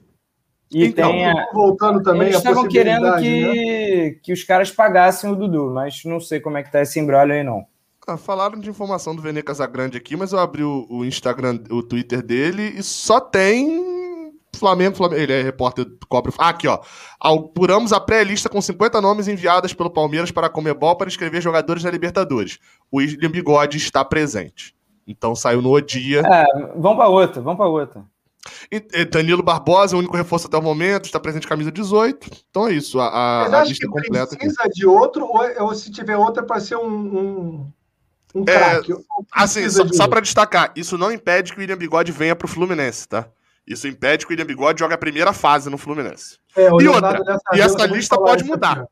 E 0.72 0.86
Então, 0.88 1.12
tem 1.12 1.26
a, 1.28 1.34
Voltando 1.54 2.02
também 2.02 2.24
Eles 2.30 2.36
a 2.36 2.40
estavam 2.40 2.68
querendo 2.68 3.04
possibilidade, 3.12 3.46
né? 3.46 3.54
que, 3.54 4.20
que 4.24 4.34
os 4.34 4.44
caras 4.44 4.72
pagassem 4.72 5.30
o 5.30 5.36
Dudu, 5.36 5.70
mas 5.72 6.02
não 6.04 6.20
sei 6.20 6.40
como 6.40 6.58
é 6.58 6.64
que 6.64 6.72
tá 6.72 6.82
esse 6.82 7.00
embrólio 7.00 7.36
aí, 7.36 7.44
não. 7.44 7.64
Ah, 8.06 8.18
falaram 8.18 8.60
de 8.60 8.70
informação 8.70 9.16
do 9.16 9.22
Vene 9.22 9.42
Casagrande 9.42 9.98
aqui, 9.98 10.16
mas 10.18 10.34
eu 10.34 10.40
abri 10.40 10.64
o, 10.64 10.86
o 10.90 11.06
Instagram, 11.06 11.60
o 11.70 11.82
Twitter 11.82 12.22
dele 12.22 12.74
e 12.78 12.84
só 12.84 13.22
tem 13.22 14.34
Flamengo, 14.56 14.96
Flamengo. 14.98 15.22
Ele 15.22 15.32
é 15.32 15.42
repórter, 15.42 15.86
cobre. 16.10 16.34
Ah, 16.38 16.50
aqui, 16.50 16.68
ó. 16.68 16.80
Apuramos 17.20 17.94
a 17.94 18.00
pré-lista 18.02 18.50
com 18.50 18.62
50 18.62 19.00
nomes 19.00 19.28
enviados 19.30 19.74
pelo 19.74 19.90
Palmeiras 19.90 20.32
para 20.32 20.48
a 20.48 20.50
Comebol 20.50 20.98
para 20.98 21.08
escrever 21.08 21.42
jogadores 21.42 21.84
da 21.84 21.90
Libertadores. 21.92 22.60
O 22.92 22.98
William 22.98 23.32
Bigode 23.32 23.78
está 23.78 24.04
presente. 24.04 24.76
Então 25.08 25.34
saiu 25.36 25.62
no 25.62 25.80
dia. 25.82 26.22
É, 26.22 26.46
vamos 26.76 26.98
para 26.98 27.08
outra, 27.08 27.42
vamos 27.42 27.58
para 27.58 27.68
outra. 27.68 28.04
E- 28.70 29.06
Danilo 29.06 29.42
Barbosa, 29.42 29.96
o 29.96 30.00
único 30.00 30.16
reforço 30.18 30.48
até 30.48 30.58
o 30.58 30.62
momento, 30.62 31.06
está 31.06 31.20
presente 31.22 31.48
camisa 31.48 31.72
18. 31.72 32.30
Então 32.50 32.68
é 32.68 32.74
isso, 32.74 33.00
a, 33.00 33.08
a- 33.08 33.44
Mas 33.46 33.54
a 33.54 33.62
acho 33.62 33.70
lista 33.70 33.88
que 33.88 33.92
completa. 33.94 34.24
aqui. 34.36 34.38
precisa 34.38 34.70
de 34.70 34.86
outro, 34.86 35.26
ou, 35.26 35.42
é- 35.44 35.62
ou 35.62 35.74
se 35.74 35.90
tiver 35.90 36.18
outra 36.18 36.44
para 36.44 36.60
ser 36.60 36.76
um, 36.76 36.86
um, 36.88 37.72
um 38.34 38.42
É, 38.42 38.58
craque. 38.58 38.94
Assim, 39.32 39.70
só, 39.70 39.84
de 39.84 39.96
só 39.96 40.08
pra 40.08 40.20
destacar, 40.22 40.72
isso 40.76 40.98
não 40.98 41.12
impede 41.12 41.52
que 41.52 41.58
o 41.60 41.62
William 41.62 41.78
Bigode 41.78 42.12
venha 42.12 42.36
pro 42.36 42.48
Fluminense, 42.48 43.08
tá? 43.08 43.28
Isso 43.66 43.88
impede 43.88 44.26
que 44.26 44.32
o 44.32 44.34
William 44.34 44.46
Bigode 44.46 44.80
jogue 44.80 44.94
a 44.94 44.98
primeira 44.98 45.32
fase 45.34 45.70
no 45.70 45.78
Fluminense. 45.78 46.38
É, 46.56 46.68
E 46.68 46.88
outra, 46.88 47.20
e 47.54 47.62
essa 47.62 47.86
lista 47.86 48.18
pode 48.18 48.44
mudar. 48.44 48.80
aqui. 48.80 48.88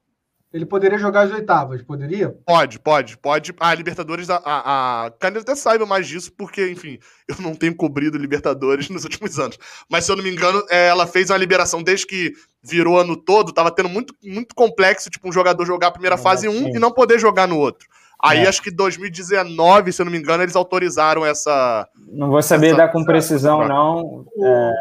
Ele 0.54 0.66
poderia 0.66 0.98
jogar 0.98 1.22
as 1.22 1.32
oitavas, 1.32 1.82
poderia? 1.82 2.36
Pode, 2.46 2.78
pode, 2.78 3.18
pode. 3.18 3.54
A 3.58 3.74
Libertadores, 3.74 4.30
a, 4.30 4.36
a, 4.44 5.06
a 5.06 5.12
Caneta 5.12 5.40
até 5.44 5.56
saiba 5.56 5.86
mais 5.86 6.06
disso, 6.06 6.30
porque, 6.38 6.70
enfim, 6.70 7.00
eu 7.26 7.38
não 7.40 7.56
tenho 7.56 7.74
cobrido 7.74 8.18
Libertadores 8.18 8.88
nos 8.92 9.06
últimos 9.06 9.40
anos. 9.40 9.58
Mas, 9.90 10.04
se 10.04 10.12
eu 10.12 10.16
não 10.18 10.24
me 10.24 10.30
engano, 10.30 10.62
é, 10.70 10.88
ela 10.90 11.08
fez 11.08 11.30
uma 11.30 11.38
liberação 11.38 11.82
desde 11.82 12.06
que 12.06 12.34
virou 12.62 13.00
ano 13.00 13.16
todo, 13.16 13.54
tava 13.54 13.72
tendo 13.72 13.88
muito, 13.88 14.14
muito 14.22 14.54
complexo, 14.54 15.10
tipo, 15.10 15.30
um 15.30 15.32
jogador 15.32 15.66
jogar 15.66 15.88
a 15.88 15.92
primeira 15.92 16.16
É, 16.16 16.18
fase 16.18 16.48
em 16.48 16.50
um 16.50 16.66
sim. 16.66 16.76
e 16.76 16.80
não 16.80 16.92
poder 16.92 17.18
jogar 17.18 17.48
no 17.48 17.58
outro. 17.58 17.88
Aí, 18.24 18.40
É. 18.40 18.48
acho 18.48 18.62
que 18.62 18.70
2019, 18.72 19.92
se 19.92 20.02
eu 20.02 20.06
não 20.06 20.12
me 20.12 20.18
engano, 20.18 20.44
eles 20.44 20.56
autorizaram 20.56 21.26
essa... 21.26 21.88
Não 22.12 22.30
vou 22.30 22.42
saber 22.42 22.68
Essa- 22.68 22.78
dar 22.78 22.88
com 22.90 23.04
precisão, 23.04 23.62
essa- 23.64 23.74
não. 23.74 24.26
É, 24.44 24.72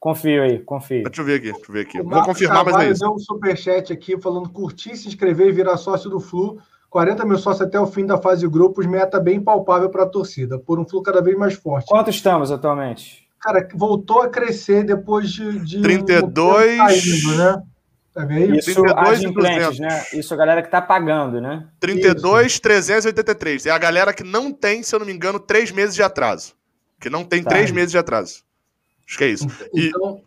confio 0.00 0.42
aí, 0.42 0.58
confio. 0.60 1.02
Deixa 1.04 1.20
eu 1.20 1.24
ver 1.26 1.34
aqui, 1.34 1.52
deixa 1.52 1.66
eu 1.68 1.72
ver 1.72 1.80
aqui. 1.80 2.00
O 2.00 2.02
Vou 2.04 2.10
Marcos 2.12 2.26
confirmar, 2.28 2.58
mas 2.58 2.66
é 2.68 2.70
Carvalho 2.72 2.92
isso. 2.92 3.00
deu 3.00 3.12
um 3.12 3.18
superchat 3.18 3.92
aqui 3.92 4.20
falando 4.20 4.48
curtir, 4.48 4.96
se 4.96 5.08
inscrever 5.08 5.48
e 5.48 5.52
virar 5.52 5.76
sócio 5.76 6.08
do 6.08 6.18
Flu. 6.20 6.58
40 6.90 7.26
mil 7.26 7.36
sócios 7.36 7.66
até 7.68 7.78
o 7.78 7.86
fim 7.86 8.06
da 8.06 8.16
fase 8.16 8.40
de 8.40 8.48
grupos, 8.48 8.86
meta 8.86 9.20
bem 9.20 9.38
palpável 9.38 9.90
para 9.90 10.04
a 10.04 10.08
torcida, 10.08 10.58
por 10.58 10.80
um 10.80 10.86
Flu 10.88 11.02
cada 11.02 11.20
vez 11.20 11.36
mais 11.36 11.52
forte. 11.54 11.86
Quanto 11.88 12.08
estamos 12.08 12.50
atualmente? 12.50 13.26
Cara, 13.40 13.68
voltou 13.74 14.22
a 14.22 14.28
crescer 14.28 14.84
depois 14.84 15.30
de. 15.30 15.58
de 15.60 15.78
um 15.78 15.82
32. 15.82 16.66
tempo 16.66 16.78
caindo, 16.86 17.36
né? 17.36 17.62
Tá? 18.26 18.40
Isso 18.40 18.74
32 18.74 19.08
e 19.22 19.26
adimplentes, 19.26 19.78
200. 19.78 19.78
né? 19.80 20.04
Isso 20.14 20.34
a 20.34 20.36
galera 20.36 20.62
que 20.62 20.70
tá 20.70 20.80
pagando, 20.82 21.40
né? 21.40 21.66
32, 21.80 22.58
383. 22.60 23.66
É 23.66 23.70
a 23.70 23.78
galera 23.78 24.12
que 24.12 24.24
não 24.24 24.52
tem, 24.52 24.82
se 24.82 24.94
eu 24.94 24.98
não 24.98 25.06
me 25.06 25.12
engano, 25.12 25.38
três 25.38 25.70
meses 25.70 25.94
de 25.94 26.02
atraso. 26.02 26.54
Que 27.00 27.08
não 27.08 27.24
tem 27.24 27.42
Tá. 27.42 27.50
três 27.50 27.70
meses 27.70 27.90
de 27.92 27.98
atraso. 27.98 28.42
Acho 29.06 29.18
que 29.18 29.24
é 29.24 29.28
isso. 29.28 29.46
E 29.74 29.86
Então, 29.88 30.20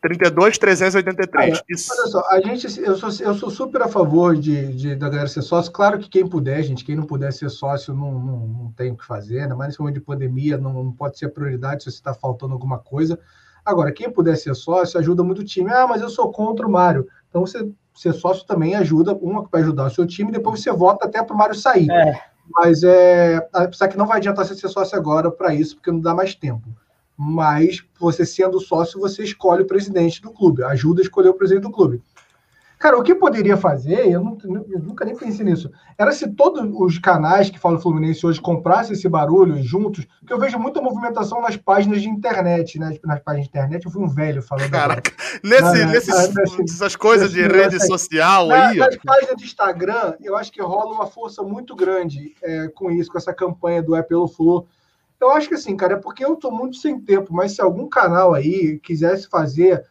32, 0.00 0.58
383. 0.58 1.54
Olha, 1.54 1.64
Isso. 1.68 1.92
olha 1.92 2.06
só, 2.08 2.24
a 2.30 2.40
gente, 2.40 2.80
eu 2.80 2.96
sou, 2.96 3.08
eu 3.26 3.34
sou 3.34 3.50
super 3.50 3.82
a 3.82 3.88
favor 3.88 4.36
de, 4.36 4.72
de- 4.74 4.94
da 4.94 5.08
galera 5.08 5.28
ser 5.28 5.42
sócio. 5.42 5.72
Claro 5.72 5.98
que 5.98 6.08
quem 6.08 6.26
puder, 6.28 6.62
gente, 6.62 6.84
quem 6.84 6.94
não 6.94 7.04
puder 7.04 7.32
ser 7.32 7.48
sócio 7.48 7.92
não, 7.94 8.12
não, 8.12 8.38
não 8.46 8.72
tem 8.76 8.92
o 8.92 8.96
que 8.96 9.04
fazer, 9.04 9.40
ainda 9.40 9.56
mais 9.56 9.68
nesse 9.70 9.80
momento 9.80 9.94
de 9.96 10.00
pandemia, 10.00 10.56
não, 10.56 10.72
não 10.72 10.92
pode 10.92 11.18
ser 11.18 11.28
prioridade 11.30 11.82
se 11.82 11.90
você 11.90 11.96
está 11.96 12.14
faltando 12.14 12.52
alguma 12.52 12.78
coisa. 12.78 13.18
Agora, 13.64 13.92
quem 13.92 14.08
puder 14.10 14.36
ser 14.36 14.54
sócio 14.54 14.98
ajuda 15.00 15.22
muito 15.24 15.40
o 15.40 15.44
time. 15.44 15.70
Ah, 15.70 15.86
mas 15.86 16.00
eu 16.00 16.08
sou 16.08 16.30
contra 16.32 16.66
o 16.66 16.70
Mário. 16.70 17.06
Então, 17.28 17.42
você 17.42 17.68
ser 17.94 18.12
sócio 18.12 18.46
também 18.46 18.76
ajuda, 18.76 19.14
uma 19.14 19.44
que 19.44 19.50
vai 19.50 19.60
ajudar 19.62 19.86
o 19.86 19.90
seu 19.90 20.06
time, 20.06 20.30
depois 20.30 20.60
você 20.60 20.70
vota 20.70 21.06
até 21.06 21.22
para 21.22 21.34
o 21.34 21.36
Mário 21.36 21.54
sair. 21.54 21.90
É. 21.90 22.20
Mas 22.50 22.82
é. 22.82 23.46
Apesar 23.52 23.88
que 23.88 23.98
não 23.98 24.06
vai 24.06 24.18
adiantar 24.18 24.46
você 24.46 24.54
ser 24.54 24.68
sócio 24.68 24.96
agora 24.96 25.30
para 25.30 25.54
isso, 25.54 25.76
porque 25.76 25.90
não 25.90 26.00
dá 26.00 26.14
mais 26.14 26.34
tempo. 26.34 26.66
Mas 27.16 27.84
você 27.98 28.24
sendo 28.24 28.60
sócio, 28.60 29.00
você 29.00 29.24
escolhe 29.24 29.62
o 29.62 29.66
presidente 29.66 30.22
do 30.22 30.30
clube, 30.30 30.62
ajuda 30.62 31.00
a 31.00 31.02
escolher 31.02 31.30
o 31.30 31.34
presidente 31.34 31.64
do 31.64 31.72
clube. 31.72 32.00
Cara, 32.78 32.96
o 32.96 33.02
que 33.02 33.14
poderia 33.14 33.56
fazer, 33.56 34.08
eu, 34.08 34.22
não- 34.22 34.38
eu 34.70 34.78
nunca 34.78 35.04
nem 35.04 35.16
pensei 35.16 35.44
nisso, 35.44 35.70
era 35.98 36.12
se 36.12 36.28
todos 36.28 36.62
os 36.78 36.98
canais 36.98 37.50
que 37.50 37.58
falam 37.58 37.80
Fluminense 37.80 38.24
hoje 38.24 38.40
comprassem 38.40 38.92
esse 38.92 39.08
barulho 39.08 39.60
juntos, 39.62 40.06
porque 40.20 40.32
eu 40.32 40.38
vejo 40.38 40.58
muita 40.60 40.80
movimentação 40.80 41.40
nas 41.40 41.56
páginas 41.56 42.00
de 42.00 42.08
internet, 42.08 42.78
né? 42.78 42.96
Nas 43.04 43.18
páginas 43.20 43.46
de 43.46 43.50
internet, 43.50 43.84
eu 43.84 43.90
fui 43.90 44.00
um 44.02 44.08
velho 44.08 44.40
falando. 44.42 44.70
Caraca, 44.70 45.10
nesse, 45.42 45.86
nesses, 45.86 46.14
ah, 46.14 46.28
nesse- 46.40 46.62
essas 46.62 46.94
coisas 46.94 47.30
de 47.32 47.38
nesse 47.42 47.48
rede 47.52 47.58
negócio 47.66 47.82
aí. 47.82 47.88
social 47.88 48.48
Na- 48.48 48.68
aí, 48.68 48.76
nas 48.78 48.96
páginas 48.96 49.36
de 49.36 49.44
Instagram, 49.44 50.14
eu 50.20 50.36
acho 50.36 50.52
que 50.52 50.62
rola 50.62 50.94
uma 50.94 51.06
força 51.06 51.42
muito 51.42 51.74
grande 51.74 52.34
é, 52.42 52.68
com 52.68 52.90
isso, 52.92 53.10
com 53.10 53.18
essa 53.18 53.34
campanha 53.34 53.82
do 53.82 53.96
É 53.96 54.02
Pelo 54.02 54.28
Flu. 54.28 54.66
Eu 55.20 55.32
acho 55.32 55.48
que 55.48 55.54
assim, 55.56 55.76
cara, 55.76 55.94
é 55.94 55.96
porque 55.96 56.24
eu 56.24 56.36
tô 56.36 56.48
muito 56.52 56.76
sem 56.76 57.00
tempo, 57.00 57.34
mas 57.34 57.50
se 57.50 57.60
algum 57.60 57.88
canal 57.88 58.34
aí 58.34 58.78
quisesse 58.78 59.28
fazer 59.28 59.84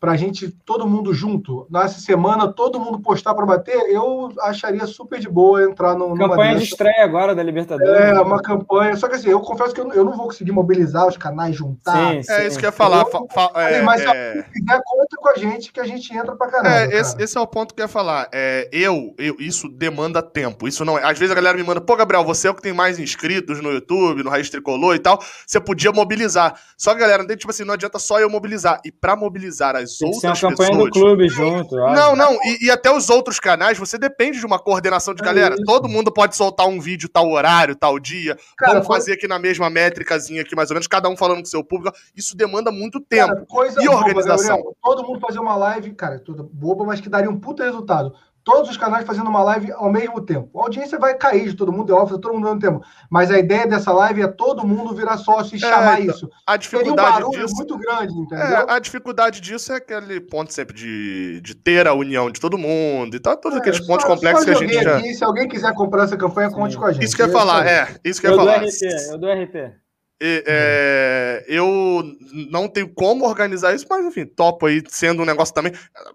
pra 0.00 0.16
gente, 0.16 0.48
todo 0.64 0.88
mundo 0.88 1.12
junto, 1.12 1.66
nessa 1.70 2.00
semana, 2.00 2.50
todo 2.50 2.80
mundo 2.80 2.98
postar 3.00 3.34
para 3.34 3.44
bater, 3.44 3.76
eu 3.90 4.32
acharia 4.40 4.86
super 4.86 5.20
de 5.20 5.28
boa 5.28 5.62
entrar 5.62 5.94
no, 5.94 6.08
numa 6.08 6.30
Campanha 6.30 6.54
de 6.54 6.60
dessa. 6.60 6.70
estreia 6.72 7.04
agora 7.04 7.34
da 7.34 7.42
Libertadores. 7.42 8.00
É, 8.00 8.18
uma 8.20 8.40
campanha. 8.42 8.96
Só 8.96 9.08
que 9.08 9.16
assim, 9.16 9.28
eu 9.28 9.40
confesso 9.40 9.74
que 9.74 9.80
eu, 9.80 9.84
não- 9.84 9.94
eu 9.94 10.04
não 10.04 10.16
vou 10.16 10.26
conseguir 10.26 10.52
mobilizar 10.52 11.06
os 11.06 11.16
canais, 11.18 11.54
juntar. 11.54 12.12
Sim, 12.14 12.22
sim. 12.22 12.32
É 12.32 12.46
isso 12.46 12.58
que 12.58 12.64
eu 12.64 12.68
ia 12.68 12.72
falar. 12.72 13.04
fa- 13.06 13.20
fa- 13.30 13.52
é, 13.60 13.82
Mas 13.82 14.00
é, 14.00 14.42
se 14.42 14.50
quiser, 14.52 14.80
conta 14.84 15.16
com 15.18 15.28
a 15.28 15.34
gente, 15.34 15.72
que 15.72 15.80
a 15.80 15.84
gente 15.86 16.12
entra 16.16 16.34
pra 16.34 16.48
caramba. 16.48 16.70
É, 16.80 16.84
esse, 16.98 17.12
cara. 17.12 17.24
esse 17.24 17.36
é 17.36 17.40
o 17.40 17.46
ponto 17.46 17.74
que 17.74 17.82
eu 17.82 17.84
ia 17.84 17.88
falar. 17.88 18.28
É, 18.32 18.68
eu, 18.72 19.14
eu, 19.18 19.36
isso 19.38 19.68
demanda 19.68 20.22
tempo. 20.22 20.66
Isso 20.66 20.82
não 20.84 20.98
é. 20.98 21.04
Às 21.04 21.18
vezes 21.18 21.30
a 21.30 21.34
galera 21.34 21.56
me 21.58 21.62
manda, 21.62 21.80
pô, 21.80 21.94
Gabriel, 21.94 22.24
você 22.24 22.48
é 22.48 22.50
o 22.50 22.54
que 22.54 22.62
tem 22.62 22.72
mais 22.72 22.98
inscritos 22.98 23.60
no 23.60 23.70
YouTube, 23.70 24.22
no 24.22 24.30
Raiz 24.30 24.48
Tricolor 24.48 24.94
e 24.94 24.98
tal. 24.98 25.20
Você 25.46 25.60
podia 25.60 25.92
mobilizar. 25.92 26.58
Só 26.78 26.94
que, 26.94 27.00
galera, 27.00 27.26
tipo 27.36 27.50
assim, 27.50 27.64
não 27.64 27.74
adianta 27.74 27.98
só 27.98 28.18
eu 28.18 28.30
mobilizar. 28.30 28.80
E 28.84 28.90
pra 28.90 29.14
mobilizar 29.14 29.76
as 29.76 29.89
Tem 29.98 30.10
que 30.10 30.16
ser 30.16 30.26
uma 30.26 30.32
outras 30.32 30.40
campanha 30.40 30.70
pessoas. 30.70 30.84
do 30.84 30.90
clube 30.90 31.28
junto. 31.28 31.76
óbvio. 31.76 31.94
Não, 31.94 32.16
não, 32.16 32.32
e, 32.44 32.66
e 32.66 32.70
até 32.70 32.90
os 32.90 33.08
outros 33.10 33.38
canais, 33.40 33.78
você 33.78 33.98
depende 33.98 34.38
de 34.38 34.46
uma 34.46 34.58
coordenação 34.58 35.14
de 35.14 35.22
É 35.22 35.24
galera. 35.24 35.54
isso. 35.54 35.64
Todo 35.64 35.88
mundo 35.88 36.12
pode 36.12 36.36
soltar 36.36 36.66
um 36.68 36.80
vídeo 36.80 37.08
tal 37.08 37.28
horário, 37.30 37.74
tal 37.76 37.98
dia. 37.98 38.36
Cara, 38.56 38.74
Vamos 38.74 38.86
fazer 38.86 39.12
aqui 39.14 39.26
na 39.28 39.38
mesma 39.38 39.68
métricazinha 39.70 40.42
aqui, 40.42 40.54
mais 40.54 40.70
ou 40.70 40.74
menos, 40.74 40.86
cada 40.86 41.08
um 41.08 41.16
falando 41.16 41.38
com 41.38 41.44
o 41.44 41.46
seu 41.46 41.64
público. 41.64 41.96
Isso 42.16 42.36
demanda 42.36 42.70
muito 42.70 43.00
tempo. 43.00 43.28
Cara, 43.34 43.46
coisa 43.46 43.82
E 43.82 43.86
boba, 43.86 43.98
organização? 43.98 44.56
Gabriel. 44.56 44.76
Todo 44.82 45.02
mundo 45.06 45.20
fazer 45.20 45.38
uma 45.38 45.56
live, 45.56 45.92
cara, 45.94 46.18
toda 46.18 46.42
boba, 46.42 46.84
mas 46.84 47.00
que 47.00 47.08
daria 47.08 47.30
um 47.30 47.38
puta 47.38 47.64
resultado. 47.64 48.12
Todos 48.42 48.70
os 48.70 48.76
canais 48.78 49.06
fazendo 49.06 49.28
uma 49.28 49.42
live 49.42 49.70
ao 49.72 49.92
mesmo 49.92 50.18
tempo. 50.20 50.58
A 50.58 50.62
audiência 50.64 50.98
vai 50.98 51.14
cair 51.14 51.50
de 51.50 51.54
todo 51.54 51.70
mundo, 51.70 51.92
é 51.92 51.94
óbvio, 51.96 52.18
todo 52.18 52.32
mundo 52.32 52.48
ao 52.48 52.54
mesmo 52.56 52.70
tempo. 52.72 52.84
Mas 53.10 53.30
a 53.30 53.38
ideia 53.38 53.66
dessa 53.66 53.92
live 53.92 54.22
é 54.22 54.26
todo 54.28 54.66
mundo 54.66 54.94
virar 54.94 55.18
sócio 55.18 55.54
e 55.56 55.58
chamar 55.60 56.00
então, 56.00 56.14
isso. 56.14 56.30
A 56.46 56.52
Seria 56.52 56.56
um 56.56 56.58
dificuldade 56.82 57.10
barulho 57.20 57.42
disso. 57.42 57.54
muito 57.56 57.76
grande, 57.78 58.12
entendeu? 58.14 58.46
É, 58.46 58.66
a 58.72 58.78
dificuldade 58.78 59.40
disso 59.42 59.72
é 59.72 59.76
aquele 59.76 60.20
ponto 60.20 60.52
sempre 60.54 60.74
de, 60.74 61.40
de 61.42 61.54
ter 61.54 61.86
a 61.86 61.92
união 61.92 62.30
de 62.30 62.40
todo 62.40 62.56
mundo 62.56 63.14
e 63.14 63.20
tal, 63.20 63.36
todos 63.36 63.58
É, 63.58 63.60
aqueles 63.60 63.80
pontos 63.86 64.02
só- 64.06 64.08
complexos 64.14 64.44
só 64.46 64.50
que 64.50 64.56
a 64.64 64.66
gente 64.66 64.82
já. 64.82 64.96
aqui, 64.96 65.14
se 65.14 65.22
alguém 65.22 65.46
quiser 65.46 65.74
comprar 65.74 66.04
essa 66.04 66.16
campanha, 66.16 66.50
conte 66.50 66.72
Sim. 66.72 66.78
com 66.80 66.86
a 66.86 66.92
gente. 66.92 67.04
Isso 67.04 67.14
que 67.14 67.22
eu 67.22 67.26
ia 67.26 67.30
É 67.32 67.36
falar, 67.36 67.66
é, 67.66 67.88
isso 68.04 68.20
que 68.20 68.26
eu 68.26 68.30
Eu 68.32 68.36
ia 68.38 68.42
dou 68.44 68.52
falar. 68.54 68.64
RT, 68.66 69.12
eu 69.12 69.18
dou 69.18 69.30
RT. 69.30 69.79
E, 70.22 70.44
é, 70.46 71.44
eu 71.48 72.02
não 72.50 72.68
tenho 72.68 72.88
como 72.92 73.24
organizar 73.26 73.74
isso, 73.74 73.86
mas 73.88 74.04
enfim, 74.04 74.26
topo 74.26 74.66
aí 74.66 74.82
sendo 74.88 75.22
um 75.22 75.24
negócio 75.24 75.54
também. 75.54 75.72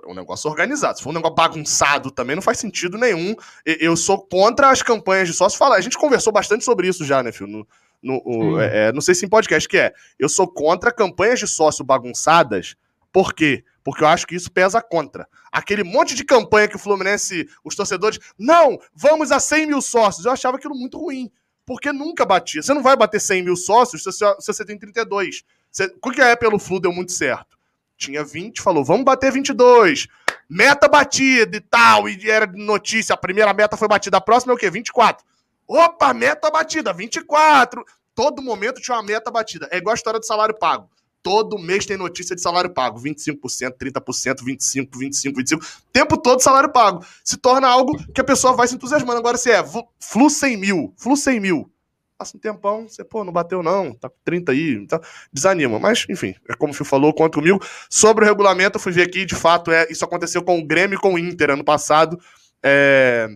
Um 0.07 0.13
negócio 0.13 0.49
organizado. 0.49 0.97
Se 0.97 1.03
for 1.03 1.09
um 1.09 1.13
negócio 1.13 1.35
bagunçado 1.35 2.11
também, 2.11 2.35
não 2.35 2.43
faz 2.43 2.59
sentido 2.59 2.97
nenhum. 2.97 3.35
Eu 3.65 3.97
sou 3.97 4.19
contra 4.27 4.69
as 4.69 4.83
campanhas 4.83 5.27
de 5.27 5.33
sócio. 5.33 5.57
Fala, 5.57 5.75
a 5.75 5.81
gente 5.81 5.97
conversou 5.97 6.31
bastante 6.31 6.63
sobre 6.63 6.87
isso 6.87 7.03
já, 7.03 7.23
né, 7.23 7.31
filho? 7.31 7.47
No, 7.49 7.67
no- 8.03 8.21
o- 8.23 8.59
é, 8.59 8.89
é, 8.89 8.93
não 8.93 9.01
sei 9.01 9.15
se 9.15 9.25
em 9.25 9.29
podcast 9.29 9.67
que 9.67 9.77
é. 9.77 9.91
Eu 10.19 10.29
sou 10.29 10.47
contra 10.47 10.91
campanhas 10.91 11.39
de 11.39 11.47
sócio 11.47 11.83
bagunçadas. 11.83 12.75
Por 13.11 13.33
quê? 13.33 13.63
Porque 13.83 14.03
eu 14.03 14.07
acho 14.07 14.27
que 14.27 14.35
isso 14.35 14.51
pesa 14.51 14.81
contra. 14.81 15.27
Aquele 15.51 15.83
monte 15.83 16.13
de 16.13 16.23
campanha 16.23 16.67
que 16.67 16.75
o 16.75 16.79
Fluminense, 16.79 17.47
os 17.63 17.75
torcedores, 17.75 18.19
não, 18.37 18.77
vamos 18.93 19.31
a 19.31 19.39
100 19.39 19.67
mil 19.67 19.81
sócios. 19.81 20.25
Eu 20.25 20.31
achava 20.31 20.57
aquilo 20.57 20.75
muito 20.75 20.97
ruim 20.99 21.31
porque 21.65 21.91
nunca 21.91 22.25
batia. 22.25 22.61
Você 22.61 22.73
não 22.73 22.83
vai 22.83 22.95
bater 22.95 23.19
100 23.19 23.43
mil 23.43 23.55
sócios 23.55 24.03
se 24.03 24.11
você, 24.11 24.35
se 24.39 24.47
você 24.53 24.65
tem 24.65 24.77
32. 24.77 25.43
Você, 25.71 25.93
o 26.01 26.11
que 26.11 26.21
é 26.21 26.35
pelo 26.35 26.59
Flu 26.59 26.79
deu 26.79 26.93
muito 26.93 27.11
certo? 27.11 27.57
Tinha 27.97 28.23
20, 28.23 28.61
falou, 28.61 28.83
vamos 28.83 29.05
bater 29.05 29.31
22. 29.31 30.07
Meta 30.49 30.87
batida 30.87 31.57
e 31.57 31.61
tal, 31.61 32.07
e 32.07 32.29
era 32.29 32.45
notícia, 32.45 33.13
a 33.13 33.17
primeira 33.17 33.51
meta 33.53 33.75
foi 33.75 33.87
batida, 33.87 34.17
a 34.17 34.21
próxima 34.21 34.53
é 34.53 34.55
o 34.55 34.57
quê? 34.59 34.69
24. 34.69 35.25
Opa, 35.67 36.13
meta 36.13 36.51
batida, 36.51 36.93
24. 36.93 37.83
Todo 38.13 38.41
momento 38.41 38.79
tinha 38.79 38.95
uma 38.95 39.03
meta 39.03 39.31
batida. 39.31 39.67
É 39.71 39.77
igual 39.77 39.93
a 39.93 39.95
história 39.95 40.19
do 40.19 40.25
salário 40.25 40.55
pago. 40.55 40.89
Todo 41.25 41.57
mês 41.57 41.87
tem 41.87 41.97
notícia 41.97 42.35
de 42.35 42.41
salário 42.43 42.69
pago. 42.69 43.01
25%, 43.01 43.39
30%, 43.81 44.43
25%, 44.43 44.91
25%, 44.91 45.33
25%. 45.33 45.81
Tempo 45.91 46.17
todo 46.21 46.39
salário 46.39 46.71
pago. 46.71 47.03
Se 47.23 47.35
torna 47.35 47.67
algo 47.67 47.97
que 48.13 48.21
a 48.21 48.23
pessoa 48.23 48.55
vai 48.55 48.67
se 48.67 48.75
entusiasmando. 48.75 49.17
Agora, 49.17 49.35
se 49.35 49.49
é 49.49 49.63
Flu 49.99 50.29
100 50.29 50.55
mil, 50.55 50.93
Flu 50.95 51.17
100 51.17 51.39
mil. 51.39 51.71
passa 52.15 52.37
um 52.37 52.39
tempão, 52.39 52.87
você, 52.87 53.03
pô, 53.03 53.23
não 53.23 53.33
bateu 53.33 53.63
não, 53.63 53.91
tá 53.95 54.07
com 54.07 54.15
30 54.23 54.51
aí, 54.51 54.75
então, 54.75 55.01
desanima. 55.33 55.79
Mas, 55.79 56.05
enfim, 56.07 56.35
é 56.47 56.53
como 56.53 56.71
o 56.71 56.75
Fio 56.75 56.85
falou, 56.85 57.11
conta 57.11 57.39
comigo. 57.39 57.59
Sobre 57.89 58.23
o 58.23 58.27
regulamento, 58.27 58.77
eu 58.77 58.79
fui 58.79 58.91
ver 58.91 59.01
aqui, 59.01 59.25
de 59.25 59.33
fato, 59.33 59.71
é, 59.71 59.87
isso 59.89 60.05
aconteceu 60.05 60.43
com 60.43 60.59
o 60.59 60.63
Grêmio 60.63 60.95
e 60.95 61.01
com 61.01 61.15
o 61.15 61.17
Inter 61.17 61.49
ano 61.49 61.63
passado. 61.63 62.19
É, 62.61 63.27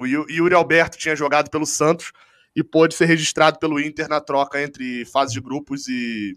o 0.00 0.06
Yuri 0.06 0.56
Alberto 0.56 0.98
tinha 0.98 1.14
jogado 1.14 1.50
pelo 1.50 1.66
Santos 1.66 2.10
e 2.56 2.64
pôde 2.64 2.96
ser 2.96 3.04
registrado 3.04 3.60
pelo 3.60 3.78
Inter 3.78 4.08
na 4.08 4.20
troca 4.20 4.60
entre 4.60 5.04
fase 5.04 5.32
de 5.32 5.40
grupos 5.40 5.86
e, 5.86 6.36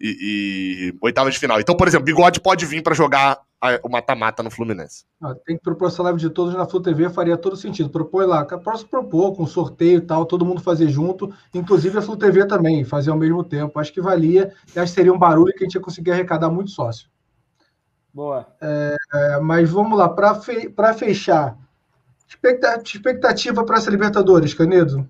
e, 0.00 0.92
e 0.92 0.98
oitava 1.00 1.30
de 1.30 1.38
final. 1.38 1.60
Então, 1.60 1.76
por 1.76 1.88
exemplo, 1.88 2.04
Bigode 2.04 2.40
pode 2.40 2.66
vir 2.66 2.82
para 2.82 2.94
jogar 2.94 3.40
a, 3.60 3.80
o 3.82 3.88
mata-mata 3.88 4.42
no 4.42 4.50
Fluminense. 4.50 5.04
Ah, 5.22 5.34
tem 5.34 5.56
que 5.56 5.62
propor 5.62 5.88
essa 5.88 6.02
live 6.02 6.18
de 6.18 6.30
todos 6.30 6.54
na 6.54 6.66
Flu 6.66 6.80
TV, 6.80 7.08
faria 7.10 7.36
todo 7.36 7.56
sentido. 7.56 7.90
Propõe 7.90 8.26
lá, 8.26 8.44
posso 8.44 8.86
propor 8.86 9.34
com 9.34 9.46
sorteio 9.46 9.98
e 9.98 10.00
tal, 10.00 10.26
todo 10.26 10.44
mundo 10.44 10.60
fazer 10.60 10.88
junto, 10.88 11.32
inclusive 11.54 11.98
a 11.98 12.02
Flu 12.02 12.16
TV 12.16 12.46
também, 12.46 12.84
fazer 12.84 13.10
ao 13.10 13.16
mesmo 13.16 13.42
tempo. 13.42 13.78
Acho 13.78 13.92
que 13.92 14.00
valia, 14.00 14.52
e 14.74 14.78
acho 14.78 14.92
que 14.92 14.96
seria 14.96 15.12
um 15.12 15.18
barulho 15.18 15.52
que 15.52 15.64
a 15.64 15.66
gente 15.66 15.74
ia 15.74 15.80
conseguir 15.80 16.12
arrecadar 16.12 16.50
muito 16.50 16.70
sócio. 16.70 17.08
Boa. 18.12 18.46
É, 18.60 18.96
é, 19.12 19.40
mas 19.40 19.68
vamos 19.68 19.98
lá, 19.98 20.08
para 20.08 20.34
fe 20.36 20.72
fechar, 20.96 21.56
expectativa 22.26 23.64
para 23.64 23.76
essa 23.76 23.90
Libertadores, 23.90 24.54
Canedo? 24.54 25.08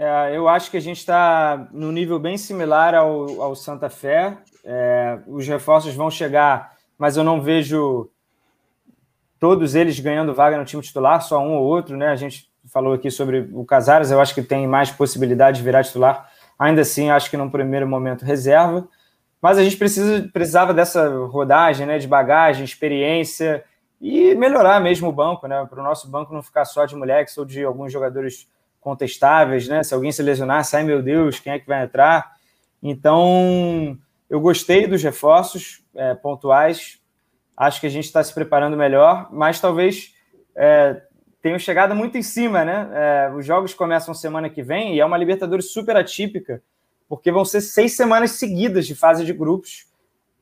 É, 0.00 0.30
eu 0.36 0.48
acho 0.48 0.70
que 0.70 0.76
a 0.76 0.80
gente 0.80 0.98
está 0.98 1.66
no 1.72 1.90
nível 1.90 2.20
bem 2.20 2.38
similar 2.38 2.94
ao, 2.94 3.42
ao 3.42 3.56
Santa 3.56 3.90
Fé. 3.90 4.38
É, 4.64 5.18
os 5.26 5.44
reforços 5.48 5.92
vão 5.92 6.08
chegar, 6.08 6.76
mas 6.96 7.16
eu 7.16 7.24
não 7.24 7.42
vejo 7.42 8.08
todos 9.40 9.74
eles 9.74 9.98
ganhando 9.98 10.32
vaga 10.32 10.56
no 10.56 10.64
time 10.64 10.80
titular, 10.80 11.20
só 11.20 11.40
um 11.40 11.56
ou 11.56 11.64
outro, 11.64 11.96
né? 11.96 12.10
A 12.10 12.14
gente 12.14 12.48
falou 12.72 12.92
aqui 12.92 13.10
sobre 13.10 13.50
o 13.52 13.64
Casares, 13.64 14.12
eu 14.12 14.20
acho 14.20 14.36
que 14.36 14.42
tem 14.42 14.68
mais 14.68 14.88
possibilidade 14.88 15.56
de 15.56 15.64
virar 15.64 15.82
titular. 15.82 16.30
Ainda 16.56 16.82
assim, 16.82 17.10
acho 17.10 17.28
que 17.28 17.36
num 17.36 17.50
primeiro 17.50 17.88
momento 17.88 18.24
reserva. 18.24 18.86
Mas 19.42 19.58
a 19.58 19.64
gente 19.64 19.76
precisa, 19.76 20.28
precisava 20.32 20.72
dessa 20.72 21.08
rodagem, 21.26 21.88
né? 21.88 21.98
De 21.98 22.06
bagagem, 22.06 22.64
experiência 22.64 23.64
e 24.00 24.32
melhorar 24.36 24.80
mesmo 24.80 25.08
o 25.08 25.12
banco, 25.12 25.48
né? 25.48 25.66
Para 25.68 25.80
o 25.80 25.84
nosso 25.84 26.08
banco 26.08 26.32
não 26.32 26.42
ficar 26.42 26.64
só 26.66 26.86
de 26.86 26.94
moleques 26.94 27.36
ou 27.36 27.44
de 27.44 27.64
alguns 27.64 27.92
jogadores 27.92 28.46
contestáveis, 28.80 29.68
né? 29.68 29.82
Se 29.82 29.94
alguém 29.94 30.12
se 30.12 30.22
lesionar, 30.22 30.64
sai, 30.64 30.82
meu 30.84 31.02
Deus, 31.02 31.40
quem 31.40 31.52
é 31.52 31.58
que 31.58 31.66
vai 31.66 31.84
entrar? 31.84 32.32
Então, 32.82 33.98
eu 34.30 34.40
gostei 34.40 34.86
dos 34.86 35.02
reforços 35.02 35.84
é, 35.94 36.14
pontuais. 36.14 37.00
Acho 37.56 37.80
que 37.80 37.86
a 37.86 37.90
gente 37.90 38.04
está 38.04 38.22
se 38.22 38.32
preparando 38.32 38.76
melhor, 38.76 39.28
mas 39.32 39.60
talvez 39.60 40.14
é, 40.54 41.02
tenham 41.42 41.58
chegado 41.58 41.94
muito 41.94 42.16
em 42.16 42.22
cima, 42.22 42.64
né? 42.64 42.88
É, 42.92 43.32
os 43.34 43.44
jogos 43.44 43.74
começam 43.74 44.14
semana 44.14 44.48
que 44.48 44.62
vem 44.62 44.94
e 44.94 45.00
é 45.00 45.04
uma 45.04 45.16
Libertadores 45.16 45.72
super 45.72 45.96
atípica, 45.96 46.62
porque 47.08 47.32
vão 47.32 47.44
ser 47.44 47.60
seis 47.60 47.96
semanas 47.96 48.32
seguidas 48.32 48.86
de 48.86 48.94
fase 48.94 49.24
de 49.24 49.32
grupos. 49.32 49.86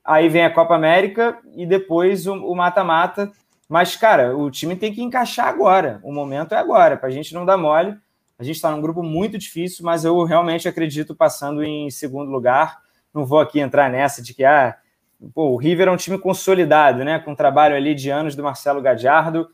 Aí 0.05 0.29
vem 0.29 0.45
a 0.45 0.53
Copa 0.53 0.75
América 0.75 1.39
e 1.55 1.67
depois 1.67 2.27
o 2.27 2.55
mata-mata. 2.55 3.33
Mas, 3.69 3.97
cara, 3.97 4.37
o 4.37 4.49
time 4.51 4.77
tem 4.77 4.93
que 4.93 5.03
encaixar 5.03 5.49
agora. 5.49 5.99
O 6.05 6.13
momento 6.13 6.55
é 6.55 6.59
agora, 6.59 6.97
para 6.97 7.09
a 7.09 7.13
gente 7.13 7.35
não 7.35 7.45
dar 7.45 7.57
mole. 7.57 7.97
A 8.39 8.45
gente 8.45 8.57
está 8.57 8.71
num 8.71 8.81
grupo 8.81 9.03
muito 9.03 9.39
difícil, 9.39 9.85
mas 9.85 10.05
eu 10.05 10.23
realmente 10.25 10.69
acredito 10.69 11.15
passando 11.15 11.65
em 11.65 11.91
segundo 11.91 12.31
lugar. 12.31 12.79
Não 13.13 13.25
vou 13.25 13.41
aqui 13.41 13.61
entrar 13.61 13.91
nessa 13.91 14.23
de 14.23 14.35
que 14.35 14.45
ah, 14.45 14.77
pô, 15.35 15.51
o 15.51 15.57
River 15.57 15.89
é 15.89 15.91
um 15.91 15.97
time 15.97 16.19
consolidado, 16.19 17.03
né? 17.05 17.19
Com 17.19 17.35
trabalho 17.35 17.75
ali 17.75 17.95
de 17.95 18.11
anos 18.11 18.37
do 18.37 18.43
Marcelo 18.43 18.83
Gadiardo. 18.83 19.49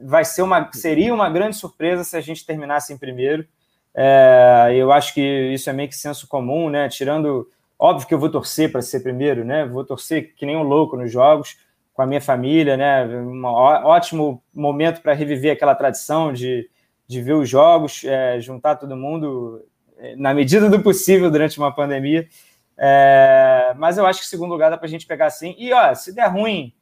Vai 0.00 0.24
ser 0.24 0.42
uma, 0.42 0.70
seria 0.72 1.12
uma 1.12 1.28
grande 1.28 1.56
surpresa 1.56 2.04
se 2.04 2.16
a 2.16 2.20
gente 2.20 2.46
terminasse 2.46 2.92
em 2.92 2.98
primeiro. 2.98 3.46
É, 3.94 4.70
eu 4.74 4.92
acho 4.92 5.12
que 5.12 5.20
isso 5.52 5.68
é 5.68 5.72
meio 5.72 5.88
que 5.88 5.96
senso 5.96 6.28
comum, 6.28 6.70
né? 6.70 6.88
Tirando, 6.88 7.48
óbvio 7.76 8.06
que 8.06 8.14
eu 8.14 8.18
vou 8.18 8.30
torcer 8.30 8.70
para 8.70 8.82
ser 8.82 9.00
primeiro, 9.00 9.44
né? 9.44 9.66
Vou 9.66 9.84
torcer 9.84 10.34
que 10.36 10.46
nem 10.46 10.56
um 10.56 10.62
louco 10.62 10.96
nos 10.96 11.10
jogos 11.10 11.56
com 11.92 12.02
a 12.02 12.06
minha 12.06 12.20
família, 12.20 12.76
né? 12.76 13.04
Um 13.06 13.44
ótimo 13.44 14.42
momento 14.54 15.02
para 15.02 15.12
reviver 15.14 15.52
aquela 15.52 15.74
tradição 15.74 16.32
de 16.32 16.70
de 17.10 17.20
ver 17.20 17.32
os 17.32 17.48
jogos, 17.48 18.04
é, 18.04 18.38
juntar 18.38 18.76
todo 18.76 18.96
mundo 18.96 19.66
é, 19.98 20.14
na 20.14 20.32
medida 20.32 20.70
do 20.70 20.80
possível 20.80 21.28
durante 21.28 21.58
uma 21.58 21.74
pandemia. 21.74 22.28
É, 22.78 23.74
mas 23.76 23.98
eu 23.98 24.06
acho 24.06 24.20
que 24.20 24.28
segundo 24.28 24.52
lugar 24.52 24.70
dá 24.70 24.78
para 24.78 24.86
a 24.86 24.88
gente 24.88 25.08
pegar 25.08 25.26
assim. 25.26 25.56
E 25.58 25.72
ó, 25.72 25.92
se 25.92 26.14
der 26.14 26.28
ruim, 26.28 26.72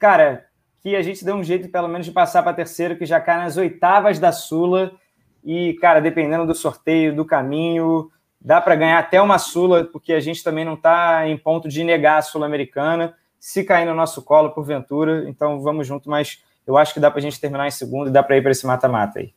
cara, 0.00 0.46
que 0.80 0.96
a 0.96 1.00
gente 1.00 1.24
dê 1.24 1.32
um 1.32 1.44
jeito 1.44 1.68
pelo 1.68 1.86
menos 1.86 2.06
de 2.06 2.12
passar 2.12 2.42
para 2.42 2.54
terceiro, 2.54 2.96
que 2.96 3.06
já 3.06 3.20
cai 3.20 3.38
nas 3.38 3.56
oitavas 3.56 4.18
da 4.18 4.32
Sula. 4.32 4.90
E, 5.44 5.74
cara, 5.74 6.00
dependendo 6.00 6.44
do 6.44 6.52
sorteio, 6.52 7.14
do 7.14 7.24
caminho, 7.24 8.10
dá 8.40 8.60
para 8.60 8.74
ganhar 8.74 8.98
até 8.98 9.22
uma 9.22 9.38
Sula, 9.38 9.84
porque 9.84 10.12
a 10.12 10.18
gente 10.18 10.42
também 10.42 10.64
não 10.64 10.74
está 10.74 11.28
em 11.28 11.38
ponto 11.38 11.68
de 11.68 11.84
negar 11.84 12.18
a 12.18 12.22
Sul-Americana. 12.22 13.14
Se 13.38 13.62
cair 13.62 13.86
no 13.86 13.94
nosso 13.94 14.22
colo, 14.22 14.50
porventura, 14.50 15.28
então 15.28 15.60
vamos 15.60 15.86
junto, 15.86 16.10
mas 16.10 16.42
eu 16.66 16.76
acho 16.76 16.92
que 16.92 17.00
dá 17.00 17.10
para 17.10 17.20
a 17.20 17.22
gente 17.22 17.40
terminar 17.40 17.66
em 17.66 17.70
segundo 17.70 18.08
e 18.08 18.12
dá 18.12 18.22
para 18.22 18.36
ir 18.36 18.42
para 18.42 18.50
esse 18.50 18.66
mata-mata 18.66 19.20
aí. 19.20 19.32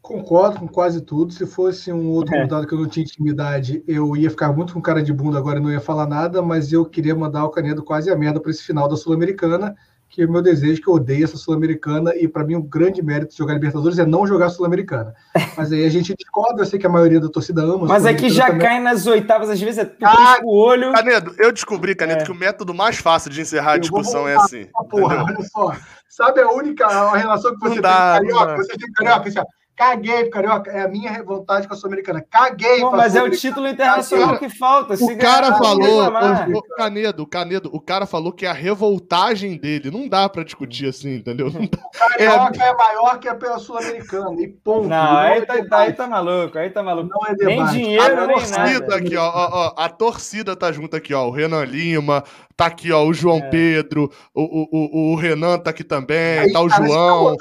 Concordo 0.00 0.60
com 0.60 0.68
quase 0.68 1.00
tudo. 1.00 1.32
Se 1.32 1.46
fosse 1.46 1.90
um 1.90 2.10
outro 2.10 2.34
é. 2.34 2.66
que 2.66 2.74
eu 2.74 2.78
não 2.78 2.86
tinha 2.86 3.04
intimidade, 3.04 3.82
eu 3.88 4.14
ia 4.14 4.28
ficar 4.28 4.52
muito 4.52 4.74
com 4.74 4.82
cara 4.82 5.02
de 5.02 5.12
bunda, 5.12 5.38
agora 5.38 5.58
não 5.58 5.72
ia 5.72 5.80
falar 5.80 6.06
nada, 6.06 6.42
mas 6.42 6.72
eu 6.72 6.84
queria 6.84 7.14
mandar 7.14 7.44
o 7.44 7.50
Canedo 7.50 7.82
quase 7.82 8.10
a 8.10 8.16
merda 8.16 8.38
para 8.38 8.50
esse 8.50 8.62
final 8.62 8.86
da 8.86 8.96
Sul-Americana, 8.96 9.74
que 10.14 10.22
é 10.22 10.26
o 10.26 10.30
meu 10.30 10.40
desejo, 10.40 10.80
que 10.80 10.88
eu 10.88 10.94
odeio 10.94 11.24
essa 11.24 11.36
Sul-Americana, 11.36 12.14
e 12.14 12.28
para 12.28 12.44
mim 12.44 12.54
o 12.54 12.58
um 12.58 12.62
grande 12.62 13.02
mérito 13.02 13.32
de 13.32 13.38
jogar 13.38 13.54
Libertadores 13.54 13.98
é 13.98 14.06
não 14.06 14.24
jogar 14.24 14.48
Sul-Americana. 14.48 15.12
Mas 15.58 15.72
aí 15.72 15.84
a 15.84 15.88
gente 15.88 16.14
discorda, 16.16 16.62
eu 16.62 16.66
sei 16.66 16.78
que 16.78 16.86
a 16.86 16.88
maioria 16.90 17.18
da 17.18 17.28
torcida 17.28 17.62
ama. 17.62 17.86
Mas 17.86 18.06
é 18.06 18.14
que 18.14 18.30
já 18.30 18.46
também. 18.46 18.60
cai 18.60 18.80
nas 18.80 19.08
oitavas, 19.08 19.50
às 19.50 19.60
vezes 19.60 19.78
é 19.78 19.84
tudo 19.84 20.04
ah, 20.04 20.38
o 20.44 20.56
olho. 20.56 20.92
Canedo, 20.92 21.34
eu 21.36 21.50
descobri, 21.50 21.96
Canedo, 21.96 22.22
é. 22.22 22.24
que 22.24 22.30
o 22.30 22.34
método 22.34 22.72
mais 22.72 22.96
fácil 22.96 23.28
de 23.28 23.40
encerrar 23.40 23.72
a 23.72 23.78
discussão 23.78 24.28
é 24.28 24.36
assim. 24.36 24.68
Porra, 24.88 25.24
olha 25.24 25.42
só. 25.42 25.76
Sabe 26.08 26.42
a 26.42 26.48
única 26.48 26.86
relação 27.16 27.52
que 27.54 27.68
você 27.68 27.80
dá, 27.80 28.20
tem 28.20 28.30
com 28.30 28.36
carioca? 28.36 28.56
Você 28.58 28.78
tem 28.78 28.92
carioca, 28.92 29.28
assim, 29.28 29.38
ó. 29.40 29.44
Caguei, 29.76 30.30
Carioca. 30.30 30.70
É 30.70 30.82
a 30.82 30.88
minha 30.88 31.22
vontade 31.24 31.66
com 31.66 31.74
a 31.74 31.76
Sul-Americana. 31.76 32.24
Caguei. 32.30 32.80
Pô, 32.80 32.92
mas 32.92 33.16
é 33.16 33.22
o 33.22 33.30
título 33.30 33.66
internacional 33.66 34.38
que 34.38 34.48
falta. 34.48 34.94
o 34.94 35.18
cara 35.18 35.56
falou, 35.56 36.06
o, 36.54 36.62
Canedo, 36.76 37.22
o 37.22 37.26
Canedo, 37.26 37.70
o 37.72 37.80
cara 37.80 38.06
falou 38.06 38.32
que 38.32 38.46
é 38.46 38.50
a 38.50 38.52
revoltagem 38.52 39.56
dele. 39.56 39.90
Não 39.90 40.08
dá 40.08 40.28
pra 40.28 40.44
discutir 40.44 40.88
assim, 40.88 41.16
entendeu? 41.16 41.48
O 41.48 41.52
Carioca 41.98 42.62
é, 42.62 42.68
é 42.68 42.74
maior 42.74 43.18
que 43.18 43.28
a 43.28 43.58
Sul-Americana. 43.58 44.40
E 44.40 44.48
ponto. 44.48 44.88
Não, 44.88 45.16
aí, 45.16 45.38
é 45.38 45.64
tá, 45.64 45.78
aí 45.78 45.92
tá 45.92 46.06
maluco, 46.06 46.56
aí 46.56 46.70
tá 46.70 46.82
maluco. 46.82 47.08
Não 47.08 47.26
é 47.26 47.44
nem 47.44 47.66
dinheiro, 47.66 48.22
a 48.22 48.26
nem 48.26 48.36
torcida 48.36 48.80
nada. 48.80 48.96
Aqui, 48.96 49.16
ó, 49.16 49.26
ó, 49.26 49.48
ó, 49.52 49.74
a 49.76 49.88
torcida 49.88 50.54
tá 50.54 50.70
junto 50.70 50.94
aqui, 50.96 51.12
ó. 51.12 51.26
O 51.26 51.30
Renan 51.32 51.64
Lima, 51.64 52.22
tá 52.56 52.66
aqui, 52.66 52.92
ó, 52.92 53.04
o 53.04 53.12
João 53.12 53.38
é. 53.38 53.50
Pedro, 53.50 54.10
o, 54.32 54.42
o, 54.42 54.68
o, 54.70 55.12
o, 55.12 55.16
Renan 55.16 55.58
tá 55.58 55.70
aqui 55.70 55.82
também, 55.82 56.38
aí, 56.38 56.52
tá 56.52 56.60
o 56.60 56.68
cara, 56.68 56.86
João, 56.86 57.36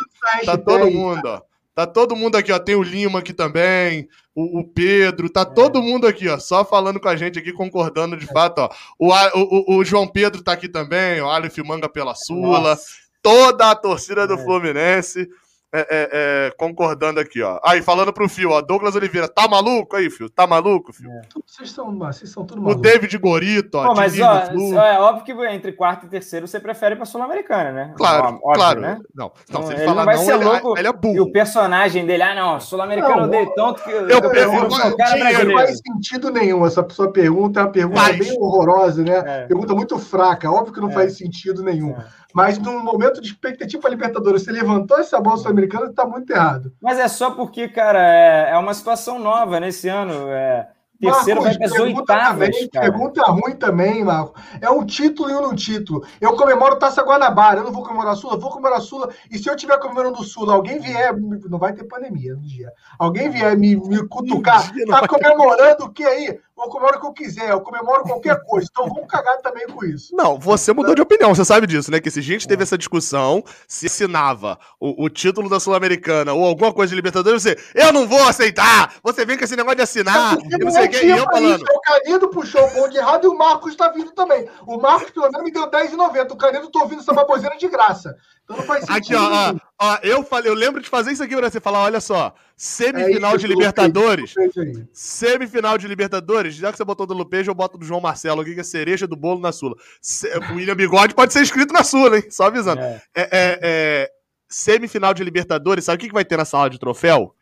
tá 0.45 0.57
todo 0.57 0.89
mundo, 0.89 1.21
ó. 1.25 1.52
Tá 1.75 1.87
todo 1.87 2.15
mundo 2.15 2.35
aqui, 2.35 2.51
ó. 2.51 2.59
Tem 2.59 2.75
o 2.75 2.83
Lima 2.83 3.19
aqui 3.19 3.33
também, 3.33 4.07
o, 4.35 4.59
o 4.59 4.63
Pedro, 4.63 5.29
tá 5.29 5.41
é. 5.41 5.45
todo 5.45 5.81
mundo 5.81 6.05
aqui, 6.05 6.27
ó. 6.27 6.37
Só 6.37 6.63
falando 6.63 6.99
com 6.99 7.07
a 7.07 7.15
gente 7.15 7.39
aqui, 7.39 7.51
concordando 7.51 8.15
de 8.15 8.25
é. 8.25 8.33
fato, 8.33 8.59
ó. 8.59 8.69
O, 8.99 9.11
o, 9.11 9.77
o, 9.77 9.85
João 9.85 10.07
Pedro 10.07 10.43
tá 10.43 10.53
aqui 10.53 10.69
também, 10.69 11.21
o 11.21 11.29
Aleph 11.29 11.57
Manga 11.59 11.89
pela 11.89 12.13
Sula. 12.13 12.59
Nossa. 12.59 12.85
Toda 13.21 13.71
a 13.71 13.75
torcida 13.75 14.27
do 14.27 14.33
é. 14.33 14.43
Fluminense 14.43 15.29
é, 15.73 15.79
é, 15.79 16.09
é, 16.13 16.51
concordando 16.55 17.19
aqui, 17.19 17.41
ó. 17.41 17.59
Aí, 17.63 17.81
falando 17.81 18.13
pro 18.13 18.29
Fio, 18.29 18.51
ó. 18.51 18.61
Douglas 18.61 18.95
Oliveira, 18.95 19.27
tá 19.27 19.47
maluco 19.47 19.95
aí, 19.95 20.07
Fio? 20.07 20.29
Tá 20.29 20.45
maluco, 20.45 20.93
Fio? 20.93 21.09
É. 21.09 21.21
Vocês, 21.47 21.71
são, 21.71 21.97
vocês 21.97 22.29
são 22.29 22.45
tudo 22.45 22.61
malucos. 22.61 22.79
O 22.79 22.81
David 22.81 23.17
Gorito, 23.17 23.79
ó. 23.79 23.87
Pô, 23.87 23.95
mas, 23.95 24.19
ó, 24.19 24.43
é 24.81 24.99
óbvio 24.99 25.23
que 25.23 25.31
entre 25.47 25.71
quarto 25.71 26.05
e 26.05 26.09
terceiro 26.09 26.47
você 26.47 26.59
prefere 26.59 26.95
pra 26.95 27.05
Sul-Americana, 27.05 27.71
né? 27.71 27.93
Claro, 27.97 28.25
óbvio, 28.27 28.53
claro. 28.53 28.81
Né? 28.81 28.99
Não, 29.15 29.31
não, 29.49 29.61
não 29.61 29.71
ele 29.71 29.85
não 29.85 30.05
vai 30.05 30.15
não, 30.15 30.23
ser 30.23 30.35
ele, 30.35 30.43
louco. 30.43 30.77
Ele 30.77 30.87
é 30.87 30.93
burro. 30.93 31.15
E 31.15 31.21
o 31.21 31.31
personagem 31.31 32.05
dele, 32.05 32.21
ah, 32.21 32.35
não, 32.35 32.59
Sul-Americano 32.59 33.21
eu 33.21 33.23
odeio 33.23 33.53
tanto 33.55 33.83
que 33.83 33.89
eu, 33.89 34.09
eu, 34.09 34.19
eu 34.19 34.29
pergunto. 34.29 34.69
Não 34.69 35.53
faz 35.57 35.79
sentido 35.79 36.29
nenhum 36.29 36.65
essa 36.67 36.87
sua 36.89 37.11
pergunta, 37.11 37.61
é 37.61 37.63
uma 37.63 37.71
pergunta 37.71 37.99
Mas... 37.99 38.17
bem 38.19 38.37
horrorosa, 38.39 39.03
né? 39.03 39.23
É. 39.25 39.47
Pergunta 39.47 39.73
muito 39.73 39.97
fraca. 39.97 40.51
Óbvio 40.51 40.73
que 40.73 40.81
não 40.81 40.89
é. 40.89 40.93
faz 40.93 41.17
sentido 41.17 41.63
nenhum. 41.63 41.95
Mas 42.33 42.57
no 42.57 42.79
momento 42.79 43.21
de 43.21 43.27
expectativa 43.27 43.81
para 43.81 43.91
Libertadores, 43.91 44.43
você 44.43 44.51
levantou 44.51 44.97
essa 44.97 45.19
bola 45.21 45.37
sul-americana, 45.37 45.85
está 45.85 46.05
muito 46.05 46.31
errado. 46.31 46.73
Mas 46.81 46.97
é 46.97 47.07
só 47.07 47.31
porque, 47.31 47.67
cara, 47.67 47.99
é, 47.99 48.51
é 48.51 48.57
uma 48.57 48.73
situação 48.73 49.19
nova 49.19 49.59
nesse 49.59 49.87
ano. 49.87 50.27
É, 50.29 50.67
terceiro 50.99 51.41
Marcos, 51.41 51.57
vai 51.57 51.69
para 51.69 51.77
as 51.77 51.81
oitavas. 51.81 52.49
Também, 52.49 52.69
pergunta 52.69 53.21
ruim 53.23 53.55
também, 53.55 54.03
Marco. 54.03 54.39
É 54.61 54.69
um 54.69 54.85
título 54.85 55.29
e 55.29 55.33
um 55.33 55.41
no 55.41 55.55
título. 55.55 56.05
Eu 56.19 56.35
comemoro 56.35 56.77
Taça 56.77 57.03
Guanabara, 57.03 57.59
eu 57.59 57.65
não 57.65 57.71
vou 57.71 57.83
comemorar 57.83 58.13
a 58.13 58.15
Sula, 58.15 58.37
vou 58.37 58.49
comemorar 58.49 58.79
a 58.79 58.81
Sula. 58.81 59.09
E 59.29 59.37
se 59.37 59.49
eu 59.49 59.55
estiver 59.55 59.77
comemorando 59.79 60.19
o 60.19 60.23
Sula, 60.23 60.53
alguém 60.53 60.79
vier, 60.79 61.13
não 61.49 61.59
vai 61.59 61.73
ter 61.73 61.83
pandemia 61.83 62.33
no 62.33 62.41
dia. 62.41 62.71
Alguém 62.97 63.29
vier 63.29 63.57
me, 63.57 63.75
me 63.75 64.07
cutucar, 64.07 64.71
tá 64.89 65.07
comemorando 65.07 65.85
o 65.85 65.91
que 65.91 66.03
aí? 66.03 66.39
Eu 66.55 66.69
comemoro 66.69 66.97
o 66.97 66.99
que 67.01 67.07
eu 67.07 67.13
quiser, 67.13 67.49
eu 67.49 67.61
comemoro 67.61 68.03
qualquer 68.03 68.39
coisa. 68.45 68.67
Então 68.71 68.87
vamos 68.87 69.07
cagar 69.07 69.37
também 69.41 69.67
com 69.67 69.83
isso. 69.85 70.15
Não, 70.15 70.39
você 70.39 70.71
mudou 70.71 70.95
de 70.95 71.01
opinião, 71.01 71.33
você 71.33 71.43
sabe 71.43 71.67
disso, 71.67 71.91
né? 71.91 71.99
Que 71.99 72.11
se 72.11 72.19
a 72.19 72.23
gente 72.23 72.47
teve 72.47 72.63
essa 72.63 72.77
discussão, 72.77 73.43
se 73.67 73.87
assinava 73.87 74.57
o, 74.79 75.05
o 75.05 75.09
título 75.09 75.49
da 75.49 75.59
Sul-Americana 75.59 76.33
ou 76.33 76.45
alguma 76.45 76.71
coisa 76.73 76.89
de 76.89 76.95
Libertadores, 76.95 77.41
você, 77.41 77.57
eu 77.73 77.91
não 77.91 78.07
vou 78.07 78.23
aceitar! 78.23 78.93
Você 79.03 79.25
vem 79.25 79.37
com 79.37 79.43
esse 79.43 79.55
negócio 79.55 79.77
de 79.77 79.83
assinar, 79.83 80.37
É 80.37 80.55
eu 80.55 80.59
não 80.59 80.71
sei 80.71 80.85
o 80.85 80.89
que, 80.89 81.05
e 81.05 81.09
eu 81.09 81.25
falando. 81.25 81.63
O 81.63 81.81
Canedo 81.81 82.29
puxou 82.29 82.65
o 82.65 82.73
bonde 82.73 82.97
errado 82.97 83.25
e 83.25 83.27
o 83.27 83.37
Marcos 83.37 83.75
tá 83.75 83.89
vindo 83.89 84.11
também. 84.11 84.47
O 84.67 84.77
Marcos, 84.77 85.11
pelo 85.11 85.29
menos, 85.31 85.43
me 85.43 85.51
deu 85.51 85.69
10,90. 85.69 86.31
O 86.31 86.37
Canedo 86.37 86.69
tô 86.69 86.81
ouvindo 86.81 87.01
essa 87.01 87.13
baboseira 87.13 87.57
de 87.57 87.67
graça. 87.67 88.15
Então 88.43 88.57
não 88.57 88.63
faz 88.65 88.89
Aqui, 88.89 89.15
ó, 89.15 89.21
ó, 89.51 89.55
ó, 89.79 89.97
eu 90.03 90.21
falei, 90.23 90.51
eu 90.51 90.53
lembro 90.55 90.81
de 90.81 90.89
fazer 90.89 91.11
isso 91.11 91.23
aqui 91.23 91.35
pra 91.35 91.49
você 91.49 91.61
falar, 91.61 91.79
olha 91.83 92.01
só, 92.01 92.33
semifinal 92.57 93.35
É 93.35 93.37
de 93.37 93.47
Libertadores, 93.47 94.33
Fez 94.33 94.57
aí. 94.57 94.85
semifinal 94.91 95.77
de 95.77 95.87
Libertadores, 95.87 96.53
já 96.55 96.69
que 96.71 96.77
você 96.77 96.83
botou 96.83 97.05
do 97.07 97.13
Lupejo, 97.13 97.49
eu 97.51 97.55
boto 97.55 97.77
do 97.77 97.85
João 97.85 98.01
Marcelo 98.01 98.41
aqui, 98.41 98.53
que 98.53 98.59
é 98.59 98.63
cereja 98.63 99.07
do 99.07 99.15
bolo 99.15 99.39
na 99.39 99.53
Sula. 99.53 99.75
Se- 100.01 100.27
o 100.51 100.55
William 100.55 100.75
Bigode 100.75 101.15
pode 101.15 101.31
ser 101.31 101.41
inscrito 101.41 101.73
na 101.73 101.83
Sula, 101.85 102.17
hein? 102.17 102.25
Só 102.29 102.47
avisando. 102.47 102.81
É. 102.81 103.01
É, 103.15 103.21
é, 103.21 103.59
é, 103.61 104.11
semifinal 104.49 105.13
de 105.13 105.23
Libertadores, 105.23 105.85
sabe 105.85 105.95
o 105.95 105.99
que, 106.01 106.07
que 106.07 106.13
vai 106.13 106.25
ter 106.25 106.37
na 106.37 106.45
sala 106.45 106.69
de 106.69 106.77
troféu? 106.77 107.33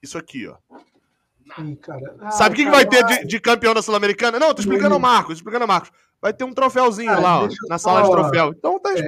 Isso 0.00 0.16
aqui, 0.16 0.46
ó. 0.46 0.54
Ih, 1.60 1.76
cara. 1.76 2.14
Ah, 2.20 2.30
sabe 2.30 2.54
o 2.54 2.56
que, 2.56 2.64
que 2.64 2.70
vai 2.70 2.86
ter 2.86 3.04
de, 3.04 3.26
de 3.26 3.40
campeão 3.40 3.74
da 3.74 3.82
Sul-Americana? 3.82 4.38
Não, 4.38 4.54
tô 4.54 4.60
explicando 4.62 4.94
ao 4.94 5.00
Marcos, 5.00 5.36
explicando 5.38 5.64
ao 5.64 5.68
Marcos. 5.68 5.90
Vai 6.20 6.32
ter 6.32 6.44
um 6.44 6.52
troféuzinho 6.54 7.10
Ah, 7.10 7.18
lá, 7.18 7.42
ó, 7.42 7.48
na 7.68 7.76
sala 7.78 8.02
de 8.02 8.08
falar, 8.08 8.22
troféu. 8.22 8.54
Então 8.56 8.78
tá 8.80 8.92
é. 8.92 9.02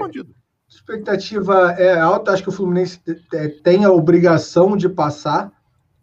Expectativa 0.77 1.73
é 1.79 1.99
alta. 1.99 2.33
Acho 2.33 2.43
que 2.43 2.49
o 2.49 2.53
Fluminense 2.53 2.99
te- 2.99 3.15
te- 3.15 3.49
tem 3.63 3.85
a 3.85 3.91
obrigação 3.91 4.77
de 4.77 4.89
passar. 4.89 5.53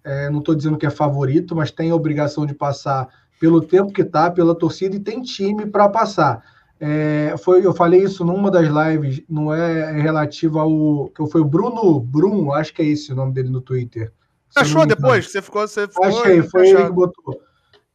É, 0.04 0.30
não 0.30 0.40
estou 0.40 0.56
dizendo 0.56 0.78
que 0.78 0.86
é 0.86 0.90
favorito, 0.90 1.56
mas 1.56 1.72
tem 1.72 1.92
a 1.92 1.96
obrigação 1.96 2.46
de 2.46 2.54
passar 2.54 3.08
pelo 3.40 3.62
tempo 3.62 3.92
que 3.92 4.04
tá, 4.04 4.30
pela 4.30 4.56
torcida 4.56 4.96
e 4.96 5.00
tem 5.00 5.22
time 5.22 5.66
para 5.66 5.90
passar. 5.90 6.44
É, 6.80 7.36
foi, 7.38 7.64
eu 7.64 7.74
falei 7.74 8.04
isso 8.04 8.26
numa 8.26 8.50
das 8.50 8.68
lives, 8.68 9.22
não 9.30 9.54
é 9.54 9.92
relativo 10.02 10.58
ao 10.58 11.10
que 11.10 11.26
foi 11.28 11.42
o 11.42 11.46
Bruno 11.46 12.00
Brum, 12.00 12.52
acho 12.52 12.74
que 12.74 12.82
é 12.82 12.86
esse 12.86 13.12
o 13.12 13.16
nome 13.16 13.34
dele 13.34 13.50
no 13.50 13.62
Twitter. 13.62 14.12
Achou 14.56 14.86
depois? 14.86 15.32
Você 15.32 15.42
ficou. 15.42 15.62
Você 15.62 15.88
ficou 15.88 16.06
Achei, 16.06 16.42
foi 16.42 16.70
ele 16.70 16.86
que 16.86 16.92
botou. 16.92 17.40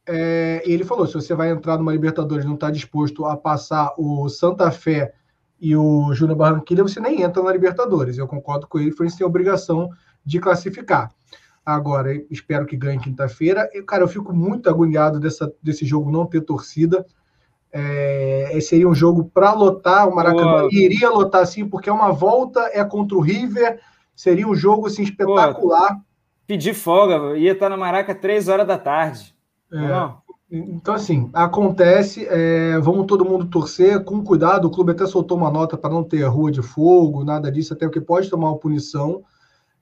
É, 0.07 0.63
ele 0.65 0.85
falou: 0.85 1.05
se 1.05 1.13
você 1.13 1.35
vai 1.35 1.51
entrar 1.51 1.77
numa 1.77 1.91
Libertadores 1.91 2.45
e 2.45 2.47
não 2.47 2.55
está 2.55 2.71
disposto 2.71 3.25
a 3.25 3.35
passar 3.35 3.93
o 3.97 4.29
Santa 4.29 4.71
Fé 4.71 5.13
e 5.59 5.75
o 5.75 6.13
Júnior 6.13 6.37
Barranquilla, 6.37 6.83
você 6.83 6.99
nem 6.99 7.21
entra 7.21 7.41
na 7.41 7.51
Libertadores. 7.51 8.17
Eu 8.17 8.27
concordo 8.27 8.67
com 8.67 8.79
ele, 8.79 8.91
foi 8.91 9.07
tem 9.07 9.23
a 9.23 9.27
obrigação 9.27 9.89
de 10.23 10.39
classificar. 10.39 11.11
Agora, 11.65 12.13
espero 12.29 12.65
que 12.65 12.77
ganhe 12.77 12.99
quinta-feira. 12.99 13.69
E, 13.73 13.81
Cara, 13.81 14.03
eu 14.03 14.07
fico 14.07 14.33
muito 14.33 14.69
agoniado 14.69 15.19
dessa, 15.19 15.51
desse 15.61 15.85
jogo 15.85 16.11
não 16.11 16.25
ter 16.25 16.41
torcida. 16.41 17.05
É, 17.71 18.57
seria 18.61 18.87
um 18.87 18.95
jogo 18.95 19.25
para 19.25 19.53
lotar 19.53 20.07
o 20.07 20.15
Maracanã. 20.15 20.61
Pô. 20.61 20.69
Iria 20.71 21.09
lotar 21.09 21.45
sim, 21.45 21.67
porque 21.67 21.89
é 21.89 21.93
uma 21.93 22.11
volta, 22.11 22.61
é 22.71 22.83
contra 22.85 23.17
o 23.17 23.21
River. 23.21 23.79
Seria 24.15 24.47
um 24.47 24.55
jogo 24.55 24.87
assim, 24.87 25.03
espetacular. 25.03 25.97
Pedir 26.45 26.73
folga, 26.73 27.37
ia 27.37 27.51
estar 27.51 27.69
no 27.69 27.77
Maraca 27.77 28.15
três 28.15 28.47
horas 28.47 28.65
da 28.65 28.77
tarde. 28.77 29.35
É. 29.71 29.75
Não, 29.75 30.21
Então, 30.49 30.93
assim, 30.93 31.29
acontece, 31.33 32.25
é, 32.25 32.79
vamos 32.79 33.05
todo 33.05 33.25
mundo 33.25 33.47
torcer 33.47 34.01
com 34.05 34.23
cuidado. 34.23 34.65
O 34.65 34.71
clube 34.71 34.93
até 34.93 35.05
soltou 35.05 35.37
uma 35.37 35.51
nota 35.51 35.77
para 35.77 35.89
não 35.89 36.03
ter 36.03 36.23
rua 36.23 36.49
de 36.49 36.61
fogo, 36.61 37.25
nada 37.25 37.51
disso, 37.51 37.73
até 37.73 37.85
porque 37.85 37.99
pode 37.99 38.29
tomar 38.29 38.49
uma 38.51 38.57
punição. 38.57 39.23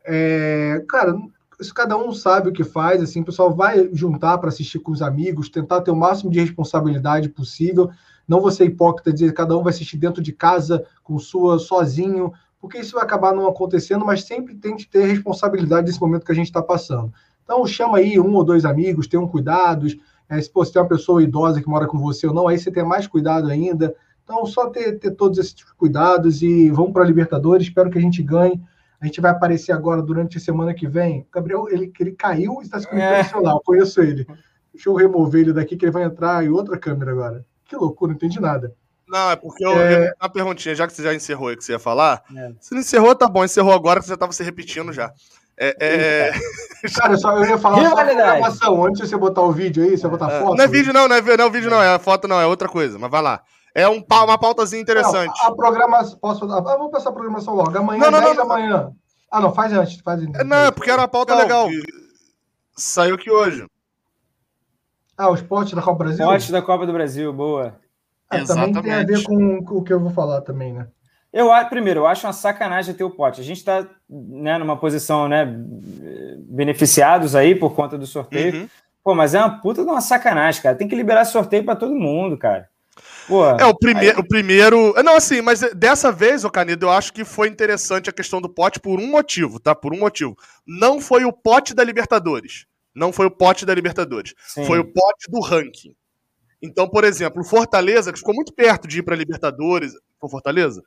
É, 0.03 0.83
cara, 0.89 1.15
isso 1.59 1.73
cada 1.73 1.95
um 1.95 2.11
sabe 2.11 2.49
o 2.49 2.53
que 2.53 2.63
faz, 2.63 3.01
assim, 3.01 3.21
o 3.21 3.25
pessoal 3.25 3.53
vai 3.53 3.89
juntar 3.93 4.39
para 4.39 4.49
assistir 4.49 4.79
com 4.79 4.91
os 4.91 5.03
amigos, 5.03 5.49
tentar 5.49 5.81
ter 5.81 5.91
o 5.91 5.95
máximo 5.95 6.31
de 6.31 6.39
responsabilidade 6.39 7.29
possível. 7.29 7.91
Não 8.27 8.49
ser 8.49 8.65
hipócrita 8.65 9.13
dizer 9.13 9.27
que 9.27 9.33
cada 9.33 9.55
um 9.55 9.61
vai 9.61 9.71
assistir 9.71 9.97
dentro 9.97 10.21
de 10.21 10.33
casa, 10.33 10.83
com 11.03 11.19
sua, 11.19 11.59
sozinho, 11.59 12.33
porque 12.59 12.79
isso 12.79 12.95
vai 12.95 13.03
acabar 13.03 13.35
não 13.35 13.47
acontecendo, 13.47 14.03
mas 14.03 14.23
sempre 14.23 14.55
tem 14.55 14.75
que 14.75 14.87
ter 14.87 15.05
responsabilidade 15.05 15.85
nesse 15.85 16.01
momento 16.01 16.25
que 16.25 16.31
a 16.31 16.35
gente 16.35 16.47
está 16.47 16.63
passando. 16.63 17.13
Então, 17.43 17.65
chama 17.67 17.99
aí 17.99 18.19
um 18.19 18.33
ou 18.33 18.43
dois 18.43 18.65
amigos, 18.65 19.07
tenham 19.07 19.27
cuidados. 19.27 19.95
É, 20.29 20.41
se 20.41 20.49
se 20.53 20.73
tem 20.73 20.81
uma 20.81 20.87
pessoa 20.87 21.21
idosa 21.21 21.61
que 21.61 21.67
mora 21.69 21.87
com 21.87 21.97
você 21.99 22.27
ou 22.27 22.33
não, 22.33 22.47
aí 22.47 22.57
você 22.57 22.71
tem 22.71 22.83
mais 22.83 23.07
cuidado 23.07 23.49
ainda. 23.49 23.95
Então, 24.23 24.45
só 24.45 24.69
ter, 24.69 24.97
ter 24.99 25.11
todos 25.11 25.37
esses 25.37 25.55
cuidados 25.77 26.41
e 26.41 26.69
vamos 26.71 26.91
para 26.91 27.03
a 27.03 27.05
Libertadores. 27.05 27.67
Espero 27.67 27.91
que 27.91 27.97
a 27.97 28.01
gente 28.01 28.23
ganhe. 28.23 28.59
A 28.99 29.05
gente 29.05 29.21
vai 29.21 29.29
aparecer 29.29 29.71
agora 29.71 30.01
durante 30.01 30.37
a 30.37 30.41
semana 30.41 30.73
que 30.73 30.87
vem. 30.87 31.27
Gabriel, 31.31 31.67
ele, 31.69 31.91
ele 31.99 32.11
caiu 32.13 32.59
e 32.59 32.63
está 32.63 32.79
se 32.79 32.87
comunicando 32.87 33.47
É. 33.47 33.51
Eu 33.51 33.61
conheço 33.63 34.01
ele. 34.01 34.25
Deixa 34.73 34.89
eu 34.89 34.95
remover 34.95 35.41
ele 35.41 35.53
daqui, 35.53 35.77
que 35.77 35.85
ele 35.85 35.91
vai 35.91 36.03
entrar 36.03 36.43
em 36.43 36.49
outra 36.49 36.77
câmera 36.77 37.11
agora. 37.11 37.45
Que 37.65 37.75
loucura, 37.75 38.09
não 38.09 38.15
entendi 38.15 38.39
nada. 38.39 38.73
Não, 39.07 39.29
é 39.29 39.35
porque 39.35 39.63
eu, 39.63 39.71
É. 39.71 40.07
eu 40.07 40.13
uma 40.19 40.29
perguntinha, 40.29 40.73
já 40.73 40.87
que 40.87 40.93
você 40.93 41.03
já 41.03 41.13
encerrou 41.13 41.49
aí 41.49 41.55
que 41.55 41.63
você 41.63 41.73
ia 41.73 41.79
falar. 41.79 42.23
É. 42.35 42.51
Se 42.59 42.73
não 42.73 42.81
encerrou, 42.81 43.15
tá 43.15 43.27
bom. 43.27 43.45
Encerrou 43.45 43.73
agora 43.73 43.99
que 43.99 44.05
você 44.07 44.11
já 44.11 44.17
tava 44.17 44.31
se 44.31 44.43
repetindo 44.43 44.91
já. 44.91 45.13
É, 45.57 45.75
é, 45.79 46.31
Cara, 46.95 47.17
só, 47.17 47.37
eu 47.37 47.45
ia 47.45 47.57
falar 47.57 47.89
só 47.89 47.95
programação. 47.95 48.85
Antes 48.85 49.01
de 49.01 49.07
você 49.07 49.17
botar 49.17 49.41
o 49.41 49.51
vídeo 49.51 49.83
aí, 49.83 49.97
você 49.97 50.07
botar 50.07 50.31
é, 50.31 50.39
foto. 50.41 50.57
não 50.57 50.63
é 50.63 50.67
vídeo, 50.67 50.93
não, 50.93 51.07
não 51.07 51.15
é, 51.15 51.21
não 51.21 51.45
é 51.45 51.49
vídeo, 51.49 51.69
não. 51.69 51.81
É 51.81 51.97
foto, 51.97 52.27
não, 52.27 52.39
é 52.39 52.45
outra 52.45 52.67
coisa, 52.67 52.99
mas 52.99 53.09
vai 53.09 53.21
lá. 53.21 53.41
É 53.73 53.87
um, 53.89 54.03
uma 54.09 54.37
pautazinha 54.37 54.81
interessante. 54.81 55.37
Não, 55.41 55.49
a 55.49 55.55
programação. 55.55 56.17
Posso 56.19 56.45
ah, 56.45 56.61
vamos 56.61 56.91
passar 56.91 57.09
a 57.09 57.13
programação 57.13 57.55
logo. 57.55 57.77
Amanhã, 57.77 57.99
Não, 57.99 58.11
não, 58.11 58.21
10 58.21 58.37
não, 58.37 58.47
da 58.47 58.53
manhã. 58.53 58.91
Ah, 59.31 59.41
não, 59.41 59.53
faz 59.53 59.73
antes. 59.73 59.99
Faz 59.99 60.23
É, 60.23 60.43
não, 60.43 60.57
é 60.57 60.71
porque 60.71 60.89
era 60.89 61.01
uma 61.01 61.07
pauta 61.07 61.33
Não, 61.33 61.41
legal. 61.41 61.67
Saiu 62.77 63.15
aqui 63.15 63.29
hoje. 63.29 63.65
Ah, 65.17 65.29
o 65.29 65.35
esporte 65.35 65.75
da 65.75 65.81
Copa 65.81 66.05
Brasil? 66.05 66.25
Pote 66.25 66.51
da 66.51 66.61
Copa 66.61 66.85
do 66.85 66.93
Brasil, 66.93 67.33
boa. 67.33 67.75
Ah, 68.29 68.43
também 68.43 68.73
tem 68.73 68.93
a 68.93 69.03
ver 69.03 69.11
Exatamente. 69.11 69.65
com 69.65 69.77
o 69.77 69.83
que 69.83 69.93
eu 69.93 69.99
vou 69.99 70.09
falar 70.09 70.41
também, 70.41 70.73
né? 70.73 70.87
Eu, 71.35 71.49
primeiro, 71.69 71.99
eu 71.99 72.07
acho 72.07 72.25
uma 72.25 72.31
sacanagem 72.31 72.95
ter 72.95 73.03
o 73.03 73.11
pote. 73.11 73.41
A 73.41 73.43
gente 73.43 73.57
está 73.57 73.85
né, 74.09 74.57
numa 74.57 74.77
posição, 74.77 75.27
né, 75.27 75.45
beneficiados 76.47 77.35
aí 77.35 77.53
por 77.53 77.75
conta 77.75 77.97
do 77.97 78.07
sorteio. 78.07 78.55
Uhum. 78.55 78.69
Pô, 79.03 79.13
mas 79.13 79.35
é 79.35 79.39
uma 79.39 79.59
puta 79.59 79.83
de 79.83 79.89
uma 79.89 79.99
sacanagem, 79.99 80.61
cara. 80.61 80.77
Tem 80.77 80.87
que 80.87 80.95
liberar 80.95 81.25
sorteio 81.25 81.65
para 81.65 81.75
todo 81.75 81.93
mundo, 81.93 82.37
cara. 82.37 82.69
Pô, 83.27 83.45
É, 83.49 83.65
o, 83.65 83.75
prime 83.75 84.11
o 84.11 84.25
primeiro. 84.25 84.93
Não, 85.03 85.17
assim, 85.17 85.41
mas 85.41 85.59
dessa 85.75 86.09
vez, 86.09 86.45
ô 86.45 86.49
Canedo, 86.49 86.85
eu 86.85 86.91
acho 86.91 87.11
que 87.11 87.25
foi 87.25 87.49
interessante 87.49 88.09
a 88.09 88.13
questão 88.13 88.39
do 88.39 88.47
pote 88.47 88.79
por 88.79 88.97
um 88.97 89.07
motivo, 89.07 89.59
tá? 89.59 89.75
Por 89.75 89.93
um 89.93 89.99
motivo. 89.99 90.37
Não 90.65 91.01
foi 91.01 91.25
o 91.25 91.33
pote 91.33 91.73
da 91.73 91.83
Libertadores. 91.83 92.65
Não 92.95 93.11
foi 93.11 93.25
o 93.25 93.31
pote 93.31 93.65
da 93.65 93.75
Libertadores. 93.75 94.33
sim. 94.47 94.63
Foi 94.65 94.79
o 94.79 94.85
pote 94.85 95.29
do 95.29 95.41
ranking. 95.41 95.93
Então, 96.61 96.87
por 96.87 97.03
exemplo, 97.03 97.41
o 97.41 97.45
Fortaleza, 97.45 98.13
que 98.13 98.19
ficou 98.19 98.33
muito 98.33 98.53
perto 98.53 98.87
de 98.87 98.99
ir 98.99 99.03
pra 99.03 99.17
Libertadores. 99.17 99.91
Foi 100.17 100.29
Fortaleza? 100.29 100.81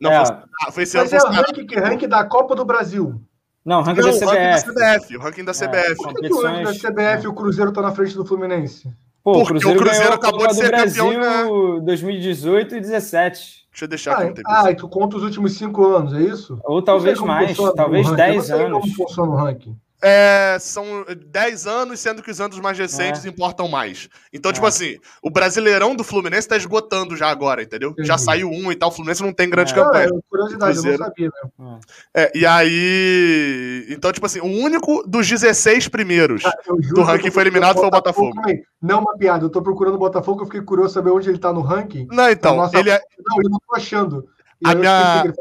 Não, 0.00 0.10
É. 0.10 0.24
foi, 0.26 0.36
ah, 0.66 0.72
foi 0.72 0.82
esse 0.82 0.96
ano. 0.98 1.08
Mas 1.10 1.24
é 1.24 1.26
o 1.26 1.30
ranking, 1.32 1.74
ranking 1.76 2.08
da 2.08 2.24
Copa 2.24 2.54
do 2.54 2.64
Brasil. 2.64 3.20
Não, 3.64 3.80
ranking 3.82 4.00
Não, 4.00 4.10
da 4.10 4.16
o 4.16 4.28
ranking 4.28 4.50
da 4.50 4.58
CBF. 4.58 4.72
CBF. 4.72 5.16
O 5.16 5.20
ranking 5.20 5.44
da 5.44 5.52
CBF. 5.52 5.96
Por 5.96 6.14
que, 6.14 6.26
que 6.28 6.32
o 6.34 6.42
ranking 6.42 6.64
da 6.64 6.72
CBF 6.72 7.28
o 7.28 7.32
Cruzeiro 7.34 7.72
tá 7.72 7.80
na 7.82 7.92
frente 7.92 8.14
do 8.16 8.24
Fluminense? 8.24 8.92
Pô, 9.22 9.34
Porque 9.34 9.42
o 9.42 9.76
Cruzeiro 9.76 9.84
ganhou 9.84 10.12
a 10.12 10.14
acabou 10.16 10.48
de 10.48 10.54
ser 10.56 10.66
Brasil 10.68 11.04
campeão, 11.12 11.80
2018 11.84 12.74
e 12.74 12.80
2017. 12.80 13.62
Deixa 13.70 13.84
eu 13.84 13.88
deixar 13.88 14.12
aqui 14.14 14.22
Ah, 14.22 14.32
TV. 14.32 14.42
ah, 14.46 14.70
e 14.72 14.74
tu 14.74 14.88
conta 14.88 15.16
os 15.16 15.22
últimos 15.22 15.56
cinco 15.56 15.86
anos, 15.86 16.12
é 16.12 16.20
isso? 16.20 16.58
Ou 16.64 16.82
talvez 16.82 17.20
mais, 17.20 17.56
o 17.58 17.72
talvez 17.72 18.04
ranking. 18.06 18.16
10 18.16 18.34
Eu 18.34 18.36
não 18.36 18.42
sei 18.58 18.66
anos. 18.66 18.80
como 18.82 18.94
funciona 18.94 19.30
o 19.32 19.36
ranking. 19.36 19.76
É, 20.04 20.56
são 20.58 21.04
10 21.28 21.66
anos, 21.66 22.00
sendo 22.00 22.22
que 22.22 22.30
os 22.30 22.40
anos 22.40 22.58
mais 22.58 22.76
recentes 22.76 23.24
É. 23.24 23.28
importam 23.28 23.68
mais. 23.68 24.08
Então, 24.32 24.50
É. 24.50 24.52
tipo 24.54 24.66
assim, 24.66 24.98
o 25.22 25.30
Brasileirão 25.30 25.94
do 25.94 26.02
Fluminense 26.02 26.48
tá 26.48 26.56
esgotando 26.56 27.16
já 27.16 27.28
agora, 27.28 27.62
entendeu? 27.62 27.90
Entendi. 27.90 28.08
Já 28.08 28.18
saiu 28.18 28.50
um 28.50 28.72
e 28.72 28.74
tal, 28.74 28.88
o 28.88 28.92
Fluminense 28.92 29.22
não 29.22 29.32
tem 29.32 29.48
grande 29.48 29.72
É. 29.72 29.76
campanha. 29.76 30.08
Ah, 30.12 30.20
curiosidade, 30.28 30.76
eu 30.78 30.82
não 30.84 30.96
sabia 30.98 31.30
mesmo. 31.56 31.80
É, 32.14 32.32
e 32.36 32.44
aí. 32.44 33.86
Então, 33.90 34.12
tipo 34.12 34.26
assim, 34.26 34.40
o 34.40 34.46
único 34.46 35.02
dos 35.06 35.28
16 35.28 35.86
primeiros. 35.88 36.44
Ah, 36.44 36.52
Do 36.66 36.94
que 36.94 37.00
ranking 37.02 37.30
foi 37.30 37.42
eliminado 37.44 37.76
foi 37.78 37.86
o 37.86 37.90
Botafogo. 37.90 38.34
também. 38.34 38.62
Não 38.80 38.96
é 38.96 39.00
uma 39.00 39.16
piada, 39.16 39.44
eu 39.44 39.50
tô 39.50 39.62
procurando 39.62 39.94
o 39.94 39.98
Botafogo, 39.98 40.42
eu 40.42 40.46
fiquei 40.46 40.62
curioso 40.62 40.94
saber 40.94 41.10
onde 41.10 41.28
ele 41.28 41.38
tá 41.38 41.52
no 41.52 41.60
ranking. 41.60 42.08
Não, 42.10 42.28
então, 42.28 42.56
Nossa, 42.56 42.76
ele 42.78 42.90
é- 42.90 43.00
Não, 43.24 43.36
eu 43.42 43.48
não 43.50 43.58
tô 43.66 43.76
achando. 43.76 44.26
E 44.60 44.68
A 44.68 44.74
minha- 44.74 45.32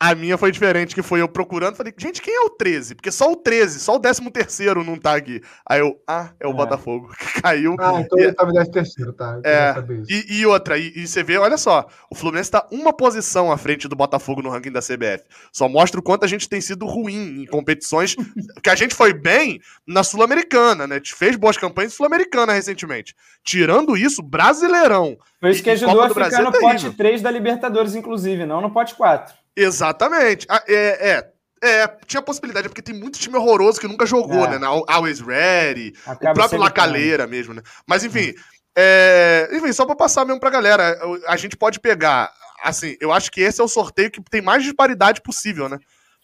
a 0.00 0.14
minha 0.14 0.38
foi 0.38 0.52
diferente, 0.52 0.94
que 0.94 1.02
foi 1.02 1.20
eu 1.20 1.28
procurando. 1.28 1.74
Falei, 1.74 1.92
gente, 1.96 2.22
quem 2.22 2.32
é 2.32 2.40
o 2.42 2.50
13? 2.50 2.94
Porque 2.94 3.10
só 3.10 3.32
o 3.32 3.34
13, 3.36 3.80
só 3.80 3.96
o 3.96 3.98
13 4.00 4.30
terceiro 4.30 4.84
não 4.84 4.96
tá 4.96 5.16
aqui. 5.16 5.42
Aí 5.68 5.80
eu, 5.80 6.00
ah, 6.06 6.30
é 6.38 6.46
o 6.46 6.50
É. 6.50 6.54
Botafogo, 6.54 7.08
que 7.18 7.42
caiu. 7.42 7.74
Ah, 7.80 8.00
então 8.00 8.16
E- 8.16 8.22
ele 8.22 8.32
tá 8.32 8.46
me 8.46 8.52
dando 8.52 8.70
terceiro, 8.70 9.12
tá? 9.12 9.40
Eu 9.44 9.50
É. 9.50 9.74
E, 10.08 10.38
e 10.38 10.46
outra, 10.46 10.78
e, 10.78 10.92
e 10.94 11.06
você 11.06 11.24
vê, 11.24 11.36
olha 11.36 11.56
só, 11.56 11.88
o 12.08 12.14
Fluminense 12.14 12.50
tá 12.50 12.64
uma 12.70 12.92
posição 12.92 13.50
à 13.50 13.58
frente 13.58 13.88
do 13.88 13.96
Botafogo 13.96 14.40
no 14.40 14.50
ranking 14.50 14.70
da 14.70 14.80
CBF. 14.80 15.24
Só 15.52 15.68
mostra 15.68 15.98
o 15.98 16.02
quanto 16.02 16.24
a 16.24 16.28
gente 16.28 16.48
tem 16.48 16.60
sido 16.60 16.86
ruim 16.86 17.42
em 17.42 17.46
competições. 17.46 18.14
que 18.62 18.70
a 18.70 18.76
gente 18.76 18.94
foi 18.94 19.12
bem 19.12 19.60
na 19.84 20.04
Sul-Americana, 20.04 20.86
né? 20.86 20.94
A 20.96 20.98
gente 20.98 21.14
fez 21.14 21.34
boas 21.34 21.56
campanhas 21.56 21.92
em 21.92 21.96
Sul-Americana 21.96 22.52
recentemente. 22.52 23.16
Tirando 23.42 23.96
isso, 23.96 24.22
Brasileirão. 24.22 25.16
Foi 25.40 25.50
isso 25.50 25.62
que 25.62 25.70
ajudou 25.70 26.02
a 26.02 26.08
ficar 26.08 26.28
Brasil 26.28 26.42
no 26.42 26.48
é 26.48 26.60
pote 26.60 26.76
terrível. 26.76 26.94
3 26.96 27.22
da 27.22 27.30
Libertadores, 27.30 27.94
inclusive, 27.94 28.46
não 28.46 28.60
no 28.60 28.70
pote 28.70 28.94
4. 28.94 29.34
Exatamente. 29.62 30.46
Ah, 30.48 30.62
é, 30.68 31.10
é, 31.10 31.32
É, 31.60 31.88
tinha 32.06 32.22
possibilidade, 32.22 32.68
porque 32.68 32.80
tem 32.80 32.94
muito 32.94 33.18
time 33.18 33.36
horroroso 33.36 33.80
que 33.80 33.88
nunca 33.88 34.06
jogou, 34.06 34.44
É. 34.46 34.50
né? 34.50 34.58
Na 34.58 34.68
Always 34.68 35.18
Ready, 35.20 35.92
Acaba 36.06 36.30
o 36.30 36.34
próprio 36.34 36.60
Lacaleira 36.60 37.26
mesmo, 37.26 37.52
né? 37.52 37.62
Mas 37.84 38.04
enfim, 38.04 38.32
é, 38.76 39.48
enfim, 39.52 39.72
só 39.72 39.84
pra 39.84 39.96
passar 39.96 40.24
mesmo 40.24 40.38
pra 40.38 40.50
galera, 40.50 40.96
a 41.26 41.36
gente 41.36 41.56
pode 41.56 41.80
pegar, 41.80 42.30
assim, 42.62 42.96
eu 43.00 43.10
acho 43.12 43.28
que 43.32 43.40
esse 43.40 43.60
é 43.60 43.64
o 43.64 43.66
sorteio 43.68 44.08
que 44.08 44.22
tem 44.30 44.40
mais 44.40 44.62
disparidade 44.62 45.20
possível, 45.20 45.68
né? 45.68 45.78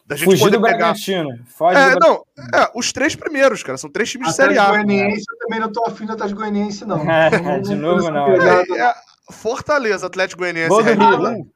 Da 0.07 0.15
gente 0.15 0.27
Fugir 0.27 0.51
do 0.53 0.61
pegar. 0.63 0.77
Bragantino. 0.77 1.31
Foge 1.59 1.77
É, 1.77 1.95
do 1.95 1.99
não, 1.99 2.25
é, 2.55 2.71
os 2.73 2.93
três 2.93 3.17
primeiros, 3.17 3.61
cara, 3.65 3.77
são 3.77 3.91
três 3.91 4.09
times 4.09 4.29
de 4.29 4.35
Série 4.37 4.57
A. 4.57 4.67
Goianiense, 4.69 5.25
eu 5.33 5.39
também 5.39 5.59
não 5.59 5.73
tô 5.73 5.83
afim 5.85 6.07
do 6.07 6.13
Atlético 6.13 6.39
Goianiense, 6.39 6.85
não. 6.85 6.99
É, 7.11 7.59
de 7.59 7.75
novo, 7.75 8.09
não. 8.09 8.29
É, 8.29 8.63
É, 8.71 8.81
é, 8.83 8.95
Fortaleza, 9.33 10.07
Atlético 10.07 10.43
Goianiense, 10.43 10.69
Gol 10.69 10.83
do 10.85 10.91
Rio. 10.91 11.51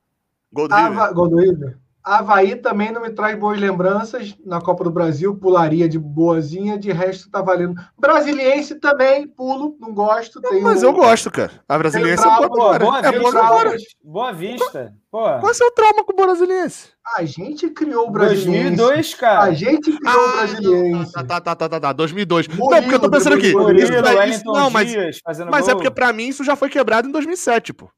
Bull. 0.52 0.66
Gol 0.66 0.68
do 0.68 0.74
River. 0.76 0.98
Ava... 1.02 1.12
Gol 1.12 1.28
do 1.28 1.36
River. 1.38 1.78
Havaí 2.04 2.56
também 2.56 2.90
não 2.90 3.02
me 3.02 3.10
traz 3.10 3.38
boas 3.38 3.60
lembranças 3.60 4.34
na 4.46 4.62
Copa 4.62 4.82
do 4.82 4.90
Brasil, 4.90 5.36
pularia 5.36 5.86
de 5.86 5.98
boazinha, 5.98 6.78
de 6.78 6.90
resto 6.90 7.28
tá 7.30 7.42
valendo. 7.42 7.74
Brasiliense 7.98 8.76
também, 8.76 9.28
pulo, 9.28 9.76
não 9.78 9.92
gosto. 9.92 10.40
Tem 10.40 10.62
Mas 10.62 10.82
o- 10.82 10.86
eu 10.86 10.92
gosto, 10.94 11.30
cara. 11.30 11.52
A 11.68 11.76
brasiliense 11.76 12.22
é 12.26 12.48
boa. 12.48 12.48
Boa 12.48 12.76
É 12.76 12.78
boa 12.78 13.02
Vista. 13.12 13.38
agora. 13.44 13.76
Boa 14.02 14.32
Vista. 14.32 14.94
Pô, 15.10 15.18
Qual 15.22 15.48
é 15.48 15.50
o 15.50 15.54
seu 15.54 15.70
trauma 15.70 16.02
com 16.02 16.12
o 16.14 16.16
brasiliense? 16.16 16.88
A 17.14 17.24
gente 17.26 17.68
criou 17.70 18.08
o 18.08 18.10
Brasiliense. 18.10 18.76
2002, 18.76 19.14
A 19.14 19.16
cara. 19.18 19.52
gente 19.54 19.92
criou 19.98 20.28
o 20.28 20.32
Brasiliense. 20.32 21.12
tá, 21.12 21.24
tá, 21.24 21.40
tá, 21.40 21.56
tá, 21.56 21.68
tá, 21.68 21.80
tá, 21.80 21.92
2002. 21.92 22.48
Murilo, 22.48 22.70
não, 22.70 22.80
porque 22.82 22.94
eu 22.94 23.00
tô 23.00 23.10
pensando 23.10 23.36
aqui. 23.36 23.52
Murilo, 23.52 23.80
Isso, 23.82 23.92
Wellington 23.92 24.30
isso- 24.30 24.44
não, 24.46 24.70
mas, 24.70 24.88
Dias 24.90 25.20
mas 25.50 25.68
é 25.68 25.74
porque 25.74 25.90
pra 25.90 26.10
mim 26.12 26.28
isso 26.28 26.42
já 26.42 26.56
foi 26.56 26.70
quebrado 26.70 27.06
em 27.06 27.12
2007, 27.12 27.74
pô. 27.74 27.88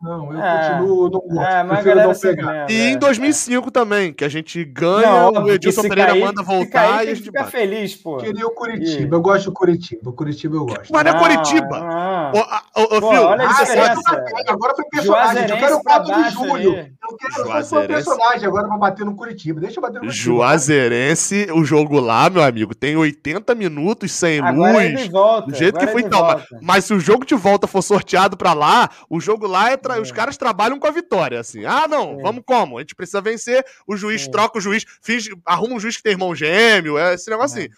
Não, 0.00 0.32
eu 0.32 0.40
É. 0.40 0.68
continuo, 0.78 1.10
não 1.10 1.20
gosto. 1.20 1.40
É, 1.40 1.62
mas 1.64 1.84
galera 1.84 2.08
não 2.12 2.14
pegar. 2.20 2.46
lembra. 2.52 2.72
E 2.72 2.80
é. 2.82 2.90
em 2.90 2.96
2005 2.98 3.68
também, 3.72 4.12
que 4.12 4.24
a 4.24 4.28
gente 4.28 4.64
ganha, 4.64 5.08
Não, 5.32 5.42
o 5.42 5.50
Edilson 5.50 5.82
Pereira 5.82 6.12
cair- 6.12 6.24
manda 6.24 6.40
voltar 6.40 6.70
cair, 6.88 7.08
e 7.08 7.10
a 7.10 7.14
gente 7.16 7.24
ficar 7.24 7.40
bate. 7.40 7.50
feliz, 7.50 7.96
pô. 7.96 8.16
Queria 8.18 8.46
o 8.46 8.50
Curitiba. 8.52 9.16
Eu 9.16 9.20
gosto 9.20 9.46
do 9.46 9.52
Curitiba. 9.52 10.08
O 10.10 10.12
Curitiba 10.12 10.54
eu 10.56 10.66
gosto. 10.66 10.92
Mas 10.92 11.04
não 11.04 11.10
é 11.10 11.18
Curitiba. 11.18 11.80
não. 11.80 12.32
Ô, 12.32 12.80
ô, 12.80 12.96
ô, 12.96 13.00
Pô, 13.00 13.10
Phil, 13.10 13.22
olha 13.22 13.42
a 13.42 13.50
Ah, 13.50 13.52
diferença. 13.64 14.00
sabe- 14.02 14.32
agora, 14.48 14.74
foi 14.76 14.84
personagem. 14.84 15.42
Eu 15.50 15.56
quero 15.56 15.76
o 15.76 15.82
pra 15.82 15.94
prato 15.94 16.06
do 16.06 16.12
baixo 16.12 16.30
Júlio. 16.46 16.72
aí. 16.74 16.92
Eu 17.10 17.16
quero 17.16 17.32
só 17.32 17.42
for 17.42 17.48
Juazeirense. 17.48 18.04
personagem 18.04 18.46
agora 18.48 18.68
pra 18.68 18.76
bater 18.76 19.04
no 19.04 19.16
Curitiba. 19.16 19.60
Deixa 19.60 19.78
eu 19.78 19.82
bater 19.82 19.94
no 19.94 20.00
Curitiba. 20.02 20.22
Juazeirense, 20.24 21.48
o 21.52 21.64
jogo 21.64 21.98
lá, 21.98 22.30
meu 22.30 22.44
amigo, 22.44 22.72
tem 22.72 22.96
80 22.96 23.52
minutos 23.54 24.12
sem 24.12 24.38
Agora 24.38 24.84
é 24.84 24.90
luz. 24.90 25.02
de 25.02 25.10
volta. 25.10 25.50
Do 25.50 25.56
jeito 25.56 25.76
que 25.76 25.86
foi 25.88 26.02
é 26.02 26.08
de 26.08 26.08
então. 26.08 26.40
Mas 26.62 26.84
se 26.84 26.94
o 26.94 27.00
jogo 27.00 27.24
de 27.26 27.34
volta 27.34 27.66
for 27.66 27.82
sorteado 27.82 28.36
pra 28.36 28.52
lá, 28.52 28.88
o 29.10 29.18
jogo 29.20 29.46
lá 29.48 29.72
é. 29.72 29.87
Tra- 29.94 30.00
Os 30.02 30.12
caras 30.12 30.36
trabalham 30.36 30.78
com 30.78 30.86
a 30.86 30.90
vitória. 30.90 31.40
Assim. 31.40 31.64
Ah, 31.64 31.86
não, 31.88 32.16
Sim. 32.16 32.22
vamos 32.22 32.42
como? 32.46 32.78
A 32.78 32.80
gente 32.80 32.94
precisa 32.94 33.20
vencer. 33.20 33.64
O 33.86 33.96
juiz 33.96 34.22
Sim. 34.24 34.30
troca 34.30 34.58
o 34.58 34.60
juiz, 34.60 34.84
finge, 35.02 35.30
arruma 35.44 35.74
um 35.74 35.80
juiz 35.80 35.96
que 35.96 36.02
tem 36.02 36.12
irmão 36.12 36.34
gêmeo. 36.34 36.96
É 36.98 37.14
esse 37.14 37.28
negócio 37.30 37.58
É. 37.58 37.62
assim. 37.64 37.72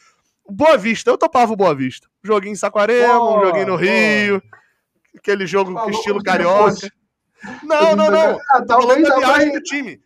Boa 0.48 0.76
Vista, 0.76 1.08
eu 1.10 1.16
topava 1.16 1.52
o 1.52 1.56
Boa 1.56 1.74
Vista. 1.74 2.08
Joguinho 2.22 2.52
em 2.52 2.56
Saquarema, 2.56 3.22
um 3.38 3.44
joguinho 3.46 3.66
no. 3.68 3.76
Rio. 3.76 4.42
Aquele 5.16 5.46
jogo 5.46 5.72
Falou 5.72 5.90
estilo 5.90 6.18
se 6.18 6.24
carioca. 6.24 6.90
Não, 7.62 7.96
não, 7.96 8.10
não. 8.10 8.38
Ah, 8.52 8.62
falando 8.68 9.02
da 9.02 9.16
viagem 9.16 9.52
do 9.52 9.60
time. 9.62 10.00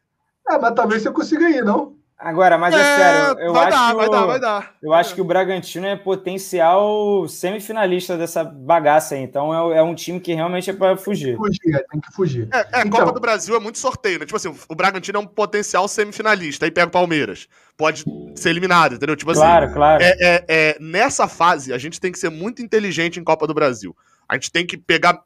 é, 0.48 0.59
mas 0.59 0.74
talvez 0.74 1.02
você 1.02 1.10
consiga 1.10 1.48
ir, 1.51 1.64
não? 1.64 1.97
Agora, 2.24 2.56
mas 2.56 2.74
é, 2.74 2.78
sério, 2.82 3.38
eu 3.40 3.52
vai 3.52 3.64
acho 3.68 3.70
dar, 3.76 3.90
que 3.90 3.96
vai 3.96 4.06
o- 4.06 4.10
dar, 4.10 4.26
vai 4.26 4.40
dar. 4.40 4.74
Eu 4.82 4.92
acho 4.94 5.14
que 5.14 5.20
o 5.20 5.24
Bragantino 5.24 5.86
é 5.86 5.94
potencial 5.96 7.28
semifinalista 7.28 8.16
dessa 8.16 8.42
bagaça 8.42 9.14
aí. 9.14 9.22
Então 9.22 9.72
é, 9.72 9.78
é 9.78 9.82
um 9.82 9.94
time 9.94 10.18
que 10.18 10.32
realmente 10.32 10.70
é 10.70 10.72
para 10.72 10.96
fugir. 10.96 11.36
Fugir, 11.36 11.74
é, 11.74 11.84
tem 11.90 12.01
que 12.01 12.12
fugir. 12.12 12.48
É, 12.52 12.59
é, 12.59 12.66
a 12.72 12.80
Então- 12.86 13.01
Copa 13.01 13.12
do 13.12 13.20
Brasil 13.20 13.55
é 13.55 13.60
muito 13.60 13.78
sorteio, 13.78 14.18
né? 14.18 14.24
Tipo 14.26 14.36
assim, 14.36 14.55
o 14.68 14.74
Bragantino 14.74 15.18
é 15.18 15.20
um 15.20 15.26
potencial 15.26 15.86
semifinalista, 15.86 16.64
aí 16.64 16.70
pega 16.70 16.86
o 16.88 16.90
Palmeiras. 16.90 17.46
Pode 17.76 18.05
ser 18.36 18.51
eliminado, 18.51 18.94
entendeu? 18.94 19.16
Tipo 19.16 19.32
assim, 19.32 19.40
Claro, 19.40 19.72
claro. 19.72 20.02
é, 20.02 20.14
é- 20.20 20.44
é, 20.48 20.76
nessa 20.80 21.28
fase, 21.28 21.72
a 21.72 21.78
gente 21.78 22.01
tem 22.01 22.10
que 22.12 22.18
ser 22.18 22.30
muito 22.30 22.62
inteligente 22.62 23.18
em 23.20 23.24
Copa 23.24 23.46
do 23.46 23.52
Brasil. 23.55 23.94
A 24.28 24.34
gente 24.36 24.51
tem 24.51 24.64
que 24.66 24.76
pegar. 24.78 25.20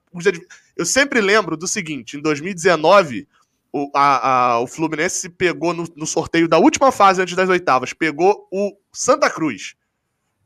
Eu 0.76 0.84
sempre 0.84 1.20
lembro 1.20 1.56
do 1.56 1.68
seguinte: 1.68 2.16
em 2.16 2.20
2019, 2.20 3.28
o, 3.73 3.90
a- 3.95 4.53
a- 4.55 4.61
o 4.61 4.66
Fluminense 4.66 5.28
pegou 5.28 5.73
no, 5.74 5.85
no 5.97 6.07
sorteio 6.07 6.49
da 6.49 6.59
última 6.59 6.90
fase 6.93 7.20
antes 7.23 7.35
das 7.36 7.49
oitavas, 7.49 7.93
pegou 7.93 8.49
o 8.53 8.77
Santa 8.93 9.28
Cruz. 9.31 9.74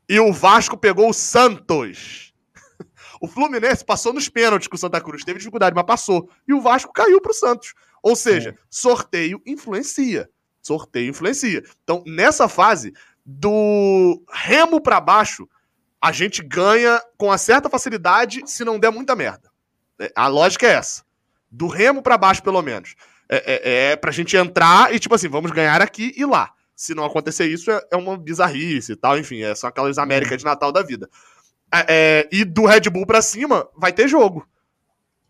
E 0.09 0.19
o 0.20 0.32
Vasco 0.32 0.77
pegou 0.77 1.09
o 1.11 1.15
Santos. 1.15 2.32
O 3.20 3.28
Fluminense 3.28 3.85
passou 3.85 4.12
nos 4.12 4.28
pênaltis 4.28 4.66
com 4.66 4.74
o 4.74 4.78
Santa 4.78 5.01
Cruz, 5.01 5.23
teve 5.23 5.39
dificuldade, 5.39 5.77
mas 5.77 5.85
passou. 5.86 6.28
E 6.49 6.53
o 6.53 6.61
Vasco 6.61 6.93
caiu 6.93 7.20
pro 7.20 7.32
Santos. 7.32 7.73
Ou 8.03 8.16
seja, 8.16 8.57
sorteio 8.69 9.40
influencia. 9.47 10.28
Sorteio 10.61 11.09
influencia. 11.11 11.62
Então, 11.85 12.03
nessa 12.05 12.49
fase, 12.49 12.93
do 13.24 14.20
remo 14.28 14.81
pra 14.81 15.01
baixo, 15.01 15.49
a 16.01 16.11
gente 16.11 16.43
ganha 16.43 17.01
com 17.16 17.27
uma 17.27 17.39
certa 17.39 17.70
facilidade 17.70 18.43
se 18.47 18.65
não 18.65 18.77
der 18.77 18.90
muita 18.90 19.15
merda. 19.15 19.49
É, 20.01 20.11
A 20.16 20.27
lógica 20.27 20.66
é 20.66 20.73
essa. 20.73 21.05
Do 21.49 21.69
remo 21.69 22.03
pra 22.03 22.19
baixo, 22.19 22.43
pelo 22.43 22.61
menos. 22.61 22.97
É, 23.34 23.44
é, 23.46 23.92
é 23.92 23.96
pra 23.96 24.10
gente 24.10 24.36
entrar 24.36 24.94
e, 24.94 24.98
tipo 24.98 25.14
assim, 25.14 25.28
vamos 25.28 25.50
ganhar 25.52 25.80
aqui 25.80 26.12
e 26.16 26.24
lá. 26.26 26.50
Se 26.76 26.94
não 26.94 27.04
acontecer 27.04 27.46
isso, 27.46 27.70
é, 27.70 27.80
é 27.90 27.96
uma 27.96 28.16
bizarrice 28.18 28.92
e 28.92 28.96
tal. 28.96 29.18
Enfim, 29.18 29.42
é 29.42 29.54
só 29.54 29.68
aquelas 29.68 29.96
Américas 29.96 30.38
de 30.38 30.44
Natal 30.44 30.70
da 30.70 30.82
vida. 30.82 31.09
É, 31.72 31.86
é, 31.88 32.28
e 32.30 32.44
do 32.44 32.66
Red 32.66 32.90
Bull 32.90 33.06
pra 33.06 33.22
cima, 33.22 33.66
vai 33.74 33.92
ter 33.92 34.06
jogo. 34.06 34.46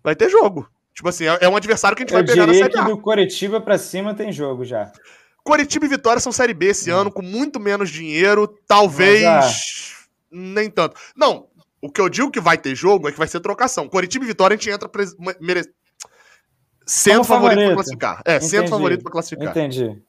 Vai 0.02 0.16
ter 0.16 0.28
jogo. 0.28 0.68
Tipo 0.92 1.08
assim, 1.08 1.26
é, 1.26 1.38
é 1.42 1.48
um 1.48 1.54
adversário 1.54 1.96
que 1.96 2.02
a 2.02 2.06
gente 2.06 2.12
Eu 2.12 2.18
vai 2.18 2.26
pegar 2.26 2.46
na 2.46 2.54
Série 2.54 2.78
A. 2.78 2.82
do 2.82 2.98
Coritiba 2.98 3.60
pra 3.60 3.78
cima 3.78 4.14
tem 4.14 4.32
jogo 4.32 4.64
já. 4.64 4.90
Coritiba 5.44 5.86
e 5.86 5.88
Vitória 5.88 6.20
são 6.20 6.32
Série 6.32 6.54
B 6.54 6.66
esse 6.66 6.90
É. 6.90 6.92
ano, 6.92 7.10
com 7.10 7.22
muito 7.22 7.60
menos 7.60 7.90
dinheiro, 7.90 8.48
talvez 8.66 9.22
Mas, 9.22 9.94
nem 10.30 10.68
tanto. 10.70 10.96
Não, 11.16 11.46
o 11.80 11.90
que 11.90 12.00
eu 12.00 12.08
digo 12.08 12.30
que 12.30 12.40
vai 12.40 12.58
ter 12.58 12.74
jogo 12.74 13.08
é 13.08 13.12
que 13.12 13.18
vai 13.18 13.28
ser 13.28 13.40
trocação. 13.40 13.88
Coritiba 13.88 14.24
e 14.24 14.28
Vitória 14.28 14.54
a 14.54 14.56
gente 14.58 14.70
entra 14.70 14.90
mere... 15.40 15.62
sendo 16.93 17.24
favorito 17.24 17.56
pra 17.56 17.62
favorito. 17.69 17.74
classificar. 17.77 18.23
É, 18.24 18.40
sendo 18.40 18.55
Entendi. 18.55 18.70
favorito 18.70 19.02
pra 19.02 19.12
classificar. 19.12 19.51
Entendi. 19.51 20.02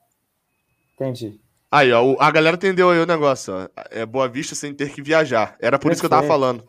Entendi. 0.95 1.39
Aí, 1.71 1.91
ó, 1.91 2.15
a 2.19 2.29
galera 2.29 2.55
entendeu 2.55 2.89
aí 2.91 2.99
o 2.99 3.05
negócio, 3.05 3.53
ó. 3.53 3.67
É 3.89 4.05
Boa 4.05 4.27
Vista 4.27 4.53
sem 4.53 4.73
ter 4.73 4.91
que 4.91 5.01
viajar. 5.01 5.55
Era 5.59 5.79
por 5.79 5.91
isso 5.91 6.01
que 6.01 6.05
eu 6.05 6.09
tava 6.09 6.27
falando. 6.27 6.63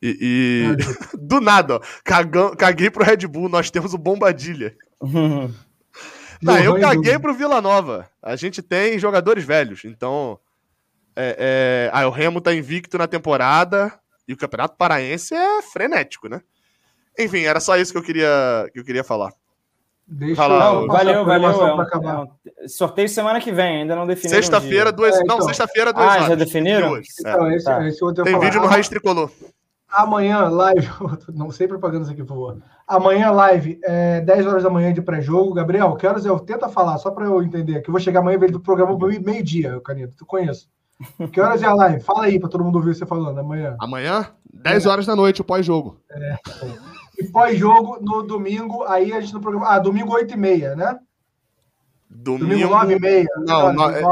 E, 0.00 0.16
e- 0.20 0.76
do 1.18 1.40
nada, 1.40 1.76
ó. 1.76 1.80
Cagão, 2.04 2.54
caguei 2.56 2.90
pro 2.90 3.04
Red 3.04 3.26
Bull, 3.26 3.48
nós 3.48 3.70
temos 3.70 3.92
o 3.92 3.98
Bombadilha. 3.98 4.74
Não, 6.42 6.58
eu 6.58 6.78
caguei 6.78 7.18
pro 7.18 7.34
Vila 7.34 7.60
Nova. 7.62 8.08
A 8.22 8.36
gente 8.36 8.62
tem 8.62 8.98
jogadores 8.98 9.44
velhos, 9.44 9.84
então. 9.84 10.38
É, 11.14 11.88
é... 11.88 11.90
Ah, 11.92 12.06
o 12.06 12.10
Remo 12.10 12.42
tá 12.42 12.54
invicto 12.54 12.98
na 12.98 13.06
temporada 13.06 13.92
e 14.28 14.34
o 14.34 14.36
Campeonato 14.36 14.76
Paraense 14.76 15.34
é 15.34 15.62
frenético, 15.62 16.28
né? 16.28 16.42
Enfim, 17.18 17.42
era 17.44 17.60
só 17.60 17.76
isso 17.76 17.92
que 17.92 17.98
eu 17.98 18.02
queria, 18.02 18.68
que 18.72 18.80
eu 18.80 18.84
queria 18.84 19.04
falar. 19.04 19.32
Deixa 20.08 20.36
Fala, 20.36 20.54
eu 20.54 20.58
Não, 20.60 20.86
valeu, 20.86 20.86
valeu. 20.86 21.24
programação 21.24 21.68
É 21.68 21.74
pra 21.74 21.84
acabar. 21.84 22.26
é 22.62 22.68
sorteio 22.68 23.08
semana 23.08 23.40
que 23.40 23.50
vem, 23.50 23.82
ainda 23.82 23.96
não 23.96 24.06
definiram. 24.06 24.36
Sexta-feira, 24.40 24.92
duas. 24.92 25.14
É, 25.16 25.18
Não, 25.24 25.24
então. 25.36 25.42
sexta-feira, 25.42 25.92
duas 25.92 26.06
Ah, 26.06 26.28
já 26.28 26.34
definiram? 26.36 26.90
Duas, 26.90 27.06
é. 27.24 27.30
Então, 27.30 27.50
esse, 27.50 27.64
Tá. 27.64 27.88
esse 27.88 28.04
outro 28.04 28.22
Tem 28.22 28.32
falar. 28.34 28.44
vídeo 28.44 28.60
no 28.60 28.68
Raiz 28.68 28.88
Tricolor. 28.88 29.30
Amanhã, 29.88 30.48
live. 30.48 30.88
Não 31.34 31.50
sei 31.50 31.66
propaganda 31.66 32.02
isso 32.04 32.12
aqui, 32.12 32.22
por 32.22 32.28
favor. 32.34 32.58
Amanhã, 32.86 33.30
live, 33.32 33.80
é, 33.82 34.20
10 34.20 34.46
horas 34.46 34.62
da 34.62 34.70
manhã 34.70 34.92
de 34.92 35.02
pré-jogo. 35.02 35.54
Gabriel, 35.54 35.96
que 35.96 36.06
horas 36.06 36.24
eu 36.24 36.38
tenta 36.38 36.68
falar, 36.68 36.98
só 36.98 37.10
para 37.10 37.24
eu 37.24 37.42
entender, 37.42 37.80
que 37.82 37.88
eu 37.88 37.92
vou 37.92 38.00
chegar 38.00 38.20
amanhã 38.20 38.38
e 38.40 38.50
do 38.52 38.60
programa 38.60 38.96
meio- 38.96 39.20
meio-dia, 39.22 39.80
Caneta. 39.84 40.14
Tu 40.16 40.24
conheço. 40.24 40.68
Que 41.32 41.40
horas 41.40 41.62
é 41.62 41.66
a 41.66 41.74
live? 41.74 42.00
Fala 42.02 42.24
aí 42.24 42.38
para 42.40 42.48
todo 42.48 42.64
mundo 42.64 42.76
ouvir 42.76 42.94
você 42.94 43.04
falando 43.04 43.38
amanhã. 43.38 43.76
Amanhã, 43.78 44.30
10 44.52 44.86
horas 44.86 45.04
da 45.06 45.14
noite, 45.14 45.40
o 45.40 45.44
pós-jogo. 45.44 46.00
E 47.18 47.24
pós-jogo, 47.24 47.98
no 48.00 48.22
domingo, 48.22 48.82
aí 48.84 49.12
a 49.12 49.20
gente 49.20 49.34
no 49.34 49.40
programa. 49.40 49.68
Ah, 49.68 49.78
domingo 49.78 50.12
8h30, 50.16 50.74
né? 50.74 50.98
Domingo 52.08 52.68
Domingo. 52.68 52.74
9h30. 52.74 53.26
Não, 53.46 53.72
não, 53.72 53.90
é- 53.90 54.02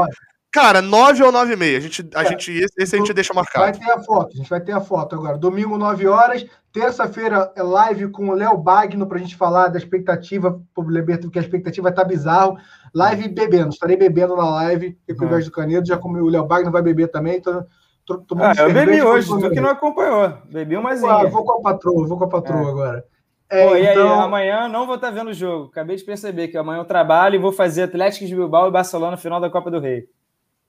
Cara, 0.55 0.81
9 0.81 1.21
ou 1.21 1.31
9 1.33 1.51
e 1.53 1.55
meia. 1.57 1.77
A 1.77 1.81
gente, 1.81 2.09
a 2.15 2.21
É. 2.23 2.25
gente, 2.29 2.49
esse, 2.51 2.73
esse 2.77 2.95
a 2.95 2.99
gente 2.99 3.13
deixa 3.13 3.33
Vai 3.33 3.43
marcado. 3.43 3.77
ter 3.77 3.91
a 3.91 3.99
foto, 3.99 4.29
a 4.33 4.37
gente 4.37 4.49
vai 4.49 4.61
ter 4.61 4.71
a 4.71 4.79
foto 4.79 5.13
agora. 5.13 5.37
Domingo, 5.37 5.77
9 5.77 6.07
horas. 6.07 6.45
Terça-feira 6.71 7.51
é 7.57 7.61
live 7.61 8.07
com 8.09 8.29
o 8.29 8.33
Léo 8.33 8.57
Bagno 8.57 9.05
pra 9.05 9.17
gente 9.19 9.35
falar 9.35 9.67
da 9.67 9.77
expectativa 9.77 10.57
pro 10.73 10.87
Leberto, 10.87 11.23
porque 11.23 11.39
a 11.39 11.41
expectativa 11.41 11.91
tá 11.91 12.05
bizarro. 12.05 12.57
Live 12.93 13.27
bebendo, 13.27 13.69
estarei 13.69 13.97
bebendo 13.97 14.35
na 14.37 14.49
live, 14.49 14.97
e 15.07 15.13
com 15.13 15.25
o 15.25 15.27
Uhum. 15.29 15.39
Do 15.41 15.51
Canedo, 15.51 15.85
já 15.87 15.97
comi, 15.97 16.21
o 16.21 16.29
Léo 16.29 16.45
Bagno 16.45 16.71
vai 16.71 16.81
beber 16.81 17.09
também, 17.09 17.35
então 17.37 17.65
tô 18.05 18.19
tomando 18.19 18.57
Ah, 18.57 18.63
eu 18.63 18.73
bebi 18.73 19.01
hoje, 19.01 19.27
tu 19.27 19.49
que 19.49 19.59
não 19.59 19.69
acompanhou. 19.71 20.37
Bebi 20.49 20.77
uma 20.77 20.91
Ah, 20.93 21.27
vou 21.27 21.43
com 21.43 21.59
a 21.59 21.61
patroa, 21.61 22.07
vou 22.07 22.17
com 22.17 22.23
a 22.23 22.29
patroa 22.29 22.61
É. 22.65 22.69
agora. 22.69 23.05
É, 23.49 23.67
Pô, 23.67 23.75
e 23.75 23.85
aí, 23.87 23.93
então, 23.93 24.21
amanhã 24.21 24.67
não 24.69 24.85
vou 24.87 24.95
estar 24.95 25.11
vendo 25.11 25.31
o 25.31 25.33
jogo. 25.33 25.65
Acabei 25.65 25.97
de 25.97 26.03
perceber 26.05 26.47
que 26.47 26.57
amanhã 26.57 26.79
eu 26.79 26.85
trabalho 26.85 27.35
e 27.35 27.39
vou 27.39 27.51
fazer 27.51 27.83
Atlético 27.83 28.25
de 28.25 28.33
Bilbao 28.35 28.69
e 28.69 28.71
Barcelona 28.71 29.11
no 29.11 29.17
final 29.17 29.39
da 29.41 29.49
Copa 29.49 29.69
do 29.69 29.79
Rei. 29.79 30.05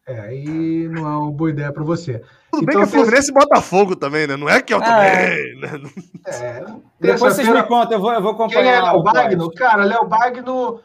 É, 0.07 0.21
aí 0.21 0.89
não 0.89 1.07
é 1.07 1.17
uma 1.19 1.33
boa 1.33 1.51
ideia 1.51 1.73
pra 1.73 1.83
você. 1.83 2.23
Tudo 2.53 2.65
bem 2.65 2.77
então, 2.77 2.83
que 2.83 2.83
é 2.83 2.87
Fluminense 2.87 3.31
e 3.31 3.35
Botafogo 3.35 3.97
também, 3.97 4.27
né? 4.27 4.37
Não 4.37 4.49
é 4.49 4.63
que 4.63 4.73
eu 4.73 4.79
Ah, 4.79 4.83
também. 4.83 5.61
né? 5.61 5.91
É, 6.27 6.65
Depois 7.01 7.35
vocês 7.35 7.49
me 7.49 7.63
contam, 7.65 7.93
eu 7.95 8.01
vou, 8.01 8.13
eu 8.13 8.23
vou 8.23 8.33
acompanhar. 8.33 8.63
Quem 8.63 8.73
é 8.73 8.81
Léo 8.81 9.01
o. 9.01 9.03
Bagno? 9.03 9.51
Cara, 9.53 9.85
Léo 9.85 10.07
Bagno 10.07 10.81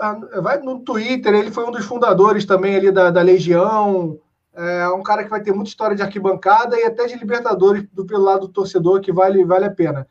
Ah, 0.00 0.18
vai 0.40 0.58
no 0.58 0.80
Twitter, 0.80 1.32
ele 1.34 1.52
foi 1.52 1.64
um 1.64 1.70
dos 1.70 1.84
fundadores 1.84 2.44
também 2.44 2.74
ali 2.76 2.90
da, 2.90 3.10
da 3.10 3.22
Legião. 3.22 4.18
É 4.56 4.88
um 4.88 5.02
cara 5.02 5.22
que 5.24 5.30
vai 5.30 5.40
ter 5.40 5.52
muita 5.52 5.70
história 5.70 5.96
de 5.96 6.02
arquibancada 6.02 6.76
e 6.78 6.84
até 6.84 7.06
de 7.06 7.16
Libertadores 7.16 7.84
do 7.92 8.04
pelo 8.04 8.24
lado 8.24 8.46
do 8.46 8.52
torcedor, 8.52 9.00
que 9.00 9.12
vale, 9.12 9.44
vale 9.44 9.64
a 9.66 9.70
pena. 9.70 10.06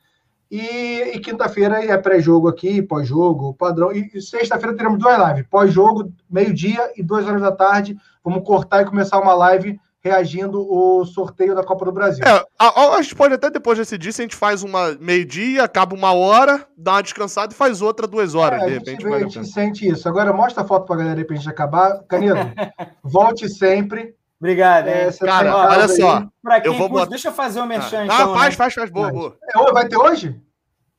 E, 0.53 1.15
e 1.15 1.19
quinta-feira 1.19 1.84
é 1.84 1.97
pré-jogo 1.97 2.47
aqui, 2.47 2.80
pós-jogo, 2.80 3.55
padrão. 3.55 3.91
E, 3.91 4.11
e 4.13 4.21
sexta-feira 4.21 4.77
teremos 4.77 4.99
duas 4.99 5.17
lives: 5.17 5.47
pós-jogo, 5.49 6.13
meio-dia 6.30 6.91
e 6.95 7.01
duas 7.01 7.25
horas 7.25 7.41
da 7.41 7.51
tarde. 7.51 7.97
Vamos 8.23 8.45
cortar 8.45 8.84
e 8.84 8.85
começar 8.85 9.19
uma 9.19 9.34
live 9.34 9.80
reagindo 9.99 10.61
o 10.61 11.03
sorteio 11.05 11.55
da 11.55 11.63
Copa 11.63 11.85
do 11.85 11.91
Brasil. 11.91 12.23
É, 12.23 12.45
a, 12.59 12.95
a, 12.97 13.01
gente 13.01 13.15
pode 13.15 13.34
até 13.34 13.49
depois 13.49 13.80
decidir 13.80 14.13
se 14.13 14.21
a 14.21 14.25
gente 14.25 14.35
faz 14.35 14.61
uma 14.61 14.95
meio-dia, 14.99 15.63
acaba 15.63 15.95
uma 15.95 16.13
hora, 16.13 16.67
dá 16.77 16.91
uma 16.91 17.01
descansada 17.01 17.51
e 17.51 17.57
faz 17.57 17.81
outra 17.81 18.05
duas 18.05 18.35
horas. 18.35 18.61
É, 18.61 18.65
de 18.65 18.71
repente, 18.73 18.89
a 18.89 19.09
gente, 19.09 19.09
vê, 19.09 19.15
a 19.15 19.27
gente 19.27 19.47
sente 19.47 19.89
isso. 19.89 20.07
Agora 20.07 20.31
mostra 20.31 20.61
a 20.61 20.67
foto 20.67 20.85
pra 20.85 20.97
galera 20.97 21.15
de 21.15 21.21
repente 21.21 21.49
acabar. 21.49 22.03
Canedo, 22.03 22.38
volte 23.03 23.49
sempre. 23.49 24.13
Obrigado. 24.43 24.89
É, 24.89 25.09
Cara, 25.13 25.55
olha 25.55 25.87
só. 25.87 26.27
Pra 26.41 26.59
quem 26.59 26.69
eu 26.69 26.77
vou 26.77 26.89
botar... 26.89 27.05
Deixa 27.05 27.29
eu 27.29 27.33
fazer 27.33 27.61
o 27.61 27.63
um 27.63 27.65
merchan, 27.65 28.01
ah, 28.01 28.05
então. 28.05 28.33
Ah, 28.33 28.37
faz, 28.37 28.49
né? 28.49 28.57
faz, 28.57 28.73
faz. 28.73 28.89
Boa, 28.89 29.09
boa. 29.09 29.37
É, 29.41 29.71
vai 29.71 29.87
ter 29.87 29.95
hoje? 29.95 30.41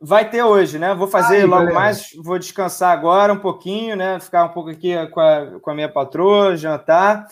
Vai 0.01 0.31
ter 0.31 0.43
hoje, 0.43 0.79
né? 0.79 0.95
Vou 0.95 1.07
fazer 1.07 1.41
Ai, 1.41 1.45
logo 1.45 1.67
galera. 1.67 1.75
mais, 1.75 2.09
vou 2.25 2.39
descansar 2.39 2.91
agora 2.91 3.35
um 3.35 3.39
pouquinho, 3.39 3.97
né? 3.97 4.19
Ficar 4.19 4.47
um 4.47 4.49
pouco 4.49 4.71
aqui 4.71 4.95
com 5.09 5.21
a, 5.21 5.61
com 5.61 5.71
a 5.71 5.75
minha 5.75 5.91
patroa, 5.91 6.57
jantar. 6.57 7.27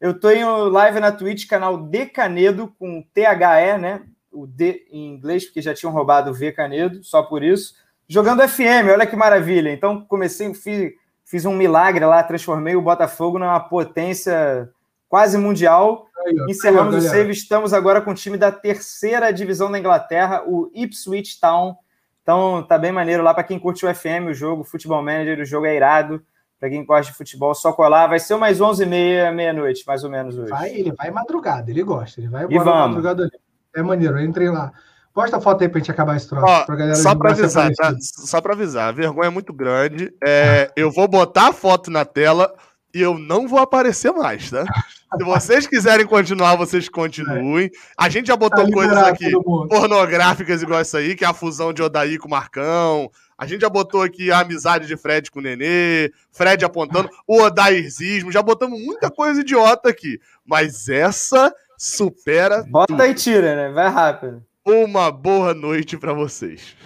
Eu 0.00 0.12
estou 0.12 0.30
em 0.30 0.42
live 0.42 1.00
na 1.00 1.12
Twitch, 1.12 1.46
canal 1.46 1.76
D 1.76 2.06
Canedo, 2.06 2.74
com 2.78 3.04
THE, 3.12 3.78
né? 3.78 4.00
O 4.32 4.46
D 4.46 4.86
em 4.90 5.06
inglês, 5.06 5.44
porque 5.44 5.60
já 5.60 5.74
tinham 5.74 5.92
roubado 5.92 6.30
o 6.30 6.34
V 6.34 6.50
Canedo, 6.50 7.04
só 7.04 7.22
por 7.22 7.42
isso. 7.42 7.74
Jogando 8.08 8.48
FM, 8.48 8.88
olha 8.90 9.06
que 9.06 9.16
maravilha. 9.16 9.70
Então, 9.70 10.00
comecei, 10.00 10.54
fiz, 10.54 10.92
fiz 11.26 11.44
um 11.44 11.54
milagre 11.54 12.06
lá, 12.06 12.22
transformei 12.22 12.74
o 12.74 12.80
Botafogo 12.80 13.38
numa 13.38 13.60
potência 13.60 14.72
quase 15.08 15.38
mundial. 15.38 16.06
Aí, 16.26 16.36
Encerramos 16.48 16.94
aí, 16.94 17.00
o 17.00 17.02
save, 17.02 17.32
estamos 17.32 17.72
agora 17.72 18.00
com 18.00 18.10
o 18.10 18.14
time 18.14 18.36
da 18.36 18.52
terceira 18.52 19.32
divisão 19.32 19.70
da 19.70 19.78
Inglaterra, 19.78 20.42
o 20.46 20.70
Ipswich 20.74 21.40
Town. 21.40 21.76
Então, 22.22 22.62
tá 22.62 22.76
bem 22.76 22.92
maneiro 22.92 23.22
lá 23.22 23.32
para 23.32 23.44
quem 23.44 23.58
curte 23.58 23.86
o 23.86 23.94
FM, 23.94 24.28
o 24.28 24.34
jogo, 24.34 24.62
o 24.62 24.64
Futebol 24.64 25.02
Manager, 25.02 25.40
o 25.40 25.46
jogo 25.46 25.66
é 25.66 25.74
irado. 25.74 26.22
Para 26.60 26.68
quem 26.68 26.84
gosta 26.84 27.12
de 27.12 27.16
futebol, 27.16 27.54
só 27.54 27.72
colar. 27.72 28.08
Vai 28.08 28.18
ser 28.18 28.34
umas 28.34 28.58
11h30, 28.58 29.32
meia-noite, 29.32 29.84
mais 29.86 30.02
ou 30.02 30.10
menos 30.10 30.36
hoje. 30.36 30.50
Vai, 30.50 30.70
ele 30.70 30.92
vai 30.92 31.10
madrugada, 31.10 31.70
ele 31.70 31.84
gosta. 31.84 32.20
Ele 32.20 32.28
vai 32.28 32.44
embora 32.44 32.88
madrugada 32.88 33.22
ali. 33.22 33.32
É 33.74 33.82
maneiro, 33.82 34.20
entrei 34.20 34.50
lá. 34.50 34.72
Posta 35.14 35.36
a 35.36 35.40
foto 35.40 35.62
aí 35.62 35.68
pra 35.68 35.78
gente 35.78 35.90
acabar 35.90 36.16
esse 36.16 36.28
troço. 36.28 36.44
Ó, 36.46 36.64
pra 36.64 36.94
só 36.96 37.14
para 37.14 37.30
avisar, 37.30 37.70
tá? 37.72 37.94
Só 38.00 38.40
para 38.40 38.54
avisar, 38.54 38.88
a 38.88 38.92
vergonha 38.92 39.28
é 39.28 39.30
muito 39.30 39.52
grande. 39.52 40.12
É, 40.22 40.70
eu 40.76 40.90
vou 40.90 41.08
botar 41.08 41.48
a 41.48 41.52
foto 41.52 41.90
na 41.90 42.04
tela 42.04 42.52
e 42.94 43.00
eu 43.00 43.18
não 43.18 43.46
vou 43.46 43.58
aparecer 43.58 44.12
mais, 44.12 44.50
tá? 44.50 44.64
Se 45.16 45.24
vocês 45.24 45.66
quiserem 45.66 46.06
continuar, 46.06 46.56
vocês 46.56 46.88
continuem. 46.88 47.70
A 47.96 48.10
gente 48.10 48.26
já 48.26 48.36
botou 48.36 48.66
tá 48.66 48.70
coisas 48.70 48.98
aqui 48.98 49.30
pornográficas 49.68 50.62
igual 50.62 50.80
essa 50.80 50.98
aí, 50.98 51.16
que 51.16 51.24
é 51.24 51.28
a 51.28 51.32
fusão 51.32 51.72
de 51.72 51.82
Odaí 51.82 52.18
com 52.18 52.28
o 52.28 52.30
Marcão. 52.30 53.10
A 53.36 53.46
gente 53.46 53.62
já 53.62 53.70
botou 53.70 54.02
aqui 54.02 54.30
a 54.30 54.40
amizade 54.40 54.86
de 54.86 54.96
Fred 54.96 55.30
com 55.30 55.38
o 55.38 55.42
Nenê, 55.42 56.12
Fred 56.30 56.62
apontando, 56.64 57.08
o 57.26 57.40
Odairzismo, 57.40 58.30
já 58.30 58.42
botamos 58.42 58.78
muita 58.84 59.10
coisa 59.10 59.40
idiota 59.40 59.88
aqui. 59.88 60.20
Mas 60.44 60.88
essa 60.88 61.54
supera. 61.76 62.64
Bota 62.68 62.92
tudo. 62.92 63.04
e 63.04 63.14
tira, 63.14 63.56
né? 63.56 63.70
Vai 63.70 63.88
rápido. 63.88 64.44
Uma 64.66 65.10
boa 65.10 65.54
noite 65.54 65.96
para 65.96 66.12
vocês. 66.12 66.76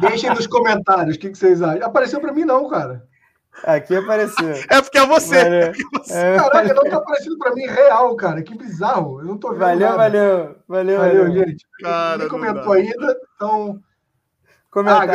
Deixem 0.00 0.30
nos 0.30 0.46
comentários 0.46 1.16
o 1.16 1.18
que, 1.18 1.30
que 1.30 1.38
vocês 1.38 1.62
acham. 1.62 1.86
Apareceu 1.86 2.20
para 2.20 2.32
mim, 2.32 2.44
não, 2.44 2.68
cara. 2.68 3.06
Aqui 3.64 3.96
apareceu. 3.96 4.54
É 4.70 4.80
porque 4.80 4.98
é 4.98 5.06
você. 5.06 5.42
Valeu. 5.44 5.62
É 5.62 5.72
você. 5.98 6.14
É, 6.14 6.36
Caraca, 6.36 6.74
não 6.74 6.84
tá 6.84 6.96
aparecendo 6.96 7.38
pra 7.38 7.54
mim 7.54 7.66
real, 7.66 8.16
cara. 8.16 8.42
Que 8.42 8.56
bizarro. 8.56 9.20
Eu 9.20 9.26
não 9.26 9.38
tô 9.38 9.50
vendo. 9.50 9.60
Valeu, 9.60 9.80
nada. 9.80 9.96
valeu. 9.96 10.56
Valeu, 10.68 10.98
valeu, 10.98 11.24
valeu. 11.26 11.46
gente. 11.46 11.66
Cara, 11.82 12.12
Ninguém 12.12 12.28
comentou 12.28 12.72
ainda, 12.72 13.20
então. 13.34 13.80
Comentar. 14.70 15.02
Ah, 15.02 15.06